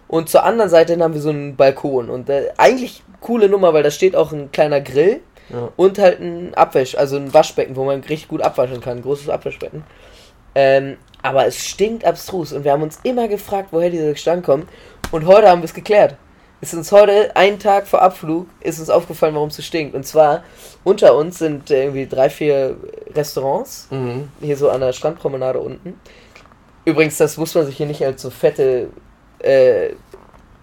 Und 0.08 0.30
zur 0.30 0.44
anderen 0.44 0.72
Seite 0.72 1.00
haben 1.00 1.14
wir 1.14 1.22
so 1.22 1.30
einen 1.30 1.56
Balkon. 1.56 2.10
Und 2.10 2.30
äh, 2.30 2.50
eigentlich 2.58 3.04
coole 3.22 3.48
Nummer, 3.48 3.74
weil 3.74 3.84
da 3.84 3.92
steht 3.92 4.16
auch 4.16 4.32
ein 4.34 4.52
kleiner 4.52 4.82
Grill 4.82 5.22
Ja. 5.50 5.70
und 5.78 5.98
halt 6.00 6.20
ein 6.20 6.54
Abwäsch, 6.56 6.96
also 6.96 7.16
ein 7.16 7.34
Waschbecken, 7.34 7.76
wo 7.78 7.86
man 7.86 8.02
richtig 8.02 8.28
gut 8.28 8.42
abwaschen 8.42 8.82
kann. 8.82 8.98
Ein 8.98 9.04
großes 9.04 9.30
Abwaschbecken. 9.30 9.84
Ähm, 10.56 10.98
aber 11.22 11.46
es 11.46 11.66
stinkt 11.66 12.04
abstrus 12.04 12.52
und 12.52 12.64
wir 12.64 12.72
haben 12.74 12.84
uns 12.84 13.00
immer 13.04 13.28
gefragt, 13.28 13.70
woher 13.72 13.90
dieser 13.90 14.12
Gestank 14.12 14.44
kommt. 14.46 14.68
Und 15.12 15.26
heute 15.26 15.48
haben 15.50 15.62
wir 15.62 15.66
es 15.66 15.74
geklärt. 15.74 16.16
Ist 16.62 16.74
uns 16.76 16.92
heute, 16.92 17.36
einen 17.36 17.58
Tag 17.58 17.88
vor 17.88 18.02
Abflug, 18.04 18.48
ist 18.60 18.80
uns 18.80 18.90
aufgefallen, 18.90 19.34
warum 19.34 19.50
es 19.50 19.56
so 19.56 19.62
stinkt. 19.64 19.96
Und 19.96 20.06
zwar, 20.06 20.44
unter 20.84 21.16
uns 21.16 21.40
sind 21.40 21.72
äh, 21.72 21.84
irgendwie 21.84 22.06
drei, 22.08 22.30
vier 22.30 22.78
Restaurants, 23.16 23.88
Mhm. 23.92 24.30
hier 24.42 24.58
so 24.58 24.70
an 24.70 24.82
der 24.82 24.94
Strandpromenade 24.94 25.60
unten. 25.60 26.00
Übrigens, 26.86 27.18
das 27.18 27.38
muss 27.38 27.56
man 27.56 27.66
sich 27.66 27.78
hier 27.78 27.86
nicht 27.88 28.04
als 28.06 28.22
so 28.22 28.30
fette 28.30 28.90
äh, 29.40 29.90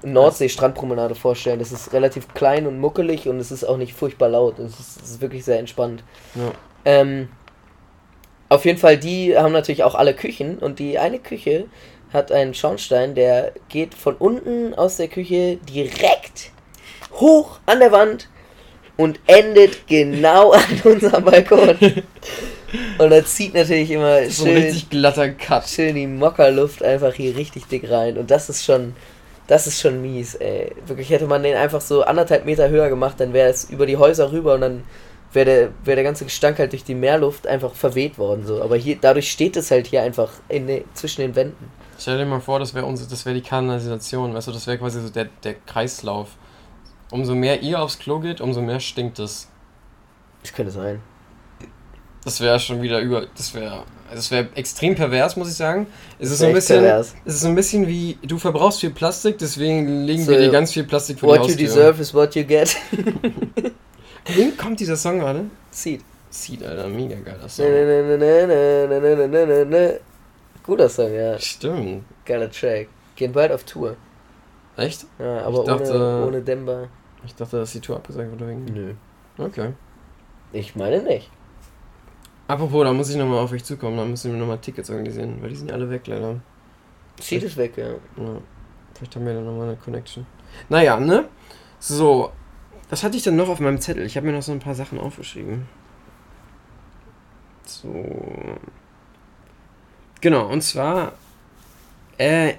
Nordsee-Strandpromenade 0.03 1.15
vorstellen. 1.15 1.59
Das 1.59 1.73
ist 1.73 1.93
relativ 1.93 2.33
klein 2.35 2.67
und 2.67 2.79
muckelig 2.79 3.29
und 3.29 3.39
es 3.41 3.51
ist 3.51 3.65
auch 3.65 3.77
nicht 3.77 3.95
furchtbar 3.95 4.29
laut. 4.29 4.59
Es 4.59 4.79
ist, 4.79 5.03
es 5.03 5.11
ist 5.11 5.21
wirklich 5.21 5.45
sehr 5.45 5.59
entspannt. 5.59 6.03
Ja. 6.35 6.53
Ähm, 6.85 7.29
auf 8.49 8.65
jeden 8.65 8.79
Fall, 8.79 8.97
die 8.97 9.37
haben 9.37 9.53
natürlich 9.53 9.85
auch 9.85 9.95
alle 9.95 10.15
Küchen 10.15 10.59
und 10.59 10.79
die 10.79 10.99
eine 10.99 11.19
Küche 11.19 11.67
hat 12.13 12.33
einen 12.33 12.55
Schornstein, 12.55 13.15
der 13.15 13.53
geht 13.69 13.95
von 13.95 14.15
unten 14.17 14.75
aus 14.75 14.97
der 14.97 15.09
Küche 15.09 15.59
direkt 15.69 16.51
hoch 17.13 17.59
an 17.67 17.81
der 17.81 17.93
Wand 17.93 18.29
und 18.97 19.21
endet 19.27 19.87
genau 19.87 20.53
an 20.53 20.81
unserem 20.85 21.25
Balkon. 21.25 21.77
Und 22.99 23.11
da 23.11 23.25
zieht 23.25 23.55
natürlich 23.55 23.91
immer 23.91 24.25
So 24.29 24.45
schön, 24.45 24.57
richtig 24.57 24.91
glatter 24.91 25.31
Cut. 25.31 25.69
schön 25.69 25.95
die 25.95 26.07
Mockerluft 26.07 26.83
einfach 26.83 27.15
hier 27.15 27.37
richtig 27.37 27.67
dick 27.67 27.91
rein. 27.91 28.19
Und 28.19 28.31
das 28.31 28.49
ist 28.49 28.65
schon, 28.65 28.95
das 29.49 29.67
ist 29.67 29.81
schon 29.81 30.01
mies, 30.01 30.35
ey. 30.37 30.73
Wirklich 30.87 31.11
hätte 31.11 31.27
man 31.27 31.43
den 31.43 31.57
einfach 31.57 31.81
so 31.81 32.03
anderthalb 32.03 32.45
Meter 32.45 32.69
höher 32.69 32.89
gemacht, 32.89 33.19
dann 33.19 33.33
wäre 33.33 33.49
es 33.49 33.69
über 33.69 33.87
die 33.87 33.97
Häuser 33.97 34.31
rüber 34.31 34.55
und 34.55 34.61
dann 34.61 34.85
wäre 35.33 35.45
der, 35.45 35.69
wär 35.85 35.95
der 35.97 36.05
ganze 36.05 36.25
Gestank 36.25 36.59
halt 36.59 36.73
durch 36.73 36.85
die 36.85 36.95
Meerluft 36.95 37.47
einfach 37.47 37.75
verweht 37.75 38.19
worden. 38.19 38.47
So. 38.47 38.63
Aber 38.63 38.77
hier, 38.77 38.99
dadurch 39.01 39.31
steht 39.31 39.57
es 39.57 39.71
halt 39.71 39.87
hier 39.87 40.03
einfach 40.03 40.31
in 40.49 40.67
zwischen 40.95 41.23
den 41.23 41.35
Wänden. 41.35 41.71
Stell 41.99 42.19
dir 42.19 42.27
mal 42.27 42.41
vor, 42.41 42.59
das 42.61 42.75
wäre 42.75 42.87
wäre 43.27 43.35
die 43.35 43.43
Kanalisation, 43.43 44.35
weißt 44.35 44.49
du, 44.49 44.53
das 44.53 44.67
wäre 44.67 44.79
quasi 44.79 45.01
so 45.01 45.09
der, 45.09 45.29
der 45.43 45.55
Kreislauf. 45.55 46.29
Umso 47.11 47.35
mehr 47.35 47.63
ihr 47.63 47.81
aufs 47.81 47.99
Klo 47.99 48.21
geht, 48.21 48.41
umso 48.43 48.61
mehr 48.61 48.81
stinkt 48.81 49.19
es. 49.19 49.49
Das 50.43 50.53
könnte 50.53 50.71
sein. 50.71 51.01
Das 52.29 52.43
wäre 52.43 52.61
schon 52.61 52.83
wieder 52.83 53.01
über. 53.01 53.25
Das 53.39 53.55
wäre. 53.55 53.85
Das 54.13 54.31
wäre 54.31 54.49
extrem 54.55 54.95
pervers, 54.95 55.35
muss 55.37 55.49
ich 55.49 55.55
sagen. 55.55 55.87
Es 56.19 56.31
ist, 56.31 56.41
so 56.41 56.47
ein 56.47 56.53
bisschen, 56.53 56.83
pervers. 56.83 57.15
es 57.25 57.37
ist 57.37 57.41
so 57.41 57.49
ein 57.49 57.55
bisschen 57.55 57.87
wie, 57.87 58.19
du 58.23 58.39
verbrauchst 58.39 58.81
viel 58.81 58.91
Plastik, 58.91 59.39
deswegen 59.39 60.05
legen 60.05 60.25
so, 60.25 60.33
wir 60.33 60.39
dir 60.39 60.51
ganz 60.51 60.73
viel 60.73 60.85
Plastik 60.85 61.21
vor 61.21 61.35
die 61.35 61.41
What 61.41 61.51
you 61.51 61.57
deserve 61.57 62.03
is 62.03 62.13
what 62.13 62.35
you 62.35 62.45
get. 62.45 62.77
Wem 64.35 64.57
kommt 64.59 64.81
dieser 64.81 64.97
Song 64.97 65.21
gerade? 65.21 65.45
Seed. 65.71 66.03
Seed, 66.29 66.65
Alter, 66.65 66.89
mega 66.89 67.17
geiler 67.17 67.49
Song. 67.49 67.67
Ne, 67.67 68.19
ne, 68.19 69.67
ne, 69.67 70.01
Guter 70.65 70.89
Song, 70.91 71.15
ja. 71.15 71.39
Stimmt. 71.39 72.05
Geiler 72.27 72.51
Track. 72.51 72.89
Gehen 73.17 73.33
bald 73.33 73.53
auf 73.53 73.65
Tour. 73.65 73.97
Echt? 74.77 75.07
Ja, 75.19 75.43
aber 75.47 75.65
dachte, 75.65 75.95
ohne, 75.95 76.27
ohne 76.27 76.43
Denver. 76.43 76.89
Ich 77.25 77.35
dachte, 77.35 77.57
dass 77.57 77.73
die 77.73 77.81
Tour 77.81 77.97
abgesagt 77.97 78.31
wurde 78.31 78.49
wegen. 78.49 78.65
Nö. 78.67 78.95
Okay. 79.39 79.73
Ich 80.53 80.77
meine 80.77 81.03
nicht. 81.03 81.31
Apropos, 82.49 82.83
da 82.83 82.95
muss 82.95 83.11
ich 83.11 83.17
nochmal 83.17 83.41
auf 83.41 83.53
euch 83.53 83.63
zukommen, 83.63 83.99
da 83.99 84.07
müssen 84.07 84.33
wir 84.33 84.39
nochmal 84.39 84.59
Tickets 84.59 84.89
organisieren, 84.89 85.37
weil 85.41 85.51
die 85.51 85.57
sind 85.57 85.69
ja 85.69 85.75
alle 85.75 85.91
weg 85.91 86.07
leider. 86.07 86.41
Seed 87.21 87.43
ist 87.43 87.59
weg, 87.59 87.77
ja. 87.77 87.89
Ja. 87.89 88.41
Vielleicht 88.95 89.15
haben 89.15 89.27
wir 89.27 89.35
da 89.35 89.41
nochmal 89.43 89.69
eine 89.69 89.77
Connection. 89.77 90.27
Naja, 90.71 90.99
ne? 90.99 91.29
So. 91.79 92.33
Was 92.89 93.03
hatte 93.03 93.19
ich 93.19 93.23
denn 93.23 93.37
noch 93.37 93.51
auf 93.51 93.61
meinem 93.61 93.81
Zettel? 93.81 94.07
Ich 94.07 94.17
habe 94.17 94.27
mir 94.27 94.33
noch 94.33 94.43
so 94.43 94.53
ein 94.53 94.61
paar 94.61 94.75
Sachen 94.75 94.99
aufgeschrieben. 94.99 95.67
So. 97.67 98.07
Genau, 100.23 100.49
und 100.49 100.63
zwar. 100.63 101.13
Äh, 102.17 102.55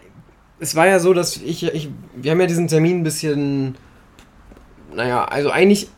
es 0.59 0.75
war 0.75 0.85
ja 0.85 0.99
so, 0.99 1.13
dass 1.13 1.37
ich, 1.37 1.63
ich. 1.63 1.89
Wir 2.15 2.31
haben 2.31 2.39
ja 2.39 2.47
diesen 2.47 2.67
Termin 2.67 2.99
ein 2.99 3.03
bisschen. 3.03 3.75
Naja, 4.93 5.25
also 5.25 5.49
eigentlich 5.49 5.89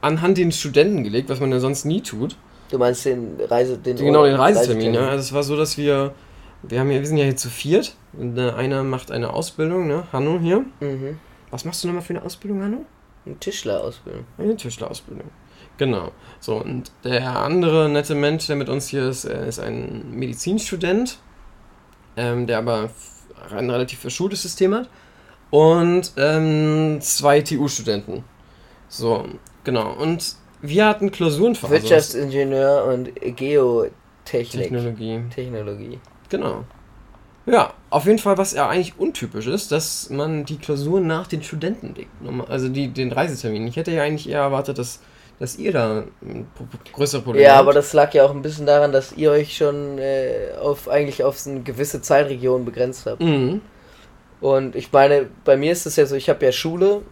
anhand 0.00 0.38
den 0.38 0.52
Studenten 0.52 1.04
gelegt, 1.04 1.28
was 1.28 1.40
man 1.40 1.52
ja 1.52 1.60
sonst 1.60 1.84
nie 1.84 2.00
tut. 2.00 2.38
Du 2.70 2.78
meinst 2.78 3.04
den 3.04 3.36
Reise, 3.40 3.78
den 3.78 3.96
Genau, 3.96 4.24
den 4.24 4.36
Reisetermin, 4.36 4.94
ja. 4.94 5.08
Also 5.08 5.22
es 5.22 5.32
war 5.32 5.42
so, 5.42 5.56
dass 5.56 5.76
wir. 5.76 6.14
Wir, 6.62 6.78
haben 6.78 6.90
ja, 6.90 7.00
wir 7.00 7.06
sind 7.06 7.16
ja 7.16 7.24
hier 7.24 7.36
zu 7.36 7.48
viert. 7.48 7.96
Und, 8.12 8.36
äh, 8.36 8.50
einer 8.50 8.84
macht 8.84 9.10
eine 9.10 9.32
Ausbildung, 9.32 9.86
ne? 9.86 10.04
Hanno 10.12 10.38
hier. 10.40 10.64
Mhm. 10.80 11.18
Was 11.50 11.64
machst 11.64 11.82
du 11.82 11.88
nochmal 11.88 12.02
für 12.02 12.14
eine 12.14 12.22
Ausbildung, 12.22 12.62
Hanno? 12.62 12.84
Eine 13.26 13.36
Tischlerausbildung. 13.36 14.24
Eine 14.38 14.56
Tischlerausbildung. 14.56 15.30
Genau. 15.78 16.12
So, 16.38 16.56
und 16.56 16.92
der 17.04 17.38
andere 17.38 17.88
nette 17.88 18.14
Mensch, 18.14 18.46
der 18.46 18.56
mit 18.56 18.68
uns 18.68 18.88
hier 18.88 19.08
ist, 19.08 19.24
ist 19.24 19.58
ein 19.58 20.10
Medizinstudent, 20.10 21.18
ähm, 22.16 22.46
der 22.46 22.58
aber 22.58 22.90
ein 23.50 23.70
relativ 23.70 24.00
verschultes 24.00 24.42
System 24.42 24.74
hat. 24.74 24.88
Und 25.50 26.12
ähm, 26.16 26.98
zwei 27.00 27.40
TU-Studenten. 27.40 28.24
So, 28.88 29.24
genau. 29.64 29.92
Und 29.94 30.36
wir 30.62 30.86
hatten 30.86 31.10
Klausurenphase. 31.10 31.72
Wirtschaftsingenieur 31.72 32.84
und 32.84 33.10
Geotechnik. 33.36 34.64
Technologie. 34.68 35.20
Technologie. 35.34 35.98
Genau. 36.28 36.64
Ja, 37.46 37.72
auf 37.88 38.06
jeden 38.06 38.18
Fall, 38.18 38.38
was 38.38 38.52
ja 38.52 38.68
eigentlich 38.68 38.98
untypisch 38.98 39.46
ist, 39.46 39.72
dass 39.72 40.10
man 40.10 40.44
die 40.44 40.58
Klausuren 40.58 41.06
nach 41.06 41.26
den 41.26 41.42
Studenten 41.42 41.94
legt. 41.94 42.10
Also 42.48 42.68
die, 42.68 42.88
den 42.88 43.10
Reisetermin. 43.12 43.66
Ich 43.66 43.76
hätte 43.76 43.90
ja 43.90 44.02
eigentlich 44.02 44.28
eher 44.28 44.40
erwartet, 44.40 44.78
dass, 44.78 45.00
dass 45.38 45.56
ihr 45.56 45.72
da 45.72 46.04
größere 46.92 47.22
Probleme 47.22 47.44
Ja, 47.44 47.52
habt. 47.52 47.60
aber 47.60 47.72
das 47.72 47.92
lag 47.92 48.12
ja 48.14 48.24
auch 48.24 48.30
ein 48.30 48.42
bisschen 48.42 48.66
daran, 48.66 48.92
dass 48.92 49.12
ihr 49.12 49.30
euch 49.30 49.56
schon 49.56 49.98
äh, 49.98 50.52
auf 50.60 50.88
eigentlich 50.88 51.24
auf 51.24 51.44
eine 51.46 51.60
gewisse 51.60 52.02
Zeitregion 52.02 52.64
begrenzt 52.64 53.06
habt. 53.06 53.20
Mhm. 53.22 53.62
Und 54.40 54.76
ich 54.76 54.92
meine, 54.92 55.28
bei 55.44 55.56
mir 55.56 55.72
ist 55.72 55.86
es 55.86 55.96
ja 55.96 56.06
so, 56.06 56.14
ich 56.16 56.28
habe 56.28 56.44
ja 56.44 56.52
Schule. 56.52 57.02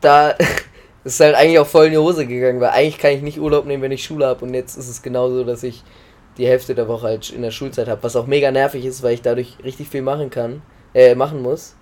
Da 0.00 0.34
ist 1.04 1.20
halt 1.20 1.34
eigentlich 1.34 1.58
auch 1.58 1.66
voll 1.66 1.86
in 1.86 1.92
die 1.92 1.98
Hose 1.98 2.26
gegangen, 2.26 2.60
weil 2.60 2.70
eigentlich 2.70 2.98
kann 2.98 3.12
ich 3.12 3.22
nicht 3.22 3.40
Urlaub 3.40 3.66
nehmen, 3.66 3.82
wenn 3.82 3.92
ich 3.92 4.04
Schule 4.04 4.26
habe. 4.26 4.44
Und 4.44 4.54
jetzt 4.54 4.76
ist 4.76 4.88
es 4.88 5.02
genauso, 5.02 5.44
dass 5.44 5.62
ich 5.62 5.82
die 6.36 6.46
Hälfte 6.46 6.74
der 6.74 6.88
Woche 6.88 7.06
halt 7.06 7.30
in 7.30 7.42
der 7.42 7.50
Schulzeit 7.50 7.88
habe, 7.88 8.02
was 8.02 8.16
auch 8.16 8.26
mega 8.26 8.50
nervig 8.50 8.84
ist, 8.84 9.02
weil 9.02 9.14
ich 9.14 9.22
dadurch 9.22 9.56
richtig 9.64 9.88
viel 9.88 10.02
machen 10.02 10.30
kann, 10.30 10.62
äh, 10.94 11.14
machen 11.14 11.42
muss. 11.42 11.74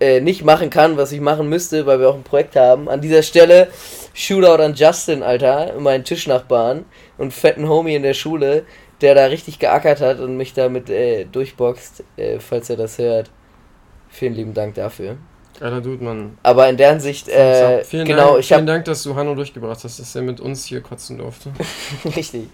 Äh, 0.00 0.20
nicht 0.20 0.44
machen 0.44 0.70
kann, 0.70 0.96
was 0.96 1.12
ich 1.12 1.20
machen 1.20 1.48
müsste, 1.48 1.86
weil 1.86 2.00
wir 2.00 2.08
auch 2.08 2.16
ein 2.16 2.24
Projekt 2.24 2.56
haben. 2.56 2.88
An 2.88 3.00
dieser 3.00 3.22
Stelle 3.22 3.68
Shootout 4.12 4.62
an 4.62 4.74
Justin, 4.74 5.22
Alter, 5.22 5.78
meinen 5.78 6.04
Tischnachbarn 6.04 6.84
und 7.16 7.32
fetten 7.32 7.68
Homie 7.68 7.94
in 7.94 8.02
der 8.02 8.14
Schule, 8.14 8.64
der 9.00 9.14
da 9.14 9.26
richtig 9.26 9.58
geackert 9.58 10.00
hat 10.00 10.20
und 10.20 10.36
mich 10.36 10.52
damit 10.52 10.90
äh, 10.90 11.24
durchboxt, 11.26 12.02
äh, 12.16 12.38
falls 12.40 12.70
er 12.70 12.76
das 12.76 12.98
hört. 12.98 13.30
Vielen 14.08 14.34
lieben 14.34 14.54
Dank 14.54 14.74
dafür. 14.74 15.16
Geiler 15.60 15.80
Dude, 15.80 16.02
Mann. 16.02 16.36
Aber 16.42 16.68
in 16.68 16.76
der 16.76 16.90
Hinsicht, 16.90 17.28
äh, 17.28 17.84
vielen 17.84 18.06
genau, 18.06 18.30
Dank, 18.30 18.40
ich 18.40 18.48
vielen 18.48 18.66
Dank, 18.66 18.84
dass 18.86 19.02
du 19.04 19.14
Hanno 19.14 19.34
durchgebracht 19.34 19.84
hast, 19.84 20.00
dass 20.00 20.14
er 20.14 20.22
mit 20.22 20.40
uns 20.40 20.64
hier 20.64 20.80
kotzen 20.80 21.18
durfte. 21.18 21.52
richtig, 22.16 22.48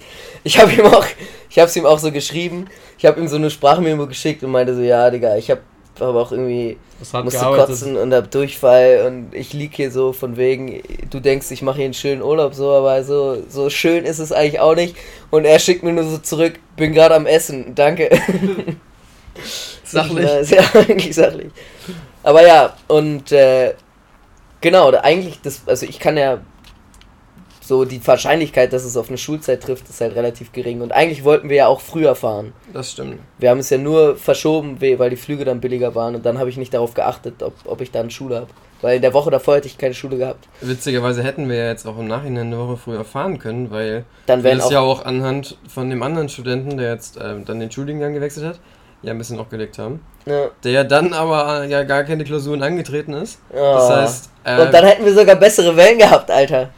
ich 0.44 0.58
habe 0.58 0.72
ihm 0.72 0.84
auch, 0.84 1.06
ich 1.48 1.58
habe 1.58 1.68
es 1.68 1.76
ihm 1.76 1.86
auch 1.86 1.98
so 1.98 2.12
geschrieben. 2.12 2.66
Ich 2.98 3.06
habe 3.06 3.18
ihm 3.20 3.28
so 3.28 3.36
eine 3.36 3.50
Sprachmemo 3.50 4.06
geschickt 4.06 4.42
und 4.42 4.50
meinte 4.50 4.74
so, 4.74 4.82
ja, 4.82 5.08
Digga, 5.10 5.36
ich 5.36 5.50
habe 5.50 5.62
aber 5.98 6.20
auch 6.20 6.32
irgendwie 6.32 6.78
hat 7.12 7.24
musste 7.24 7.40
gearbeitet. 7.40 7.66
kotzen 7.66 7.96
und 7.96 8.12
hab 8.14 8.30
Durchfall 8.30 9.04
und 9.06 9.34
ich 9.34 9.52
lieg 9.52 9.74
hier 9.74 9.90
so 9.90 10.12
von 10.12 10.36
wegen, 10.36 10.82
du 11.10 11.20
denkst, 11.20 11.50
ich 11.50 11.62
mache 11.62 11.76
hier 11.76 11.84
einen 11.86 11.94
schönen 11.94 12.22
Urlaub 12.22 12.54
so, 12.54 12.70
aber 12.70 13.02
so 13.04 13.42
so 13.48 13.70
schön 13.70 14.04
ist 14.04 14.18
es 14.18 14.32
eigentlich 14.32 14.60
auch 14.60 14.74
nicht. 14.74 14.96
Und 15.30 15.44
er 15.44 15.58
schickt 15.58 15.82
mir 15.82 15.92
nur 15.92 16.04
so 16.04 16.18
zurück, 16.18 16.58
bin 16.76 16.92
gerade 16.92 17.14
am 17.14 17.26
Essen, 17.26 17.74
danke. 17.74 18.10
Sachlich. 19.84 20.24
Ja, 20.28 20.44
sehr 20.44 20.74
eigentlich 20.74 21.14
sachlich. 21.14 21.50
Aber 22.22 22.46
ja, 22.46 22.74
und 22.88 23.32
äh, 23.32 23.74
genau, 24.60 24.90
eigentlich 24.90 25.40
das, 25.42 25.62
also 25.66 25.86
ich 25.86 25.98
kann 25.98 26.16
ja 26.16 26.38
so 27.62 27.84
die 27.84 28.04
Wahrscheinlichkeit, 28.04 28.72
dass 28.72 28.84
es 28.84 28.96
auf 28.96 29.08
eine 29.08 29.18
Schulzeit 29.18 29.62
trifft, 29.62 29.88
ist 29.88 30.00
halt 30.00 30.16
relativ 30.16 30.50
gering. 30.52 30.80
Und 30.80 30.92
eigentlich 30.92 31.22
wollten 31.22 31.48
wir 31.48 31.56
ja 31.56 31.66
auch 31.68 31.80
früher 31.80 32.16
fahren. 32.16 32.52
Das 32.72 32.90
stimmt. 32.92 33.20
Wir 33.38 33.50
haben 33.50 33.58
es 33.60 33.70
ja 33.70 33.78
nur 33.78 34.16
verschoben, 34.16 34.80
we- 34.80 34.98
weil 34.98 35.10
die 35.10 35.16
Flüge 35.16 35.44
dann 35.44 35.60
billiger 35.60 35.94
waren. 35.94 36.16
Und 36.16 36.26
dann 36.26 36.38
habe 36.38 36.50
ich 36.50 36.56
nicht 36.56 36.74
darauf 36.74 36.94
geachtet, 36.94 37.42
ob, 37.44 37.54
ob 37.64 37.80
ich 37.80 37.92
dann 37.92 38.10
Schule 38.10 38.36
habe. 38.36 38.46
Weil 38.82 38.96
in 38.96 39.02
der 39.02 39.12
Woche 39.14 39.30
davor 39.30 39.56
hätte 39.56 39.68
ich 39.68 39.78
keine 39.78 39.94
Schule 39.94 40.16
gehabt. 40.16 40.48
Witzigerweise 40.62 41.22
hätten 41.22 41.48
wir 41.48 41.56
ja 41.56 41.68
jetzt 41.68 41.86
auch 41.86 41.98
im 41.98 42.08
Nachhinein 42.08 42.46
eine 42.46 42.58
Woche 42.58 42.76
früher 42.78 43.04
fahren 43.04 43.38
können, 43.38 43.70
weil 43.70 44.04
Dann 44.26 44.42
wir 44.42 44.56
das 44.56 44.64
auch, 44.66 44.70
ja 44.72 44.80
auch 44.80 45.04
anhand 45.04 45.58
von 45.68 45.90
dem 45.90 46.02
anderen 46.02 46.28
Studenten, 46.30 46.76
der 46.78 46.92
jetzt 46.94 47.18
ähm, 47.22 47.44
dann 47.44 47.60
den 47.60 47.70
Studiengang 47.70 48.14
gewechselt 48.14 48.46
hat, 48.46 48.60
ja 49.02 49.12
ein 49.12 49.18
bisschen 49.18 49.38
aufgelegt 49.38 49.78
haben. 49.78 50.00
Ja, 50.26 50.50
Der 50.64 50.84
dann 50.84 51.12
aber 51.12 51.64
ja 51.64 51.82
gar 51.84 52.04
keine 52.04 52.24
Klausuren 52.24 52.62
angetreten 52.62 53.12
ist. 53.14 53.38
ja. 53.54 53.74
Das 53.74 53.90
heißt, 53.90 54.30
äh, 54.44 54.50
Ah. 54.50 54.62
und 54.62 54.72
dann 54.74 54.84
hätten 54.84 55.04
wir 55.04 55.14
sogar 55.14 55.36
bessere 55.36 55.76
Wellen 55.76 55.98
gehabt, 55.98 56.30
Alter. 56.30 56.70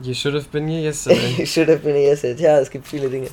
you 0.00 0.14
should 0.14 0.34
have 0.34 0.46
been 0.50 0.66
here 0.68 0.82
yesterday. 0.82 1.44
Should 1.46 1.68
have 1.68 1.78
been 1.80 1.96
yesterday. 1.96 2.42
Ja, 2.42 2.58
es 2.58 2.70
gibt 2.70 2.86
viele 2.86 3.08
Dinge. 3.08 3.28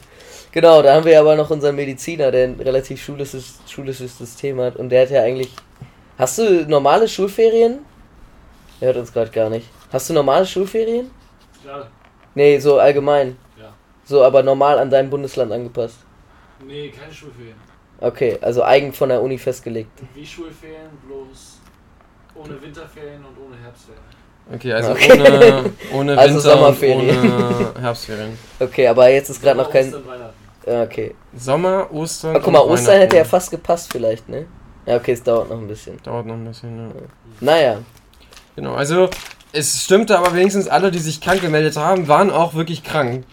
Genau, 0.51 0.81
da 0.81 0.95
haben 0.95 1.05
wir 1.05 1.19
aber 1.19 1.35
noch 1.35 1.49
unseren 1.51 1.75
Mediziner, 1.75 2.31
der 2.31 2.45
ein 2.47 2.59
relativ 2.59 3.03
schulisches, 3.03 3.59
schulisches 3.67 4.17
System 4.17 4.59
hat. 4.59 4.75
Und 4.77 4.89
der 4.89 5.03
hat 5.03 5.11
ja 5.11 5.21
eigentlich. 5.23 5.51
Hast 6.17 6.37
du 6.39 6.65
normale 6.67 7.07
Schulferien? 7.07 7.79
Er 8.81 8.87
hört 8.87 8.97
uns 8.97 9.13
gerade 9.13 9.29
gar 9.31 9.49
nicht. 9.49 9.67
Hast 9.91 10.09
du 10.09 10.13
normale 10.13 10.45
Schulferien? 10.45 11.11
Gerade. 11.63 11.87
Nee, 12.35 12.57
so 12.59 12.79
allgemein. 12.79 13.37
Ja. 13.59 13.73
So, 14.05 14.23
aber 14.23 14.41
normal 14.43 14.79
an 14.79 14.89
dein 14.89 15.09
Bundesland 15.09 15.51
angepasst. 15.51 15.97
Nee, 16.65 16.89
keine 16.89 17.13
Schulferien. 17.13 17.55
Okay, 18.01 18.37
also 18.41 18.63
eigen 18.63 18.93
von 18.93 19.09
der 19.09 19.21
Uni 19.21 19.37
festgelegt. 19.37 19.91
Wie 20.13 20.25
Schulferien, 20.25 20.89
bloß 21.05 21.59
ohne 22.35 22.61
Winterferien 22.61 23.23
und 23.25 23.35
ohne 23.45 23.57
Herbstferien. 23.61 24.03
Okay, 24.53 24.73
also 24.73 24.91
Okay. 24.91 25.11
ohne, 25.21 25.71
ohne 25.93 26.17
Also 26.17 26.35
Winter 26.35 26.49
Sommerferien. 26.51 27.19
und 27.19 27.33
ohne 27.33 27.73
Herbstferien. 27.81 28.37
Okay, 28.59 28.87
aber 28.87 29.09
jetzt 29.09 29.29
ist 29.29 29.41
gerade 29.41 29.57
noch 29.59 29.69
kein. 29.69 29.85
Ostern, 29.87 30.07
Weihnachten. 30.07 30.33
Ja, 30.65 30.83
okay. 30.83 31.15
Sommer, 31.35 31.91
Ostern. 31.91 32.31
Aber 32.35 32.43
guck 32.43 32.53
mal, 32.53 32.59
und 32.59 32.71
Ostern 32.71 32.99
hätte 32.99 33.17
ja 33.17 33.23
fast 33.25 33.51
gepasst, 33.51 33.91
vielleicht, 33.91 34.27
ne? 34.29 34.45
Ja, 34.85 34.95
okay, 34.97 35.11
es 35.11 35.21
dauert 35.23 35.49
noch 35.49 35.57
ein 35.57 35.67
bisschen. 35.67 36.01
Dauert 36.03 36.25
noch 36.25 36.33
ein 36.35 36.45
bisschen, 36.45 36.77
ja. 36.77 36.93
Naja, 37.41 37.77
Genau, 38.55 38.73
also 38.75 39.09
es 39.53 39.83
stimmte 39.83 40.17
aber 40.19 40.33
wenigstens 40.33 40.67
alle, 40.67 40.91
die 40.91 40.99
sich 40.99 41.21
krank 41.21 41.41
gemeldet 41.41 41.77
haben, 41.77 42.07
waren 42.09 42.29
auch 42.29 42.55
wirklich 42.55 42.83
krank. 42.83 43.23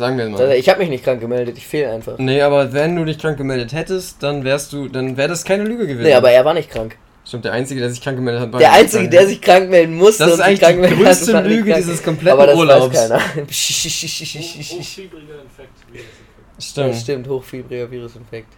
Sagen 0.00 0.16
wir 0.16 0.24
also 0.24 0.38
mal. 0.38 0.52
ich 0.54 0.68
habe 0.68 0.80
mich 0.80 0.88
nicht 0.88 1.04
krank 1.04 1.20
gemeldet, 1.20 1.56
ich 1.58 1.66
fehle 1.66 1.90
einfach. 1.92 2.16
Nee, 2.18 2.40
aber 2.42 2.72
wenn 2.72 2.96
du 2.96 3.04
dich 3.04 3.18
krank 3.18 3.36
gemeldet 3.36 3.72
hättest, 3.72 4.22
dann 4.22 4.44
wärst 4.44 4.72
du, 4.72 4.88
dann 4.88 5.16
wäre 5.16 5.28
das 5.28 5.44
keine 5.44 5.64
Lüge 5.64 5.86
gewesen. 5.86 6.02
Nee, 6.02 6.14
aber 6.14 6.30
er 6.30 6.44
war 6.44 6.54
nicht 6.54 6.70
krank. 6.70 6.96
Stimmt, 7.24 7.44
der 7.44 7.52
Einzige, 7.52 7.80
der 7.80 7.90
sich 7.90 8.00
krank 8.00 8.16
gemeldet 8.16 8.40
hat, 8.42 8.52
war 8.52 8.58
Der 8.60 8.70
nicht 8.70 8.78
Einzige, 8.80 9.02
krank. 9.02 9.10
der 9.12 9.26
sich 9.26 9.40
krank 9.42 9.70
melden 9.70 9.94
musste 9.94 10.24
Das 10.24 10.34
ist 10.34 10.40
eigentlich 10.40 10.60
krank 10.60 10.88
die 10.88 10.94
größte 11.04 11.32
nicht 11.34 11.46
Lüge 11.46 11.70
krank. 11.70 11.76
dieses 11.84 12.02
kompletten 12.02 12.38
Aber 12.40 12.46
das 12.46 12.56
Urlaubs. 12.58 12.96
weiß 12.96 13.08
keiner. 13.10 13.20
Hoch, 13.20 14.78
hochfiebriger 14.78 15.42
Infekt. 15.42 16.04
Stimmt. 16.58 16.94
Ja, 16.94 17.00
stimmt, 17.00 17.28
hochfibriger 17.28 17.90
Virusinfekt. 17.90 18.52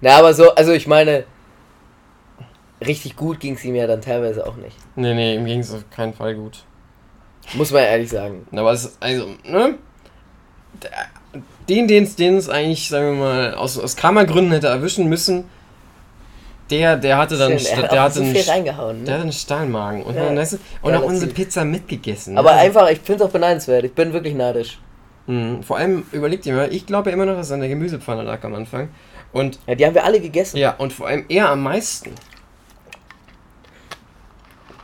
Na, 0.00 0.16
aber 0.16 0.32
so, 0.32 0.54
also 0.54 0.72
ich 0.72 0.86
meine, 0.86 1.24
richtig 2.86 3.16
gut 3.16 3.40
ging 3.40 3.54
es 3.54 3.64
ihm 3.64 3.74
ja 3.74 3.86
dann 3.86 4.00
teilweise 4.00 4.46
auch 4.46 4.56
nicht. 4.56 4.76
Nee, 4.96 5.14
nee, 5.14 5.34
ihm 5.34 5.44
ging 5.44 5.60
es 5.60 5.72
auf 5.72 5.88
keinen 5.90 6.14
Fall 6.14 6.34
gut. 6.34 6.64
Muss 7.54 7.70
man 7.72 7.82
ehrlich 7.82 8.10
sagen. 8.10 8.46
Aber 8.52 8.72
es 8.72 8.84
ist, 8.84 8.96
also, 9.00 9.26
ne? 9.44 9.74
Den, 11.68 11.86
den 11.86 12.04
es 12.38 12.48
eigentlich, 12.48 12.88
sagen 12.88 13.18
wir 13.18 13.24
mal, 13.24 13.54
aus, 13.54 13.78
aus 13.78 13.94
Karma-Gründen 13.96 14.52
hätte 14.52 14.68
erwischen 14.68 15.08
müssen, 15.08 15.44
der, 16.70 16.96
der 16.96 17.18
hatte 17.18 17.36
dann, 17.36 17.52
er 17.52 17.88
der 17.88 18.02
hatte 18.02 18.14
so 18.16 18.22
einen, 18.22 18.36
reingehauen. 18.36 19.04
der 19.04 19.14
hatte 19.14 19.18
Ne? 19.20 19.30
einen 19.30 19.32
Stahlmagen. 19.32 20.02
Und, 20.02 20.14
Ja. 20.16 20.34
weißt 20.34 20.54
du, 20.54 20.58
und 20.82 20.94
auch 20.94 21.02
unsere 21.02 21.30
Pizza 21.30 21.64
mitgegessen. 21.64 22.36
Aber 22.38 22.52
ne? 22.52 22.58
einfach, 22.58 22.88
ich 22.90 23.00
finde 23.00 23.22
es 23.24 23.28
auch 23.28 23.32
beneidenswert. 23.32 23.84
Ich 23.84 23.92
bin 23.94 24.12
wirklich 24.12 24.34
neidisch. 24.34 24.78
Mhm. 25.26 25.62
Vor 25.62 25.76
allem, 25.78 26.04
überlegt 26.12 26.46
ihr 26.46 26.54
mal, 26.54 26.72
ich 26.72 26.86
glaube 26.86 27.10
ja 27.10 27.14
immer 27.14 27.26
noch, 27.26 27.34
dass 27.36 27.46
es 27.46 27.52
an 27.52 27.60
der 27.60 27.68
Gemüsepfanne 27.68 28.22
lag 28.22 28.42
am 28.44 28.54
Anfang. 28.54 28.88
Und 29.32 29.58
Ja, 29.66 29.74
die 29.74 29.84
haben 29.86 29.94
wir 29.94 30.04
alle 30.04 30.20
gegessen. 30.20 30.56
ja, 30.56 30.74
und 30.78 30.92
vor 30.92 31.06
allem 31.08 31.24
er 31.28 31.50
am 31.50 31.62
meisten. 31.62 32.12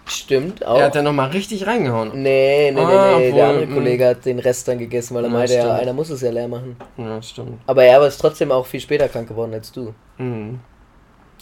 Stimmt, 0.07 0.67
auch. 0.67 0.79
Er 0.79 0.87
hat 0.87 0.95
da 0.95 1.03
nochmal 1.03 1.31
richtig 1.31 1.67
reingehauen. 1.67 2.11
Nee, 2.15 2.71
nee, 2.71 2.73
nee, 2.73 2.81
Ah, 2.81 3.17
nee. 3.19 3.27
obwohl, 3.29 3.33
der 3.39 3.49
andere 3.49 3.67
mh. 3.67 3.75
Kollege 3.75 4.07
hat 4.09 4.25
den 4.27 4.39
Rest 4.39 4.69
dann 4.69 4.79
gegessen, 4.79 5.15
weil 5.15 5.25
er 5.25 5.31
Ja, 5.31 5.33
meinte, 5.37 5.55
ja, 5.55 5.75
einer 5.77 5.93
muss 5.95 6.11
es 6.11 6.21
ja 6.21 6.31
leer 6.31 6.47
machen. 6.49 6.77
Ja, 6.99 7.23
stimmt. 7.23 7.59
Aber 7.67 7.85
er 7.85 8.01
war 8.01 8.07
es 8.09 8.19
trotzdem 8.19 8.53
auch 8.53 8.67
viel 8.67 8.81
später 8.81 9.09
krank 9.09 9.29
geworden 9.29 9.55
als 9.55 9.73
du. 9.73 9.95
Mhm. 10.19 10.61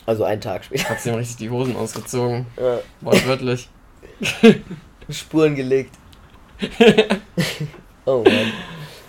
Also 0.07 0.25
einen 0.25 0.41
Tag 0.41 0.65
später. 0.65 0.89
Hat 0.91 1.05
ihm 1.07 1.15
richtig 1.15 1.37
die 1.37 1.51
Hosen 1.51 1.77
ausgezogen. 1.77 2.47
Ja, 2.57 2.79
Wortwörtlich. 3.01 3.69
Spuren 5.11 5.55
gelegt. 5.57 5.95
oh 8.05 8.23
Mann. 8.25 8.53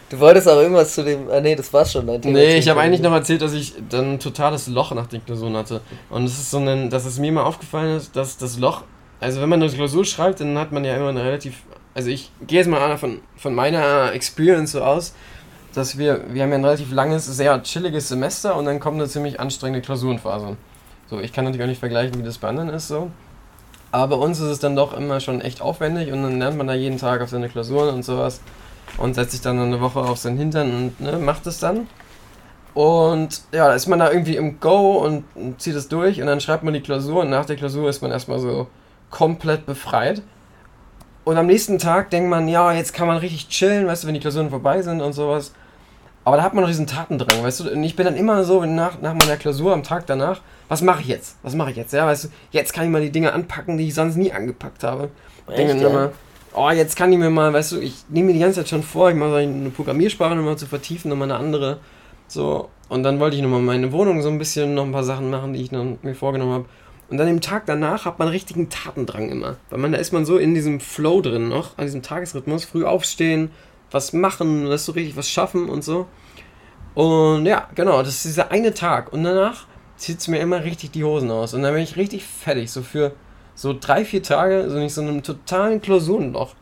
Du 0.10 0.20
wolltest 0.20 0.48
auch 0.48 0.58
irgendwas 0.58 0.94
zu 0.94 1.04
dem. 1.04 1.30
Ah, 1.32 1.40
nee, 1.42 1.56
das 1.56 1.72
war's 1.74 1.92
schon. 1.92 2.06
Dein 2.06 2.22
Thema 2.22 2.38
Nee, 2.38 2.58
ich 2.58 2.70
habe 2.70 2.80
eigentlich 2.82 3.02
noch 3.02 3.12
erzählt, 3.14 3.42
dass 3.42 3.54
ich 3.54 3.74
dann 3.90 4.14
ein 4.14 4.20
totales 4.20 4.68
Loch 4.68 4.92
nach 4.94 5.08
den 5.08 5.26
Klausuren 5.26 5.56
hatte. 5.58 5.82
Und 6.10 6.26
es 6.26 6.34
ist 6.34 6.52
so 6.52 6.60
ein, 6.60 6.90
dass 6.90 7.06
es 7.06 7.18
mir 7.18 7.32
mal 7.32 7.44
aufgefallen 7.44 7.98
ist, 7.98 8.16
dass 8.16 8.38
das 8.38 8.60
Loch, 8.60 8.84
also 9.20 9.42
wenn 9.42 9.50
man 9.50 9.62
eine 9.62 9.72
Klausur 9.72 10.06
schreibt, 10.06 10.40
dann 10.40 10.58
hat 10.58 10.72
man 10.72 10.84
ja 10.84 10.96
immer 10.96 11.10
eine 11.10 11.24
relativ, 11.24 11.64
also 11.94 12.10
ich 12.10 12.32
gehe 12.46 12.60
jetzt 12.60 12.68
mal 12.68 12.98
von, 12.98 13.20
von 13.38 13.56
meiner 13.56 14.12
Experience 14.14 14.72
so 14.74 14.84
aus, 14.84 15.14
dass 15.74 15.98
wir, 15.98 16.22
wir 16.34 16.44
haben 16.44 16.50
ja 16.50 16.58
ein 16.58 16.66
relativ 16.66 16.92
langes, 16.92 17.26
sehr 17.26 17.62
chilliges 17.64 18.10
Semester 18.10 18.56
und 18.56 18.66
dann 18.66 18.80
kommt 18.80 19.00
eine 19.00 19.08
ziemlich 19.08 19.40
anstrengende 19.40 19.82
Klausurenphase. 19.82 20.58
So, 21.10 21.20
ich 21.20 21.34
kann 21.34 21.46
natürlich 21.46 21.64
auch 21.64 21.70
nicht 21.70 21.80
vergleichen, 21.80 22.20
wie 22.20 22.24
das 22.24 22.38
bei 22.38 22.48
anderen 22.48 22.70
ist 22.70 22.88
so. 22.88 23.12
Aber 23.92 24.18
uns 24.20 24.40
ist 24.40 24.50
es 24.50 24.60
dann 24.60 24.76
doch 24.76 24.98
immer 24.98 25.20
schon 25.20 25.42
echt 25.42 25.62
aufwendig 25.62 26.12
und 26.12 26.24
dann 26.24 26.40
lernt 26.40 26.58
man 26.58 26.68
da 26.68 26.74
jeden 26.74 26.98
Tag 26.98 27.22
auf 27.22 27.30
seine 27.30 27.50
Klausuren 27.50 27.94
und 27.94 28.04
sowas 28.04 28.42
und 28.98 29.14
setzt 29.14 29.32
sich 29.32 29.42
dann 29.42 29.60
eine 29.60 29.82
Woche 29.82 30.00
auf 30.00 30.18
seinen 30.18 30.38
Hintern 30.38 30.74
und 30.74 31.00
ne, 31.00 31.20
macht 31.20 31.46
es 31.48 31.60
dann. 31.60 31.88
Und 32.74 33.44
ja, 33.52 33.68
da 33.68 33.74
ist 33.74 33.88
man 33.88 34.00
da 34.00 34.12
irgendwie 34.12 34.36
im 34.36 34.60
Go 34.60 34.98
und 34.98 35.26
zieht 35.60 35.76
es 35.76 35.90
durch 35.90 36.20
und 36.20 36.28
dann 36.28 36.42
schreibt 36.42 36.64
man 36.64 36.74
die 36.74 36.82
Klausur 36.82 37.22
und 37.22 37.30
nach 37.30 37.46
der 37.46 37.56
Klausur 37.56 37.88
ist 37.88 38.02
man 38.02 38.12
erstmal 38.12 38.40
so 38.40 38.68
komplett 39.14 39.68
befreit. 39.68 40.24
Und 41.24 41.38
am 41.38 41.46
nächsten 41.46 41.78
Tag 41.78 42.10
denkt 42.10 42.30
man, 42.30 42.48
ja, 42.48 42.74
jetzt 42.74 42.94
kann 42.94 43.08
man 43.08 43.18
richtig 43.18 43.48
chillen, 43.48 43.86
weißt 43.86 44.04
du, 44.04 44.08
wenn 44.08 44.16
die 44.16 44.20
Klausuren 44.20 44.50
vorbei 44.50 44.82
sind 44.82 45.02
und 45.02 45.14
sowas. 45.14 45.54
Aber 46.26 46.38
da 46.38 46.44
hat 46.44 46.54
man 46.54 46.64
noch 46.64 46.70
diesen 46.70 46.88
Tatendrang, 46.88 47.44
weißt 47.44 47.60
du? 47.60 47.72
Und 47.72 47.84
ich 47.84 47.96
bin 47.96 48.06
dann 48.06 48.16
immer 48.16 48.44
so 48.44 48.66
nach, 48.66 49.00
nach 49.02 49.14
meiner 49.14 49.38
Klausur 49.38 49.72
am 49.72 49.84
Tag 49.84 50.08
danach, 50.08 50.42
was 50.68 50.82
mache 50.82 51.02
ich 51.02 51.08
jetzt? 51.08 51.38
Was 51.44 51.54
mache 51.54 51.70
ich 51.70 51.78
jetzt? 51.78 51.94
Ja, 51.94 52.08
weißt 52.08 52.26
du, 52.26 52.28
jetzt 52.52 52.74
kann 52.74 52.86
ich 52.86 52.90
mal 52.90 53.02
die 53.02 53.12
Dinge 53.12 53.34
anpacken, 53.34 53.78
die 53.78 53.88
ich 53.88 53.94
sonst 53.94 54.16
nie 54.16 54.32
angepackt 54.32 54.84
habe. 54.84 55.10
Echt, 55.48 55.60
Denke 55.60 55.78
ja? 55.78 55.90
immer, 55.90 56.12
oh, 56.56 56.72
jetzt 56.72 56.96
kann 56.96 57.14
ich 57.14 57.20
mir 57.20 57.30
mal, 57.30 57.54
weißt 57.54 57.74
du, 57.74 57.80
ich 57.80 58.06
nehme 58.10 58.28
mir 58.28 58.34
die 58.34 58.40
ganze 58.40 58.62
Zeit 58.62 58.70
schon 58.70 58.84
vor, 58.84 59.12
ich 59.12 59.16
mache 59.16 59.36
eine 59.36 59.70
Programmiersprache 59.70 60.36
nochmal 60.36 60.58
zu 60.58 60.66
vertiefen, 60.66 61.10
nochmal 61.10 61.32
eine 61.32 61.40
andere. 61.40 61.78
So, 62.28 62.70
und 62.90 63.04
dann 63.04 63.20
wollte 63.20 63.36
ich 63.36 63.44
nochmal 63.44 63.62
meine 63.62 63.92
Wohnung 63.92 64.24
so 64.24 64.30
ein 64.30 64.40
bisschen 64.40 64.74
noch 64.74 64.86
ein 64.86 64.92
paar 64.92 65.04
Sachen 65.04 65.30
machen, 65.30 65.54
die 65.54 65.62
ich 65.62 65.72
mir 65.72 66.16
vorgenommen 66.16 66.54
habe. 66.54 66.66
Und 67.10 67.18
dann 67.18 67.28
im 67.28 67.42
Tag 67.42 67.66
danach 67.66 68.06
hat 68.06 68.20
man 68.20 68.28
richtigen 68.28 68.70
Tatendrang 68.70 69.30
immer. 69.30 69.58
Weil 69.70 69.80
man, 69.80 69.92
da 69.92 69.98
ist 69.98 70.14
man 70.14 70.26
so 70.26 70.38
in 70.38 70.54
diesem 70.54 70.80
Flow 70.80 71.22
drin 71.22 71.50
noch, 71.50 71.78
an 71.78 71.86
diesem 71.86 72.02
Tagesrhythmus, 72.02 72.66
früh 72.66 72.86
aufstehen, 72.86 73.52
was 73.92 74.14
machen, 74.14 74.68
weißt 74.68 74.88
du, 74.88 74.94
richtig 74.94 75.16
was 75.16 75.30
schaffen 75.30 75.70
und 75.70 75.84
so. 75.84 76.08
Und 76.96 77.46
ja, 77.46 77.70
genau, 77.76 78.00
das 78.00 78.16
ist 78.16 78.26
dieser 78.26 78.52
eine 78.52 78.74
Tag. 78.74 79.14
Und 79.14 79.24
danach 79.24 79.66
zieht 79.98 80.20
es 80.20 80.28
mir 80.28 80.40
immer 80.40 80.64
richtig 80.64 80.92
die 80.92 81.04
Hosen 81.04 81.32
aus. 81.32 81.54
Und 81.54 81.64
dann 81.64 81.74
bin 81.74 81.84
ich 81.84 81.98
richtig 81.98 82.24
fertig, 82.24 82.72
so 82.72 82.82
für 82.82 83.14
so 83.56 83.76
drei, 83.80 84.06
vier 84.06 84.24
Tage, 84.24 84.70
so 84.70 84.78
nicht 84.78 84.94
so 84.94 85.02
einem 85.02 85.24
totalen 85.24 85.82
Klausurenloch. 85.82 86.56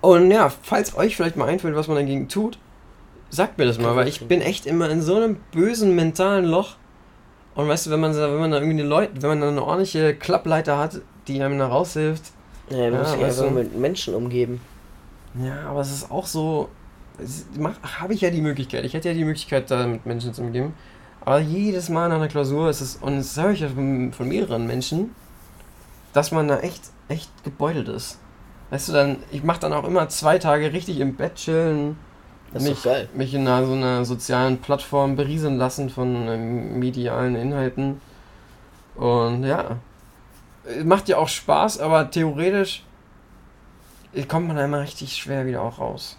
Und 0.00 0.30
ja, 0.30 0.50
falls 0.50 0.96
euch 0.96 1.16
vielleicht 1.16 1.36
mal 1.36 1.48
einfällt, 1.48 1.76
was 1.76 1.88
man 1.88 1.96
dagegen 1.96 2.28
tut, 2.28 2.58
sagt 3.30 3.58
mir 3.58 3.66
das 3.66 3.78
mal, 3.78 3.96
weil 3.96 4.08
ich 4.08 4.26
bin 4.26 4.42
echt 4.42 4.66
immer 4.66 4.90
in 4.90 5.00
so 5.00 5.16
einem 5.16 5.36
bösen 5.52 5.94
mentalen 5.94 6.44
Loch. 6.44 6.76
Und 7.54 7.68
weißt 7.68 7.86
du, 7.86 7.90
wenn 7.90 8.00
man, 8.00 8.14
wenn 8.14 8.38
man 8.40 8.50
da 8.50 8.58
irgendwie 8.58 8.76
die 8.78 8.82
Leute, 8.88 9.20
wenn 9.22 9.28
man 9.30 9.40
da 9.40 9.48
eine 9.48 9.62
ordentliche 9.62 10.14
Klappleiter 10.14 10.78
hat, 10.78 11.00
die 11.28 11.42
einem 11.42 11.58
da 11.58 11.66
raushilft, 11.68 12.32
Ja, 12.70 12.90
man 12.90 12.92
Ja, 12.92 12.98
muss 13.00 13.12
sich 13.12 13.24
einfach 13.24 13.50
mit 13.50 13.76
Menschen 13.76 14.14
umgeben. 14.14 14.60
ja, 15.34 15.68
aber 15.68 15.80
es 15.80 15.92
ist 15.92 16.10
auch 16.10 16.26
so, 16.26 16.68
habe 17.98 18.14
ich 18.14 18.20
ja 18.22 18.30
die 18.30 18.40
Möglichkeit, 18.40 18.84
ich 18.84 18.94
hätte 18.94 19.08
ja 19.08 19.14
die 19.14 19.24
Möglichkeit, 19.24 19.70
da 19.70 19.86
mit 19.86 20.06
Menschen 20.06 20.32
zu 20.34 20.42
umgehen. 20.42 20.72
Aber 21.20 21.38
jedes 21.38 21.88
Mal 21.88 22.08
nach 22.08 22.16
einer 22.16 22.28
Klausur 22.28 22.68
ist 22.70 22.80
es, 22.80 22.96
und 22.96 23.16
das 23.18 23.36
höre 23.36 23.50
ich 23.52 23.60
ja 23.60 23.68
von, 23.68 24.12
von 24.12 24.28
mehreren 24.28 24.66
Menschen, 24.66 25.14
dass 26.12 26.32
man 26.32 26.48
da 26.48 26.58
echt, 26.60 26.82
echt 27.08 27.30
gebeutelt 27.44 27.88
ist. 27.88 28.18
Weißt 28.70 28.88
du, 28.88 28.92
dann, 28.92 29.16
ich 29.30 29.42
mache 29.44 29.60
dann 29.60 29.72
auch 29.72 29.84
immer 29.84 30.08
zwei 30.08 30.38
Tage 30.38 30.72
richtig 30.72 30.98
im 31.00 31.14
Bett 31.16 31.34
chillen, 31.36 31.96
Das 32.52 32.62
mich, 32.62 32.86
mich 33.14 33.34
in 33.34 33.48
einer, 33.48 33.66
so 33.66 33.72
einer 33.72 34.04
sozialen 34.04 34.58
Plattform 34.58 35.16
berieseln 35.16 35.56
lassen 35.56 35.88
von 35.88 36.28
ähm, 36.28 36.78
medialen 36.78 37.34
Inhalten. 37.34 38.00
Und 38.94 39.44
ja, 39.44 39.78
macht 40.84 41.08
ja 41.08 41.16
auch 41.16 41.28
Spaß, 41.28 41.80
aber 41.80 42.10
theoretisch 42.10 42.84
äh, 44.12 44.24
kommt 44.24 44.48
man 44.48 44.58
immer 44.58 44.80
richtig 44.80 45.16
schwer 45.16 45.46
wieder 45.46 45.62
auch 45.62 45.78
raus. 45.78 46.18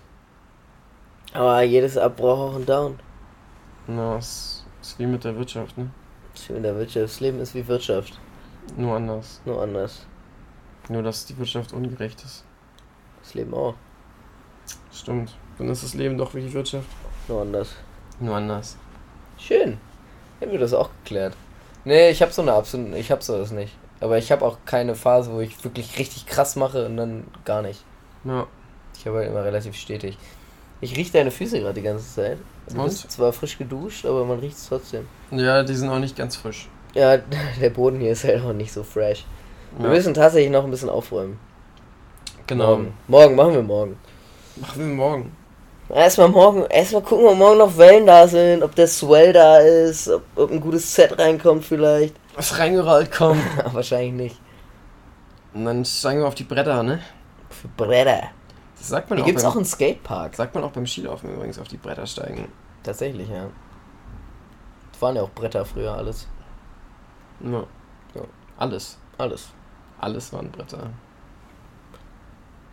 Aber 1.34 1.62
jedes 1.64 1.98
Up 1.98 2.18
braucht 2.18 2.52
auch 2.52 2.56
einen 2.56 2.66
Down. 2.66 3.00
Na, 3.88 4.18
es 4.18 4.66
ist 4.82 5.00
wie 5.00 5.06
mit 5.06 5.24
der 5.24 5.36
Wirtschaft, 5.36 5.78
ne? 5.78 5.90
Ist 6.34 6.50
wie 6.50 6.54
in 6.54 6.64
der 6.64 6.76
Wirtschaft. 6.76 7.06
Das 7.06 7.20
Leben 7.20 7.40
ist 7.40 7.54
wie 7.54 7.68
Wirtschaft. 7.68 8.20
Nur 8.78 8.96
anders. 8.96 9.42
Nur 9.46 9.62
anders. 9.62 10.06
Nur, 10.90 11.04
dass 11.04 11.26
die 11.26 11.38
Wirtschaft 11.38 11.74
ungerecht 11.74 12.24
ist. 12.24 12.44
Das 13.22 13.34
Leben 13.34 13.54
auch. 13.54 13.76
Stimmt. 14.92 15.36
Dann 15.58 15.70
ist 15.70 15.84
das 15.84 15.94
Leben 15.94 16.18
doch 16.18 16.34
wie 16.34 16.42
die 16.42 16.54
Wirtschaft. 16.54 16.88
Nur 17.28 17.42
anders. 17.42 17.76
Nur 18.20 18.36
anders. 18.36 18.78
Schön. 19.38 19.78
Hätten 20.40 20.52
wir 20.52 20.60
das 20.60 20.74
auch 20.74 20.90
geklärt. 21.04 21.36
Nee, 21.86 22.10
ich 22.10 22.22
habe 22.22 22.32
so 22.32 22.42
eine 22.42 22.54
absolute, 22.54 22.98
ich 22.98 23.12
habe 23.12 23.22
sowas 23.24 23.52
nicht. 23.52 23.74
Aber 24.00 24.18
ich 24.18 24.32
habe 24.32 24.46
auch 24.46 24.58
keine 24.66 24.96
Phase, 24.96 25.32
wo 25.32 25.40
ich 25.40 25.64
wirklich 25.64 25.98
richtig 26.00 26.26
krass 26.26 26.56
mache 26.56 26.86
und 26.86 26.98
dann 26.98 27.26
gar 27.46 27.62
nicht. 27.62 27.84
Ja. 28.26 28.48
Ich 28.98 29.06
habe 29.08 29.18
halt 29.18 29.30
immer 29.30 29.44
relativ 29.44 29.76
stetig. 29.76 30.18
Ich 30.82 30.96
rieche 30.98 31.14
deine 31.14 31.32
Füße 31.32 31.60
gerade 31.60 31.76
die 31.76 31.82
ganze 31.82 32.14
Zeit. 32.14 32.38
Du 32.70 32.78
Und? 32.78 32.86
bist 32.86 33.10
zwar 33.12 33.32
frisch 33.32 33.58
geduscht, 33.58 34.06
aber 34.06 34.26
man 34.26 34.40
riecht 34.40 34.58
es 34.58 34.68
trotzdem. 34.68 35.08
Ja, 35.32 35.64
die 35.64 35.76
sind 35.76 35.90
auch 35.90 36.00
nicht 36.00 36.16
ganz 36.18 36.36
frisch. 36.36 36.68
Ja, 36.94 37.18
der 37.62 37.70
Boden 37.70 38.00
hier 38.00 38.12
ist 38.12 38.24
halt 38.24 38.44
auch 38.44 38.54
nicht 38.54 38.72
so 38.74 38.84
fresh. 38.84 39.26
Wir 39.78 39.86
Ja. 39.88 39.94
müssen 39.94 40.14
tatsächlich 40.14 40.52
noch 40.52 40.64
ein 40.66 40.72
bisschen 40.72 40.90
aufräumen. 40.90 41.40
Genau. 42.48 42.68
Morgen. 42.78 42.94
Morgen, 43.08 43.36
machen 43.36 43.54
wir 43.54 43.64
morgen. 43.64 43.98
Machen 44.58 44.80
wir 44.88 44.96
morgen. 44.96 45.32
Erstmal 45.90 46.30
morgen, 46.30 46.66
erstmal 46.66 47.02
gucken, 47.02 47.26
ob 47.28 47.38
morgen 47.38 47.58
noch 47.58 47.78
Wellen 47.78 48.08
da 48.08 48.28
sind, 48.28 48.64
ob 48.64 48.74
der 48.76 48.88
Swell 48.88 49.34
da 49.34 49.58
ist, 49.58 50.10
ob, 50.10 50.24
ob 50.36 50.52
ein 50.52 50.60
gutes 50.62 50.94
Set 50.94 51.18
reinkommt 51.20 51.66
vielleicht. 51.66 52.16
Was 52.36 52.58
reingerollt 52.58 53.12
kommt. 53.12 53.42
Wahrscheinlich 53.74 54.14
nicht. 54.14 54.42
Und 55.54 55.66
dann 55.66 55.86
steigen 55.86 56.22
wir 56.22 56.28
auf 56.28 56.36
die 56.36 56.46
Bretter, 56.46 56.82
ne? 56.82 57.00
Für 57.50 57.68
Bretter. 57.68 58.30
Das 58.78 58.88
sagt 58.88 59.10
man 59.10 59.18
Hier 59.18 59.24
auch, 59.24 59.28
gibt 59.28 59.38
es 59.38 59.44
beim, 59.44 59.52
auch 59.52 59.56
einen 59.58 59.66
Skatepark. 59.66 60.36
sagt 60.36 60.56
man 60.56 60.64
auch 60.64 60.72
beim 60.72 60.88
Skilaufen 60.88 61.32
übrigens, 61.34 61.60
auf 61.60 61.68
die 61.68 61.78
Bretter 61.78 62.08
steigen. 62.08 62.48
Tatsächlich, 62.82 63.30
ja. 63.30 63.50
Das 64.92 65.02
waren 65.02 65.16
ja 65.16 65.22
auch 65.22 65.30
Bretter 65.30 65.64
früher 65.64 65.94
alles. 65.94 66.28
Ja. 67.42 67.64
Ja. 68.16 68.22
Alles. 68.58 68.98
Alles. 69.18 69.50
Alles 70.00 70.34
waren 70.34 70.50
Bretter. 70.50 70.90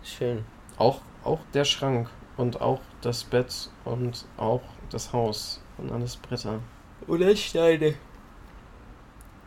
Schön. 0.03 0.45
Auch, 0.79 1.01
auch 1.23 1.41
der 1.53 1.65
Schrank 1.65 2.09
und 2.41 2.61
auch 2.61 2.81
das 3.03 3.25
Bett 3.25 3.71
und 3.85 4.25
auch 4.37 4.63
das 4.91 5.13
Haus 5.13 5.61
und 5.79 5.93
alles 5.93 6.17
Bretter. 6.17 6.61
Oder 7.07 7.35
Steine. 7.37 7.95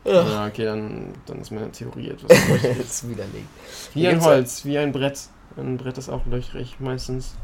Ja, 0.05 0.47
okay, 0.47 0.65
dann, 0.65 1.13
dann 1.25 1.39
ist 1.39 1.51
meine 1.51 1.71
Theorie 1.71 2.09
etwas 2.09 2.31
ist 2.79 3.09
widerlegt. 3.09 3.47
Wie 3.93 4.07
ein 4.07 4.21
Holz, 4.21 4.65
wie 4.65 4.77
ein 4.77 4.91
Brett. 4.91 5.19
Ein 5.55 5.77
Brett 5.77 5.97
ist 5.97 6.09
auch 6.09 6.25
löchrig, 6.25 6.75
meistens 6.79 7.35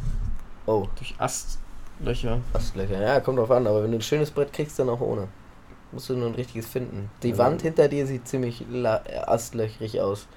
Oh, 0.65 0.87
durch 0.97 1.15
Astlöcher. 1.17 2.41
Astlöcher. 2.53 3.01
Ja, 3.01 3.19
kommt 3.21 3.39
drauf 3.39 3.49
an, 3.51 3.65
aber 3.65 3.83
wenn 3.83 3.91
du 3.91 3.97
ein 3.97 4.01
schönes 4.01 4.29
Brett 4.29 4.51
kriegst, 4.53 4.77
dann 4.77 4.89
auch 4.89 5.01
ohne. 5.01 5.27
Musst 5.91 6.09
du 6.09 6.15
nur 6.15 6.27
ein 6.27 6.35
richtiges 6.35 6.67
finden. 6.67 7.09
Die 7.23 7.29
Ja. 7.29 7.37
Wand 7.39 7.61
hinter 7.63 7.87
dir 7.87 8.05
sieht 8.05 8.27
ziemlich 8.27 8.65
astlöchrig 9.25 9.99
aus. 10.01 10.27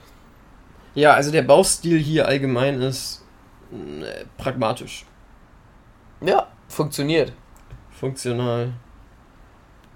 Ja, 0.95 1.13
also 1.15 1.31
der 1.31 1.43
Baustil 1.43 1.99
hier 1.99 2.27
allgemein 2.27 2.81
ist 2.81 3.22
äh, 3.73 4.25
pragmatisch, 4.37 5.05
Ja, 6.21 6.47
funktioniert. 6.69 7.33
funktional, 7.91 8.73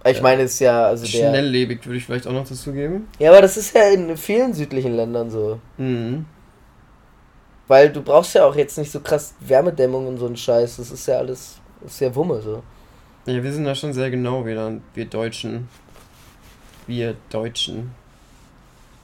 Ich 0.05 0.23
meine, 0.23 0.43
es 0.43 0.55
ist 0.55 0.61
ja, 0.61 0.87
also 0.87 1.05
schnelllebig, 1.07 1.85
würde 1.85 1.99
ich 1.99 2.05
vielleicht 2.05 2.27
auch 2.27 2.33
noch 2.33 2.49
dazu 2.49 2.73
geben. 2.73 3.09
Ja, 3.19 3.31
aber 3.33 3.43
das 3.43 3.57
ist 3.57 3.75
ja 3.75 3.89
in 3.91 4.17
vielen 4.17 4.55
südlichen 4.55 4.95
Ländern 4.95 5.31
so. 5.31 5.59
Mhm. 5.79 6.25
Weil 7.69 7.91
du 7.91 8.01
brauchst 8.03 8.35
ja 8.35 8.45
auch 8.47 8.55
jetzt 8.55 8.79
nicht 8.79 8.93
so 8.93 9.01
krass 9.01 9.35
Wärmedämmung 9.41 10.07
und 10.07 10.19
so 10.19 10.27
ein 10.27 10.37
Scheiß. 10.37 10.77
Das 10.77 10.91
ist 10.93 11.07
ja 11.09 11.19
alles, 11.19 11.59
ist 11.85 12.01
ja 12.01 12.15
Wumme 12.15 12.41
so. 12.41 12.63
Ja, 13.27 13.43
wir 13.43 13.53
sind 13.53 13.65
da 13.65 13.75
schon 13.75 13.93
sehr 13.93 14.09
genau 14.11 14.47
wieder, 14.47 14.73
wir 14.95 15.07
Deutschen. 15.07 15.69
Wir 16.87 17.17
Deutschen. 17.29 17.91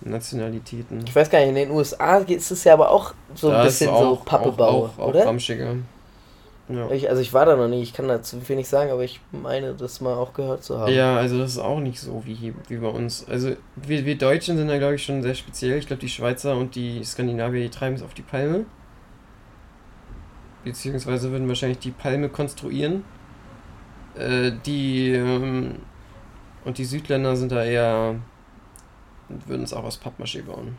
Nationalitäten. 0.05 1.05
Ich 1.07 1.15
weiß 1.15 1.31
gar 1.31 1.39
nicht, 1.41 1.49
in 1.51 1.55
den 1.55 1.71
USA 1.71 2.17
ist 2.19 2.51
es 2.51 2.65
ja 2.65 2.75
aber 2.75 2.91
auch 2.91 3.15
so 3.35 3.49
ein 3.49 3.55
Da 3.55 3.65
bisschen 3.65 3.89
so 3.89 3.95
auch- 3.95 4.25
Pappebau, 4.25 4.65
auch, 4.67 4.89
auch, 4.89 4.99
auch 4.99 5.09
oder? 5.09 5.27
ramschiger. 5.27 5.75
Ja. 6.69 6.91
Ich, 6.91 7.09
also 7.11 7.21
ich 7.21 7.33
war 7.35 7.45
da 7.45 7.57
noch 7.57 7.69
nie, 7.69 7.83
ich 7.83 7.93
kann 7.93 8.09
dazu 8.09 8.41
viel 8.41 8.57
nicht 8.57 8.69
sagen, 8.69 8.91
aber 8.93 9.03
ich 9.05 9.21
meine, 9.33 9.75
das 9.75 10.01
mal 10.01 10.15
auch 10.15 10.33
gehört 10.33 10.63
zu 10.65 10.79
haben. 10.79 10.93
Ja, 10.93 11.17
also 11.17 11.39
das 11.39 11.51
ist 11.53 11.59
auch 11.59 11.81
nicht 11.81 11.99
so 12.01 12.23
wie, 12.25 12.55
wie 12.69 12.77
bei 12.77 12.89
uns. 12.89 13.27
Also 13.29 13.53
wir, 13.77 14.07
wir 14.07 14.17
Deutschen 14.17 14.57
sind 14.57 14.69
da, 14.69 14.79
glaube 14.79 14.95
ich, 14.95 15.05
schon 15.05 15.23
sehr 15.23 15.35
speziell. 15.35 15.79
Ich 15.79 15.87
glaube, 15.87 16.01
die 16.01 16.09
Schweizer 16.09 16.57
und 16.57 16.75
die 16.75 17.03
Skandinavier, 17.05 17.63
die 17.63 17.69
treiben 17.71 17.97
es 17.97 18.03
auf 18.03 18.15
die 18.15 18.23
Palme. 18.23 18.65
Beziehungsweise 20.65 21.31
würden 21.33 21.49
wahrscheinlich 21.49 21.81
die 21.81 21.91
Palme 21.91 22.29
konstruieren. 22.29 23.05
Äh, 24.17 24.53
die 24.65 25.11
ähm, 25.13 25.77
und 26.65 26.79
die 26.79 26.85
Südländer 26.85 27.35
sind 27.35 27.51
da 27.51 27.65
eher 27.65 28.15
würden 29.47 29.63
es 29.65 29.73
auch 29.73 29.85
aus 29.85 29.99
Pappmaché 29.99 30.43
bauen. 30.43 30.77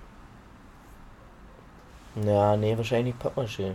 Ja, 2.25 2.55
nee, 2.55 2.77
wahrscheinlich 2.77 3.15
nicht 3.15 3.25
Pappmaché. 3.25 3.71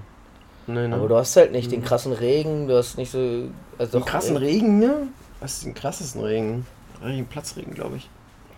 Nein, 0.66 0.92
Aber 0.92 1.08
du 1.08 1.16
hast 1.16 1.34
halt 1.36 1.52
nicht 1.52 1.72
den 1.72 1.80
Mhm. 1.80 1.84
krassen 1.84 2.12
Regen, 2.12 2.68
du 2.68 2.76
hast 2.76 2.98
nicht 2.98 3.10
so. 3.10 3.48
Also 3.78 3.98
doch, 3.98 4.06
krassen 4.06 4.36
äh, 4.36 4.40
Regen, 4.40 4.82
ja? 4.82 4.94
Was 5.40 5.54
ist 5.54 5.64
den 5.66 5.74
krassesten 5.74 6.22
Regen? 6.22 6.66
Regen, 7.02 7.26
Platzregen, 7.26 7.74
glaube 7.74 7.96
ich. 7.96 8.08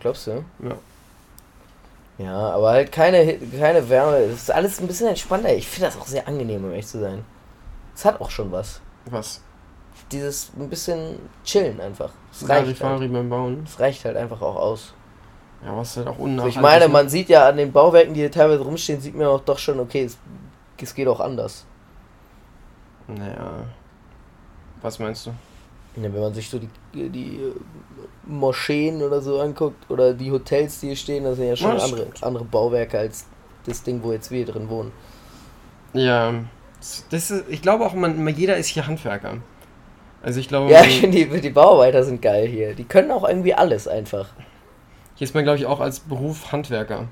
Glaubst 0.01 0.27
du? 0.27 0.45
Ja. 0.63 0.75
Ja, 2.19 2.51
aber 2.51 2.71
halt 2.71 2.93
keine, 2.93 3.39
keine 3.39 3.89
Wärme. 3.89 4.27
Das 4.29 4.43
ist 4.43 4.51
alles 4.51 4.81
ein 4.81 4.87
bisschen 4.87 5.07
entspannter. 5.09 5.55
Ich 5.55 5.67
finde 5.69 5.87
das 5.89 5.99
auch 5.99 6.07
sehr 6.07 6.27
angenehm, 6.27 6.65
um 6.65 6.71
ehrlich 6.71 6.87
zu 6.87 7.01
sein. 7.01 7.25
Es 7.95 8.05
hat 8.05 8.21
auch 8.21 8.31
schon 8.31 8.51
was. 8.53 8.81
Was? 9.07 9.41
Dieses 10.11 10.51
ein 10.59 10.69
bisschen 10.69 11.19
chillen 11.45 11.81
einfach. 11.81 12.11
Es 12.33 12.47
reicht, 12.49 12.83
halt. 12.83 13.13
Beim 13.13 13.31
Bauen. 13.31 13.63
Es 13.65 13.79
reicht 13.79 14.05
halt 14.05 14.17
einfach 14.17 14.43
auch 14.43 14.57
aus. 14.57 14.95
Ja, 15.65 15.77
was 15.77 15.97
halt 15.97 16.07
auch 16.07 16.19
unnachhaltig. 16.19 16.57
ich 16.57 16.63
meine, 16.63 16.87
ne? 16.87 16.93
man 16.93 17.09
sieht 17.09 17.29
ja 17.29 17.49
an 17.49 17.57
den 17.57 17.73
Bauwerken, 17.73 18.15
die 18.15 18.21
hier 18.21 18.31
teilweise 18.31 18.63
rumstehen, 18.63 19.01
sieht 19.01 19.15
man 19.15 19.27
auch 19.27 19.41
doch 19.41 19.59
schon, 19.59 19.79
okay, 19.79 20.05
es, 20.05 20.17
es 20.81 20.95
geht 20.95 21.07
auch 21.09 21.21
anders. 21.21 21.67
Naja. 23.07 23.65
Was 24.81 24.99
meinst 24.99 25.27
du? 25.27 25.31
Ja, 25.97 26.05
wenn 26.05 26.21
man 26.21 26.33
sich 26.33 26.49
so 26.49 26.59
die, 26.59 27.09
die 27.11 27.37
äh, 27.37 27.55
Moscheen 28.25 29.03
oder 29.03 29.21
so 29.21 29.41
anguckt 29.41 29.91
oder 29.91 30.15
die 30.15 30.31
Hotels, 30.31 30.81
die 30.81 30.89
hier 30.89 30.97
stehen, 30.97 31.25
das 31.25 31.37
sind 31.37 31.49
ja 31.49 31.57
schon 31.57 31.77
Ja, 31.77 31.85
andere, 31.85 32.07
andere 32.23 32.45
Bauwerke 32.45 32.99
als 32.99 33.27
das 33.67 33.83
Ding, 33.83 34.01
wo 34.03 34.13
jetzt 34.13 34.31
wir 34.31 34.47
drin 34.47 34.69
wohnen. 34.69 34.93
Ja. 35.93 36.33
Das 37.11 37.31
ist, 37.31 37.45
ich 37.49 37.61
glaube 37.61 37.85
auch, 37.85 37.93
man, 37.93 38.27
jeder 38.29 38.57
ist 38.57 38.69
hier 38.69 38.87
Handwerker. 38.87 39.39
Also 40.23 40.41
ich 40.41 40.49
glaube, 40.49 40.71
Ja, 40.71 40.83
ich 40.83 41.01
finde, 41.01 41.27
die, 41.27 41.41
die 41.41 41.51
Bauarbeiter 41.51 42.05
sind 42.05 42.23
geil 42.23 42.47
hier. 42.47 42.75
Die 42.75 42.85
können 42.85 43.11
auch 43.11 43.27
irgendwie 43.29 43.55
alles 43.55 43.89
einfach. 43.89 44.29
Hier 45.21 45.27
ist 45.27 45.35
man, 45.35 45.45
glaube 45.45 45.59
ich, 45.59 45.67
auch 45.67 45.81
als 45.81 46.01
Beruf 46.01 46.51
Handwerker. 46.51 47.07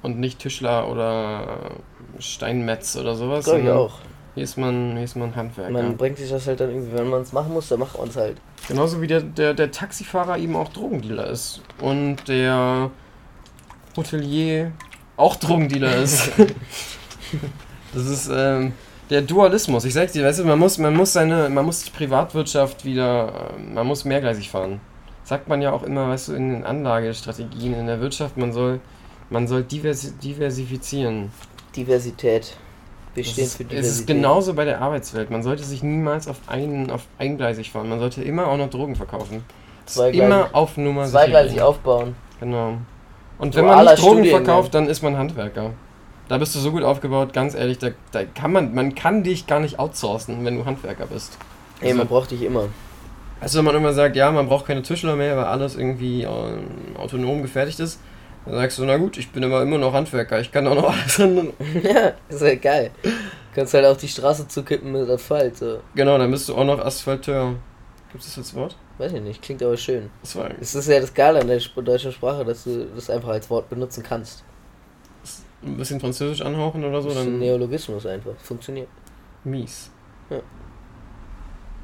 Und 0.00 0.18
nicht 0.18 0.38
Tischler 0.38 0.90
oder 0.90 1.72
Steinmetz 2.18 2.96
oder 2.96 3.14
sowas. 3.14 3.44
Glaube 3.44 3.60
ich 3.60 3.68
auch. 3.68 3.98
Hier 4.34 4.42
ist 4.42 4.56
man, 4.56 4.92
hier 4.92 5.04
ist 5.04 5.16
man 5.16 5.36
Handwerker. 5.36 5.70
Man 5.70 5.98
bringt 5.98 6.16
sich 6.16 6.30
das 6.30 6.46
halt 6.46 6.60
dann 6.60 6.70
irgendwie, 6.70 6.96
wenn 6.96 7.10
man 7.10 7.20
es 7.20 7.34
machen 7.34 7.52
muss, 7.52 7.68
dann 7.68 7.80
macht 7.80 7.98
man 7.98 8.08
es 8.08 8.16
halt. 8.16 8.38
Genauso 8.68 9.02
wie 9.02 9.06
der, 9.06 9.20
der, 9.20 9.52
der 9.52 9.70
Taxifahrer 9.70 10.38
eben 10.38 10.56
auch 10.56 10.70
Drogendealer 10.70 11.26
ist. 11.26 11.60
Und 11.78 12.26
der 12.26 12.90
Hotelier 13.94 14.72
auch 15.18 15.36
Drogendealer 15.36 15.94
ist. 16.02 16.32
das 17.92 18.06
ist 18.06 18.30
ähm, 18.32 18.72
der 19.10 19.20
Dualismus. 19.20 19.84
Ich 19.84 19.92
sag's 19.92 20.12
dir, 20.12 20.24
weißt 20.24 20.38
du, 20.38 20.44
man 20.44 20.58
muss, 20.58 20.78
man 20.78 20.96
muss 20.96 21.12
seine, 21.12 21.50
man 21.50 21.66
muss 21.66 21.82
die 21.82 21.90
Privatwirtschaft 21.90 22.86
wieder, 22.86 23.50
äh, 23.58 23.60
man 23.74 23.86
muss 23.86 24.06
mehrgleisig 24.06 24.48
fahren. 24.48 24.80
Sagt 25.26 25.48
man 25.48 25.60
ja 25.60 25.72
auch 25.72 25.82
immer, 25.82 26.08
weißt 26.08 26.28
du, 26.28 26.34
in 26.34 26.52
den 26.52 26.64
Anlagestrategien 26.64 27.74
in 27.74 27.88
der 27.88 28.00
Wirtschaft, 28.00 28.36
man 28.36 28.52
soll, 28.52 28.78
man 29.28 29.48
soll 29.48 29.64
diversi 29.64 30.12
diversifizieren. 30.22 31.32
Diversität. 31.74 32.56
Wir 33.14 33.24
Es 33.24 33.30
stehen 33.32 33.44
ist, 33.44 33.56
für 33.56 33.62
es 33.64 33.68
Diversität. 33.70 34.00
ist 34.00 34.06
genauso 34.06 34.54
bei 34.54 34.64
der 34.64 34.80
Arbeitswelt. 34.80 35.30
Man 35.32 35.42
sollte 35.42 35.64
sich 35.64 35.82
niemals 35.82 36.28
auf, 36.28 36.36
einen, 36.46 36.92
auf 36.92 37.06
eingleisig 37.18 37.72
fahren. 37.72 37.88
Man 37.88 37.98
sollte 37.98 38.22
immer 38.22 38.46
auch 38.46 38.56
noch 38.56 38.70
Drogen 38.70 38.94
verkaufen. 38.94 39.42
Zweigleisig- 39.88 40.14
immer 40.24 40.48
auf 40.52 40.76
Nummer 40.76 41.06
Zweigleisig 41.06 41.60
aufbauen. 41.60 42.14
Genau. 42.38 42.76
Und 43.38 43.56
wenn 43.56 43.64
man 43.64 43.84
nicht 43.84 43.98
Drogen 43.98 44.18
Studiengang. 44.18 44.44
verkauft, 44.44 44.74
dann 44.74 44.86
ist 44.86 45.02
man 45.02 45.18
Handwerker. 45.18 45.72
Da 46.28 46.38
bist 46.38 46.54
du 46.54 46.60
so 46.60 46.70
gut 46.70 46.84
aufgebaut, 46.84 47.32
ganz 47.32 47.54
ehrlich, 47.56 47.78
da, 47.78 47.88
da 48.12 48.24
kann 48.24 48.52
man, 48.52 48.74
man 48.74 48.94
kann 48.94 49.24
dich 49.24 49.46
gar 49.48 49.58
nicht 49.60 49.78
outsourcen, 49.80 50.44
wenn 50.44 50.56
du 50.56 50.64
Handwerker 50.64 51.06
bist. 51.06 51.36
Ey, 51.80 51.94
man 51.94 52.06
braucht 52.06 52.30
dich 52.30 52.42
immer. 52.42 52.68
Also 53.40 53.58
wenn 53.58 53.66
man 53.66 53.74
immer 53.76 53.92
sagt, 53.92 54.16
ja, 54.16 54.30
man 54.30 54.46
braucht 54.48 54.66
keine 54.66 54.82
Tischler 54.82 55.14
mehr, 55.16 55.36
weil 55.36 55.44
alles 55.44 55.76
irgendwie 55.76 56.22
ähm, 56.22 56.96
autonom 56.96 57.42
gefertigt 57.42 57.80
ist, 57.80 58.00
dann 58.44 58.54
sagst 58.54 58.78
du, 58.78 58.84
na 58.84 58.96
gut, 58.96 59.18
ich 59.18 59.30
bin 59.30 59.44
aber 59.44 59.62
immer 59.62 59.78
noch 59.78 59.92
Handwerker, 59.92 60.40
ich 60.40 60.50
kann 60.52 60.66
auch 60.66 60.74
noch 60.74 60.90
alles 60.92 61.20
andere. 61.20 61.52
ja, 61.82 62.12
ist 62.28 62.42
halt 62.42 62.62
geil. 62.62 62.90
Kannst 63.54 63.74
halt 63.74 63.86
auch 63.86 63.96
die 63.96 64.08
Straße 64.08 64.48
zukippen 64.48 64.92
mit 64.92 65.08
Asphalt. 65.08 65.56
So. 65.56 65.80
Genau, 65.94 66.16
dann 66.18 66.30
bist 66.30 66.48
du 66.48 66.54
auch 66.54 66.64
noch 66.64 66.78
Asphalteur. 66.78 67.54
Gibt 68.12 68.22
es 68.24 68.30
das 68.30 68.38
als 68.38 68.54
Wort? 68.54 68.76
Weiß 68.98 69.12
ich 69.12 69.20
nicht, 69.20 69.42
klingt 69.42 69.62
aber 69.62 69.76
schön. 69.76 70.08
Das 70.22 70.36
war 70.36 70.48
Es 70.60 70.74
ist 70.74 70.88
ja 70.88 71.00
das 71.00 71.12
Geile 71.12 71.40
an 71.40 71.48
der 71.48 71.58
deutschen 71.58 72.12
Sprache, 72.12 72.44
dass 72.44 72.64
du 72.64 72.86
das 72.94 73.10
einfach 73.10 73.28
als 73.30 73.50
Wort 73.50 73.68
benutzen 73.68 74.02
kannst. 74.02 74.42
ein 75.62 75.76
bisschen 75.76 76.00
Französisch 76.00 76.40
anhauchen 76.40 76.84
oder 76.84 77.02
so, 77.02 77.08
Das 77.08 77.18
ist 77.18 77.24
ein 77.24 77.32
dann 77.32 77.38
Neologismus 77.40 78.06
einfach. 78.06 78.32
Funktioniert. 78.42 78.88
mies. 79.44 79.90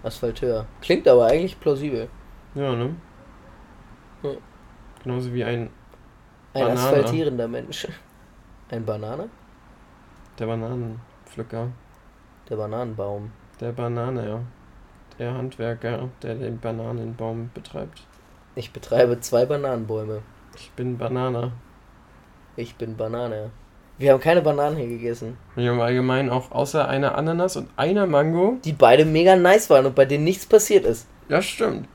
Asphalteur. 0.03 0.67
Klingt 0.81 1.07
aber 1.09 1.27
eigentlich 1.27 1.59
plausibel. 1.59 2.09
Ja, 2.55 2.75
ne? 2.75 2.95
Ja. 4.23 4.31
Genauso 5.03 5.33
wie 5.33 5.45
ein 5.45 5.71
Ein 6.55 6.63
Banane. 6.63 6.81
asphaltierender 6.81 7.49
Mensch. 7.49 7.89
Ein 8.71 8.85
Banane? 8.85 9.29
der 10.39 10.47
Bananenpflücker. 10.47 11.69
Der 12.49 12.57
Bananenbaum. 12.57 13.31
Der 13.61 13.73
Banane, 13.73 14.29
ja. 14.29 14.41
Der 15.19 15.35
Handwerker, 15.35 16.09
der 16.23 16.35
den 16.35 16.59
Bananenbaum 16.59 17.51
betreibt. 17.55 18.03
Ich 18.55 18.73
betreibe 18.73 19.21
zwei 19.21 19.47
Bananenbäume. 19.47 20.23
Ich 20.57 20.71
bin 20.73 20.99
Banane. 20.99 21.53
Ich 22.57 22.77
bin 22.77 22.97
Banane. 22.97 23.51
Wir 23.99 24.13
haben 24.13 24.21
keine 24.21 24.43
Bananen 24.43 24.77
hier 24.77 24.89
gegessen. 24.89 25.37
Wir 25.55 25.71
haben 25.71 25.81
allgemein 25.81 26.31
auch 26.31 26.51
außer 26.51 26.89
einer 26.89 27.17
Ananas 27.17 27.57
und 27.57 27.69
einer 27.77 28.07
Mango. 28.07 28.59
Die 28.65 28.73
beide 28.73 29.05
mega 29.05 29.37
nice 29.37 29.71
waren 29.71 29.87
und 29.87 29.95
bei 29.95 30.05
denen 30.05 30.25
nichts 30.25 30.47
passiert 30.47 30.85
ist. 30.85 31.07
Ja, 31.29 31.41
stimmt. 31.41 31.87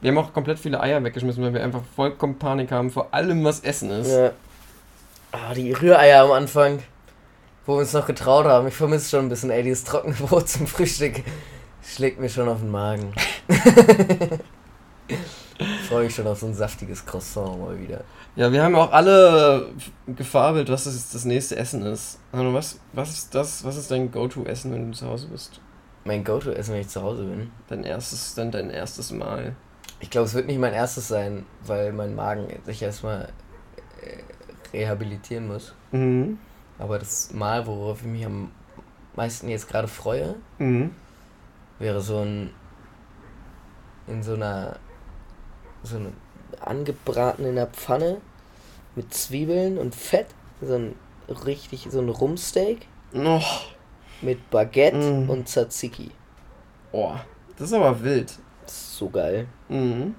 Wir 0.00 0.10
haben 0.10 0.18
auch 0.18 0.32
komplett 0.32 0.58
viele 0.58 0.80
Eier 0.80 1.02
weggeschmissen, 1.02 1.42
weil 1.42 1.54
wir 1.54 1.62
einfach 1.62 1.82
vollkommen 1.94 2.38
Panik 2.38 2.72
haben 2.72 2.90
vor 2.90 3.12
allem, 3.12 3.44
was 3.44 3.60
Essen 3.60 3.90
ist. 3.90 4.10
Ja. 4.10 4.32
Ah, 5.32 5.54
die 5.54 5.72
Rühreier 5.72 6.24
am 6.24 6.32
Anfang, 6.32 6.80
wo 7.66 7.74
wir 7.74 7.80
uns 7.80 7.92
noch 7.92 8.06
getraut 8.06 8.46
haben. 8.46 8.66
Ich 8.68 8.74
vermisse 8.74 9.10
schon 9.10 9.26
ein 9.26 9.28
bisschen, 9.28 9.50
ey, 9.50 9.62
dieses 9.62 9.84
Trockenbrot 9.84 10.48
zum 10.48 10.66
Frühstück 10.66 11.22
schlägt 11.82 12.20
mir 12.20 12.28
schon 12.28 12.48
auf 12.48 12.60
den 12.60 12.70
Magen. 12.70 13.12
ich 15.60 15.88
freue 15.88 16.04
mich 16.04 16.14
schon 16.14 16.26
auf 16.26 16.38
so 16.38 16.46
ein 16.46 16.54
saftiges 16.54 17.04
Croissant 17.04 17.60
mal 17.60 17.78
wieder. 17.78 18.02
Ja, 18.36 18.50
wir 18.52 18.62
haben 18.62 18.74
auch 18.74 18.92
alle 18.92 19.68
gefabelt, 20.06 20.68
was 20.70 20.84
das, 20.84 21.10
das 21.10 21.24
nächste 21.24 21.56
Essen 21.56 21.82
ist. 21.82 22.18
Also 22.32 22.54
was, 22.54 22.80
was 22.92 23.10
ist 23.10 23.34
das, 23.34 23.64
was 23.64 23.76
ist 23.76 23.90
dein 23.90 24.10
Go-To-Essen, 24.10 24.72
wenn 24.72 24.90
du 24.90 24.96
zu 24.96 25.06
Hause 25.06 25.28
bist? 25.28 25.60
Mein 26.04 26.24
Go-To-Essen, 26.24 26.74
wenn 26.74 26.80
ich 26.80 26.88
zu 26.88 27.02
Hause 27.02 27.24
bin. 27.24 27.50
Dein 27.68 27.84
erstes, 27.84 28.34
dann 28.34 28.50
dein 28.50 28.70
erstes 28.70 29.10
Mal. 29.12 29.54
Ich 29.98 30.08
glaube, 30.10 30.26
es 30.26 30.34
wird 30.34 30.46
nicht 30.46 30.58
mein 30.58 30.72
erstes 30.72 31.08
sein, 31.08 31.44
weil 31.66 31.92
mein 31.92 32.14
Magen 32.14 32.46
sich 32.64 32.80
erstmal 32.82 33.28
äh, 34.02 34.76
rehabilitieren 34.76 35.46
muss. 35.48 35.74
Mhm. 35.92 36.38
Aber 36.78 36.98
das 36.98 37.32
Mal, 37.34 37.66
worauf 37.66 38.00
ich 38.00 38.06
mich 38.06 38.24
am 38.24 38.50
meisten 39.14 39.48
jetzt 39.48 39.68
gerade 39.68 39.88
freue, 39.88 40.36
Mhm. 40.58 40.92
wäre 41.78 42.00
so 42.00 42.18
ein 42.20 42.50
in 44.06 44.22
so 44.22 44.34
einer 44.34 44.76
so 45.82 45.96
ein 45.96 46.12
angebraten 46.60 47.44
in 47.44 47.54
der 47.56 47.66
Pfanne 47.68 48.18
mit 48.96 49.14
Zwiebeln 49.14 49.78
und 49.78 49.94
Fett, 49.94 50.26
so 50.60 50.74
ein 50.74 50.94
richtig 51.46 51.86
so 51.90 52.00
ein 52.00 52.08
Rumsteak 52.08 52.86
Oh, 53.14 53.40
mit 54.20 54.50
Baguette 54.50 54.96
Mm. 54.98 55.30
und 55.30 55.48
Tzatziki. 55.48 56.10
oh, 56.92 57.12
das 57.56 57.68
ist 57.68 57.74
aber 57.74 58.02
wild. 58.02 58.32
Das 58.64 58.72
ist 58.72 58.96
so 58.96 59.08
geil. 59.08 59.46
Mhm. 59.68 60.14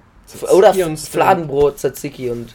Oder 0.52 0.72
Tzatziki 0.72 0.96
Steak. 0.96 1.12
Fladenbrot, 1.12 1.78
Tzatziki 1.78 2.30
und 2.30 2.54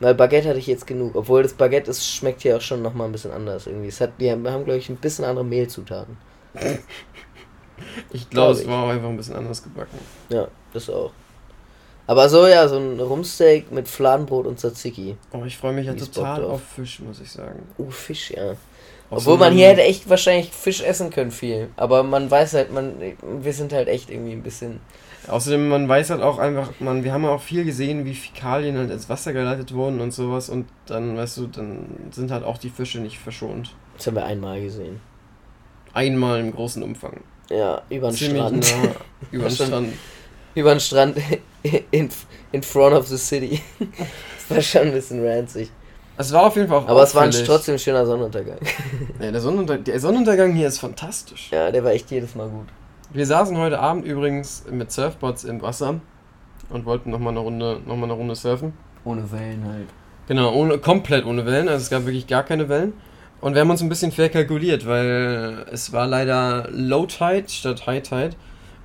weil 0.00 0.14
Baguette 0.14 0.48
hatte 0.48 0.58
ich 0.58 0.66
jetzt 0.66 0.86
genug, 0.86 1.14
obwohl 1.14 1.42
das 1.42 1.54
Baguette 1.54 1.90
ist, 1.90 2.06
schmeckt 2.06 2.42
hier 2.42 2.56
auch 2.56 2.60
schon 2.60 2.82
nochmal 2.82 3.08
ein 3.08 3.12
bisschen 3.12 3.30
anders 3.32 3.66
irgendwie. 3.66 3.88
Es 3.88 4.00
hat, 4.00 4.12
die 4.20 4.30
haben, 4.30 4.46
haben 4.48 4.64
glaube 4.64 4.78
ich, 4.78 4.88
ein 4.88 4.96
bisschen 4.96 5.24
andere 5.24 5.44
Mehlzutaten. 5.44 6.16
Ich 8.12 8.30
glaube, 8.30 8.52
Glaub 8.54 8.62
es 8.64 8.68
war 8.68 8.84
auch 8.84 8.88
einfach 8.88 9.08
ein 9.08 9.16
bisschen 9.16 9.34
anders 9.34 9.62
gebacken. 9.62 9.98
Ja, 10.28 10.46
das 10.72 10.88
auch. 10.88 11.10
Aber 12.06 12.28
so, 12.28 12.46
ja, 12.46 12.68
so 12.68 12.76
ein 12.76 13.00
Rumsteak 13.00 13.72
mit 13.72 13.88
Fladenbrot 13.88 14.46
und 14.46 14.58
Tzatziki. 14.58 15.16
Oh, 15.32 15.44
ich 15.46 15.56
freue 15.56 15.72
mich 15.72 15.86
ja 15.86 15.94
total 15.94 16.44
auf 16.44 16.62
Fisch, 16.62 17.00
muss 17.00 17.20
ich 17.20 17.30
sagen. 17.30 17.62
Uh, 17.78 17.90
Fisch, 17.90 18.30
ja. 18.30 18.50
Auf 19.10 19.18
Obwohl 19.20 19.34
so 19.34 19.36
man 19.38 19.52
hier 19.52 19.68
hätte 19.68 19.82
echt 19.82 20.08
wahrscheinlich 20.08 20.50
Fisch 20.50 20.82
essen 20.82 21.10
können 21.10 21.30
viel. 21.30 21.68
Aber 21.76 22.02
man 22.02 22.30
weiß 22.30 22.54
halt, 22.54 22.72
man, 22.72 22.94
wir 23.22 23.52
sind 23.52 23.72
halt 23.72 23.88
echt 23.88 24.10
irgendwie 24.10 24.32
ein 24.32 24.42
bisschen. 24.42 24.80
Außerdem, 25.28 25.68
man 25.68 25.88
weiß 25.88 26.10
halt 26.10 26.20
auch 26.22 26.38
einfach, 26.38 26.72
man, 26.80 27.04
wir 27.04 27.12
haben 27.12 27.24
ja 27.24 27.30
auch 27.30 27.40
viel 27.40 27.64
gesehen, 27.64 28.04
wie 28.04 28.14
Fäkalien 28.14 28.76
halt 28.76 28.90
ins 28.90 29.08
Wasser 29.08 29.32
geleitet 29.32 29.72
wurden 29.72 30.00
und 30.00 30.12
sowas 30.12 30.50
und 30.50 30.66
dann, 30.86 31.16
weißt 31.16 31.38
du, 31.38 31.46
dann 31.46 32.10
sind 32.10 32.30
halt 32.30 32.44
auch 32.44 32.58
die 32.58 32.68
Fische 32.68 32.98
nicht 33.00 33.18
verschont. 33.18 33.74
Das 33.96 34.06
haben 34.06 34.16
wir 34.16 34.26
einmal 34.26 34.60
gesehen. 34.60 35.00
Einmal 35.94 36.40
im 36.40 36.52
großen 36.52 36.82
Umfang. 36.82 37.20
Ja, 37.50 37.82
über 37.88 38.08
den 38.08 38.16
Ziemlich 38.16 38.42
Strand. 38.42 38.74
nah 38.84 38.90
über 39.30 39.48
den 39.48 39.50
Strand. 39.54 39.88
Über 40.54 40.70
den 40.70 40.80
Strand 40.80 41.16
in, 41.90 42.08
in 42.52 42.62
front 42.62 42.94
of 42.94 43.06
the 43.06 43.18
city. 43.18 43.60
Das 44.48 44.56
war 44.56 44.62
schon 44.62 44.82
ein 44.88 44.92
bisschen 44.92 45.26
ranzig. 45.26 45.70
Es 46.16 46.32
war 46.32 46.46
auf 46.46 46.56
jeden 46.56 46.68
Fall 46.68 46.78
auch 46.78 46.88
Aber 46.88 47.02
es 47.02 47.14
war 47.14 47.22
ein, 47.22 47.30
trotzdem 47.30 47.74
ein 47.74 47.78
schöner 47.78 48.06
Sonnenuntergang. 48.06 48.58
Ja, 49.20 49.32
der, 49.32 49.40
Sonnenunter 49.40 49.78
der 49.78 49.98
Sonnenuntergang 49.98 50.52
hier 50.54 50.68
ist 50.68 50.78
fantastisch. 50.78 51.48
Ja, 51.50 51.70
der 51.70 51.82
war 51.82 51.92
echt 51.92 52.10
jedes 52.10 52.34
Mal 52.34 52.48
gut. 52.48 52.66
Wir 53.12 53.26
saßen 53.26 53.56
heute 53.58 53.78
Abend 53.80 54.04
übrigens 54.04 54.64
mit 54.70 54.92
Surfboards 54.92 55.44
im 55.44 55.62
Wasser 55.62 56.00
und 56.70 56.84
wollten 56.84 57.10
nochmal 57.10 57.32
eine 57.32 57.40
Runde, 57.40 57.80
noch 57.86 57.96
mal 57.96 58.04
eine 58.04 58.12
Runde 58.12 58.34
surfen. 58.34 58.72
Ohne 59.04 59.30
Wellen 59.30 59.64
halt. 59.66 59.88
Genau, 60.28 60.54
ohne, 60.54 60.78
komplett 60.78 61.26
ohne 61.26 61.44
Wellen, 61.44 61.68
also 61.68 61.82
es 61.82 61.90
gab 61.90 62.06
wirklich 62.06 62.26
gar 62.26 62.42
keine 62.42 62.68
Wellen. 62.68 62.94
Und 63.40 63.54
wir 63.54 63.60
haben 63.60 63.70
uns 63.70 63.82
ein 63.82 63.88
bisschen 63.88 64.10
verkalkuliert, 64.10 64.86
weil 64.86 65.66
es 65.70 65.92
war 65.92 66.06
leider 66.06 66.68
Low 66.70 67.06
Tide 67.06 67.44
statt 67.48 67.86
High 67.86 68.02
Tide. 68.02 68.30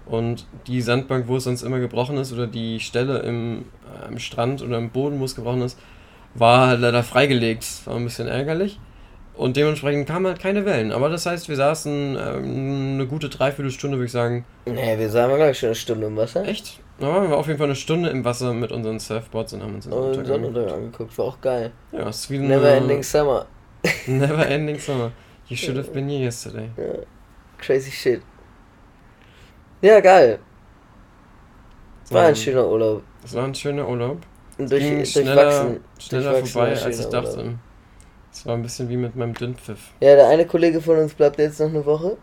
Und 0.09 0.47
die 0.67 0.81
Sandbank, 0.81 1.27
wo 1.27 1.37
es 1.37 1.43
sonst 1.43 1.61
immer 1.61 1.79
gebrochen 1.79 2.17
ist, 2.17 2.33
oder 2.33 2.47
die 2.47 2.79
Stelle 2.79 3.19
im, 3.19 3.65
äh, 4.01 4.07
am 4.07 4.17
Strand 4.19 4.61
oder 4.63 4.77
im 4.77 4.89
Boden, 4.89 5.19
wo 5.19 5.25
es 5.25 5.35
gebrochen 5.35 5.61
ist, 5.61 5.77
war 6.33 6.67
halt 6.67 6.79
leider 6.81 7.03
freigelegt. 7.03 7.65
War 7.85 7.95
ein 7.95 8.03
bisschen 8.03 8.27
ärgerlich. 8.27 8.79
Und 9.35 9.55
dementsprechend 9.55 10.07
kamen 10.07 10.25
halt 10.27 10.39
keine 10.39 10.65
Wellen. 10.65 10.91
Aber 10.91 11.07
das 11.09 11.25
heißt, 11.25 11.47
wir 11.47 11.55
saßen 11.55 12.17
ähm, 12.19 12.93
eine 12.95 13.07
gute 13.07 13.29
Dreiviertelstunde, 13.29 13.97
würde 13.97 14.07
ich 14.07 14.11
sagen. 14.11 14.45
Nee, 14.65 14.97
wir 14.97 15.09
sahen 15.09 15.33
glaube 15.33 15.51
ich 15.51 15.59
schon 15.59 15.67
eine 15.67 15.75
Stunde 15.75 16.07
im 16.07 16.17
Wasser. 16.17 16.43
Echt? 16.45 16.79
Wir 16.97 17.07
waren 17.07 17.31
auf 17.31 17.47
jeden 17.47 17.57
Fall 17.57 17.67
eine 17.67 17.75
Stunde 17.75 18.09
im 18.09 18.25
Wasser 18.25 18.51
mit 18.53 18.73
unseren 18.73 18.99
Surfboards 18.99 19.53
und 19.53 19.63
haben 19.63 19.75
uns 19.75 19.85
den 19.85 19.93
Und 19.93 20.25
Sonnenuntergang 20.25 20.73
angeguckt. 20.73 21.17
War 21.17 21.25
auch 21.25 21.39
geil. 21.39 21.71
Ja, 21.93 22.09
es 22.09 22.17
ist 22.21 22.31
wie 22.31 22.37
eine- 22.39 22.47
Never 22.49 22.69
ending 22.73 23.01
summer. 23.03 23.45
Never 24.07 24.45
ending 24.49 24.77
summer. 24.77 25.11
You 25.47 25.55
should 25.55 25.77
have 25.77 25.91
been 25.91 26.09
here 26.09 26.21
yesterday. 26.25 26.69
Ja. 26.75 26.83
Crazy 27.59 27.91
shit. 27.91 28.21
Ja, 29.81 29.99
geil. 29.99 30.39
War 32.09 32.25
ein 32.27 32.35
So, 32.35 32.41
schöner 32.41 32.67
Urlaub. 32.67 33.03
Es 33.23 33.33
war 33.35 33.45
ein 33.45 33.55
schöner 33.55 33.87
Urlaub. 33.87 34.17
Und 34.57 34.71
durch, 34.71 34.81
Ging 34.83 34.95
durchwachsen. 34.97 35.23
schneller, 35.23 35.77
schneller 35.99 36.31
durchwachsener, 36.31 36.45
vorbei, 36.47 36.81
als 36.83 36.99
ich 36.99 37.05
dachte. 37.07 37.59
Es 38.31 38.45
war 38.45 38.55
ein 38.55 38.61
bisschen 38.61 38.89
wie 38.89 38.97
mit 38.97 39.15
meinem 39.15 39.33
Dünnpfiff. 39.33 39.79
Ja, 40.01 40.15
der 40.15 40.27
eine 40.27 40.45
Kollege 40.45 40.81
von 40.81 40.97
uns 40.97 41.13
bleibt 41.13 41.39
jetzt 41.39 41.59
noch 41.59 41.69
eine 41.69 41.85
Woche. 41.85 42.17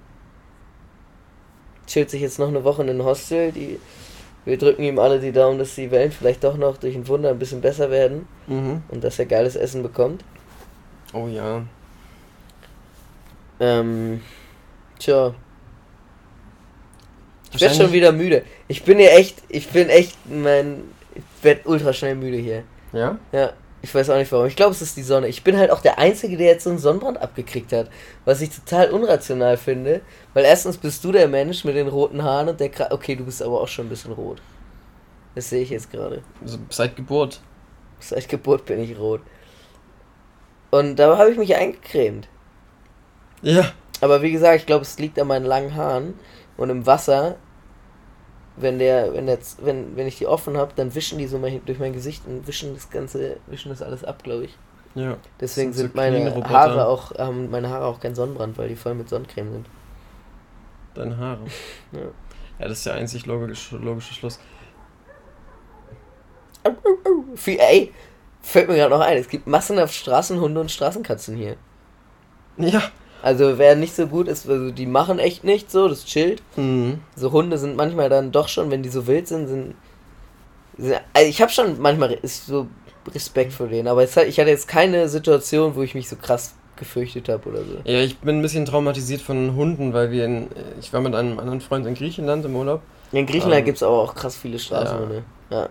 Chillt 1.86 2.10
sich 2.10 2.20
jetzt 2.20 2.38
noch 2.38 2.48
eine 2.48 2.64
Woche 2.64 2.82
in 2.82 2.88
den 2.88 3.02
Hostel. 3.04 3.52
Die, 3.52 3.78
wir 4.44 4.58
drücken 4.58 4.82
ihm 4.82 4.98
alle 4.98 5.18
die 5.20 5.32
Daumen, 5.32 5.58
dass 5.58 5.74
die 5.76 5.90
Wellen 5.90 6.12
vielleicht 6.12 6.44
doch 6.44 6.56
noch 6.56 6.76
durch 6.76 6.94
ein 6.94 7.06
Wunder 7.08 7.30
ein 7.30 7.38
bisschen 7.38 7.60
besser 7.60 7.90
werden 7.90 8.26
Mhm. 8.46 8.82
und 8.88 9.02
dass 9.04 9.18
er 9.18 9.26
geiles 9.26 9.56
Essen 9.56 9.82
bekommt. 9.82 10.24
Oh 11.12 11.26
ja. 11.28 11.62
Ähm, 13.60 14.20
tja. 14.98 15.34
Ich 17.54 17.60
werde 17.60 17.74
schon 17.74 17.92
wieder 17.92 18.12
müde. 18.12 18.44
Ich 18.68 18.82
bin 18.82 18.98
ja 18.98 19.08
echt, 19.08 19.42
ich 19.48 19.68
bin 19.68 19.88
echt, 19.88 20.16
mein, 20.28 20.82
ich 21.14 21.22
werde 21.42 21.62
ultra 21.64 21.92
schnell 21.92 22.14
müde 22.14 22.36
hier. 22.36 22.64
Ja? 22.92 23.18
Ja, 23.32 23.52
ich 23.82 23.94
weiß 23.94 24.10
auch 24.10 24.16
nicht 24.16 24.32
warum. 24.32 24.46
Ich 24.46 24.56
glaube, 24.56 24.72
es 24.72 24.82
ist 24.82 24.96
die 24.96 25.02
Sonne. 25.02 25.28
Ich 25.28 25.44
bin 25.44 25.56
halt 25.56 25.70
auch 25.70 25.80
der 25.80 25.98
Einzige, 25.98 26.36
der 26.36 26.48
jetzt 26.48 26.64
so 26.64 26.70
einen 26.70 26.78
Sonnenbrand 26.78 27.18
abgekriegt 27.18 27.72
hat. 27.72 27.88
Was 28.24 28.40
ich 28.40 28.50
total 28.50 28.90
unrational 28.90 29.56
finde. 29.56 30.00
Weil 30.34 30.44
erstens 30.44 30.76
bist 30.76 31.04
du 31.04 31.12
der 31.12 31.28
Mensch 31.28 31.64
mit 31.64 31.76
den 31.76 31.88
roten 31.88 32.22
Haaren 32.22 32.48
und 32.48 32.58
der 32.58 32.68
Kra 32.68 32.88
Okay, 32.90 33.14
du 33.14 33.24
bist 33.24 33.42
aber 33.42 33.60
auch 33.60 33.68
schon 33.68 33.86
ein 33.86 33.90
bisschen 33.90 34.12
rot. 34.12 34.42
Das 35.34 35.50
sehe 35.50 35.62
ich 35.62 35.70
jetzt 35.70 35.92
gerade. 35.92 36.22
Also 36.42 36.58
seit 36.70 36.96
Geburt. 36.96 37.40
Seit 38.00 38.28
Geburt 38.28 38.64
bin 38.64 38.82
ich 38.82 38.98
rot. 38.98 39.20
Und 40.70 40.96
da 40.96 41.16
habe 41.16 41.30
ich 41.30 41.38
mich 41.38 41.54
eingecremt. 41.54 42.28
Ja. 43.42 43.72
Aber 44.00 44.20
wie 44.22 44.32
gesagt, 44.32 44.60
ich 44.60 44.66
glaube, 44.66 44.82
es 44.82 44.98
liegt 44.98 45.18
an 45.18 45.28
meinen 45.28 45.46
langen 45.46 45.74
Haaren. 45.74 46.14
Und 46.56 46.70
im 46.70 46.86
Wasser, 46.86 47.36
wenn 48.56 48.78
der, 48.78 49.12
wenn 49.12 49.28
jetzt, 49.28 49.64
wenn, 49.64 49.96
wenn 49.96 50.06
ich 50.06 50.18
die 50.18 50.26
offen 50.26 50.56
habe, 50.56 50.72
dann 50.76 50.94
wischen 50.94 51.18
die 51.18 51.26
so 51.26 51.38
mal 51.38 51.50
hin- 51.50 51.62
durch 51.66 51.78
mein 51.78 51.92
Gesicht 51.92 52.22
und 52.26 52.46
wischen 52.46 52.74
das 52.74 52.88
Ganze, 52.90 53.36
wischen 53.46 53.68
das 53.68 53.82
alles 53.82 54.04
ab, 54.04 54.22
glaube 54.22 54.44
ich. 54.44 54.56
Ja. 54.94 55.16
Deswegen 55.38 55.72
Sind 55.72 55.76
so 55.76 55.82
sind 55.82 55.94
meine 55.94 56.16
Clean-Roboter. 56.16 56.48
Haare 56.54 56.86
auch, 56.86 57.14
haben 57.18 57.50
meine 57.50 57.68
Haare 57.68 57.84
auch 57.84 58.00
kein 58.00 58.14
Sonnenbrand, 58.14 58.56
weil 58.56 58.68
die 58.68 58.76
voll 58.76 58.94
mit 58.94 59.08
Sonnencreme 59.10 59.52
sind. 59.52 59.66
Deine 60.94 61.16
Haare. 61.18 61.40
Ja. 61.92 62.00
Ja, 62.58 62.68
das 62.68 62.78
ist 62.78 62.86
der 62.86 62.94
einzig 62.94 63.26
logische, 63.26 63.76
logische 63.76 64.14
Schluss. 64.14 64.40
Ey, 67.44 67.92
fällt 68.42 68.68
mir 68.68 68.76
gerade 68.76 68.94
noch 68.94 69.00
ein, 69.00 69.18
es 69.18 69.28
gibt 69.28 69.46
massenhaft 69.46 69.94
Straßenhunde 69.94 70.60
und 70.60 70.70
Straßenkatzen 70.70 71.36
hier. 71.36 71.56
Ja. 72.56 72.82
Also 73.26 73.58
wer 73.58 73.74
nicht 73.74 73.92
so 73.92 74.06
gut 74.06 74.28
ist, 74.28 74.48
also 74.48 74.70
die 74.70 74.86
machen 74.86 75.18
echt 75.18 75.42
nicht 75.42 75.68
so, 75.68 75.88
das 75.88 76.04
chillt. 76.04 76.44
Mhm. 76.54 77.00
So 77.16 77.32
Hunde 77.32 77.58
sind 77.58 77.74
manchmal 77.74 78.08
dann 78.08 78.30
doch 78.30 78.46
schon, 78.46 78.70
wenn 78.70 78.84
die 78.84 78.88
so 78.88 79.08
wild 79.08 79.26
sind, 79.26 79.48
sind. 79.48 79.74
sind 80.78 81.00
also 81.12 81.28
ich 81.28 81.42
habe 81.42 81.50
schon 81.50 81.80
manchmal 81.80 82.12
ist 82.12 82.46
so 82.46 82.68
Respekt 83.12 83.52
vor 83.52 83.66
denen, 83.66 83.88
aber 83.88 84.04
es 84.04 84.16
hat, 84.16 84.28
ich 84.28 84.38
hatte 84.38 84.50
jetzt 84.50 84.68
keine 84.68 85.08
Situation, 85.08 85.74
wo 85.74 85.82
ich 85.82 85.96
mich 85.96 86.08
so 86.08 86.14
krass 86.14 86.54
gefürchtet 86.76 87.28
habe 87.28 87.48
oder 87.48 87.64
so. 87.64 87.80
Ja, 87.82 87.98
ich 87.98 88.16
bin 88.18 88.38
ein 88.38 88.42
bisschen 88.42 88.64
traumatisiert 88.64 89.22
von 89.22 89.56
Hunden, 89.56 89.92
weil 89.92 90.12
wir 90.12 90.24
in, 90.24 90.46
ich 90.78 90.92
war 90.92 91.00
mit 91.00 91.16
einem 91.16 91.40
anderen 91.40 91.60
Freund 91.60 91.84
in 91.84 91.94
Griechenland 91.94 92.44
im 92.44 92.54
Urlaub. 92.54 92.82
In 93.10 93.26
Griechenland 93.26 93.62
Ähm, 93.62 93.64
gibt's 93.64 93.82
aber 93.82 94.02
auch 94.02 94.14
krass 94.14 94.36
viele 94.36 94.60
Straßenhunde. 94.60 95.24
Ja. 95.50 95.68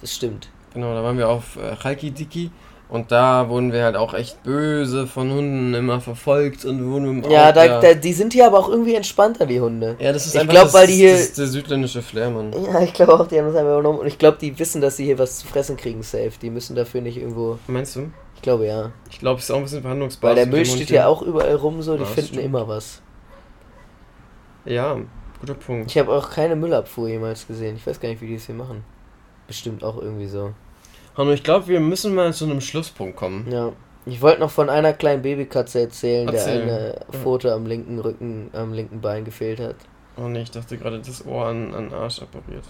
das 0.00 0.14
stimmt. 0.14 0.48
Genau, 0.72 0.94
da 0.94 1.02
waren 1.02 1.18
wir 1.18 1.28
auf 1.28 1.56
äh, 1.56 1.76
Chalkidiki 1.76 2.50
Und 2.88 3.10
da 3.10 3.48
wurden 3.48 3.72
wir 3.72 3.82
halt 3.82 3.96
auch 3.96 4.14
echt 4.14 4.44
böse 4.44 5.08
von 5.08 5.28
Hunden 5.32 5.74
immer 5.74 6.00
verfolgt 6.00 6.64
und 6.64 6.88
wurden 6.88 7.24
im 7.24 7.30
Ja, 7.30 7.50
da, 7.50 7.80
da, 7.80 7.94
die 7.94 8.12
sind 8.12 8.32
hier 8.32 8.46
aber 8.46 8.60
auch 8.60 8.68
irgendwie 8.68 8.94
entspannter, 8.94 9.44
die 9.44 9.60
Hunde. 9.60 9.96
ja, 9.98 10.12
das 10.12 10.26
ist 10.26 10.34
ich 10.36 10.40
einfach 10.40 10.52
glaub, 10.52 10.64
das, 10.66 10.74
weil 10.74 10.86
die 10.86 10.92
hier- 10.94 11.10
das 11.10 11.20
ist 11.22 11.38
der 11.38 11.46
südländische 11.48 12.00
Flair, 12.00 12.30
Mann. 12.30 12.52
Ja, 12.52 12.80
ich 12.82 12.92
glaube 12.92 13.14
auch, 13.14 13.26
die 13.26 13.38
haben 13.38 13.46
das 13.46 13.56
einfach 13.56 13.72
übernommen. 13.72 13.98
Und 13.98 14.06
ich 14.06 14.18
glaube, 14.18 14.38
die 14.40 14.56
wissen, 14.56 14.80
dass 14.80 14.96
sie 14.98 15.04
hier 15.04 15.18
was 15.18 15.38
zu 15.40 15.48
fressen 15.48 15.76
kriegen, 15.76 16.02
safe. 16.04 16.30
Die 16.40 16.48
müssen 16.48 16.76
dafür 16.76 17.00
nicht 17.00 17.16
irgendwo. 17.16 17.58
Meinst 17.66 17.96
du? 17.96 18.08
Ich 18.36 18.42
glaube 18.42 18.66
ja. 18.68 18.92
Ich 19.10 19.18
glaube, 19.18 19.38
es 19.40 19.46
ist 19.46 19.50
auch 19.50 19.56
ein 19.56 19.62
bisschen 19.64 19.82
Verhandlungsbasis. 19.82 20.36
Weil 20.36 20.44
der 20.44 20.46
Müll 20.54 20.64
steht 20.64 20.86
hier. 20.88 20.96
ja 20.98 21.06
auch 21.08 21.22
überall 21.22 21.56
rum, 21.56 21.82
so. 21.82 21.94
Die 21.96 22.02
Ja, 22.04 22.06
finden 22.06 22.28
stimmt. 22.34 22.44
immer 22.44 22.68
was. 22.68 23.02
Ja, 24.64 24.96
guter 25.40 25.54
Punkt. 25.54 25.90
Ich 25.90 25.98
habe 25.98 26.12
auch 26.12 26.30
keine 26.30 26.54
Müllabfuhr 26.56 27.08
jemals 27.08 27.46
gesehen. 27.48 27.76
Ich 27.76 27.86
weiß 27.86 27.98
gar 28.00 28.08
nicht, 28.08 28.20
wie 28.20 28.26
die 28.28 28.34
es 28.36 28.46
hier 28.46 28.54
machen. 28.54 28.84
Bestimmt 29.48 29.82
auch 29.84 29.96
irgendwie 30.00 30.26
so. 30.26 30.52
Hanno, 31.16 31.32
ich 31.32 31.42
glaube, 31.42 31.68
wir 31.68 31.80
müssen 31.80 32.14
mal 32.14 32.32
zu 32.32 32.44
einem 32.44 32.60
Schlusspunkt 32.60 33.16
kommen. 33.16 33.46
Ja. 33.50 33.72
Ich 34.04 34.22
wollte 34.22 34.40
noch 34.40 34.50
von 34.50 34.70
einer 34.70 34.92
kleinen 34.92 35.22
Babykatze 35.22 35.80
erzählen, 35.80 36.28
Erzähl. 36.28 36.64
der 36.64 36.76
eine. 36.76 37.00
Pfote 37.10 37.52
am 37.52 37.66
linken 37.66 37.98
Rücken, 37.98 38.50
am 38.52 38.72
linken 38.72 39.00
Bein 39.00 39.24
gefehlt 39.24 39.58
hat. 39.58 39.76
Oh 40.16 40.28
ne, 40.28 40.42
ich 40.42 40.50
dachte 40.50 40.78
gerade, 40.78 41.00
das 41.00 41.26
Ohr 41.26 41.46
an, 41.46 41.74
an 41.74 41.92
Arsch 41.92 42.22
operiert. 42.22 42.64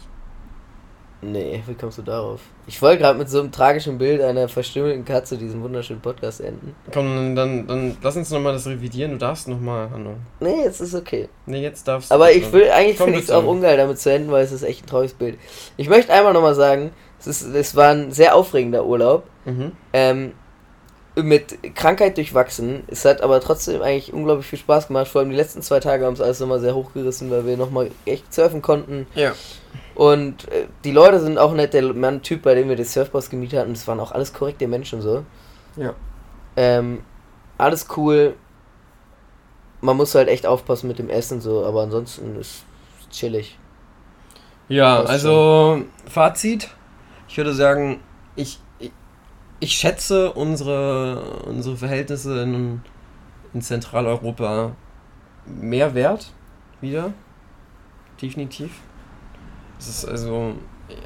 Nee, 1.22 1.62
wie 1.66 1.74
kommst 1.74 1.98
du 1.98 2.02
darauf? 2.02 2.40
Ich 2.66 2.80
wollte 2.82 3.00
gerade 3.02 3.18
mit 3.18 3.28
so 3.28 3.40
einem 3.40 3.50
tragischen 3.50 3.96
Bild 3.96 4.20
einer 4.20 4.48
verstümmelten 4.48 5.04
Katze 5.04 5.38
diesen 5.38 5.62
wunderschönen 5.62 6.00
Podcast 6.00 6.40
enden. 6.40 6.74
Komm, 6.92 7.06
dann, 7.14 7.36
dann, 7.36 7.66
dann 7.66 7.96
lass 8.02 8.16
uns 8.16 8.30
nochmal 8.30 8.52
das 8.52 8.66
revidieren. 8.66 9.12
Du 9.12 9.18
darfst 9.18 9.48
nochmal, 9.48 9.90
Hanno. 9.90 10.14
Nee, 10.40 10.64
jetzt 10.64 10.80
ist 10.80 10.94
okay. 10.94 11.28
Ne, 11.46 11.62
jetzt 11.62 11.88
darfst 11.88 12.10
du. 12.10 12.14
Aber 12.14 12.32
ich 12.32 12.52
will, 12.52 12.70
eigentlich 12.70 12.98
finde 12.98 13.18
ich 13.18 13.24
es 13.24 13.30
auch 13.30 13.44
ungeil, 13.44 13.76
damit 13.76 13.98
zu 13.98 14.12
enden, 14.12 14.30
weil 14.30 14.44
es 14.44 14.52
ist 14.52 14.62
echt 14.62 14.84
ein 14.84 14.86
trauriges 14.88 15.14
Bild. 15.14 15.38
Ich 15.76 15.88
möchte 15.88 16.12
einmal 16.12 16.34
nochmal 16.34 16.54
sagen, 16.54 16.90
es, 17.18 17.26
ist, 17.26 17.42
es 17.42 17.76
war 17.76 17.90
ein 17.90 18.12
sehr 18.12 18.34
aufregender 18.34 18.84
Urlaub. 18.84 19.24
Mhm. 19.44 19.72
Ähm, 19.92 20.32
mit 21.22 21.74
Krankheit 21.74 22.18
durchwachsen. 22.18 22.84
Es 22.88 23.04
hat 23.06 23.22
aber 23.22 23.40
trotzdem 23.40 23.80
eigentlich 23.80 24.12
unglaublich 24.12 24.46
viel 24.46 24.58
Spaß 24.58 24.88
gemacht. 24.88 25.08
Vor 25.08 25.22
allem 25.22 25.30
die 25.30 25.36
letzten 25.36 25.62
zwei 25.62 25.80
Tage 25.80 26.04
haben 26.04 26.12
es 26.12 26.20
alles 26.20 26.40
nochmal 26.40 26.60
sehr 26.60 26.74
hochgerissen, 26.74 27.30
weil 27.30 27.46
wir 27.46 27.56
nochmal 27.56 27.90
echt 28.04 28.32
surfen 28.34 28.60
konnten. 28.60 29.06
Ja. 29.14 29.32
Und 29.94 30.46
äh, 30.52 30.66
die 30.84 30.92
Leute 30.92 31.20
sind 31.20 31.38
auch 31.38 31.54
nett. 31.54 31.72
Der 31.72 31.94
Mann, 31.94 32.22
Typ, 32.22 32.42
bei 32.42 32.54
dem 32.54 32.68
wir 32.68 32.76
den 32.76 32.84
Surfboss 32.84 33.30
gemietet 33.30 33.60
hatten, 33.60 33.72
das 33.72 33.88
waren 33.88 33.98
auch 33.98 34.12
alles 34.12 34.34
korrekte 34.34 34.68
Menschen 34.68 35.00
so. 35.00 35.24
Ja. 35.76 35.94
Ähm, 36.56 37.02
alles 37.56 37.86
cool. 37.96 38.34
Man 39.80 39.96
muss 39.96 40.14
halt 40.14 40.28
echt 40.28 40.46
aufpassen 40.46 40.88
mit 40.88 40.98
dem 40.98 41.08
Essen 41.08 41.40
so, 41.40 41.64
aber 41.64 41.82
ansonsten 41.82 42.38
ist 42.38 42.64
es 43.00 43.16
chillig. 43.16 43.58
Ja, 44.68 45.02
also 45.02 45.82
Fazit. 46.10 46.68
Ich 47.28 47.36
würde 47.36 47.54
sagen, 47.54 48.00
ich, 48.36 48.60
ich, 48.78 48.92
ich 49.60 49.72
schätze 49.72 50.32
unsere, 50.32 51.42
unsere 51.46 51.76
Verhältnisse 51.76 52.42
in, 52.42 52.80
in 53.52 53.62
Zentraleuropa 53.62 54.72
mehr 55.46 55.94
wert. 55.94 56.32
Wieder. 56.80 57.12
Definitiv. 58.20 58.70
Es 59.78 59.88
ist 59.88 60.04
also 60.06 60.54
ja, 60.88 60.96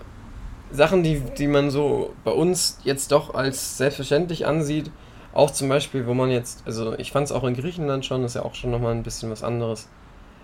Sachen, 0.73 1.03
die, 1.03 1.21
die 1.21 1.47
man 1.49 1.71
so 1.71 2.15
bei 2.25 2.31
uns 2.31 2.79
jetzt 2.85 3.13
doch 3.13 3.35
als 3.35 3.77
selbstverständlich 3.79 4.47
ansieht. 4.47 4.91
Auch 5.33 5.51
zum 5.51 5.69
Beispiel, 5.69 6.07
wo 6.07 6.15
man 6.15 6.31
jetzt, 6.31 6.63
also 6.67 6.97
ich 6.99 7.13
fand 7.13 7.27
es 7.27 7.33
auch 7.33 7.45
in 7.45 7.55
Griechenland 7.55 8.05
schon, 8.05 8.25
ist 8.25 8.35
ja 8.35 8.43
auch 8.43 8.55
schon 8.55 8.71
nochmal 8.71 8.93
ein 8.93 9.03
bisschen 9.05 9.31
was 9.31 9.43
anderes. 9.45 9.89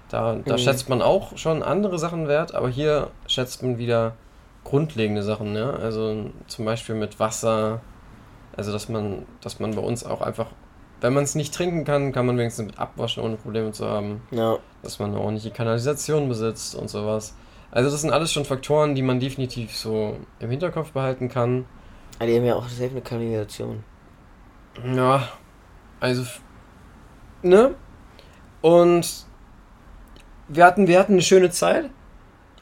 Da, 0.09 0.37
da 0.45 0.55
Mhm. 0.55 0.59
schätzt 0.59 0.89
man 0.89 1.03
auch 1.03 1.37
schon 1.37 1.63
andere 1.65 1.99
Sachen 1.99 2.29
wert, 2.29 2.55
aber 2.55 2.69
hier 2.69 3.11
schätzt 3.27 3.63
man 3.65 3.79
wieder 3.79 4.15
grundlegende 4.67 5.23
Sachen, 5.23 5.55
ja. 5.55 5.71
Also 5.71 6.31
zum 6.47 6.65
Beispiel 6.65 6.95
mit 6.95 7.21
Wasser, 7.21 7.81
also 8.57 8.73
dass 8.73 8.89
man, 8.89 9.25
dass 9.41 9.61
man 9.61 9.75
bei 9.75 9.81
uns 9.81 10.05
auch 10.05 10.21
einfach, 10.21 10.49
wenn 11.01 11.15
man 11.15 11.25
es 11.25 11.35
nicht 11.35 11.55
trinken 11.55 11.85
kann, 11.85 12.13
kann 12.13 12.27
man 12.27 12.37
wenigstens 12.37 12.67
mit 12.67 12.79
abwaschen, 12.79 13.23
ohne 13.23 13.37
Probleme 13.37 13.73
zu 13.73 13.87
haben. 13.87 14.23
Ja. 14.31 14.59
Dass 14.83 14.99
man 14.99 15.11
eine 15.11 15.21
ordentliche 15.21 15.51
Kanalisation 15.51 16.29
besitzt 16.29 16.75
und 16.75 16.91
sowas. 16.91 17.35
Also 17.71 17.91
das 17.91 18.01
sind 18.01 18.11
alles 18.13 18.33
schon 18.33 18.45
Faktoren, 18.45 18.95
die 18.95 19.03
man 19.03 19.21
definitiv 19.21 19.77
so 19.77 20.17
im 20.41 20.51
Hinterkopf 20.51 20.93
behalten 20.93 21.29
kann. 21.29 21.65
Ah, 22.19 22.27
Die 22.27 22.37
haben 22.37 22.45
ja 22.45 22.55
auch 22.55 22.69
selbst 22.69 22.93
eine 22.93 23.03
Kanalisation. 23.03 23.85
Ja, 24.95 25.29
also, 26.01 26.25
ne? 27.43 27.75
Und 28.63 29.27
wir 30.49 30.65
hatten, 30.65 30.87
wir 30.87 30.99
hatten 30.99 31.13
eine 31.13 31.23
schöne 31.23 31.51
Zeit. 31.51 31.91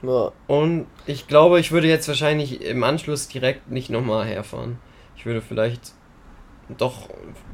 Ja. 0.07 0.33
Und 0.47 0.87
ich 1.07 1.27
glaube, 1.27 1.61
ich 1.61 1.73
würde 1.73 1.89
jetzt 1.89 2.09
wahrscheinlich 2.09 2.63
im 2.63 2.85
Anschluss 2.85 3.29
direkt 3.29 3.71
nicht 3.71 3.91
nochmal 3.91 4.27
herfahren. 4.27 4.79
Ich 5.17 5.27
würde 5.27 5.41
vielleicht 5.41 5.93
doch 6.79 7.09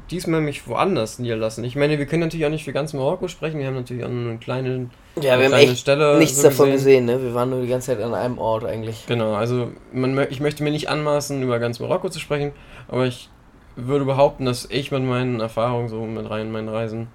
diesmal 0.09 0.41
mich 0.41 0.67
woanders 0.67 1.19
niederlassen. 1.19 1.63
Ich 1.63 1.75
meine, 1.75 1.97
wir 1.97 2.05
können 2.05 2.21
natürlich 2.21 2.45
auch 2.45 2.49
nicht 2.49 2.65
für 2.65 2.73
ganz 2.73 2.93
Marokko 2.93 3.27
sprechen. 3.27 3.59
Wir 3.59 3.67
haben 3.67 3.75
natürlich 3.75 4.03
auch 4.03 4.09
nur 4.09 4.29
eine 4.29 4.39
kleine, 4.39 4.89
Ja, 5.15 5.39
wir 5.39 5.45
haben 5.45 5.53
echt 5.53 5.77
Stelle 5.77 6.17
nichts 6.17 6.37
so 6.37 6.43
davon 6.43 6.71
gesehen, 6.71 7.05
ne? 7.05 7.21
Wir 7.21 7.33
waren 7.33 7.49
nur 7.49 7.61
die 7.61 7.67
ganze 7.67 7.87
Zeit 7.87 8.03
an 8.03 8.13
einem 8.13 8.37
Ort 8.37 8.65
eigentlich. 8.65 9.05
Genau, 9.07 9.33
also 9.33 9.71
man, 9.93 10.17
ich 10.29 10.39
möchte 10.39 10.63
mir 10.63 10.71
nicht 10.71 10.89
anmaßen, 10.89 11.41
über 11.41 11.59
ganz 11.59 11.79
Marokko 11.79 12.09
zu 12.09 12.19
sprechen, 12.19 12.51
aber 12.87 13.05
ich 13.05 13.29
würde 13.75 14.05
behaupten, 14.05 14.45
dass 14.45 14.67
ich 14.69 14.91
mit 14.91 15.03
meinen 15.03 15.39
Erfahrungen, 15.39 15.89
so 15.89 16.01
mit 16.05 16.29
rein 16.29 16.51
meinen 16.51 16.69
Reisen, 16.69 17.07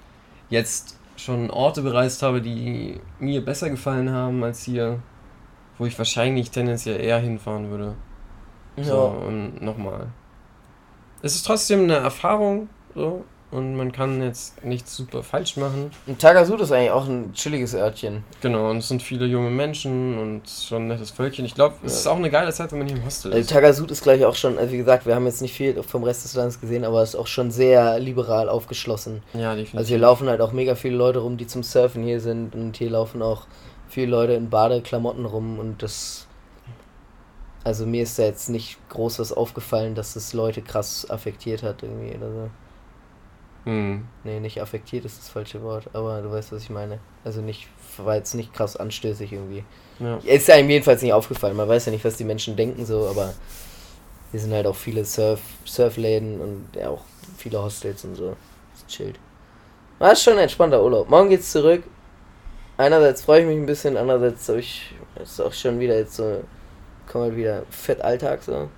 jetzt 0.48 0.98
schon 1.16 1.50
Orte 1.50 1.82
bereist 1.82 2.22
habe, 2.22 2.40
die 2.40 3.00
mir 3.18 3.44
besser 3.44 3.70
gefallen 3.70 4.10
haben 4.10 4.42
als 4.44 4.62
hier, 4.64 5.00
wo 5.78 5.86
ich 5.86 5.96
wahrscheinlich 5.98 6.50
tendenziell 6.50 7.00
eher 7.00 7.18
hinfahren 7.18 7.70
würde. 7.70 7.94
So, 8.82 8.98
und 9.26 9.62
nochmal. 9.62 10.08
Es 11.22 11.34
ist 11.34 11.46
trotzdem 11.46 11.84
eine 11.84 11.96
Erfahrung, 11.96 12.68
so, 12.94 13.24
und 13.50 13.74
man 13.76 13.90
kann 13.92 14.20
jetzt 14.22 14.62
nichts 14.64 14.94
super 14.94 15.22
falsch 15.22 15.56
machen. 15.56 15.90
Und 16.06 16.18
Tagasud 16.20 16.60
ist 16.60 16.72
eigentlich 16.72 16.90
auch 16.90 17.06
ein 17.08 17.32
chilliges 17.32 17.74
Örtchen. 17.74 18.22
Genau, 18.42 18.68
und 18.70 18.78
es 18.78 18.88
sind 18.88 19.02
viele 19.02 19.24
junge 19.24 19.48
Menschen 19.50 20.18
und 20.18 20.42
schon 20.48 20.82
ein 20.84 20.88
nettes 20.88 21.10
Völkchen. 21.10 21.46
Ich 21.46 21.54
glaube, 21.54 21.76
es 21.84 21.92
Ja. 21.92 21.98
ist 22.00 22.06
auch 22.08 22.16
eine 22.16 22.28
geile 22.28 22.52
Zeit, 22.52 22.70
wenn 22.72 22.80
man 22.80 22.88
hier 22.88 22.96
im 22.98 23.04
Hostel 23.04 23.32
Also 23.32 23.40
ist. 23.40 23.50
Tagasud 23.50 23.90
ist 23.90 24.02
gleich 24.02 24.24
auch 24.26 24.34
schon, 24.34 24.58
also 24.58 24.72
wie 24.72 24.76
gesagt, 24.78 25.06
wir 25.06 25.14
haben 25.14 25.24
jetzt 25.26 25.40
nicht 25.40 25.54
viel 25.54 25.80
vom 25.84 26.02
Rest 26.04 26.24
des 26.24 26.34
Landes 26.34 26.60
gesehen, 26.60 26.84
aber 26.84 27.00
es 27.02 27.10
ist 27.10 27.16
auch 27.16 27.28
schon 27.28 27.50
sehr 27.50 27.98
liberal 27.98 28.48
aufgeschlossen. 28.50 29.22
Ja, 29.32 29.50
definitiv. 29.54 29.76
Also 29.78 29.88
hier 29.88 29.98
laufen 29.98 30.28
halt 30.28 30.40
auch 30.42 30.52
mega 30.52 30.74
viele 30.74 30.96
Leute 30.96 31.20
rum, 31.20 31.38
die 31.38 31.46
zum 31.46 31.62
Surfen 31.62 32.02
hier 32.02 32.20
sind 32.20 32.54
und 32.54 32.76
hier 32.76 32.90
laufen 32.90 33.22
auch 33.22 33.46
viele 33.97 34.10
Leute 34.10 34.35
in 34.35 34.51
Badeklamotten 34.51 35.24
rum 35.24 35.59
und 35.59 35.82
das. 35.82 36.27
Also 37.64 37.86
mir 37.86 38.02
ist 38.02 38.18
da 38.18 38.24
jetzt 38.24 38.51
nicht 38.51 38.77
groß 38.90 39.18
was 39.18 39.32
aufgefallen, 39.32 39.94
dass 39.94 40.12
das 40.12 40.35
Leute 40.35 40.60
krass 40.60 41.09
affektiert 41.09 41.62
hat 41.62 41.82
irgendwie 41.82 42.14
oder 42.14 42.31
so. 42.31 42.51
Hm. 43.64 44.06
Nee, 44.23 44.39
nicht 44.39 44.60
affektiert 44.60 45.06
ist 45.06 45.18
das 45.18 45.31
falsche 45.31 45.62
Wort, 45.62 45.89
aber 45.94 46.20
du 46.20 46.31
weißt, 46.31 46.52
was 46.52 46.62
ich 46.62 46.68
meine. 46.68 46.98
Also 47.24 47.40
nicht, 47.40 47.68
war 47.97 48.16
jetzt 48.16 48.35
nicht 48.35 48.52
krass 48.52 48.77
anstößig 48.77 49.32
irgendwie. 49.32 49.64
Ja. 49.98 50.18
Ist 50.18 50.51
einem 50.51 50.68
jedenfalls 50.68 51.01
nicht 51.01 51.14
aufgefallen. 51.14 51.56
Man 51.56 51.66
weiß 51.66 51.86
ja 51.86 51.93
nicht, 51.93 52.05
was 52.05 52.18
die 52.18 52.24
Menschen 52.24 52.55
denken 52.55 52.85
so, 52.85 53.09
aber 53.09 53.32
hier 54.31 54.40
sind 54.40 54.52
halt 54.52 54.66
auch 54.66 54.77
viele 54.77 55.06
Surf, 55.06 55.40
Surfläden 55.64 56.39
und 56.39 56.68
ja 56.77 56.90
auch 56.90 57.02
viele 57.39 57.62
Hostels 57.62 58.05
und 58.05 58.14
so. 58.14 58.36
Ist 58.74 58.89
chillt. 58.89 59.18
War 59.98 60.14
schon 60.14 60.35
ein 60.35 60.40
entspannter 60.40 60.82
Urlaub. 60.85 61.09
Morgen 61.09 61.31
geht's 61.31 61.51
zurück. 61.51 61.82
Einerseits 62.78 63.22
freue 63.22 63.40
ich 63.40 63.46
mich 63.46 63.56
ein 63.56 63.66
bisschen, 63.66 63.96
andererseits 63.96 64.48
habe 64.48 64.60
ich 64.60 64.94
ist 65.22 65.40
auch 65.40 65.52
schon 65.52 65.80
wieder 65.80 65.96
jetzt 65.96 66.16
so 66.16 66.42
kommt 67.06 67.24
halt 67.24 67.36
wieder 67.36 67.62
fett 67.70 68.00
Alltag 68.02 68.42
so. 68.42 68.68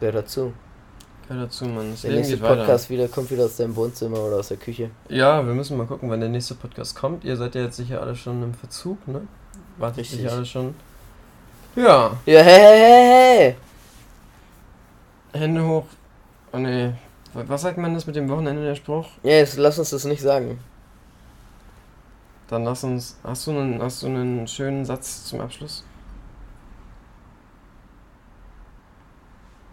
Gehört 0.00 0.16
dazu. 0.16 0.52
Gehört 1.28 1.46
dazu, 1.48 1.66
Mann. 1.66 1.90
Das 1.90 2.02
Der 2.02 2.10
Leben 2.10 2.20
nächste 2.22 2.36
geht 2.36 2.44
weiter. 2.44 2.56
Podcast 2.56 2.90
wieder 2.90 3.08
kommt 3.08 3.30
wieder 3.30 3.44
aus 3.44 3.56
deinem 3.56 3.76
Wohnzimmer 3.76 4.20
oder 4.20 4.36
aus 4.36 4.48
der 4.48 4.56
Küche. 4.56 4.90
Ja, 5.08 5.44
wir 5.44 5.54
müssen 5.54 5.76
mal 5.76 5.86
gucken, 5.86 6.10
wann 6.10 6.20
der 6.20 6.28
nächste 6.28 6.54
Podcast 6.54 6.96
kommt. 6.96 7.24
Ihr 7.24 7.36
seid 7.36 7.54
ja 7.54 7.62
jetzt 7.62 7.76
sicher 7.76 8.00
alle 8.00 8.16
schon 8.16 8.42
im 8.42 8.54
Verzug, 8.54 9.06
ne? 9.06 9.22
Wartet 9.78 9.98
Richtig. 9.98 10.20
sicher 10.20 10.32
alle 10.32 10.46
schon. 10.46 10.74
Ja, 11.76 12.16
Ja, 12.26 12.40
hey, 12.42 12.60
hey, 12.60 12.78
hey, 12.78 13.56
hey! 15.32 15.40
Hände 15.40 15.66
hoch. 15.66 15.86
Oh 16.52 16.58
ne. 16.58 16.96
Was 17.32 17.62
sagt 17.62 17.78
man 17.78 17.94
das 17.94 18.06
mit 18.06 18.14
dem 18.14 18.28
Wochenende, 18.28 18.62
der 18.62 18.74
Spruch? 18.74 19.08
Ja, 19.22 19.32
jetzt 19.32 19.56
lass 19.56 19.78
uns 19.78 19.90
das 19.90 20.04
nicht 20.04 20.20
sagen. 20.20 20.58
Dann 22.52 22.64
lass 22.64 22.84
uns. 22.84 23.16
Hast 23.24 23.46
du 23.46 23.52
einen, 23.52 23.80
hast 23.80 24.02
du 24.02 24.08
einen 24.08 24.46
schönen 24.46 24.84
Satz 24.84 25.24
zum 25.24 25.40
Abschluss? 25.40 25.84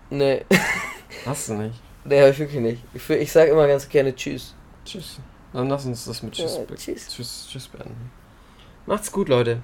Nee, 0.10 0.46
Hast 1.26 1.50
du 1.50 1.56
nicht. 1.56 1.76
nee, 2.06 2.22
hab 2.22 2.30
ich 2.32 2.40
wirklich 2.40 2.62
nicht. 2.62 2.84
Ich, 2.94 3.10
ich 3.10 3.32
sag 3.34 3.50
immer 3.50 3.68
ganz 3.68 3.90
gerne 3.90 4.16
Tschüss. 4.16 4.56
Tschüss. 4.86 5.20
Dann 5.52 5.68
lass 5.68 5.86
uns 5.86 6.06
das 6.06 6.24
mit 6.24 6.34
Tschüss, 6.34 6.56
Ja, 6.56 6.76
tschüss. 6.76 7.10
tschüss, 7.10 7.48
tschüss 7.52 7.68
beenden. 7.68 8.12
Macht's 8.86 9.12
gut, 9.12 9.28
Leute. 9.28 9.62